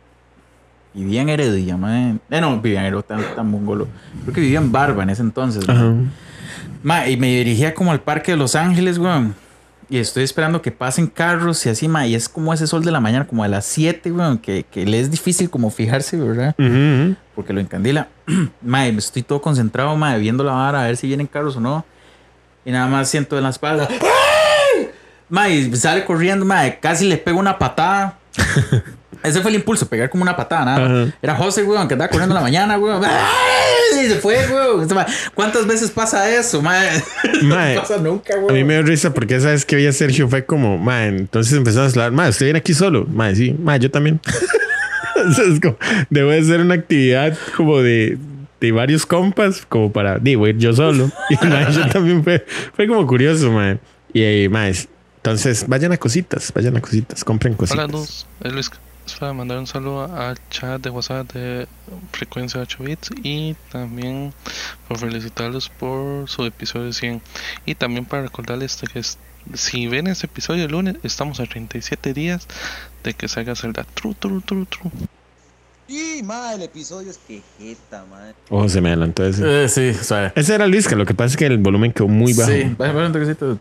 vivía 0.93 1.21
en 1.21 1.29
Heredia, 1.29 1.77
mae. 1.77 2.17
Eh, 2.29 2.41
no, 2.41 2.59
vivía 2.59 2.79
en 2.81 2.85
Heredia, 2.87 3.03
tan, 3.03 3.23
tan 3.35 3.49
mongolo. 3.49 3.87
Creo 4.23 4.33
que 4.33 4.41
vivía 4.41 4.59
en 4.59 4.71
Barba 4.71 5.03
en 5.03 5.09
ese 5.09 5.21
entonces. 5.21 5.65
Ma, 6.83 7.07
y 7.07 7.17
me 7.17 7.27
dirigía 7.27 7.73
como 7.73 7.91
al 7.91 8.01
Parque 8.01 8.31
de 8.31 8.37
Los 8.37 8.55
Ángeles, 8.55 8.97
weón. 8.97 9.35
Y 9.89 9.97
estoy 9.97 10.23
esperando 10.23 10.61
que 10.61 10.71
pasen 10.71 11.07
carros 11.07 11.65
y 11.65 11.69
así, 11.69 11.87
ma. 11.87 12.07
Y 12.07 12.15
es 12.15 12.29
como 12.29 12.53
ese 12.53 12.65
sol 12.65 12.83
de 12.83 12.91
la 12.91 12.99
mañana, 12.99 13.27
como 13.27 13.43
a 13.43 13.47
las 13.47 13.65
7, 13.65 14.11
weón. 14.11 14.37
Que, 14.37 14.63
que 14.63 14.85
le 14.85 14.99
es 14.99 15.11
difícil 15.11 15.49
como 15.49 15.69
fijarse, 15.69 16.17
¿verdad? 16.17 16.55
Ujú. 16.57 17.15
Porque 17.35 17.53
lo 17.53 17.59
encandila. 17.59 18.07
ma, 18.61 18.87
estoy 18.87 19.21
todo 19.21 19.41
concentrado, 19.41 19.95
ma, 19.95 20.15
viendo 20.15 20.43
la 20.43 20.53
vara, 20.53 20.83
a 20.83 20.87
ver 20.87 20.97
si 20.97 21.07
vienen 21.07 21.27
carros 21.27 21.57
o 21.57 21.59
no. 21.59 21.85
Y 22.63 22.71
nada 22.71 22.87
más 22.87 23.09
siento 23.09 23.37
en 23.37 23.43
la 23.43 23.49
espalda. 23.49 23.87
¡ay! 23.89 24.89
Ma, 25.29 25.49
y 25.49 25.75
sale 25.75 26.05
corriendo, 26.05 26.45
ma. 26.45 26.69
Casi 26.79 27.07
le 27.07 27.17
pego 27.17 27.39
una 27.39 27.59
patada. 27.59 28.17
Ese 29.23 29.41
fue 29.41 29.51
el 29.51 29.55
impulso, 29.55 29.87
pegar 29.87 30.09
como 30.09 30.23
una 30.23 30.35
patada, 30.35 30.65
nada. 30.65 30.85
Ajá. 30.85 31.13
Era 31.21 31.35
José, 31.35 31.63
weón, 31.63 31.87
que 31.87 31.93
andaba 31.93 32.09
corriendo 32.09 32.33
en 32.33 32.35
la 32.35 32.41
mañana, 32.41 32.77
weón. 32.77 33.03
¡Ay! 33.05 34.05
Y 34.05 34.09
se 34.09 34.15
fue, 34.15 34.37
weón. 34.47 34.81
Este, 34.81 34.95
¿Cuántas 35.35 35.67
veces 35.67 35.91
pasa 35.91 36.29
eso, 36.29 36.61
no 37.43 37.55
pasa 37.75 37.97
nunca, 37.97 38.35
weón. 38.35 38.49
a 38.49 38.53
mí 38.53 38.63
me 38.63 38.73
dio 38.75 38.83
risa 38.83 39.13
porque 39.13 39.35
esa 39.35 39.49
vez 39.49 39.65
que 39.65 39.75
vi 39.75 39.85
a 39.85 39.93
Sergio 39.93 40.27
fue 40.27 40.45
como, 40.45 40.77
mae, 40.77 41.09
entonces 41.09 41.53
empezamos 41.53 41.89
a 41.89 41.91
hablar, 41.91 42.11
mae, 42.11 42.29
usted 42.29 42.47
viene 42.47 42.59
aquí 42.59 42.73
solo. 42.73 43.05
Mae, 43.07 43.35
sí, 43.35 43.55
mae, 43.59 43.79
yo 43.79 43.91
también. 43.91 44.19
Entonces, 45.15 45.59
como, 45.59 45.77
debo 46.09 46.31
de 46.31 46.39
hacer 46.39 46.61
una 46.61 46.73
actividad 46.73 47.37
como 47.55 47.79
de, 47.79 48.17
de 48.59 48.71
varios 48.71 49.05
compas, 49.05 49.63
como 49.69 49.91
para, 49.91 50.17
digo, 50.17 50.47
ir 50.47 50.57
yo 50.57 50.73
solo. 50.73 51.11
Y 51.29 51.35
mae, 51.45 51.71
yo 51.71 51.87
también 51.89 52.23
fue, 52.23 52.43
fue 52.73 52.87
como 52.87 53.05
curioso, 53.05 53.51
mae. 53.51 53.77
Y 54.13 54.47
mae, 54.49 54.73
entonces 55.21 55.65
vayan 55.67 55.91
a 55.91 55.97
cositas, 55.97 56.51
vayan 56.51 56.75
a 56.77 56.81
cositas, 56.81 57.23
compren 57.23 57.53
cositas. 57.53 57.85
Hola, 57.85 57.91
Luz. 57.91 58.25
Es 58.43 58.51
Luis. 58.51 58.71
Es 59.05 59.13
para 59.15 59.33
mandar 59.33 59.57
un 59.57 59.67
saludo 59.67 60.03
al 60.15 60.37
chat 60.49 60.81
de 60.81 60.89
WhatsApp 60.89 61.31
de 61.33 61.67
Frecuencia 62.11 62.61
8 62.61 62.83
Bits 62.83 63.09
y 63.23 63.55
también 63.71 64.33
por 64.87 64.99
felicitarlos 64.99 65.69
por 65.69 66.29
su 66.29 66.45
episodio 66.45 66.93
100. 66.93 67.21
Y 67.65 67.75
también 67.75 68.05
para 68.05 68.23
recordarles 68.23 68.77
que 68.91 68.99
es- 68.99 69.17
si 69.55 69.87
ven 69.87 70.07
este 70.07 70.27
episodio 70.27 70.65
el 70.65 70.71
lunes, 70.71 70.95
estamos 71.03 71.39
a 71.39 71.45
37 71.45 72.13
días 72.13 72.47
de 73.03 73.13
que 73.15 73.27
salga 73.27 73.55
Zelda. 73.55 73.85
Tru, 73.95 74.13
tru, 74.13 74.39
tru, 74.41 74.65
tru. 74.65 74.91
Y, 75.87 76.21
ma, 76.23 76.53
el 76.53 76.61
episodio 76.61 77.09
es 77.11 77.17
que 77.17 77.41
jeta, 77.59 78.05
ma. 78.09 78.31
Oh, 78.49 78.69
se 78.69 78.79
me 78.79 78.89
adelantó 78.89 79.25
ese. 79.25 79.63
Eh, 79.65 79.67
sí, 79.67 79.93
suave. 79.95 80.31
Ese 80.35 80.53
era 80.55 80.67
Luis, 80.67 80.87
que 80.87 80.95
lo 80.95 81.05
que 81.05 81.13
pasa 81.13 81.31
es 81.31 81.37
que 81.37 81.47
el 81.47 81.57
volumen 81.57 81.91
quedó 81.91 82.07
muy 82.07 82.33
bajo. 82.33 82.49
Sí, 82.51 82.63
vaya 82.77 82.93
un 83.07 83.11
toquecito. 83.11 83.59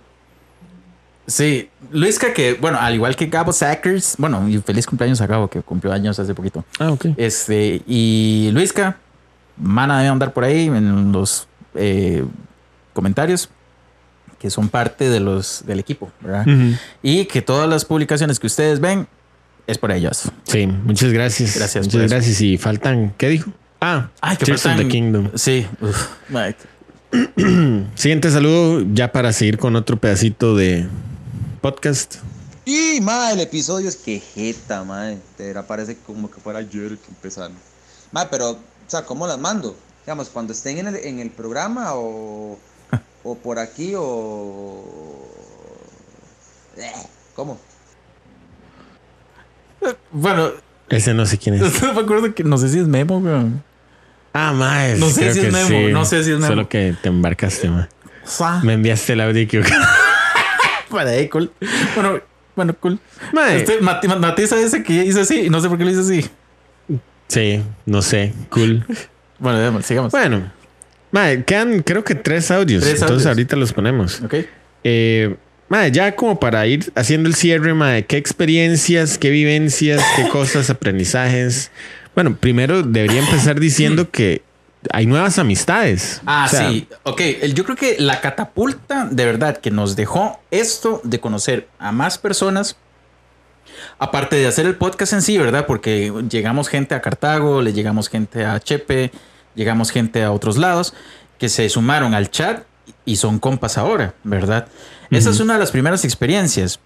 Sí, 1.31 1.69
Luisca 1.93 2.33
que, 2.35 2.55
bueno, 2.55 2.79
al 2.81 2.95
igual 2.95 3.15
que 3.17 3.27
Gabo 3.27 3.53
Sackers, 3.53 4.17
bueno, 4.19 4.49
y 4.49 4.59
feliz 4.59 4.87
cumpleaños 4.87 5.21
a 5.21 5.27
Gabo 5.27 5.49
que 5.49 5.63
cumplió 5.63 5.93
años 5.93 6.19
hace 6.19 6.35
poquito. 6.35 6.65
Ah, 6.79 6.91
ok. 6.91 7.07
Este, 7.17 7.83
y 7.87 8.51
Luisca, 8.53 8.97
mana 9.57 9.99
debe 9.99 10.09
andar 10.11 10.33
por 10.33 10.45
ahí 10.45 10.67
en 10.67 11.13
los 11.13 11.47
eh, 11.75 12.25
comentarios 12.93 13.49
que 14.41 14.51
son 14.51 14.69
parte 14.71 15.09
de 15.11 15.21
los 15.21 15.65
del 15.67 15.79
equipo, 15.81 16.11
¿verdad? 16.21 16.47
Y 17.03 17.27
que 17.27 17.43
todas 17.43 17.69
las 17.69 17.85
publicaciones 17.85 18.41
que 18.41 18.47
ustedes 18.47 18.81
ven 18.81 19.07
es 19.67 19.77
por 19.79 19.93
ellos. 19.93 20.33
Sí, 20.45 20.67
muchas 20.67 21.13
gracias. 21.13 21.57
Gracias 21.59 21.85
Muchas 21.87 22.01
eso. 22.03 22.15
gracias. 22.15 22.41
Y 22.41 22.57
faltan, 22.57 23.13
¿qué 23.19 23.29
dijo? 23.29 23.53
Ah, 23.83 24.09
Ay, 24.21 24.37
que 24.39 24.47
Tears 24.47 24.65
of 24.67 24.73
faltan- 24.73 24.83
the 24.85 24.89
Kingdom. 24.89 25.29
Sí, 25.35 25.67
uf. 25.81 26.09
Siguiente 27.95 28.31
saludo, 28.31 28.85
ya 28.93 29.13
para 29.13 29.33
seguir 29.33 29.59
con 29.59 29.77
otro 29.77 29.97
pedacito 29.99 30.57
de 30.57 30.87
podcast. 31.61 32.17
Y, 32.65 33.01
ma, 33.01 33.33
el 33.33 33.41
episodio 33.41 33.89
es 33.89 33.97
que 33.97 34.21
jeta, 34.21 34.85
ma. 34.85 35.07
De 35.07 35.19
verdad 35.39 35.67
parece 35.67 35.97
como 35.97 36.31
que 36.31 36.41
fuera 36.41 36.61
ayer 36.61 36.97
que 36.99 37.09
empezaron. 37.09 37.57
Ma, 38.13 38.29
pero, 38.31 38.51
o 38.51 38.59
sea, 38.87 39.05
¿cómo 39.05 39.27
las 39.27 39.39
mando? 39.39 39.77
Digamos, 40.05 40.29
cuando 40.29 40.53
estén 40.53 40.79
en 40.79 40.89
el, 40.89 40.97
en 40.97 41.21
el 41.21 41.31
programa 41.31 41.95
o, 41.95 42.59
o 43.25 43.35
por 43.37 43.59
aquí 43.59 43.93
o... 43.97 44.85
Eh, 46.77 46.93
¿Cómo? 47.35 47.59
Bueno, 50.11 50.51
Ese 50.89 51.15
no 51.15 51.27
sé 51.27 51.39
quién 51.39 51.57
es. 51.57 51.83
me 51.95 52.01
acuerdo 52.01 52.35
que 52.35 52.45
no 52.45 52.59
sé 52.59 52.69
si 52.69 52.79
es 52.79 52.87
Memo, 52.87 53.19
weón. 53.19 53.63
Ah, 54.33 54.53
más. 54.53 54.99
No 54.99 55.11
sé 55.11 55.33
si 55.33 55.41
es 55.41 55.53
Memo, 55.53 55.89
no 55.89 56.05
sé 56.05 56.23
si 56.25 56.33
es 56.33 56.39
Memo. 56.39 56.47
Solo 56.47 56.69
que 56.69 56.95
te 57.03 57.09
embarcaste, 57.09 57.69
ma. 57.69 57.89
Sa. 58.25 58.61
Me 58.63 58.75
enviaste 58.75 59.15
el 59.15 59.21
audio 59.23 59.49
que 59.49 59.59
Para 60.91 61.11
ahí, 61.11 61.29
cool. 61.29 61.51
Bueno, 61.95 62.21
bueno, 62.57 62.75
cool. 62.81 62.99
Este, 63.53 63.81
Mati, 63.81 64.09
Matiza 64.09 64.57
dice 64.57 64.83
que 64.83 65.05
hizo 65.05 65.21
así 65.21 65.43
y 65.43 65.51
no 65.51 65.61
sé 65.61 65.69
por 65.69 65.79
qué 65.79 65.85
lo 65.85 65.91
hizo 65.91 66.01
así. 66.01 66.27
Sí, 67.29 67.63
no 67.87 68.03
sé. 68.03 68.35
Cool. 68.51 68.85
Bueno, 69.39 69.81
sigamos. 69.83 70.13
Bueno, 70.13 70.53
mae, 71.13 71.45
quedan 71.45 71.83
creo 71.83 72.05
que 72.05 72.15
tres 72.15 72.51
audios. 72.51 72.83
Tres 72.83 73.01
entonces 73.01 73.27
audios. 73.27 73.27
ahorita 73.27 73.57
los 73.57 73.73
ponemos. 73.73 74.21
Ok. 74.21 74.35
Eh, 74.85 75.37
mae, 75.69 75.93
ya 75.93 76.15
como 76.17 76.39
para 76.41 76.67
ir 76.67 76.93
haciendo 76.97 77.29
el 77.29 77.35
cierre, 77.35 77.73
mae, 77.73 78.05
qué 78.05 78.17
experiencias, 78.17 79.17
qué 79.17 79.31
vivencias, 79.31 80.03
qué 80.17 80.29
cosas, 80.29 80.69
aprendizajes. 80.71 81.71
Bueno, 82.15 82.37
primero 82.37 82.83
debería 82.83 83.21
empezar 83.21 83.61
diciendo 83.61 84.11
que 84.11 84.43
hay 84.93 85.07
nuevas 85.07 85.39
amistades. 85.39 86.21
Ah, 86.27 86.45
O 86.47 86.51
sea, 86.51 86.71
sí. 86.71 86.89
Ok, 87.03 87.21
yo 87.55 87.65
creo 87.65 87.77
que 87.77 87.97
la 87.99 88.21
catapulta 88.21 89.07
de 89.11 89.25
verdad 89.25 89.59
que 89.59 89.71
nos 89.71 89.97
dejó 89.97 90.41
esto 90.51 91.01
de 91.05 91.21
conocer 91.21 91.69
a 91.79 91.93
más 91.93 92.19
personas, 92.19 92.77
aparte 93.99 94.37
de 94.37 94.47
hacer 94.47 94.67
el 94.67 94.77
podcast 94.77 95.13
en 95.13 95.23
sí, 95.23 95.39
¿verdad? 95.39 95.67
Porque 95.67 96.13
llegamos 96.31 96.69
gente 96.69 96.95
a 96.95 97.03
Cartago, 97.03 97.63
le 97.63 97.73
llegamos 97.73 98.09
gente 98.09 98.45
a 98.45 98.59
Chepe, 98.61 99.11
llegamos 99.55 99.91
gente 99.91 100.23
a 100.23 100.33
otros 100.33 100.57
lados 100.57 100.95
que 101.39 101.49
se 101.49 101.69
sumaron 101.69 102.15
al 102.15 102.31
chat 102.31 102.65
y 103.05 103.17
son 103.17 103.39
compas 103.39 103.79
ahora, 103.79 104.15
¿verdad? 104.25 104.69
Esa 105.11 105.31
es 105.31 105.41
una 105.41 105.55
de 105.55 105.59
las 105.61 105.71
primeras 105.73 106.05
experiencias. 106.05 106.79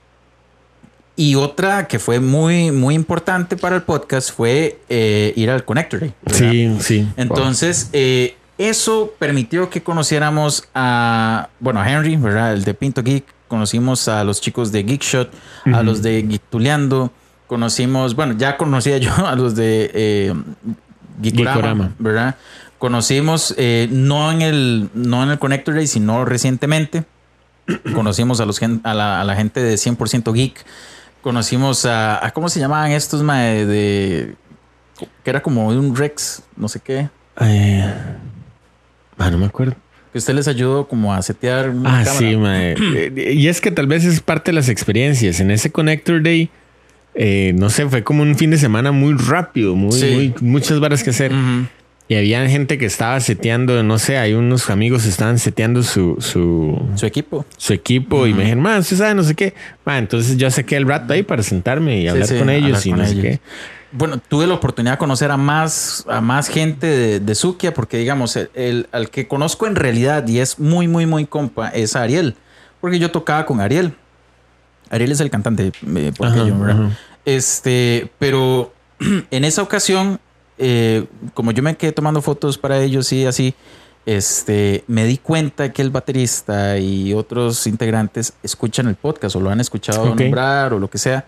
Y 1.17 1.37
otra 1.37 1.87
que 1.87 1.99
fue 2.01 2.19
muy, 2.19 2.73
muy 2.73 2.95
importante 2.97 3.57
para 3.57 3.77
el 3.77 3.83
podcast 3.83 4.33
fue 4.33 4.81
eh, 4.89 5.33
ir 5.37 5.49
al 5.51 5.65
Connector 5.65 6.01
Day. 6.01 6.13
¿verdad? 6.23 6.39
Sí, 6.51 6.77
sí. 6.81 7.09
Entonces, 7.17 7.89
eh, 7.93 8.37
eso 8.59 9.15
permitió 9.19 9.71
que 9.71 9.83
conociéramos 9.83 10.65
a, 10.75 11.49
bueno, 11.61 11.81
a 11.81 11.89
Henry, 11.91 12.17
¿verdad? 12.17 12.53
El 12.55 12.65
de 12.65 12.75
Pinto 12.75 13.03
Geek. 13.03 13.25
Conocimos 13.47 14.09
a 14.09 14.25
los 14.25 14.41
chicos 14.41 14.73
de 14.73 14.83
Geekshot, 14.83 15.31
a 15.73 15.83
los 15.85 16.03
de 16.03 16.25
Geektuleando. 16.29 17.13
Conocimos, 17.47 18.17
bueno, 18.17 18.35
ya 18.37 18.57
conocía 18.57 18.99
yo 18.99 19.13
a 19.27 19.37
los 19.37 19.55
de 19.55 19.91
eh, 19.95 20.35
Geekorama, 21.23 21.53
Geekorama. 21.55 21.93
¿verdad? 22.01 22.35
Conocimos, 22.79 23.55
eh, 23.57 23.87
no, 23.91 24.33
en 24.33 24.43
el, 24.43 24.89
no 24.95 25.23
en 25.23 25.31
el 25.31 25.39
Connector 25.39 25.75
Day, 25.77 25.87
sino 25.87 26.25
recientemente. 26.25 27.05
Conocimos 27.95 28.41
a, 28.41 28.47
los, 28.47 28.59
gen- 28.59 28.81
a, 28.83 28.95
la, 28.95 29.21
a 29.21 29.25
la 29.25 29.37
gente 29.37 29.61
de 29.63 29.75
100% 29.77 30.33
Geek. 30.33 30.65
Conocimos 31.25 31.87
a, 31.87 32.23
a- 32.27 32.31
¿cómo 32.33 32.51
se 32.51 32.61
llamaban 32.61 32.91
estos, 32.93 33.23
mae? 33.23 33.65
De, 33.65 34.35
que 35.25 35.31
era 35.31 35.43
como 35.43 35.69
un 35.69 35.97
Rex, 35.97 36.43
no 36.55 36.69
sé 36.69 36.81
qué. 36.85 37.09
Eh, 37.41 37.95
ah, 39.17 39.31
no 39.31 39.39
me 39.39 39.47
acuerdo. 39.47 39.75
Que 40.13 40.19
usted 40.19 40.35
les 40.35 40.47
ayudó 40.49 40.87
como 40.87 41.15
a 41.15 41.23
setear 41.23 41.71
una 41.71 42.01
Ah, 42.01 42.05
cámara. 42.05 42.19
sí, 42.19 42.37
mae. 42.37 42.75
Eh, 42.79 43.33
y 43.39 43.49
es 43.49 43.63
que 43.63 43.71
tal 43.71 43.87
vez 43.87 44.05
es 44.05 44.21
parte 44.21 44.51
de 44.51 44.57
las 44.57 44.69
experiencias. 44.69 45.41
En 45.41 45.51
ese 45.51 45.73
Connector 45.73 46.23
Day, 46.23 46.51
eh, 47.15 47.55
no 47.57 47.71
sé, 47.71 47.89
fue 47.89 48.05
como 48.05 48.23
un 48.23 48.37
fin 48.37 48.51
de 48.51 48.59
semana 48.59 48.93
muy 48.93 49.15
rápido, 49.15 49.75
muy, 49.75 49.93
Sí. 49.93 50.11
muy- 50.13 50.35
muchas 50.51 50.79
varas 50.79 51.03
que 51.03 51.09
hacer. 51.09 51.33
Y 52.07 52.17
había 52.17 52.47
gente 52.49 52.77
que 52.77 52.85
estaba 52.85 53.19
seteando, 53.21 53.83
no 53.83 53.99
sé, 53.99 54.19
hay 54.19 54.35
unos 54.35 54.69
amigos 54.69 55.05
que 55.05 55.09
estaban 55.09 55.39
seteando 55.39 55.83
su, 55.83 56.17
su, 56.21 56.79
su 56.97 57.07
equipo. 57.07 57.47
Su 57.57 57.73
equipo. 57.73 58.27
Y 58.27 58.35
me 58.35 58.43
dijeron, 58.43 58.63
man, 58.63 58.81
usted 58.81 58.99
sabe, 58.99 59.15
no 59.15 59.23
sé 59.23 59.35
qué. 59.35 59.55
Man, 59.87 59.99
entonces 59.99 60.37
yo 60.37 60.51
saqué 60.51 60.77
el 60.77 60.87
rato 60.87 61.15
ahí 61.15 61.23
para 61.23 61.43
sentarme 61.43 61.99
y 61.99 62.03
Sí, 62.03 62.09
hablar 62.09 62.29
sí, 62.29 62.39
con 62.39 62.51
ellos 62.51 62.67
hablar 62.79 62.87
y 62.87 62.91
con 62.91 62.99
no 62.99 63.07
sé 63.07 63.21
qué. 63.23 63.41
Bueno, 63.93 64.19
tuve 64.19 64.47
la 64.47 64.53
oportunidad 64.55 64.95
de 64.95 64.99
conocer 64.99 65.31
a 65.31 65.37
más, 65.39 66.05
a 66.09 66.21
más 66.21 66.49
gente 66.49 66.87
de, 66.87 67.21
de 67.21 67.35
Sukia, 67.35 67.73
porque 67.73 67.97
digamos, 67.97 68.37
el, 68.37 68.51
el- 68.55 68.87
al 68.93 69.09
que 69.09 69.27
conozco 69.27 69.67
en 69.67 69.75
realidad 69.77 70.27
y 70.29 70.41
es 70.41 70.59
muy, 70.59 70.89
muy, 70.89 71.07
muy 71.07 71.25
compa, 71.27 71.69
es 71.69 71.97
Ariel. 71.97 72.35
Porque 72.83 72.99
yo 72.99 73.11
tocaba 73.13 73.47
con 73.47 73.61
Ariel. 73.63 73.95
Ariel 74.91 75.11
es 75.13 75.21
el 75.21 75.31
cantante 75.31 75.69
eh, 75.69 76.13
puertorriqueño, 76.15 76.55
Ajá, 76.57 76.65
¿verdad? 76.67 76.83
ajá. 76.87 76.99
Este, 77.25 78.11
pero 78.19 78.75
en 79.31 79.45
esa 79.45 79.63
ocasión, 79.63 80.21
eh, 80.59 81.05
como 81.35 81.51
yo 81.53 81.63
me 81.63 81.77
quedé 81.77 81.93
tomando 81.93 82.21
fotos 82.23 82.59
para 82.59 82.81
ellos 82.83 83.13
y 83.13 83.27
así, 83.27 83.55
este, 84.07 84.85
me 84.87 85.05
di 85.07 85.17
cuenta 85.19 85.73
que 85.73 85.81
el 85.83 85.91
baterista 85.91 86.79
y 86.79 87.15
otros 87.15 87.67
integrantes 87.67 88.35
escuchan 88.43 88.87
el 88.89 88.97
podcast 88.97 89.35
o 89.37 89.41
lo 89.41 89.51
han 89.51 89.61
escuchado 89.61 90.03
Ok. 90.13 90.21
nombrar 90.21 90.75
o 90.75 90.79
lo 90.79 90.89
que 90.91 90.99
sea. 90.99 91.25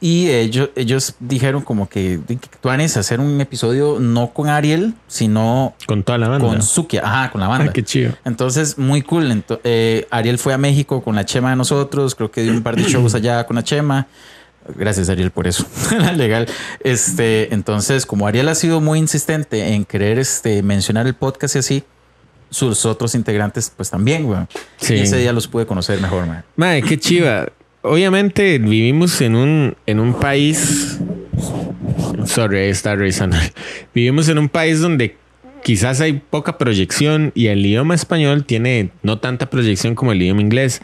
Y 0.00 0.28
ellos, 0.28 0.70
ellos 0.76 1.16
dijeron 1.18 1.62
como 1.62 1.88
que 1.88 2.20
"Di 2.28 2.36
que 2.36 2.48
tú 2.60 2.70
haces 2.70 2.96
hacer 2.96 3.18
un 3.18 3.40
episodio 3.40 3.98
no 3.98 4.28
con 4.32 4.48
Ariel, 4.48 4.94
sino 5.08 5.74
con 5.88 6.04
toda 6.04 6.18
la 6.18 6.28
banda. 6.28 6.46
Con 6.46 6.62
Sukia, 6.62 7.02
ajá, 7.04 7.32
con 7.32 7.40
la 7.40 7.48
banda. 7.48 7.66
Ah, 7.70 7.72
qué 7.72 7.82
chido. 7.82 8.12
Entonces, 8.24 8.78
muy 8.78 9.02
cool. 9.02 9.24
Ento- 9.32 9.58
eh, 9.64 10.06
Ariel 10.12 10.38
fue 10.38 10.54
a 10.54 10.58
México 10.58 11.02
con 11.02 11.16
la 11.16 11.24
Chema 11.24 11.50
de 11.50 11.56
nosotros, 11.56 12.14
creo 12.14 12.30
que 12.30 12.42
dio 12.42 12.52
un 12.52 12.62
par 12.62 12.76
de 12.76 12.82
shows 12.88 13.14
allá 13.16 13.44
con 13.44 13.56
la 13.56 13.64
Chema. 13.64 14.06
Gracias, 14.76 15.08
Ariel, 15.08 15.30
por 15.30 15.46
eso. 15.46 15.66
Legal. 16.16 16.46
Este, 16.80 17.52
entonces, 17.54 18.06
como 18.06 18.26
Ariel 18.26 18.48
ha 18.48 18.54
sido 18.54 18.80
muy 18.80 18.98
insistente 18.98 19.74
en 19.74 19.84
querer 19.84 20.18
este, 20.18 20.62
mencionar 20.62 21.06
el 21.06 21.14
podcast 21.14 21.56
y 21.56 21.58
así, 21.58 21.84
sus 22.50 22.84
otros 22.84 23.14
integrantes, 23.14 23.72
pues 23.74 23.90
también, 23.90 24.24
güey. 24.24 24.40
Sí. 24.76 24.94
Y 24.94 25.00
ese 25.00 25.18
día 25.18 25.32
los 25.32 25.48
pude 25.48 25.66
conocer 25.66 26.00
mejor, 26.00 26.26
man. 26.26 26.44
Madre, 26.56 26.82
qué 26.82 26.98
chiva. 26.98 27.48
Obviamente 27.82 28.58
vivimos 28.58 29.20
en 29.20 29.36
un, 29.36 29.76
en 29.86 30.00
un 30.00 30.14
país. 30.14 30.98
Sorry, 32.26 32.58
ahí 32.58 32.68
está 32.68 32.94
revisando. 32.94 33.36
Vivimos 33.94 34.28
en 34.28 34.38
un 34.38 34.48
país 34.48 34.80
donde 34.80 35.16
quizás 35.62 36.00
hay 36.00 36.14
poca 36.14 36.58
proyección 36.58 37.32
y 37.34 37.46
el 37.46 37.64
idioma 37.64 37.94
español 37.94 38.44
tiene 38.44 38.90
no 39.02 39.18
tanta 39.18 39.48
proyección 39.48 39.94
como 39.94 40.12
el 40.12 40.20
idioma 40.20 40.40
inglés. 40.40 40.82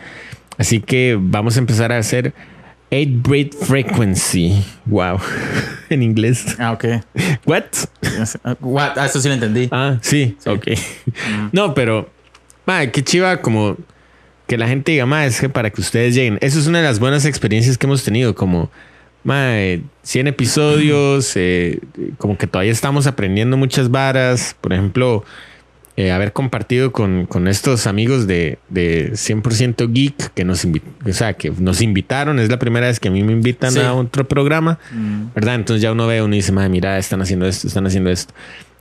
Así 0.57 0.81
que 0.81 1.19
vamos 1.21 1.57
a 1.57 1.59
empezar 1.59 1.93
a 1.93 1.99
hacer 1.99 2.33
8-bit 2.91 3.55
frequency. 3.55 4.65
Wow. 4.87 5.19
en 5.91 6.03
inglés. 6.03 6.57
Ah, 6.59 6.73
ok. 6.73 6.85
What? 7.47 7.65
What? 8.61 8.97
Ah, 8.97 9.07
eso 9.07 9.21
sí 9.21 9.29
lo 9.29 9.35
entendí. 9.35 9.69
Ah, 9.71 9.99
sí. 10.01 10.37
Ok. 10.47 10.69
No, 11.53 11.75
pero, 11.75 12.11
madre, 12.67 12.91
qué 12.91 13.03
chiva 13.03 13.41
como 13.41 13.77
que 14.47 14.59
la 14.59 14.69
gente 14.69 14.93
diga, 14.93 15.07
más 15.07 15.27
es 15.27 15.41
que 15.41 15.49
para 15.49 15.71
que 15.71 15.81
ustedes 15.81 16.15
lleguen. 16.15 16.39
Eso 16.41 16.59
es 16.59 16.67
una 16.67 16.79
de 16.79 16.85
las 16.85 16.99
buenas 16.99 17.25
experiencias 17.25 17.79
que 17.79 17.87
hemos 17.87 18.05
tenido, 18.05 18.35
como, 18.35 18.71
madre, 19.23 19.83
100 20.03 20.29
episodios, 20.29 21.33
eh, 21.37 21.81
como 22.19 22.37
que 22.37 22.47
todavía 22.47 22.73
estamos 22.73 23.07
aprendiendo 23.07 23.57
muchas 23.57 23.91
varas. 23.91 24.55
Por 24.61 24.73
ejemplo, 24.73 25.25
eh, 25.97 26.11
haber 26.11 26.33
compartido 26.33 26.91
con, 26.91 27.27
con 27.27 27.47
estos 27.47 27.87
amigos 27.87 28.27
de, 28.27 28.59
de 28.69 29.13
100% 29.13 29.93
Geek 29.93 30.33
que 30.35 30.45
nos, 30.45 30.65
o 30.65 31.13
sea, 31.13 31.35
que 31.35 31.51
nos 31.51 31.81
invitaron. 31.81 32.41
Es 32.41 32.49
la 32.51 32.59
primera 32.59 32.89
vez 32.89 32.99
que 32.99 33.09
a 33.09 33.11
mí 33.13 33.23
me 33.23 33.33
invitan 33.33 33.71
Sí. 33.73 33.79
a 33.81 33.95
otro 33.95 34.27
programa. 34.27 34.79
Mm. 34.93 35.27
¿verdad? 35.35 35.55
Entonces 35.55 35.83
ya 35.83 35.93
uno 35.93 36.07
ve, 36.09 36.21
uno 36.23 36.35
dice, 36.35 36.51
mira, 36.53 36.99
están 36.99 37.23
haciendo 37.23 37.47
esto, 37.47 37.69
están 37.69 37.87
haciendo 37.87 38.11
esto. 38.11 38.35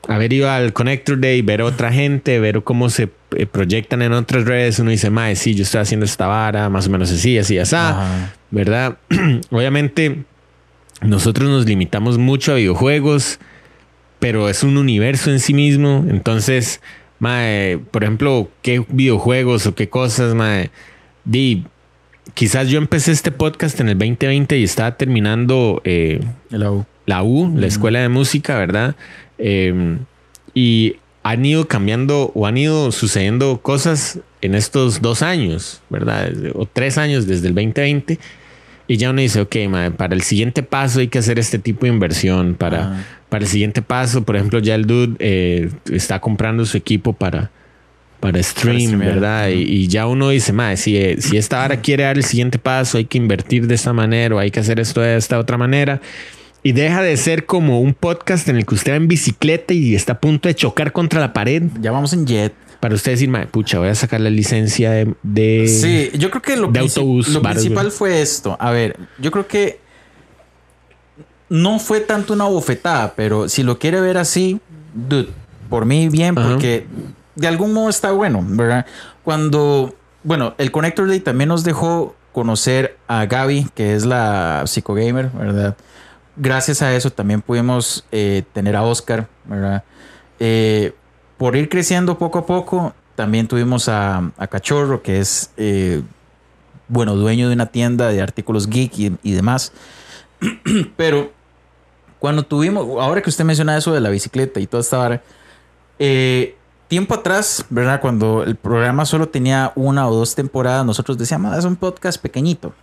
Haber 0.07 0.33
ido 0.33 0.49
al 0.49 0.73
Connector 0.73 1.19
Day, 1.19 1.41
ver 1.43 1.61
otra 1.61 1.91
gente, 1.91 2.37
ver 2.39 2.61
cómo 2.63 2.89
se 2.89 3.09
eh, 3.37 3.45
proyectan 3.45 4.01
en 4.01 4.11
otras 4.11 4.43
redes, 4.45 4.79
uno 4.79 4.89
dice, 4.91 5.09
madre, 5.09 5.35
sí, 5.37 5.55
yo 5.55 5.63
estoy 5.63 5.79
haciendo 5.81 6.05
esta 6.05 6.27
vara, 6.27 6.69
más 6.69 6.87
o 6.87 6.89
menos 6.89 7.09
así, 7.11 7.37
así, 7.37 7.57
así, 7.57 7.75
Ajá. 7.75 8.33
¿verdad? 8.51 8.97
Obviamente, 9.49 10.23
nosotros 11.01 11.49
nos 11.49 11.65
limitamos 11.65 12.17
mucho 12.17 12.51
a 12.51 12.55
videojuegos, 12.55 13.39
pero 14.19 14.49
es 14.49 14.63
un 14.63 14.77
universo 14.77 15.31
en 15.31 15.39
sí 15.39 15.53
mismo. 15.53 16.05
Entonces, 16.09 16.81
mae, 17.23 17.77
por 17.77 18.03
ejemplo, 18.03 18.49
qué 18.61 18.83
videojuegos 18.89 19.65
o 19.65 19.75
qué 19.75 19.87
cosas, 19.87 20.35
mae, 20.35 20.71
di, 21.23 21.63
quizás 22.33 22.67
yo 22.67 22.77
empecé 22.77 23.13
este 23.13 23.31
podcast 23.31 23.79
en 23.79 23.87
el 23.87 23.97
2020 23.97 24.57
y 24.57 24.63
estaba 24.63 24.97
terminando 24.97 25.81
eh, 25.85 26.19
La 26.49 26.69
U. 26.69 26.85
la 27.05 27.23
U, 27.23 27.53
la 27.55 27.67
escuela 27.67 27.99
de 28.01 28.09
música, 28.09 28.57
¿verdad? 28.57 28.97
Eh, 29.37 29.97
y 30.53 30.97
han 31.23 31.45
ido 31.45 31.65
cambiando 31.69 32.33
o 32.35 32.45
han 32.45 32.57
ido 32.57 32.91
sucediendo 32.91 33.61
cosas 33.61 34.19
en 34.41 34.53
estos 34.53 35.01
dos 35.01 35.21
años, 35.21 35.81
¿verdad? 35.89 36.29
O 36.55 36.65
tres 36.65 36.97
años 36.97 37.25
desde 37.25 37.47
el 37.47 37.55
2020. 37.55 38.19
Y 38.85 38.97
ya 38.97 39.11
uno 39.11 39.21
dice, 39.21 39.39
ok, 39.39 39.55
mae, 39.69 39.91
para 39.91 40.13
el 40.13 40.23
siguiente 40.23 40.61
paso 40.61 40.99
hay 40.99 41.07
que 41.07 41.19
hacer 41.19 41.39
este 41.39 41.57
tipo 41.57 41.85
de 41.85 41.93
inversión. 41.93 42.55
Para, 42.55 43.05
para 43.33 43.45
el 43.45 43.49
siguiente 43.49 43.81
paso, 43.81 44.23
por 44.23 44.35
ejemplo, 44.35 44.59
ya 44.59 44.75
el 44.75 44.85
dude 44.85 45.15
eh, 45.17 45.71
está 45.91 46.19
comprando 46.19 46.67
su 46.67 46.77
equipo 46.77 47.13
para, 47.13 47.49
para 48.19 48.43
stream, 48.43 48.81
streamear. 48.81 49.13
¿verdad? 49.15 49.49
Y, 49.49 49.63
y 49.63 49.87
ya 49.87 50.05
uno 50.05 50.29
dice, 50.29 50.53
mae, 50.53 50.77
si, 50.77 50.97
eh, 50.97 51.15
si 51.19 51.37
esta 51.37 51.57
vara 51.57 51.77
quiere 51.77 52.03
dar 52.03 52.15
el 52.15 52.23
siguiente 52.23 52.59
paso, 52.59 52.99
hay 52.99 53.05
que 53.05 53.17
invertir 53.17 53.65
de 53.65 53.73
esta 53.73 53.91
manera 53.91 54.35
o 54.35 54.37
hay 54.37 54.51
que 54.51 54.59
hacer 54.59 54.79
esto 54.79 55.01
de 55.01 55.17
esta 55.17 55.39
otra 55.39 55.57
manera. 55.57 55.99
Y 56.61 56.73
deja 56.73 57.01
de 57.01 57.17
ser 57.17 57.47
como 57.47 57.81
un 57.81 57.95
podcast 57.95 58.47
en 58.49 58.57
el 58.57 58.67
que 58.67 58.75
usted 58.75 58.91
va 58.91 58.97
en 58.97 59.07
bicicleta 59.07 59.73
y 59.73 59.95
está 59.95 60.13
a 60.13 60.19
punto 60.19 60.47
de 60.47 60.53
chocar 60.53 60.91
contra 60.91 61.19
la 61.19 61.33
pared. 61.33 61.63
Ya 61.81 61.91
vamos 61.91 62.13
en 62.13 62.27
jet. 62.27 62.53
Para 62.81 62.93
usted 62.93 63.13
decir, 63.13 63.29
mae, 63.29 63.47
pucha, 63.47 63.79
voy 63.79 63.87
a 63.87 63.95
sacar 63.95 64.21
la 64.21 64.29
licencia 64.29 64.91
de, 64.91 65.11
de, 65.23 65.67
Sí, 65.67 66.15
yo 66.19 66.29
creo 66.29 66.41
que 66.43 66.55
lo, 66.55 66.67
de 66.67 66.81
autobús. 66.81 67.29
lo 67.29 67.41
principal 67.41 67.89
fue 67.89 68.21
esto. 68.21 68.55
A 68.59 68.69
ver, 68.69 68.95
yo 69.17 69.31
creo 69.31 69.47
que 69.47 69.79
no 71.49 71.79
fue 71.79 71.99
tanto 71.99 72.33
una 72.33 72.45
bofetada, 72.45 73.13
pero 73.15 73.49
si 73.49 73.63
lo 73.63 73.79
quiere 73.79 74.01
ver 74.01 74.17
así, 74.17 74.59
dude, 74.93 75.29
por 75.69 75.85
mí 75.85 76.09
bien, 76.09 76.37
Ajá. 76.37 76.49
porque 76.49 76.87
de 77.35 77.47
algún 77.47 77.73
modo 77.73 77.89
está 77.89 78.11
bueno, 78.11 78.43
¿verdad? 78.45 78.85
Cuando, 79.23 79.95
bueno, 80.23 80.53
el 80.57 80.71
Connector 80.71 81.07
Day 81.07 81.19
también 81.19 81.49
nos 81.49 81.63
dejó 81.63 82.15
conocer 82.31 82.97
a 83.07 83.25
Gaby, 83.25 83.69
que 83.75 83.95
es 83.95 84.05
la 84.05 84.63
psicogamer, 84.65 85.29
¿verdad? 85.29 85.75
Gracias 86.35 86.81
a 86.81 86.93
eso 86.95 87.11
también 87.11 87.41
pudimos 87.41 88.05
eh, 88.11 88.43
tener 88.53 88.75
a 88.75 88.81
Oscar, 88.83 89.27
¿verdad? 89.45 89.83
Eh, 90.39 90.93
por 91.37 91.55
ir 91.55 91.69
creciendo 91.69 92.17
poco 92.17 92.39
a 92.39 92.45
poco, 92.45 92.93
también 93.15 93.47
tuvimos 93.47 93.87
a, 93.89 94.31
a 94.37 94.47
Cachorro, 94.47 95.03
que 95.03 95.19
es, 95.19 95.51
eh, 95.57 96.01
bueno, 96.87 97.15
dueño 97.15 97.47
de 97.49 97.53
una 97.53 97.67
tienda 97.67 98.09
de 98.09 98.21
artículos 98.21 98.67
geek 98.67 98.97
y, 98.97 99.17
y 99.21 99.31
demás. 99.33 99.71
Pero 100.97 101.31
cuando 102.19 102.43
tuvimos, 102.43 102.85
ahora 103.01 103.21
que 103.21 103.29
usted 103.29 103.43
menciona 103.43 103.77
eso 103.77 103.93
de 103.93 103.99
la 104.01 104.09
bicicleta 104.09 104.59
y 104.59 104.67
toda 104.67 104.81
esta 104.81 104.97
vara, 104.97 105.21
eh, 105.99 106.55
tiempo 106.87 107.15
atrás, 107.15 107.65
¿verdad? 107.69 107.99
Cuando 108.01 108.43
el 108.43 108.55
programa 108.55 109.05
solo 109.05 109.27
tenía 109.29 109.71
una 109.75 110.07
o 110.07 110.15
dos 110.15 110.35
temporadas, 110.35 110.85
nosotros 110.85 111.17
decíamos, 111.17 111.53
"Ah, 111.53 111.57
es 111.59 111.65
un 111.65 111.75
podcast 111.75 112.21
pequeñito. 112.21 112.73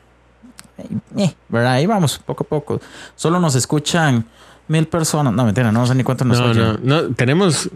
Eh, 1.17 1.35
¿Verdad? 1.49 1.73
Ahí 1.75 1.87
vamos, 1.87 2.19
poco 2.19 2.45
a 2.45 2.47
poco. 2.47 2.81
Solo 3.15 3.39
nos 3.39 3.55
escuchan 3.55 4.25
mil 4.69 4.87
personas. 4.87 5.33
No, 5.33 5.45
mentira, 5.45 5.71
no 5.71 5.87
sé 5.87 5.95
ni 5.95 6.03
cuánto 6.05 6.25
nos 6.25 6.39
No, 6.41 6.55
no, 6.55 6.79
no, 6.83 7.15
tenemos 7.15 7.69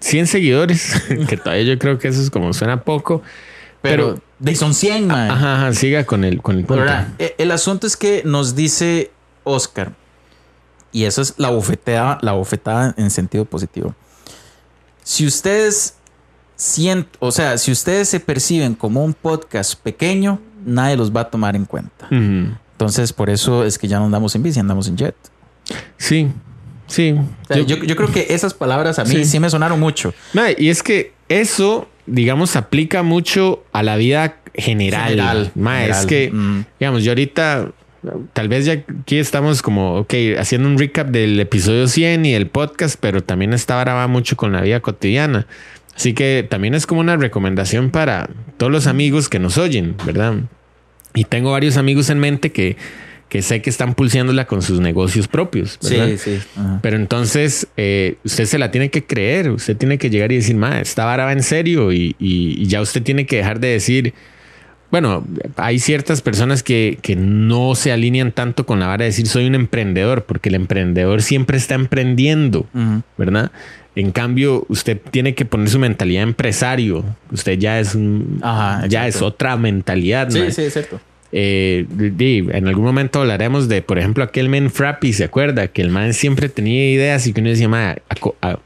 100 0.00 0.26
seguidores, 0.26 1.02
que 1.28 1.36
todavía 1.36 1.64
yo 1.64 1.78
creo 1.78 1.98
que 1.98 2.08
eso 2.08 2.20
es 2.20 2.30
como 2.30 2.52
suena 2.52 2.82
poco. 2.82 3.22
Pero, 3.80 4.20
de 4.38 4.54
son 4.54 4.74
100, 4.74 5.06
man. 5.08 5.30
Ajá, 5.30 5.56
ajá, 5.56 5.72
siga 5.72 6.04
con 6.04 6.22
el, 6.24 6.40
con 6.40 6.58
el 6.58 6.64
punto. 6.64 6.82
¿Verdad? 6.82 7.08
E- 7.18 7.34
El 7.38 7.50
asunto 7.50 7.86
es 7.86 7.96
que 7.96 8.22
nos 8.24 8.54
dice 8.54 9.10
Oscar, 9.44 9.92
y 10.92 11.04
eso 11.04 11.22
es 11.22 11.34
la 11.38 11.50
bofetada, 11.50 12.18
la 12.22 12.32
bofetada 12.32 12.94
en 12.96 13.10
sentido 13.10 13.44
positivo. 13.44 13.94
Si 15.02 15.26
ustedes 15.26 15.94
sienten, 16.56 17.10
o 17.18 17.32
sea, 17.32 17.58
si 17.58 17.72
ustedes 17.72 18.08
se 18.08 18.20
perciben 18.20 18.74
como 18.74 19.04
un 19.04 19.14
podcast 19.14 19.74
pequeño, 19.74 20.38
nadie 20.64 20.96
los 20.96 21.10
va 21.14 21.22
a 21.22 21.30
tomar 21.30 21.56
en 21.56 21.64
cuenta. 21.64 22.08
Entonces, 22.10 23.12
por 23.12 23.30
eso 23.30 23.64
es 23.64 23.78
que 23.78 23.88
ya 23.88 23.98
no 23.98 24.06
andamos 24.06 24.34
en 24.34 24.42
bici, 24.42 24.60
andamos 24.60 24.86
en 24.88 24.96
jet. 24.96 25.14
Sí, 25.96 26.28
sí. 26.86 27.12
O 27.12 27.54
sea, 27.54 27.62
yo, 27.62 27.76
yo 27.76 27.96
creo 27.96 28.10
que 28.12 28.26
esas 28.30 28.54
palabras 28.54 28.98
a 28.98 29.04
mí 29.04 29.10
sí, 29.10 29.24
Sí. 29.24 29.40
me 29.40 29.48
sonaron 29.50 29.80
mucho. 29.80 30.12
Y 30.58 30.68
es 30.68 30.82
que 30.82 31.12
eso, 31.28 31.88
digamos, 32.06 32.54
aplica 32.56 33.02
mucho 33.02 33.64
a 33.72 33.82
la 33.82 33.96
vida 33.96 34.36
general. 34.54 35.08
General, 35.10 35.52
Mae, 35.54 35.80
general. 35.82 36.00
es 36.00 36.06
que, 36.06 36.30
Mm. 36.32 36.64
digamos, 36.78 37.02
yo 37.04 37.10
ahorita, 37.12 37.70
tal 38.32 38.48
vez 38.48 38.64
ya 38.66 38.72
aquí 39.00 39.18
estamos 39.18 39.62
como, 39.62 39.96
ok, 39.96 40.14
haciendo 40.38 40.68
un 40.68 40.78
recap 40.78 41.08
del 41.08 41.38
episodio 41.40 41.86
100 41.88 42.24
y 42.26 42.34
el 42.34 42.46
podcast, 42.48 42.96
pero 43.00 43.22
también 43.22 43.52
esta 43.52 43.76
vara 43.76 43.94
va 43.94 44.06
mucho 44.08 44.36
con 44.36 44.52
la 44.52 44.60
vida 44.62 44.80
cotidiana. 44.80 45.46
Así 45.94 46.14
que 46.14 46.46
también 46.48 46.74
es 46.74 46.86
como 46.86 47.00
una 47.00 47.16
recomendación 47.16 47.90
para 47.90 48.30
todos 48.56 48.72
los 48.72 48.86
amigos 48.86 49.28
que 49.28 49.38
nos 49.38 49.58
oyen, 49.58 49.94
¿verdad? 50.06 50.34
Y 51.14 51.24
tengo 51.24 51.52
varios 51.52 51.76
amigos 51.76 52.08
en 52.08 52.18
mente 52.18 52.50
que, 52.50 52.76
que 53.28 53.42
sé 53.42 53.60
que 53.60 53.68
están 53.68 53.94
pulseándola 53.94 54.46
con 54.46 54.62
sus 54.62 54.80
negocios 54.80 55.28
propios. 55.28 55.78
¿verdad? 55.82 56.08
Sí, 56.08 56.16
sí. 56.18 56.40
Ajá. 56.56 56.78
Pero 56.82 56.96
entonces 56.96 57.66
eh, 57.76 58.16
usted 58.24 58.46
se 58.46 58.58
la 58.58 58.70
tiene 58.70 58.88
que 58.90 59.04
creer, 59.04 59.50
usted 59.50 59.76
tiene 59.76 59.98
que 59.98 60.08
llegar 60.08 60.32
y 60.32 60.36
decir, 60.36 60.56
ma, 60.56 60.80
esta 60.80 61.04
vara 61.04 61.26
va 61.26 61.32
en 61.32 61.42
serio 61.42 61.92
y, 61.92 62.16
y- 62.18 62.54
y 62.62 62.66
ya 62.66 62.80
usted 62.80 63.02
tiene 63.02 63.26
que 63.26 63.36
dejar 63.36 63.60
de 63.60 63.68
decir, 63.68 64.14
bueno, 64.92 65.26
hay 65.56 65.80
ciertas 65.80 66.22
personas 66.22 66.62
que, 66.62 66.98
que 67.02 67.16
no 67.16 67.74
se 67.74 67.90
alinean 67.90 68.30
tanto 68.30 68.64
con 68.66 68.78
la 68.78 68.86
vara 68.86 69.02
de 69.04 69.10
decir 69.10 69.26
soy 69.26 69.46
un 69.46 69.56
emprendedor, 69.56 70.22
porque 70.24 70.50
el 70.50 70.54
emprendedor 70.54 71.22
siempre 71.22 71.56
está 71.56 71.74
emprendiendo. 71.74 72.66
¿verdad? 73.18 73.50
En 73.96 74.12
cambio, 74.12 74.64
usted 74.68 74.98
tiene 75.10 75.34
que 75.34 75.44
poner 75.44 75.68
su 75.68 75.78
mentalidad 75.78 76.20
de 76.20 76.28
empresario. 76.28 77.04
Usted 77.30 77.58
ya 77.58 77.80
es 77.80 77.94
un, 77.94 78.38
Ajá, 78.42 78.86
ya 78.86 79.06
es 79.08 79.20
otra 79.20 79.56
mentalidad. 79.56 80.30
Sí, 80.30 80.38
sí, 80.50 80.62
es 80.62 80.72
cierto. 80.72 81.00
Eh, 81.34 81.86
en 81.90 82.68
algún 82.68 82.84
momento 82.84 83.20
hablaremos 83.20 83.68
de, 83.68 83.80
por 83.82 83.98
ejemplo, 83.98 84.22
aquel 84.24 84.48
men 84.50 84.70
Frappy, 84.70 85.12
¿se 85.14 85.24
acuerda? 85.24 85.68
Que 85.68 85.80
el 85.82 85.88
man 85.88 86.12
siempre 86.14 86.48
tenía 86.50 86.90
ideas 86.90 87.26
y 87.26 87.32
que 87.32 87.40
uno 87.40 87.50
decía, 87.50 87.68
ma, 87.68 87.96
aco- 88.10 88.36
a- 88.42 88.58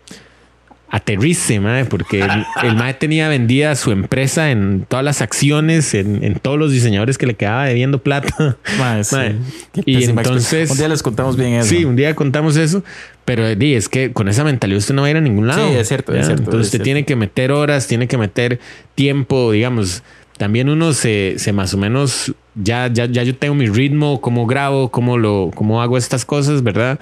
aterrice, 0.89 1.59
ma, 1.59 1.85
porque 1.89 2.21
el, 2.21 2.45
el 2.63 2.77
man 2.77 2.95
tenía 2.99 3.29
vendida 3.29 3.75
su 3.75 3.91
empresa 3.91 4.51
en 4.51 4.87
todas 4.89 5.05
las 5.05 5.21
acciones, 5.21 5.95
en, 5.95 6.23
en 6.23 6.35
todos 6.37 6.59
los 6.59 6.71
diseñadores 6.71 7.19
que 7.19 7.27
le 7.27 7.35
quedaba 7.35 7.67
debiendo 7.67 8.03
plata. 8.03 8.57
Ma, 8.79 9.03
sí. 9.03 9.17
Ma, 9.17 9.33
Qué 9.73 9.83
y 9.85 10.05
entonces... 10.05 10.71
Un 10.71 10.79
día 10.79 10.89
les 10.89 11.03
contamos 11.03 11.37
bien 11.37 11.55
eso. 11.55 11.69
Sí, 11.69 11.85
un 11.85 11.97
día 11.97 12.15
contamos 12.15 12.57
eso, 12.57 12.85
pero 13.25 13.53
di, 13.57 13.75
es 13.75 13.89
que 13.89 14.13
con 14.13 14.29
esa 14.29 14.45
mentalidad 14.45 14.79
usted 14.79 14.95
no 14.95 15.03
va 15.03 15.09
a 15.09 15.11
ir 15.11 15.17
a 15.17 15.21
ningún 15.21 15.49
lado. 15.49 15.69
Sí, 15.69 15.75
es 15.75 15.89
cierto, 15.89 16.15
es 16.15 16.27
cierto, 16.27 16.45
Entonces 16.45 16.61
es 16.61 16.67
usted 16.67 16.79
cierto. 16.79 16.85
tiene 16.85 17.05
que 17.05 17.17
meter 17.17 17.51
horas, 17.51 17.89
tiene 17.89 18.07
que 18.07 18.17
meter 18.17 18.61
tiempo, 18.95 19.51
digamos. 19.51 20.05
También 20.39 20.69
uno 20.69 20.93
se, 20.93 21.35
se 21.39 21.53
más 21.53 21.75
o 21.75 21.79
menos, 21.79 22.33
ya, 22.55 22.89
ya, 22.93 23.07
ya 23.07 23.23
yo 23.23 23.35
tengo 23.37 23.55
mi 23.55 23.69
ritmo, 23.69 24.21
cómo 24.21 24.47
grabo, 24.47 24.91
cómo, 24.91 25.19
lo, 25.19 25.51
cómo 25.55 25.83
hago 25.83 25.99
estas 25.99 26.25
cosas, 26.25 26.63
¿verdad? 26.63 27.01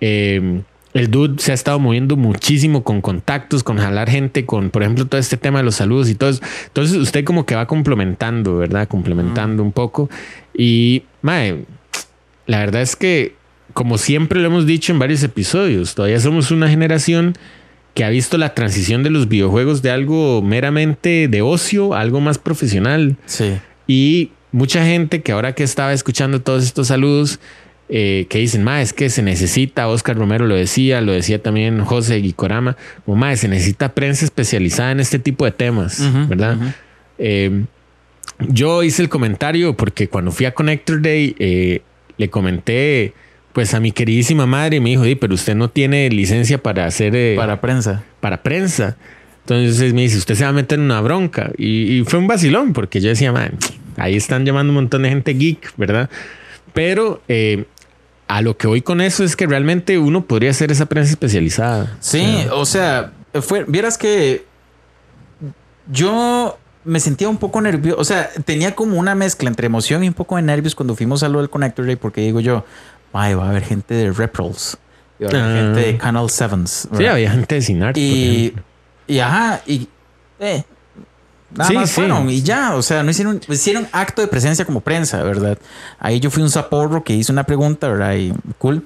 Eh, 0.00 0.62
el 0.96 1.10
dude 1.10 1.42
se 1.42 1.50
ha 1.52 1.54
estado 1.54 1.78
moviendo 1.78 2.16
muchísimo 2.16 2.82
con 2.82 3.02
contactos, 3.02 3.62
con 3.62 3.76
jalar 3.76 4.08
gente, 4.08 4.46
con, 4.46 4.70
por 4.70 4.82
ejemplo, 4.82 5.06
todo 5.06 5.20
este 5.20 5.36
tema 5.36 5.58
de 5.58 5.64
los 5.64 5.74
saludos 5.74 6.08
y 6.08 6.14
todo 6.14 6.30
eso. 6.30 6.40
Entonces 6.68 6.96
usted 6.96 7.22
como 7.22 7.44
que 7.44 7.54
va 7.54 7.66
complementando, 7.66 8.56
¿verdad? 8.56 8.88
Complementando 8.88 9.62
un 9.62 9.72
poco. 9.72 10.08
Y, 10.56 11.02
mae, 11.20 11.64
la 12.46 12.60
verdad 12.60 12.80
es 12.80 12.96
que, 12.96 13.34
como 13.74 13.98
siempre 13.98 14.40
lo 14.40 14.46
hemos 14.46 14.64
dicho 14.64 14.90
en 14.90 14.98
varios 14.98 15.22
episodios, 15.22 15.94
todavía 15.94 16.18
somos 16.18 16.50
una 16.50 16.66
generación 16.66 17.34
que 17.92 18.02
ha 18.02 18.08
visto 18.08 18.38
la 18.38 18.54
transición 18.54 19.02
de 19.02 19.10
los 19.10 19.28
videojuegos 19.28 19.82
de 19.82 19.90
algo 19.90 20.40
meramente 20.40 21.28
de 21.28 21.42
ocio 21.42 21.92
a 21.92 22.00
algo 22.00 22.22
más 22.22 22.38
profesional. 22.38 23.18
Sí. 23.26 23.58
Y 23.86 24.30
mucha 24.50 24.82
gente 24.86 25.20
que 25.20 25.32
ahora 25.32 25.54
que 25.54 25.62
estaba 25.62 25.92
escuchando 25.92 26.40
todos 26.40 26.64
estos 26.64 26.86
saludos, 26.86 27.38
eh, 27.88 28.26
que 28.28 28.38
dicen, 28.38 28.64
ma, 28.64 28.82
es 28.82 28.92
que 28.92 29.10
se 29.10 29.22
necesita, 29.22 29.88
Oscar 29.88 30.16
Romero 30.16 30.46
lo 30.46 30.54
decía, 30.56 31.00
lo 31.00 31.12
decía 31.12 31.42
también 31.42 31.84
José 31.84 32.16
Guicorama, 32.16 32.76
como, 33.04 33.16
ma, 33.16 33.34
se 33.36 33.48
necesita 33.48 33.94
prensa 33.94 34.24
especializada 34.24 34.92
en 34.92 35.00
este 35.00 35.18
tipo 35.18 35.44
de 35.44 35.52
temas, 35.52 36.02
¿verdad? 36.28 36.56
Eh, 37.18 37.64
yo 38.48 38.82
hice 38.82 39.02
el 39.02 39.08
comentario 39.08 39.76
porque 39.76 40.08
cuando 40.08 40.30
fui 40.30 40.46
a 40.46 40.52
Connector 40.52 41.00
Day, 41.00 41.34
eh, 41.38 41.82
le 42.18 42.28
comenté 42.28 43.12
pues 43.52 43.72
a 43.72 43.80
mi 43.80 43.90
queridísima 43.92 44.44
madre 44.44 44.76
y 44.76 44.80
me 44.80 44.90
dijo, 44.90 45.04
"Di, 45.04 45.14
pero 45.14 45.32
usted 45.32 45.54
no 45.54 45.70
tiene 45.70 46.10
licencia 46.10 46.62
para 46.62 46.84
hacer... 46.84 47.36
Para 47.36 47.60
prensa. 47.62 48.04
para 48.20 48.42
prensa. 48.42 48.98
Entonces 49.40 49.94
me 49.94 50.02
dice, 50.02 50.18
usted 50.18 50.34
se 50.34 50.44
va 50.44 50.50
a 50.50 50.52
meter 50.52 50.78
en 50.78 50.84
una 50.86 51.00
bronca. 51.00 51.52
Y, 51.56 52.00
y 52.00 52.04
fue 52.04 52.18
un 52.18 52.26
vacilón, 52.26 52.74
porque 52.74 53.00
yo 53.00 53.08
decía, 53.08 53.32
man, 53.32 53.52
ahí 53.96 54.16
están 54.16 54.44
llamando 54.44 54.72
un 54.72 54.74
montón 54.74 55.02
de 55.02 55.08
gente 55.08 55.32
geek, 55.32 55.72
¿verdad? 55.76 56.10
Pero 56.74 57.22
eh, 57.28 57.64
a 58.28 58.42
lo 58.42 58.56
que 58.56 58.66
voy 58.66 58.82
con 58.82 59.00
eso 59.00 59.22
es 59.24 59.36
que 59.36 59.46
realmente 59.46 59.98
uno 59.98 60.24
podría 60.24 60.50
hacer 60.50 60.70
esa 60.72 60.86
prensa 60.86 61.10
especializada. 61.12 61.96
Sí, 62.00 62.46
o 62.52 62.64
sea, 62.66 63.12
fue, 63.42 63.64
vieras 63.64 63.96
que 63.98 64.44
yo 65.90 66.58
me 66.84 67.00
sentía 67.00 67.28
un 67.28 67.36
poco 67.36 67.60
nervioso, 67.60 68.00
o 68.00 68.04
sea, 68.04 68.30
tenía 68.44 68.74
como 68.74 68.98
una 68.98 69.14
mezcla 69.14 69.48
entre 69.48 69.66
emoción 69.66 70.04
y 70.04 70.08
un 70.08 70.14
poco 70.14 70.36
de 70.36 70.42
nervios 70.42 70.74
cuando 70.74 70.94
fuimos 70.94 71.22
a 71.22 71.28
lo 71.28 71.38
del 71.40 71.50
Connector 71.50 71.86
Day, 71.86 71.96
porque 71.96 72.20
digo 72.20 72.40
yo, 72.40 72.64
"Ay, 73.12 73.34
va 73.34 73.46
a 73.46 73.50
haber 73.50 73.64
gente 73.64 73.94
de 73.94 74.12
Reprols, 74.12 74.76
y 75.18 75.24
va 75.24 75.30
a 75.30 75.44
haber 75.44 75.46
Ah. 75.56 75.60
gente 75.74 75.80
de 75.92 75.98
Canal 75.98 76.30
Sevens. 76.30 76.88
Sí, 76.96 77.06
había 77.06 77.30
gente 77.30 77.54
de 77.56 77.62
Cinart. 77.62 77.94
por 77.94 78.02
Y, 78.02 78.54
y 79.08 79.18
ajá, 79.18 79.62
y 79.66 79.88
eh, 80.38 80.64
Nada 81.54 81.68
Sí, 81.70 81.74
más 81.76 81.88
sí. 81.90 81.94
fueron 81.96 82.28
y 82.28 82.42
ya, 82.42 82.74
o 82.74 82.82
sea, 82.82 83.02
no 83.02 83.10
hicieron, 83.10 83.40
hicieron 83.48 83.86
acto 83.92 84.20
de 84.20 84.28
presencia 84.28 84.64
como 84.64 84.80
prensa, 84.80 85.22
¿verdad? 85.22 85.56
Ahí 85.98 86.18
yo 86.20 86.30
fui 86.30 86.42
un 86.42 86.50
zaporro 86.50 87.04
que 87.04 87.12
hice 87.14 87.30
una 87.32 87.44
pregunta, 87.44 87.88
¿verdad? 87.88 88.14
Y 88.14 88.32
cool. 88.58 88.84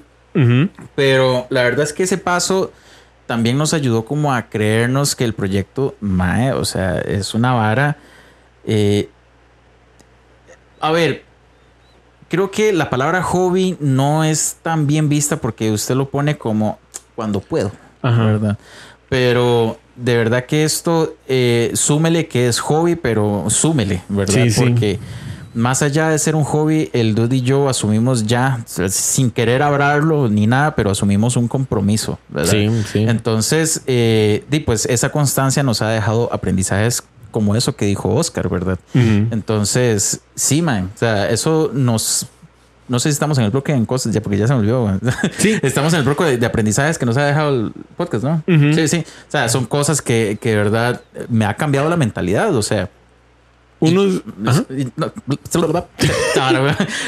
Pero 0.94 1.46
la 1.50 1.62
verdad 1.64 1.84
es 1.84 1.92
que 1.92 2.02
ese 2.04 2.18
paso 2.18 2.70
también 3.26 3.56
nos 3.58 3.74
ayudó 3.74 4.04
como 4.04 4.32
a 4.34 4.42
creernos 4.48 5.16
que 5.16 5.24
el 5.24 5.34
proyecto, 5.34 5.94
mae, 6.00 6.52
o 6.52 6.64
sea, 6.64 6.98
es 6.98 7.34
una 7.34 7.52
vara. 7.54 7.96
eh, 8.64 9.08
a 10.80 10.92
ver, 10.92 11.24
creo 12.28 12.50
que 12.50 12.72
la 12.72 12.88
palabra 12.90 13.22
hobby 13.22 13.76
no 13.80 14.24
es 14.24 14.56
tan 14.62 14.86
bien 14.86 15.08
vista 15.08 15.36
porque 15.36 15.70
usted 15.72 15.94
lo 15.94 16.08
pone 16.08 16.38
como 16.38 16.78
cuando 17.16 17.40
puedo, 17.40 17.70
Ajá. 18.02 18.24
¿verdad? 18.24 18.58
Pero 19.08 19.78
de 20.02 20.16
verdad 20.16 20.46
que 20.46 20.64
esto, 20.64 21.14
eh, 21.28 21.70
súmele 21.74 22.26
que 22.26 22.48
es 22.48 22.60
hobby, 22.60 22.96
pero 22.96 23.44
súmele, 23.48 24.02
¿verdad? 24.08 24.44
Sí, 24.44 24.50
sí. 24.50 24.60
porque 24.60 24.98
más 25.54 25.82
allá 25.82 26.10
de 26.10 26.18
ser 26.18 26.36
un 26.36 26.44
hobby, 26.44 26.90
el 26.92 27.14
Dude 27.14 27.36
y 27.36 27.42
yo 27.42 27.68
asumimos 27.68 28.26
ya, 28.26 28.64
sin 28.88 29.30
querer 29.30 29.62
hablarlo 29.62 30.28
ni 30.28 30.46
nada, 30.46 30.74
pero 30.74 30.90
asumimos 30.90 31.36
un 31.36 31.48
compromiso, 31.48 32.18
¿verdad? 32.28 32.52
Sí, 32.52 32.70
sí. 32.92 33.04
Entonces, 33.06 33.82
eh, 33.86 34.44
pues 34.64 34.86
esa 34.86 35.10
constancia 35.10 35.62
nos 35.62 35.82
ha 35.82 35.88
dejado 35.88 36.32
aprendizajes 36.32 37.02
como 37.30 37.56
eso 37.56 37.76
que 37.76 37.86
dijo 37.86 38.14
Oscar, 38.14 38.48
¿verdad? 38.48 38.78
Entonces, 38.94 40.20
sí, 40.34 40.62
man. 40.62 40.90
O 40.94 40.98
sea, 40.98 41.30
eso 41.30 41.70
nos. 41.72 42.26
No 42.90 42.98
sé 42.98 43.08
si 43.08 43.12
estamos 43.14 43.38
en 43.38 43.44
el 43.44 43.50
bloque 43.50 43.72
en 43.72 43.86
cosas, 43.86 44.12
ya 44.12 44.20
porque 44.20 44.36
ya 44.36 44.46
se 44.46 44.52
me 44.52 44.58
olvidó. 44.60 44.98
Sí. 45.38 45.58
estamos 45.62 45.92
en 45.94 46.00
el 46.00 46.04
bloque 46.04 46.24
de, 46.24 46.36
de 46.38 46.44
aprendizajes 46.46 46.98
que 46.98 47.06
nos 47.06 47.16
ha 47.16 47.24
dejado 47.24 47.50
el 47.54 47.72
podcast, 47.96 48.24
¿no? 48.24 48.42
Sí, 48.46 48.88
sí. 48.88 49.04
O 49.06 49.30
sea, 49.30 49.48
son 49.48 49.64
cosas 49.66 50.02
que, 50.02 50.38
que 50.40 50.50
de 50.50 50.56
verdad 50.56 51.00
me 51.28 51.44
ha 51.44 51.54
cambiado 51.54 51.88
la 51.88 51.96
mentalidad. 51.96 52.54
O 52.54 52.62
sea, 52.62 52.90
Unos. 53.78 54.22
Y- 54.68 54.88
no, 54.96 55.10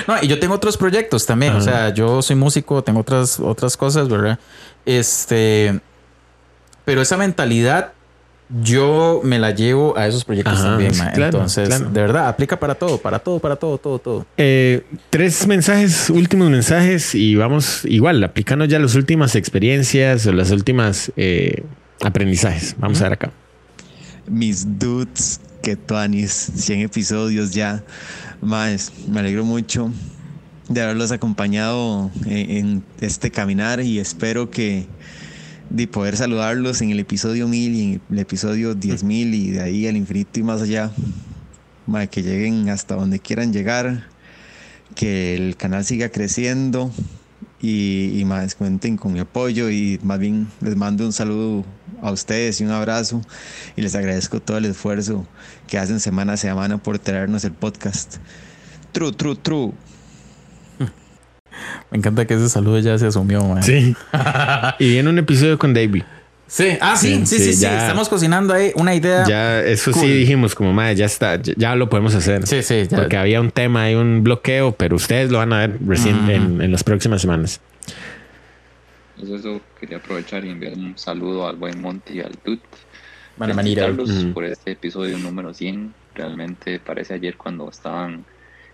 no, 0.09 0.15
y 0.23 0.27
yo 0.29 0.39
tengo 0.41 0.55
otros 0.55 0.77
proyectos 0.77 1.27
también. 1.27 1.55
O 1.55 1.61
sea, 1.61 1.91
yo 1.91 2.23
soy 2.23 2.37
músico, 2.37 2.83
tengo 2.83 3.01
otras, 3.01 3.39
otras 3.41 3.77
cosas, 3.77 4.09
¿verdad? 4.09 4.39
Este. 4.87 5.81
Pero 6.85 7.03
esa 7.03 7.17
mentalidad, 7.17 7.93
yo 8.61 9.21
me 9.25 9.39
la 9.39 9.51
llevo 9.53 9.97
a 9.97 10.07
esos 10.07 10.25
proyectos 10.25 10.59
Ajá, 10.59 10.71
también, 10.71 10.95
sí, 10.95 11.01
claro, 11.15 11.39
Entonces, 11.39 11.69
claro. 11.69 11.91
de 11.91 12.01
verdad, 12.01 12.29
aplica 12.29 12.59
para 12.59 12.75
todo, 12.75 12.99
para 12.99 13.19
todo, 13.19 13.39
para 13.39 13.57
todo, 13.57 13.79
todo, 13.79 13.99
todo. 13.99 14.27
Eh, 14.37 14.85
tres 15.11 15.47
mensajes, 15.47 16.11
últimos 16.11 16.51
mensajes 16.51 17.15
y 17.15 17.35
vamos 17.35 17.85
igual 17.85 18.23
aplicando 18.23 18.65
ya 18.67 18.79
las 18.79 18.95
últimas 18.95 19.37
experiencias 19.37 20.27
o 20.27 20.33
las 20.33 20.51
últimas 20.51 21.13
eh, 21.17 21.63
aprendizajes. 22.03 22.77
Vamos 22.79 23.01
a 23.01 23.05
ver 23.05 23.13
acá. 23.15 23.31
Mis 24.27 24.79
dudes, 24.79 25.41
que 25.63 25.77
tuanis, 25.77 26.33
100 26.33 26.81
episodios 26.81 27.53
ya. 27.55 27.83
Más, 28.41 28.93
me 29.09 29.21
alegro 29.21 29.45
mucho 29.45 29.91
de 30.69 30.83
haberlos 30.83 31.13
acompañado 31.13 32.11
en, 32.27 32.51
en 32.51 32.85
este 33.01 33.31
caminar 33.31 33.81
y 33.81 33.99
espero 33.99 34.51
que 34.51 34.87
de 35.73 35.89
poder 35.89 36.19
saludarlos 36.19 36.83
en 36.83 36.91
el 36.91 37.01
episodio 37.01 37.49
1000 37.49 37.75
y 37.75 37.83
en 37.95 38.03
el 38.11 38.19
episodio 38.19 38.75
10000 38.75 39.35
y 39.35 39.51
de 39.53 39.63
ahí 39.63 39.89
al 39.89 39.97
infinito 39.97 40.39
y 40.39 40.43
más 40.43 40.61
allá. 40.61 40.91
Mae, 41.87 42.09
que 42.09 42.23
lleguen 42.23 42.69
hasta 42.69 42.95
donde 42.95 43.19
quieran 43.19 43.53
llegar, 43.53 44.05
que 44.95 45.35
el 45.35 45.57
canal 45.57 45.85
siga 45.85 46.11
creciendo 46.11 46.93
y, 47.61 48.21
y 48.21 48.25
más 48.27 48.55
cuenten 48.55 48.99
con 48.99 49.15
mi 49.15 49.21
apoyo 49.21 49.71
y 49.71 49.99
más 50.03 50.19
bien 50.19 50.47
les 50.61 50.77
mando 50.77 51.07
un 51.07 51.13
saludo 51.13 51.65
a 52.03 52.13
ustedes 52.13 52.61
y 52.61 52.65
un 52.65 52.71
abrazo 52.71 53.23
y 53.75 53.81
les 53.81 53.95
agradezco 53.95 54.41
todo 54.41 54.59
el 54.59 54.67
esfuerzo 54.67 55.27
que 55.69 55.79
hacen 55.79 56.01
semana 56.01 56.35
a 56.35 56.37
semana 56.37 56.77
por 56.77 56.99
traernos 56.99 57.45
el 57.45 57.53
podcast. 57.53 58.17
True, 58.93 59.13
true, 59.13 59.37
true. 59.37 59.73
Me 61.91 61.99
encanta 61.99 62.27
que 62.27 62.35
ese 62.35 62.49
saludo 62.49 62.79
ya 62.79 62.97
se 62.99 63.07
asumió, 63.07 63.43
man. 63.45 63.63
Sí. 63.63 63.95
y 64.79 64.89
viene 64.91 65.09
un 65.11 65.19
episodio 65.19 65.59
con 65.59 65.75
David. 65.75 66.03
Sí, 66.47 66.77
ah, 66.83 66.97
sí, 66.97 67.25
sí, 67.25 67.39
sí, 67.39 67.55
sí, 67.55 67.61
ya- 67.63 67.81
Estamos 67.87 68.11
cocinando 68.11 68.53
ahí 68.53 68.73
una 68.75 68.95
idea. 68.95 69.25
Ya, 69.27 69.61
eso 69.61 69.91
sí 69.93 70.01
Cool. 70.01 70.09
dijimos 70.11 70.55
como, 70.55 70.73
madre, 70.75 70.97
ya 70.97 71.07
está, 71.07 71.37
ya, 71.41 71.55
ya 71.57 71.75
lo 71.75 71.89
podemos 71.89 72.15
hacer. 72.15 72.47
Sí, 72.47 72.63
sí, 72.63 72.87
ya. 72.91 72.99
Porque 72.99 73.17
había 73.17 73.41
un 73.41 73.51
tema 73.51 73.91
y 73.91 73.95
un 73.95 74.23
bloqueo, 74.23 74.73
pero 74.73 74.97
ustedes 74.97 75.31
lo 75.31 75.39
van 75.39 75.53
a 75.55 75.61
ver 75.61 75.79
recién 75.87 76.17
Ujú. 76.25 76.31
en, 76.31 76.61
en 76.61 76.71
las 76.73 76.85
próximas 76.85 77.23
semanas. 77.23 77.61
Pues 79.19 79.31
eso 79.31 79.61
quería 79.81 79.99
aprovechar 79.99 80.45
y 80.45 80.51
enviar 80.51 80.75
un 80.75 80.99
saludo 80.99 81.47
al 81.49 81.57
buen 81.57 81.81
Monty 81.81 82.15
y 82.15 82.21
al 82.21 82.37
Tut. 82.39 82.61
Felicitarlos 83.39 84.11
Ujú. 84.11 84.33
por 84.35 84.45
este 84.45 84.73
episodio 84.73 85.19
número 85.19 85.55
100. 85.55 85.95
Realmente 86.15 86.79
parece 86.81 87.15
ayer 87.15 87.37
cuando 87.37 87.69
estaban 87.71 88.25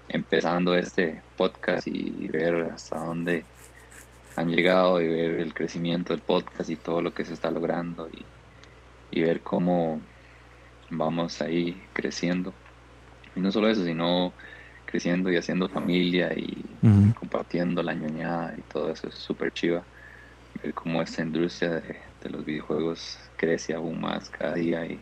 empezando 0.08 0.74
este 0.74 1.20
podcast 1.36 1.86
y 1.86 2.28
ver 2.28 2.70
hasta 2.72 2.98
dónde 2.98 3.44
han 4.36 4.50
llegado 4.50 5.00
y 5.00 5.08
ver 5.08 5.40
el 5.40 5.52
crecimiento 5.52 6.12
del 6.12 6.22
podcast 6.22 6.70
y 6.70 6.76
todo 6.76 7.02
lo 7.02 7.12
que 7.12 7.24
se 7.24 7.34
está 7.34 7.50
logrando 7.50 8.08
y, 8.08 8.24
y 9.10 9.22
ver 9.22 9.40
cómo 9.40 10.00
vamos 10.90 11.42
ahí 11.42 11.82
creciendo. 11.92 12.54
Y 13.34 13.40
no 13.40 13.52
solo 13.52 13.68
eso, 13.68 13.84
sino 13.84 14.32
creciendo 14.86 15.30
y 15.30 15.36
haciendo 15.36 15.68
familia 15.68 16.32
y 16.34 16.64
compartiendo 17.18 17.82
la 17.82 17.94
ñoñada 17.94 18.54
y 18.56 18.62
todo 18.62 18.90
eso 18.90 19.08
es 19.08 19.14
súper 19.14 19.52
chiva. 19.52 19.82
Ver 20.62 20.72
cómo 20.72 21.02
esta 21.02 21.22
industria 21.22 21.70
de, 21.70 21.96
de 22.22 22.30
los 22.30 22.44
videojuegos 22.44 23.18
crece 23.36 23.74
aún 23.74 24.00
más 24.00 24.30
cada 24.30 24.54
día 24.54 24.86
y, 24.86 24.98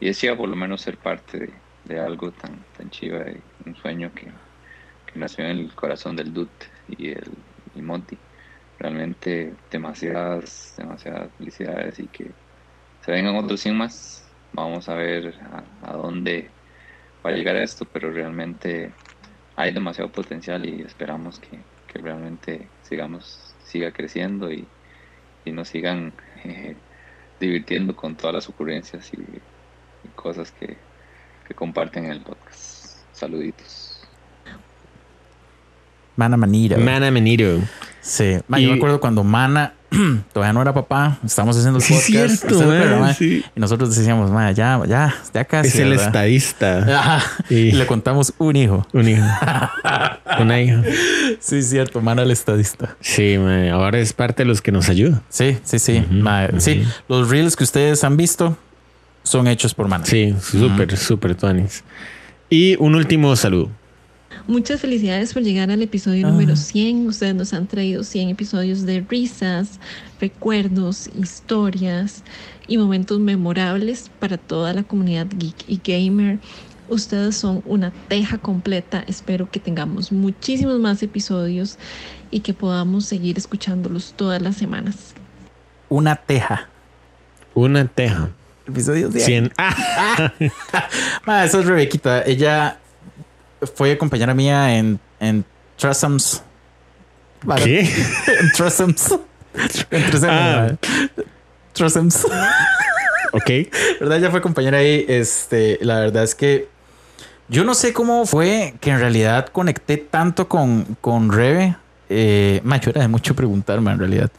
y 0.00 0.08
es 0.08 0.18
chiva 0.18 0.36
por 0.36 0.48
lo 0.48 0.56
menos 0.56 0.80
ser 0.80 0.96
parte 0.96 1.38
de, 1.38 1.50
de 1.84 2.00
algo 2.00 2.30
tan, 2.32 2.64
tan 2.76 2.90
chiva 2.90 3.24
y 3.30 3.40
un 3.66 3.76
sueño 3.76 4.10
que, 4.14 4.30
nació 5.14 5.44
en 5.44 5.58
el 5.58 5.74
corazón 5.74 6.16
del 6.16 6.32
Dut 6.32 6.50
y 6.88 7.10
el 7.10 7.30
y 7.76 7.82
Monty. 7.82 8.18
Realmente 8.80 9.54
demasiadas, 9.70 10.74
demasiadas 10.76 11.30
felicidades 11.38 12.00
y 12.00 12.08
que 12.08 12.32
se 13.02 13.12
vengan 13.12 13.36
otros 13.36 13.60
100 13.60 13.76
más. 13.76 14.28
Vamos 14.52 14.88
a 14.88 14.94
ver 14.94 15.34
a, 15.52 15.90
a 15.90 15.92
dónde 15.96 16.50
va 17.24 17.30
a 17.30 17.32
llegar 17.32 17.56
esto, 17.56 17.84
pero 17.84 18.10
realmente 18.10 18.92
hay 19.56 19.72
demasiado 19.72 20.10
potencial 20.10 20.66
y 20.66 20.82
esperamos 20.82 21.38
que, 21.40 21.60
realmente 21.94 22.68
sigamos, 22.82 23.54
siga 23.62 23.92
creciendo 23.92 24.50
y, 24.52 24.66
nos 25.46 25.68
sigan 25.68 26.12
eh, 26.42 26.74
divirtiendo 27.38 27.94
con 27.94 28.16
todas 28.16 28.34
las 28.34 28.48
ocurrencias 28.48 29.12
y, 29.12 29.20
y 29.20 30.08
cosas 30.16 30.50
que, 30.50 30.76
que 31.46 31.54
comparten 31.54 32.06
en 32.06 32.12
el 32.12 32.20
podcast. 32.22 32.73
Saluditos. 33.14 34.00
Mana 36.16 36.36
Manira. 36.36 36.78
Mana 36.78 37.10
Meniro. 37.10 37.58
Sí. 38.00 38.36
Ma, 38.48 38.58
yo 38.60 38.68
Y- 38.68 38.70
me 38.72 38.76
acuerdo 38.76 39.00
cuando 39.00 39.24
Mana 39.24 39.72
todavía 40.32 40.52
no 40.52 40.60
era 40.62 40.72
papá, 40.74 41.18
estábamos 41.24 41.56
haciendo 41.56 41.78
el 41.78 41.84
Sí, 41.84 41.94
podcast. 41.94 42.06
cierto, 42.10 42.46
¿usted 42.46 42.56
se 42.58 42.62
acuerda, 42.64 42.96
ma, 43.00 43.06
ma? 43.06 43.14
sí. 43.14 43.44
Y 43.56 43.60
nosotros 43.60 43.96
decíamos, 43.96 44.30
ma, 44.30 44.50
ya, 44.52 44.80
ya, 44.86 45.14
ya 45.32 45.44
casi. 45.44 45.68
Es 45.68 45.76
el 45.76 45.90
¿verdad? 45.90 46.06
estadista. 46.06 46.78
Ajá. 46.98 47.22
Y- 47.48 47.54
Y 47.68 47.72
le 47.72 47.86
contamos 47.86 48.32
un 48.38 48.54
hijo. 48.56 48.86
Un 48.92 49.08
hijo. 49.08 49.24
Una 50.40 50.60
hija. 50.60 50.82
Sí, 51.40 51.62
cierto, 51.62 52.00
Mana 52.00 52.22
el 52.22 52.30
estadista. 52.30 52.96
Sí, 53.00 53.34
ahora 53.72 53.98
es 53.98 54.12
parte 54.12 54.42
de 54.42 54.48
los 54.48 54.60
que 54.62 54.70
nos 54.72 54.88
ayuda. 54.88 55.22
Sí, 55.28 55.58
sí, 55.64 55.78
sí. 55.78 56.04
Sí, 56.58 56.84
los 57.08 57.28
reels 57.30 57.56
que 57.56 57.64
ustedes 57.64 58.04
han 58.04 58.16
visto 58.16 58.56
son 59.22 59.46
hechos 59.48 59.74
por 59.74 59.88
Mana. 59.88 60.04
Sí, 60.04 60.34
súper, 60.40 60.96
súper 60.96 61.34
tuanis. 61.34 61.82
Y 62.50 62.76
un 62.76 62.94
último 62.94 63.34
saludo. 63.36 63.70
Muchas 64.46 64.80
felicidades 64.80 65.32
por 65.32 65.42
llegar 65.42 65.70
al 65.70 65.80
episodio 65.82 66.26
Ah. 66.26 66.30
número 66.30 66.56
100. 66.56 67.06
Ustedes 67.06 67.34
nos 67.34 67.52
han 67.54 67.66
traído 67.66 68.04
100 68.04 68.28
episodios 68.30 68.84
de 68.84 69.00
risas, 69.08 69.80
recuerdos, 70.20 71.08
historias 71.18 72.22
y 72.66 72.76
momentos 72.78 73.20
memorables 73.20 74.10
para 74.18 74.36
toda 74.36 74.72
la 74.74 74.82
comunidad 74.82 75.28
geek 75.36 75.64
y 75.68 75.80
gamer. 75.82 76.38
Ustedes 76.88 77.36
son 77.36 77.62
una 77.64 77.92
teja 78.08 78.36
completa. 78.36 79.02
Espero 79.06 79.50
que 79.50 79.60
tengamos 79.60 80.12
muchísimos 80.12 80.78
más 80.78 81.02
episodios 81.02 81.78
y 82.30 82.40
que 82.40 82.52
podamos 82.52 83.06
seguir 83.06 83.38
escuchándolos 83.38 84.12
todas 84.14 84.42
las 84.42 84.56
semanas. 84.56 85.14
Una 85.88 86.16
teja. 86.16 86.68
Una 87.54 87.86
teja. 87.86 88.30
Episodio 88.66 89.10
100. 89.10 89.24
100. 89.24 89.52
Ah. 89.58 90.32
Ma, 91.26 91.44
esa 91.44 91.60
es 91.60 91.66
Rebequita. 91.66 92.22
Ella 92.24 92.78
fue 93.74 93.96
compañera 93.98 94.34
mía 94.34 94.76
en, 94.76 94.98
en 95.20 95.44
Trussums. 95.76 96.42
¿Qué? 97.56 97.80
en 98.40 98.52
Trussums. 98.56 99.18
En 99.90 100.78
Trussums. 101.72 102.26
Ah. 102.32 102.66
Ok. 103.32 103.50
¿Verdad? 104.00 104.18
Ella 104.18 104.30
fue 104.30 104.40
compañera 104.40 104.78
ahí. 104.78 105.04
Este, 105.08 105.78
la 105.82 106.00
verdad 106.00 106.22
es 106.22 106.34
que 106.34 106.68
yo 107.48 107.64
no 107.64 107.74
sé 107.74 107.92
cómo 107.92 108.24
fue 108.24 108.74
que 108.80 108.90
en 108.90 108.98
realidad 108.98 109.48
conecté 109.48 109.98
tanto 109.98 110.48
con, 110.48 110.96
con 111.00 111.30
Rebe. 111.30 111.76
Eh, 112.08 112.60
ma, 112.64 112.80
yo 112.80 112.90
era 112.90 113.02
de 113.02 113.08
mucho 113.08 113.34
preguntarme 113.34 113.90
en 113.92 113.98
realidad. 113.98 114.30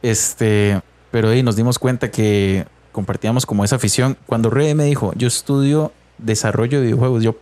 Este, 0.00 0.80
pero 1.10 1.28
ahí 1.28 1.42
nos 1.42 1.56
dimos 1.56 1.78
cuenta 1.78 2.10
que 2.10 2.66
compartíamos 2.94 3.44
como 3.44 3.64
esa 3.64 3.76
afición. 3.76 4.16
Cuando 4.24 4.48
Rebe 4.48 4.74
me 4.74 4.84
dijo, 4.84 5.12
yo 5.16 5.26
estudio 5.28 5.92
desarrollo 6.16 6.78
de 6.78 6.84
videojuegos. 6.86 7.22
Yo, 7.24 7.36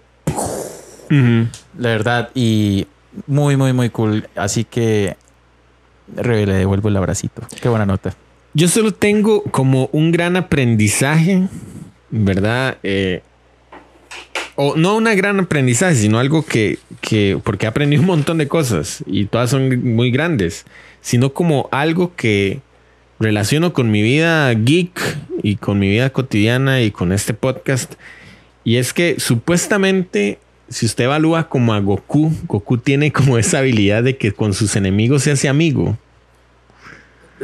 la 1.10 1.88
verdad, 1.90 2.30
y 2.34 2.86
muy, 3.26 3.56
muy, 3.56 3.72
muy 3.72 3.90
cool. 3.90 4.28
Así 4.34 4.64
que 4.64 5.16
Rebe, 6.16 6.46
le 6.46 6.54
devuelvo 6.54 6.88
el 6.88 6.96
abracito. 6.96 7.42
Qué 7.60 7.68
buena 7.68 7.86
nota. 7.86 8.14
Yo 8.54 8.66
solo 8.66 8.92
tengo 8.92 9.42
como 9.44 9.88
un 9.92 10.10
gran 10.10 10.36
aprendizaje, 10.36 11.46
¿verdad? 12.10 12.78
Eh, 12.82 13.22
o 14.56 14.74
no 14.76 14.96
un 14.96 15.04
gran 15.04 15.38
aprendizaje, 15.38 15.94
sino 15.96 16.18
algo 16.18 16.44
que, 16.44 16.78
que, 17.02 17.38
porque 17.44 17.66
he 17.66 17.68
aprendido 17.68 18.00
un 18.00 18.08
montón 18.08 18.38
de 18.38 18.48
cosas 18.48 19.04
y 19.06 19.26
todas 19.26 19.50
son 19.50 19.94
muy 19.94 20.10
grandes, 20.10 20.64
sino 21.02 21.32
como 21.32 21.68
algo 21.72 22.14
que 22.16 22.60
relaciono 23.22 23.72
con 23.72 23.90
mi 23.90 24.02
vida 24.02 24.52
geek 24.54 25.00
y 25.42 25.56
con 25.56 25.78
mi 25.78 25.88
vida 25.88 26.10
cotidiana 26.10 26.82
y 26.82 26.90
con 26.90 27.12
este 27.12 27.34
podcast. 27.34 27.94
Y 28.64 28.76
es 28.76 28.92
que 28.92 29.16
supuestamente, 29.18 30.38
si 30.68 30.86
usted 30.86 31.04
evalúa 31.04 31.48
como 31.48 31.74
a 31.74 31.80
Goku, 31.80 32.32
Goku 32.46 32.78
tiene 32.78 33.12
como 33.12 33.38
esa 33.38 33.58
habilidad 33.58 34.02
de 34.02 34.16
que 34.16 34.32
con 34.32 34.54
sus 34.54 34.76
enemigos 34.76 35.22
se 35.22 35.32
hace 35.32 35.48
amigo. 35.48 35.96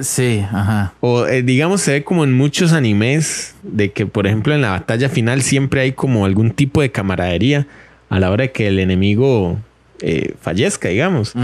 Sí, 0.00 0.44
ajá. 0.52 0.94
O 1.00 1.26
eh, 1.26 1.42
digamos, 1.42 1.80
se 1.80 1.90
ve 1.92 2.04
como 2.04 2.22
en 2.22 2.32
muchos 2.32 2.72
animes 2.72 3.56
de 3.64 3.90
que, 3.90 4.06
por 4.06 4.26
ejemplo, 4.28 4.54
en 4.54 4.60
la 4.60 4.70
batalla 4.70 5.08
final 5.08 5.42
siempre 5.42 5.80
hay 5.80 5.92
como 5.92 6.24
algún 6.24 6.52
tipo 6.52 6.80
de 6.82 6.92
camaradería 6.92 7.66
a 8.08 8.20
la 8.20 8.30
hora 8.30 8.42
de 8.42 8.52
que 8.52 8.68
el 8.68 8.78
enemigo 8.78 9.58
eh, 10.00 10.34
fallezca, 10.40 10.88
digamos. 10.88 11.34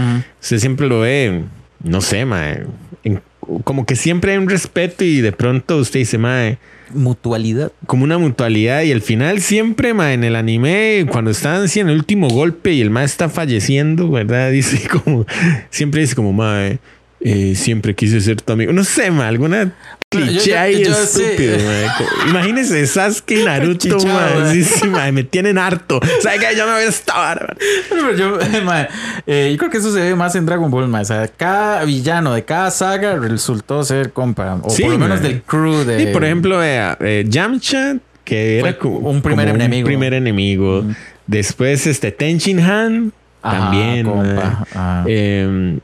Usted 0.41 0.59
siempre 0.59 0.87
lo 0.87 1.01
ve, 1.01 1.43
no 1.83 1.99
sé, 1.99 2.21
en- 2.21 3.21
como 3.63 3.85
que 3.85 3.95
siempre 3.95 4.33
hay 4.33 4.37
un 4.37 4.49
respeto 4.49 5.03
y 5.03 5.21
de 5.21 5.31
pronto 5.31 5.77
usted 5.77 5.99
dice, 5.99 6.17
mae, 6.17 6.57
Mutualidad. 6.93 7.71
como 7.87 8.03
una 8.03 8.17
mutualidad 8.17 8.83
y 8.83 8.91
al 8.91 9.01
final 9.01 9.41
siempre, 9.41 9.93
mae, 9.93 10.13
en 10.13 10.23
el 10.23 10.35
anime, 10.35 11.05
cuando 11.11 11.31
están 11.31 11.63
haciendo 11.63 11.91
el 11.91 11.99
último 11.99 12.27
golpe 12.29 12.73
y 12.73 12.81
el 12.81 12.89
mae 12.89 13.05
está 13.05 13.29
falleciendo, 13.29 14.09
¿verdad? 14.09 14.51
Dice 14.55 14.87
como, 14.87 15.25
siempre 15.69 16.01
dice 16.01 16.15
como, 16.15 16.31
mae, 16.33 16.79
eh, 17.21 17.55
siempre 17.55 17.95
quise 17.95 18.21
ser 18.21 18.41
tu 18.41 18.53
amigo. 18.53 18.71
No 18.71 18.83
sé, 18.83 19.09
mae, 19.11 19.27
alguna 19.27 19.73
cliché 20.09 20.57
ahí 20.57 20.81
estúpido, 20.83 21.57
mae. 21.57 21.87
Co- 21.97 22.29
Imagínese 22.29 22.85
Sasuke 22.87 23.41
y 23.41 23.43
Naruto, 23.45 23.97
mae. 24.05 24.51
Sí, 24.53 24.63
sí, 24.63 24.87
me 24.87 25.23
tienen 25.23 25.57
harto. 25.57 25.99
¿Sabe 26.21 26.39
qué? 26.39 26.55
Yo 26.55 26.65
me 26.67 26.73
voy 26.73 26.83
a 26.83 26.87
estar. 26.89 27.57
Pero 27.89 28.15
yo, 28.15 28.37
mae, 28.63 28.87
eh, 29.27 29.49
yo 29.51 29.57
creo 29.57 29.69
que 29.71 29.77
eso 29.77 29.91
se 29.91 29.99
ve 29.99 30.15
más 30.15 30.35
en 30.35 30.45
Dragon 30.45 30.69
Ball, 30.71 30.87
mae. 30.87 31.01
O 31.01 31.05
sea, 31.05 31.27
cada 31.27 31.83
villano 31.83 32.33
de 32.33 32.43
cada 32.45 32.71
saga 32.71 33.15
resultó 33.17 33.83
ser 33.83 34.11
compa. 34.13 34.59
O 34.63 34.69
Sí, 34.69 34.83
por 34.83 34.91
lo 34.93 34.99
menos 34.99 35.21
del 35.21 35.41
crew 35.41 35.83
de. 35.83 35.99
Sí, 35.99 36.05
por 36.07 36.23
ejemplo, 36.23 36.59
vea, 36.59 36.97
eh, 37.01 37.25
Yamcha, 37.27 37.97
que 38.23 38.59
era 38.59 38.77
un 38.81 39.21
primer 39.21 39.45
como 39.47 39.55
enemigo. 39.55 39.79
Un 39.85 39.85
primer 39.85 40.13
enemigo. 40.13 40.83
Después, 41.27 41.87
este 41.87 42.11
Tenshin 42.11 42.59
Han, 42.59 43.11
Ajá, 43.41 43.57
también. 43.59 44.05
compa. 44.05 44.65
Eh, 45.07 45.77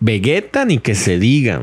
Vegeta, 0.00 0.64
ni 0.64 0.78
que 0.78 0.94
se 0.94 1.18
diga. 1.18 1.60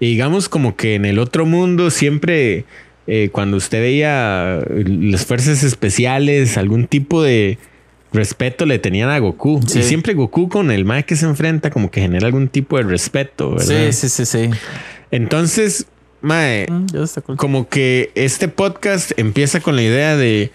Y 0.00 0.06
digamos, 0.06 0.48
como 0.48 0.76
que 0.76 0.94
en 0.94 1.04
el 1.04 1.18
otro 1.18 1.46
mundo 1.46 1.90
siempre, 1.90 2.64
eh, 3.06 3.30
cuando 3.32 3.56
usted 3.56 3.80
veía 3.80 4.60
las 4.68 5.26
fuerzas 5.26 5.62
especiales, 5.62 6.56
algún 6.56 6.86
tipo 6.86 7.22
de 7.22 7.58
respeto 8.12 8.66
le 8.66 8.78
tenían 8.78 9.10
a 9.10 9.18
Goku. 9.18 9.60
Sí. 9.66 9.80
Y 9.80 9.82
siempre 9.82 10.14
Goku 10.14 10.48
con 10.48 10.70
el 10.70 10.84
Mae 10.84 11.04
que 11.04 11.16
se 11.16 11.26
enfrenta, 11.26 11.70
como 11.70 11.90
que 11.90 12.00
genera 12.00 12.26
algún 12.26 12.48
tipo 12.48 12.78
de 12.78 12.84
respeto, 12.84 13.50
¿verdad? 13.52 13.90
Sí, 13.90 13.92
sí, 13.92 14.08
sí, 14.08 14.26
sí. 14.26 14.50
Entonces, 15.10 15.86
Mae, 16.20 16.66
como 17.36 17.68
que 17.68 18.10
este 18.14 18.48
podcast 18.48 19.12
empieza 19.16 19.60
con 19.60 19.76
la 19.76 19.82
idea 19.82 20.16
de 20.16 20.50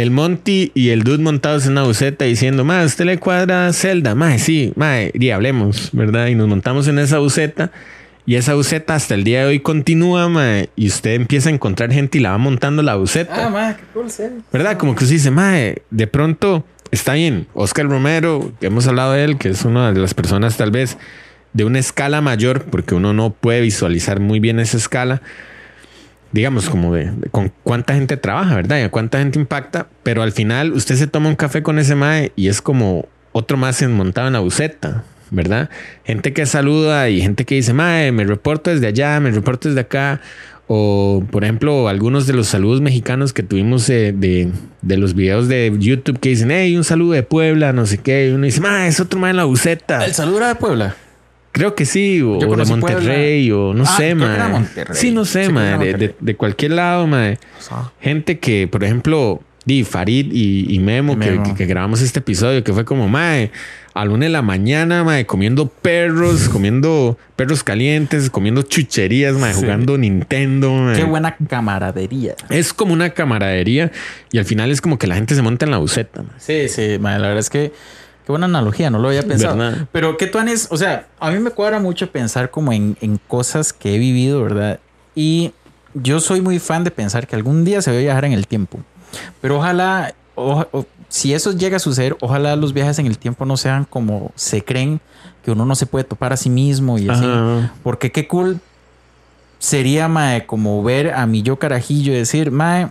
el 0.00 0.10
Monty 0.10 0.72
y 0.74 0.90
el 0.90 1.02
dude 1.04 1.22
montados 1.22 1.66
en 1.66 1.72
una 1.72 1.84
buceta 1.84 2.24
diciendo, 2.24 2.64
Mae, 2.64 2.84
¿usted 2.84 3.04
le 3.04 3.18
cuadra 3.18 3.72
Zelda? 3.72 4.14
Mae, 4.14 4.38
sí, 4.38 4.72
Mae, 4.76 5.12
y 5.14 5.30
hablemos, 5.30 5.90
¿verdad? 5.92 6.26
Y 6.26 6.34
nos 6.34 6.48
montamos 6.48 6.88
en 6.88 6.98
esa 6.98 7.18
buceta. 7.18 7.70
Y 8.26 8.36
esa 8.36 8.54
buceta 8.54 8.94
hasta 8.94 9.14
el 9.14 9.24
día 9.24 9.40
de 9.40 9.46
hoy 9.46 9.60
continúa, 9.60 10.28
mae, 10.28 10.68
y 10.76 10.86
usted 10.86 11.14
empieza 11.14 11.48
a 11.48 11.52
encontrar 11.52 11.90
gente 11.90 12.18
y 12.18 12.20
la 12.20 12.30
va 12.30 12.38
montando 12.38 12.82
la 12.82 12.94
buceta. 12.94 13.46
Ah, 13.46 13.50
mae, 13.50 13.76
qué 13.76 13.82
cool. 13.92 14.06
¿Verdad? 14.52 14.76
Como 14.76 14.94
que 14.94 15.04
usted 15.04 15.16
dice, 15.16 15.30
mae, 15.30 15.82
de 15.90 16.06
pronto 16.06 16.64
está 16.90 17.14
bien. 17.14 17.46
Oscar 17.54 17.86
Romero, 17.86 18.52
que 18.60 18.66
hemos 18.66 18.86
hablado 18.86 19.14
de 19.14 19.24
él, 19.24 19.38
que 19.38 19.48
es 19.48 19.64
una 19.64 19.92
de 19.92 20.00
las 20.00 20.14
personas 20.14 20.56
tal 20.56 20.70
vez 20.70 20.98
de 21.54 21.64
una 21.64 21.78
escala 21.78 22.20
mayor, 22.20 22.64
porque 22.64 22.94
uno 22.94 23.12
no 23.12 23.32
puede 23.32 23.62
visualizar 23.62 24.20
muy 24.20 24.38
bien 24.38 24.60
esa 24.60 24.76
escala. 24.76 25.22
Digamos, 26.32 26.70
como 26.70 26.94
de, 26.94 27.10
con 27.30 27.52
cuánta 27.64 27.94
gente 27.94 28.16
trabaja, 28.16 28.54
¿verdad? 28.54 28.78
Y 28.78 28.82
a 28.82 28.90
cuánta 28.90 29.18
gente 29.18 29.38
impacta. 29.38 29.88
Pero 30.02 30.22
al 30.22 30.32
final 30.32 30.72
usted 30.72 30.96
se 30.96 31.06
toma 31.06 31.28
un 31.28 31.36
café 31.36 31.62
con 31.62 31.78
ese 31.78 31.94
mae 31.94 32.32
y 32.36 32.48
es 32.48 32.62
como 32.62 33.08
otro 33.32 33.56
más 33.56 33.82
montado 33.82 34.26
en 34.28 34.34
la 34.34 34.40
buceta, 34.40 35.04
¿verdad? 35.30 35.70
Gente 36.04 36.32
que 36.32 36.46
saluda 36.46 37.08
y 37.08 37.20
gente 37.20 37.44
que 37.44 37.56
dice, 37.56 37.72
mae, 37.72 38.12
me 38.12 38.24
reporto 38.24 38.70
desde 38.70 38.86
allá, 38.86 39.18
me 39.20 39.30
reporto 39.30 39.68
desde 39.68 39.80
acá. 39.80 40.20
O, 40.72 41.24
por 41.32 41.42
ejemplo, 41.42 41.88
algunos 41.88 42.28
de 42.28 42.32
los 42.32 42.46
saludos 42.46 42.80
mexicanos 42.80 43.32
que 43.32 43.42
tuvimos 43.42 43.90
eh, 43.90 44.14
de, 44.16 44.52
de 44.82 44.96
los 44.96 45.14
videos 45.14 45.48
de 45.48 45.74
YouTube 45.76 46.20
que 46.20 46.28
dicen, 46.28 46.52
hey, 46.52 46.76
un 46.76 46.84
saludo 46.84 47.14
de 47.14 47.24
Puebla, 47.24 47.72
no 47.72 47.86
sé 47.86 47.98
qué. 47.98 48.28
Y 48.28 48.30
uno 48.30 48.44
dice, 48.44 48.60
mae, 48.60 48.86
es 48.86 49.00
otro 49.00 49.18
mae 49.18 49.30
en 49.30 49.38
la 49.38 49.44
buceta. 49.44 50.04
¿El 50.04 50.14
saludo 50.14 50.38
era 50.38 50.48
de 50.48 50.54
Puebla? 50.54 50.94
Creo 51.52 51.74
que 51.74 51.84
sí, 51.84 52.22
o, 52.22 52.38
o 52.38 52.56
de 52.56 52.64
Monterrey, 52.64 53.50
o 53.50 53.74
no 53.74 53.84
Ah, 53.84 53.96
sé. 53.96 54.14
Monterrey. 54.14 54.96
Sí, 54.96 55.10
no 55.10 55.24
sé, 55.24 55.40
De, 55.40 55.46
de, 55.48 55.52
Monterrey. 55.52 56.14
de 56.20 56.36
cualquier 56.36 56.72
lado, 56.72 57.06
mae. 57.06 57.38
Gente 58.00 58.38
que, 58.38 58.68
por 58.68 58.84
ejemplo, 58.84 59.40
di 59.64 59.82
Farid 59.84 60.32
y, 60.32 60.72
y 60.72 60.78
Memo, 60.78 61.18
que- 61.18 61.30
Memo. 61.32 61.42
Que, 61.42 61.54
que 61.54 61.66
grabamos 61.66 62.00
este 62.02 62.20
episodio, 62.20 62.62
que 62.62 62.72
fue 62.72 62.84
como, 62.84 63.08
mae, 63.08 63.50
a 63.94 64.04
una 64.04 64.26
de 64.26 64.30
la 64.30 64.42
mañana, 64.42 65.02
mae, 65.02 65.26
comiendo 65.26 65.66
perros, 65.66 66.48
comiendo 66.52 67.18
perros 67.34 67.64
calientes, 67.64 68.30
comiendo 68.30 68.62
chucherías, 68.62 69.34
mae, 69.34 69.52
Sí. 69.52 69.60
jugando 69.62 69.98
Nintendo, 69.98 70.72
mae. 70.72 70.96
Qué 70.96 71.04
buena 71.04 71.36
camaradería. 71.48 72.36
Es 72.48 72.72
como 72.72 72.92
una 72.92 73.10
camaradería 73.10 73.90
y 74.30 74.38
al 74.38 74.44
final 74.44 74.70
es 74.70 74.80
como 74.80 74.98
que 74.98 75.08
la 75.08 75.16
gente 75.16 75.34
se 75.34 75.42
monta 75.42 75.64
en 75.66 75.72
la 75.72 75.78
buceta. 75.78 76.22
mae. 76.22 76.32
Sí, 76.38 76.68
sí, 76.68 76.98
mae, 77.00 77.18
la 77.18 77.26
verdad 77.26 77.40
es 77.40 77.50
que 77.50 77.72
qué 78.30 78.32
buena 78.32 78.46
analogía, 78.46 78.90
no 78.90 78.98
lo 78.98 79.08
había 79.08 79.22
pensado. 79.22 79.56
¿Verdad? 79.56 79.88
Pero 79.92 80.16
que 80.16 80.26
tú 80.26 80.38
Anis, 80.38 80.68
o 80.70 80.76
sea, 80.76 81.08
a 81.18 81.30
mí 81.30 81.38
me 81.40 81.50
cuadra 81.50 81.78
mucho 81.80 82.10
pensar 82.10 82.50
como 82.50 82.72
en, 82.72 82.96
en 83.00 83.18
cosas 83.28 83.72
que 83.72 83.94
he 83.94 83.98
vivido, 83.98 84.42
¿verdad? 84.42 84.78
Y 85.14 85.52
yo 85.94 86.20
soy 86.20 86.40
muy 86.40 86.58
fan 86.60 86.84
de 86.84 86.90
pensar 86.90 87.26
que 87.26 87.34
algún 87.36 87.64
día 87.64 87.82
se 87.82 87.90
va 87.90 87.96
a 87.96 88.00
viajar 88.00 88.24
en 88.24 88.32
el 88.32 88.46
tiempo. 88.46 88.78
Pero 89.40 89.58
ojalá, 89.58 90.14
oja- 90.36 90.68
o- 90.72 90.86
si 91.08 91.34
eso 91.34 91.50
llega 91.52 91.76
a 91.76 91.80
suceder, 91.80 92.16
ojalá 92.20 92.54
los 92.54 92.72
viajes 92.72 92.98
en 93.00 93.06
el 93.06 93.18
tiempo 93.18 93.44
no 93.44 93.56
sean 93.56 93.84
como 93.84 94.30
se 94.36 94.62
creen, 94.64 95.00
que 95.44 95.50
uno 95.50 95.66
no 95.66 95.74
se 95.74 95.86
puede 95.86 96.04
topar 96.04 96.32
a 96.32 96.36
sí 96.36 96.48
mismo 96.50 96.98
y 96.98 97.08
así. 97.08 97.24
Ajá. 97.24 97.72
Porque 97.82 98.12
qué 98.12 98.28
cool 98.28 98.60
sería, 99.58 100.08
mae, 100.08 100.46
como 100.46 100.82
ver 100.82 101.12
a 101.12 101.26
mi 101.26 101.42
yo 101.42 101.58
carajillo 101.58 102.12
y 102.12 102.16
decir, 102.16 102.50
mae, 102.50 102.88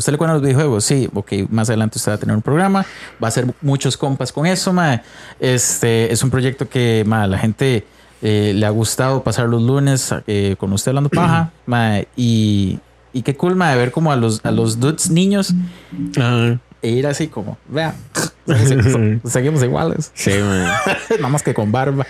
¿usted 0.00 0.12
le 0.12 0.18
cuenta 0.18 0.34
los 0.34 0.42
videojuegos? 0.42 0.84
Sí, 0.84 1.08
ok, 1.14 1.32
más 1.50 1.68
adelante 1.68 1.98
usted 1.98 2.12
va 2.12 2.16
a 2.16 2.18
tener 2.18 2.34
un 2.34 2.42
programa, 2.42 2.84
va 3.22 3.26
a 3.26 3.28
hacer 3.28 3.46
muchos 3.62 3.96
compas 3.96 4.32
con 4.32 4.46
eso, 4.46 4.72
mae. 4.72 5.02
Este 5.38 6.12
es 6.12 6.22
un 6.22 6.30
proyecto 6.30 6.68
que, 6.68 7.04
mae, 7.06 7.28
la 7.28 7.38
gente 7.38 7.86
eh, 8.22 8.52
le 8.54 8.66
ha 8.66 8.70
gustado 8.70 9.22
pasar 9.22 9.48
los 9.48 9.62
lunes 9.62 10.14
eh, 10.26 10.56
con 10.58 10.72
usted 10.72 10.90
hablando 10.90 11.10
paja, 11.10 11.52
mae, 11.66 12.08
y, 12.16 12.78
y 13.12 13.22
qué 13.22 13.36
cool, 13.36 13.56
mae, 13.56 13.76
ver 13.76 13.92
como 13.92 14.10
a 14.10 14.16
los, 14.16 14.44
a 14.44 14.50
los 14.50 14.80
dudes 14.80 15.10
niños 15.10 15.54
e 16.82 16.88
ir 16.88 17.06
así 17.06 17.28
como, 17.28 17.58
vea, 17.68 17.94
seguimos 19.24 19.62
iguales. 19.62 20.10
Sí. 20.14 20.32
Nada 21.10 21.28
más 21.28 21.42
que 21.42 21.54
con 21.54 21.70
barba. 21.70 22.06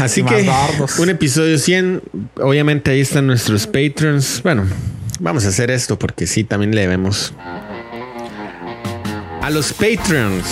Así 0.00 0.22
que 0.22 0.44
dardos. 0.44 0.98
un 0.98 1.10
episodio 1.10 1.58
100. 1.58 2.02
Obviamente 2.40 2.90
ahí 2.90 3.00
están 3.00 3.26
nuestros 3.26 3.66
patrons. 3.66 4.42
Bueno, 4.42 4.64
vamos 5.18 5.44
a 5.44 5.48
hacer 5.48 5.70
esto 5.70 5.98
porque 5.98 6.26
sí, 6.26 6.44
también 6.44 6.74
le 6.74 6.82
debemos. 6.82 7.32
A 9.42 9.50
los 9.50 9.72
patrons. 9.72 10.44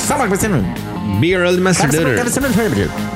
Beer 1.20 1.42
Old 1.42 1.60
Master. 1.60 1.90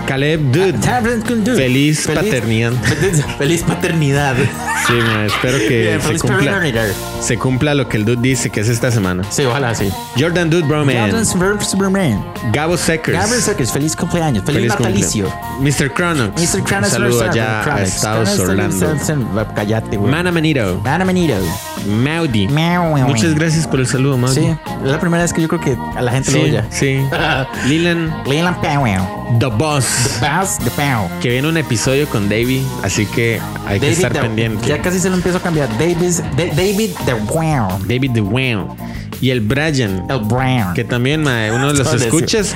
Caleb 0.06 0.40
Dude. 0.50 1.56
Feliz 1.56 2.06
paternidad. 2.06 2.72
Feliz 3.38 3.62
paternidad. 3.62 4.34
Sí, 4.86 4.94
ma, 4.94 5.26
espero 5.26 5.58
que 5.58 6.00
se 6.00 6.18
cumpla, 6.18 6.60
se 7.20 7.38
cumpla 7.38 7.74
lo 7.74 7.88
que 7.88 7.96
el 7.96 8.04
Dude 8.04 8.20
dice 8.20 8.50
que 8.50 8.60
es 8.60 8.68
esta 8.68 8.90
semana. 8.90 9.22
Sí, 9.30 9.44
ojalá 9.44 9.74
sí. 9.74 9.90
Jordan 10.18 10.50
Dude 10.50 10.66
Broman. 10.66 10.96
Jordan 10.96 11.26
Superman. 11.26 12.24
Gabo 12.52 12.76
Seckers. 12.76 13.16
Gabriel 13.16 13.42
Seckers, 13.42 13.72
feliz 13.72 13.94
cumpleaños. 13.94 14.44
Feliz, 14.44 14.68
natalicio. 14.68 15.32
Mr. 15.60 15.92
Cronox. 15.92 16.40
Mr. 16.40 16.62
Cronox. 16.64 16.86
Un 16.86 16.90
saludo 16.90 17.30
allá 17.30 17.74
a. 17.74 17.82
Estados 17.82 18.38
Orlando. 18.38 18.96
Cállate, 19.54 19.96
güey. 19.96 20.10
Mana 20.10 20.32
Menito. 20.32 20.80
Mana 20.82 21.04
Menito. 21.04 21.34
Maudi. 21.86 22.48
Muchas 22.48 23.34
gracias 23.34 23.66
por 23.66 23.80
el 23.80 23.86
saludo, 23.86 24.16
Maudi. 24.16 24.40
Sí, 24.40 24.56
es 24.84 24.90
la 24.90 24.98
primera 24.98 25.22
vez 25.22 25.32
que 25.32 25.42
yo 25.42 25.48
creo 25.48 25.60
que 25.60 25.76
a 25.96 26.02
la 26.02 26.12
gente 26.12 26.32
lo 26.32 26.42
oye. 26.42 26.62
sí. 26.70 27.00
Leland. 27.80 28.26
Leland 28.26 28.56
Powell. 28.58 29.00
The 29.38 29.46
Boss. 29.46 30.18
The 30.20 30.26
Boss, 30.28 30.58
The 30.58 30.70
Pow. 30.70 31.08
Que 31.20 31.30
viene 31.30 31.48
un 31.48 31.56
episodio 31.56 32.06
con 32.08 32.28
Davey, 32.28 32.62
así 32.82 33.06
que 33.06 33.40
hay 33.66 33.80
que 33.80 33.86
David 33.86 33.96
estar 33.96 34.12
the- 34.12 34.20
pendiente. 34.20 34.66
Ya 34.68 34.80
casi 34.82 34.98
se 35.00 35.08
lo 35.08 35.16
empiezo 35.16 35.38
a 35.38 35.42
cambiar. 35.42 35.68
David, 35.78 35.96
Da- 36.36 36.54
David 36.54 36.90
the 37.06 37.14
Wow. 37.14 37.78
David 37.86 38.10
the 38.14 38.20
Wow. 38.20 38.76
Y 39.20 39.30
el 39.30 39.40
Brian. 39.40 40.04
El 40.08 40.20
Brian. 40.20 40.74
Que 40.74 40.84
también, 40.84 41.22
mae, 41.22 41.52
uno 41.52 41.72
de 41.72 41.78
los 41.78 41.92
escuchas 41.94 42.54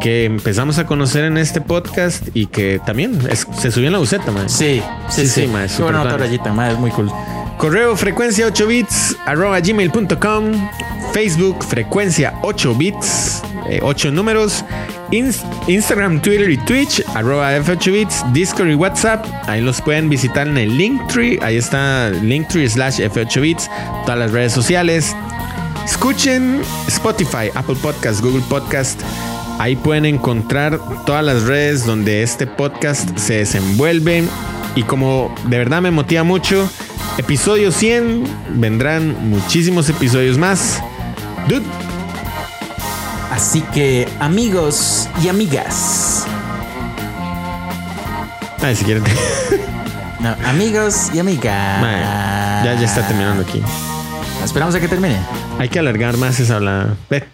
que 0.00 0.24
empezamos 0.24 0.78
a 0.78 0.86
conocer 0.86 1.24
en 1.24 1.36
este 1.36 1.60
podcast 1.60 2.28
y 2.34 2.46
que 2.46 2.80
también 2.86 3.20
es- 3.30 3.46
se 3.58 3.70
subió 3.70 3.88
en 3.88 3.92
la 3.92 3.98
buceta, 3.98 4.30
mae. 4.32 4.48
Sí, 4.48 4.82
sí, 5.08 5.26
sí. 5.28 5.46
tuanis. 5.46 5.78
rayita, 5.78 6.52
mae, 6.52 6.72
es 6.72 6.78
muy 6.78 6.90
cool. 6.90 7.10
Correo 7.58 7.94
frecuencia 7.96 8.46
8 8.46 8.66
bits 8.66 9.16
arroba 9.26 9.60
gmail.com. 9.60 10.70
Facebook 11.12 11.62
frecuencia 11.64 12.34
8 12.42 12.74
bits, 12.74 13.42
8 13.82 14.10
números. 14.10 14.64
Ins- 15.12 15.42
Instagram, 15.68 16.20
Twitter 16.20 16.50
y 16.50 16.56
Twitch 16.58 17.02
arroba 17.14 17.56
F8 17.56 17.92
bits. 17.92 18.24
Discord 18.32 18.70
y 18.70 18.74
WhatsApp. 18.74 19.24
Ahí 19.46 19.60
los 19.60 19.80
pueden 19.80 20.08
visitar 20.08 20.48
en 20.48 20.58
el 20.58 20.76
Linktree. 20.76 21.38
Ahí 21.42 21.56
está 21.56 22.10
Linktree 22.10 22.68
slash 22.68 23.00
F8 23.00 23.40
bits. 23.40 23.70
Todas 24.04 24.18
las 24.18 24.32
redes 24.32 24.52
sociales. 24.52 25.14
Escuchen 25.84 26.60
Spotify, 26.88 27.50
Apple 27.54 27.76
Podcast, 27.80 28.20
Google 28.20 28.42
Podcast. 28.48 29.00
Ahí 29.58 29.76
pueden 29.76 30.06
encontrar 30.06 30.78
todas 31.04 31.24
las 31.24 31.42
redes 31.42 31.84
donde 31.84 32.22
este 32.22 32.46
podcast 32.46 33.18
se 33.18 33.34
desenvuelve. 33.34 34.24
Y 34.76 34.82
como 34.84 35.34
de 35.48 35.58
verdad 35.58 35.82
me 35.82 35.90
motiva 35.90 36.22
mucho, 36.22 36.70
episodio 37.18 37.72
100, 37.72 38.24
vendrán 38.54 39.28
muchísimos 39.28 39.88
episodios 39.88 40.38
más. 40.38 40.80
Dude, 41.48 41.64
Así 43.40 43.62
que, 43.72 44.06
amigos 44.20 45.08
y 45.24 45.28
amigas. 45.30 46.26
ay, 48.62 48.76
si 48.76 48.84
quieren. 48.84 49.02
No, 50.20 50.36
amigos 50.44 51.08
y 51.14 51.18
amigas. 51.18 51.80
Ya, 52.62 52.76
ya 52.78 52.84
está 52.84 53.06
terminando 53.08 53.42
aquí. 53.42 53.62
Esperamos 54.44 54.74
a 54.74 54.80
que 54.80 54.88
termine. 54.88 55.16
Hay 55.58 55.70
que 55.70 55.78
alargar 55.78 56.18
más 56.18 56.38
esa 56.38 56.56
habla. 56.56 56.94
Ve. 57.08 57.24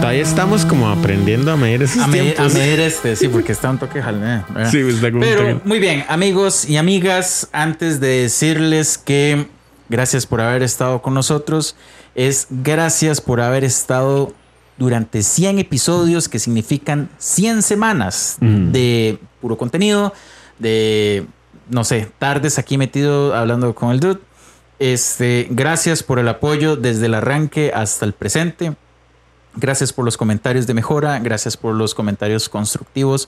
Todavía 0.00 0.22
estamos 0.22 0.64
como 0.64 0.88
aprendiendo 0.88 1.52
a 1.52 1.58
medir 1.58 1.82
esos 1.82 2.02
A 2.02 2.06
medir, 2.06 2.40
a 2.40 2.48
medir 2.48 2.80
este, 2.80 3.14
sí, 3.14 3.28
porque 3.28 3.52
está 3.52 3.68
un 3.68 3.76
toque 3.76 4.00
jalé. 4.00 4.42
¿verdad? 4.48 4.70
Sí, 4.70 4.78
está 4.78 5.10
como 5.10 5.20
Pero 5.20 5.60
muy 5.64 5.80
bien, 5.80 6.06
amigos 6.08 6.66
y 6.66 6.78
amigas, 6.78 7.50
antes 7.52 8.00
de 8.00 8.22
decirles 8.22 8.96
que 8.96 9.48
gracias 9.90 10.24
por 10.24 10.40
haber 10.40 10.62
estado 10.62 11.02
con 11.02 11.12
nosotros, 11.12 11.76
es 12.16 12.48
gracias 12.50 13.20
por 13.20 13.40
haber 13.40 13.62
estado 13.62 14.32
durante 14.78 15.22
100 15.22 15.60
episodios 15.60 16.28
que 16.28 16.38
significan 16.40 17.08
100 17.18 17.62
semanas 17.62 18.36
Mm. 18.40 18.72
de 18.72 19.18
puro 19.40 19.56
contenido, 19.56 20.12
de, 20.58 21.26
no 21.70 21.84
sé, 21.84 22.10
tardes 22.18 22.58
aquí 22.58 22.76
metido 22.76 23.34
hablando 23.34 23.72
con 23.74 23.90
el 23.92 24.00
dude. 24.00 24.18
Este, 24.78 25.46
gracias 25.50 26.02
por 26.02 26.18
el 26.18 26.28
apoyo 26.28 26.76
desde 26.76 27.06
el 27.06 27.14
arranque 27.14 27.70
hasta 27.74 28.04
el 28.04 28.12
presente. 28.12 28.74
Gracias 29.58 29.90
por 29.92 30.04
los 30.04 30.18
comentarios 30.18 30.66
de 30.66 30.74
mejora, 30.74 31.18
gracias 31.18 31.56
por 31.56 31.74
los 31.74 31.94
comentarios 31.94 32.48
constructivos, 32.50 33.26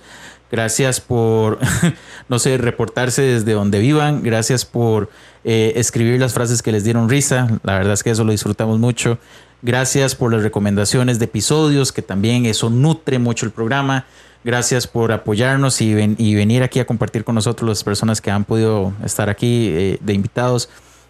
gracias 0.52 1.00
por, 1.00 1.58
no 2.28 2.38
sé, 2.38 2.58
reportarse 2.58 3.22
desde 3.22 3.52
donde 3.54 3.78
vivan, 3.78 4.22
gracias 4.22 4.66
por 4.66 5.08
eh, 5.44 5.72
escribir 5.76 6.20
las 6.20 6.34
frases 6.34 6.60
que 6.60 6.70
les 6.70 6.84
dieron 6.84 7.08
risa, 7.08 7.48
la 7.62 7.78
verdad 7.78 7.94
es 7.94 8.02
que 8.02 8.10
eso 8.10 8.24
lo 8.24 8.32
disfrutamos 8.32 8.78
mucho, 8.78 9.16
gracias 9.62 10.14
por 10.14 10.30
las 10.30 10.42
recomendaciones 10.42 11.18
de 11.18 11.24
episodios, 11.24 11.92
que 11.92 12.02
también 12.02 12.44
eso 12.44 12.68
nutre 12.68 13.18
mucho 13.18 13.46
el 13.46 13.52
programa, 13.52 14.04
gracias 14.44 14.86
por 14.86 15.12
apoyarnos 15.12 15.80
y, 15.80 15.94
ven- 15.94 16.16
y 16.18 16.34
venir 16.34 16.62
aquí 16.62 16.78
a 16.78 16.86
compartir 16.86 17.24
con 17.24 17.36
nosotros 17.36 17.66
las 17.68 17.84
personas 17.84 18.20
que 18.20 18.30
han 18.30 18.44
podido 18.44 18.92
estar 19.02 19.30
aquí 19.30 19.68
eh, 19.70 19.98
de 20.02 20.12
invitados. 20.12 20.68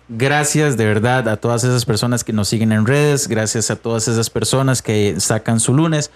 Gracias 0.09 0.79
de 0.79 0.87
verdad 0.87 1.29
a 1.29 1.37
todas 1.37 1.65
esas 1.65 1.85
personas 1.85 2.25
que 2.25 2.33
nos 2.33 2.49
siguen 2.49 2.73
en 2.73 2.87
redes, 2.87 3.29
gracias 3.29 3.71
a 3.71 3.77
todas 3.77 4.09
esas 4.09 4.31
personas 4.31 4.81
que 4.81 5.21
sacan 5.21 5.61
su 5.61 5.75
lunes 5.75 6.11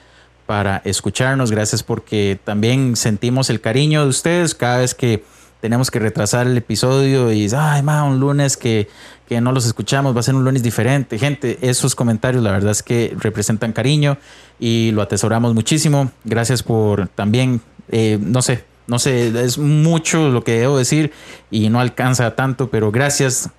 para 0.46 0.80
escucharnos, 0.86 1.50
gracias 1.50 1.82
porque 1.82 2.38
también 2.42 2.96
sentimos 2.96 3.50
el 3.50 3.60
cariño 3.60 4.02
de 4.02 4.08
ustedes 4.08 4.54
cada 4.54 4.78
vez 4.78 4.94
que 4.94 5.24
tenemos 5.60 5.90
que 5.90 5.98
retrasar 5.98 6.46
el 6.46 6.56
episodio 6.56 7.30
y 7.32 7.48
ay, 7.54 7.82
ma, 7.82 8.02
un 8.04 8.18
lunes 8.18 8.56
que, 8.56 8.88
que 9.28 9.42
no 9.42 9.52
los 9.52 9.66
escuchamos, 9.66 10.16
va 10.16 10.20
a 10.20 10.22
ser 10.22 10.34
un 10.34 10.44
lunes 10.44 10.62
diferente. 10.62 11.18
Gente, 11.18 11.58
esos 11.60 11.94
comentarios 11.94 12.42
la 12.42 12.50
verdad 12.50 12.72
es 12.72 12.82
que 12.82 13.14
representan 13.18 13.72
cariño 13.72 14.16
y 14.58 14.90
lo 14.92 15.02
atesoramos 15.02 15.54
muchísimo. 15.54 16.10
Gracias 16.24 16.62
por 16.62 17.08
también, 17.08 17.60
eh, 17.90 18.18
no 18.20 18.42
sé, 18.42 18.64
no 18.86 18.98
sé, 18.98 19.28
es 19.44 19.58
mucho 19.58 20.30
lo 20.30 20.42
que 20.42 20.58
debo 20.58 20.78
decir 20.78 21.12
y 21.50 21.68
no 21.68 21.78
alcanza 21.78 22.34
tanto, 22.34 22.70
pero 22.70 22.90
gracias. 22.90 23.50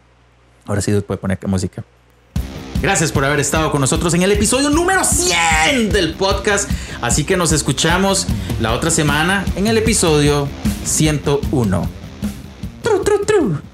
Ahora 0.66 0.82
sí 0.82 0.92
puede 1.02 1.20
poner 1.20 1.40
música. 1.48 1.84
Gracias 2.82 3.14
por 3.14 3.24
haber 3.24 3.40
estado 3.40 3.72
con 3.72 3.80
nosotros 3.80 4.14
en 4.14 4.24
el 4.24 4.32
episodio 4.34 4.70
número 4.70 5.04
100 5.04 5.92
del 5.92 6.16
podcast. 6.16 6.70
Así 7.02 7.24
que 7.24 7.38
nos 7.38 7.54
escuchamos 7.54 8.28
la 8.60 8.74
otra 8.74 8.92
semana 8.92 9.46
en 9.56 9.68
el 9.68 9.78
episodio 9.78 10.50
101. 10.84 11.90
Tru, 12.82 13.04
tru, 13.04 13.26
tru. 13.26 13.73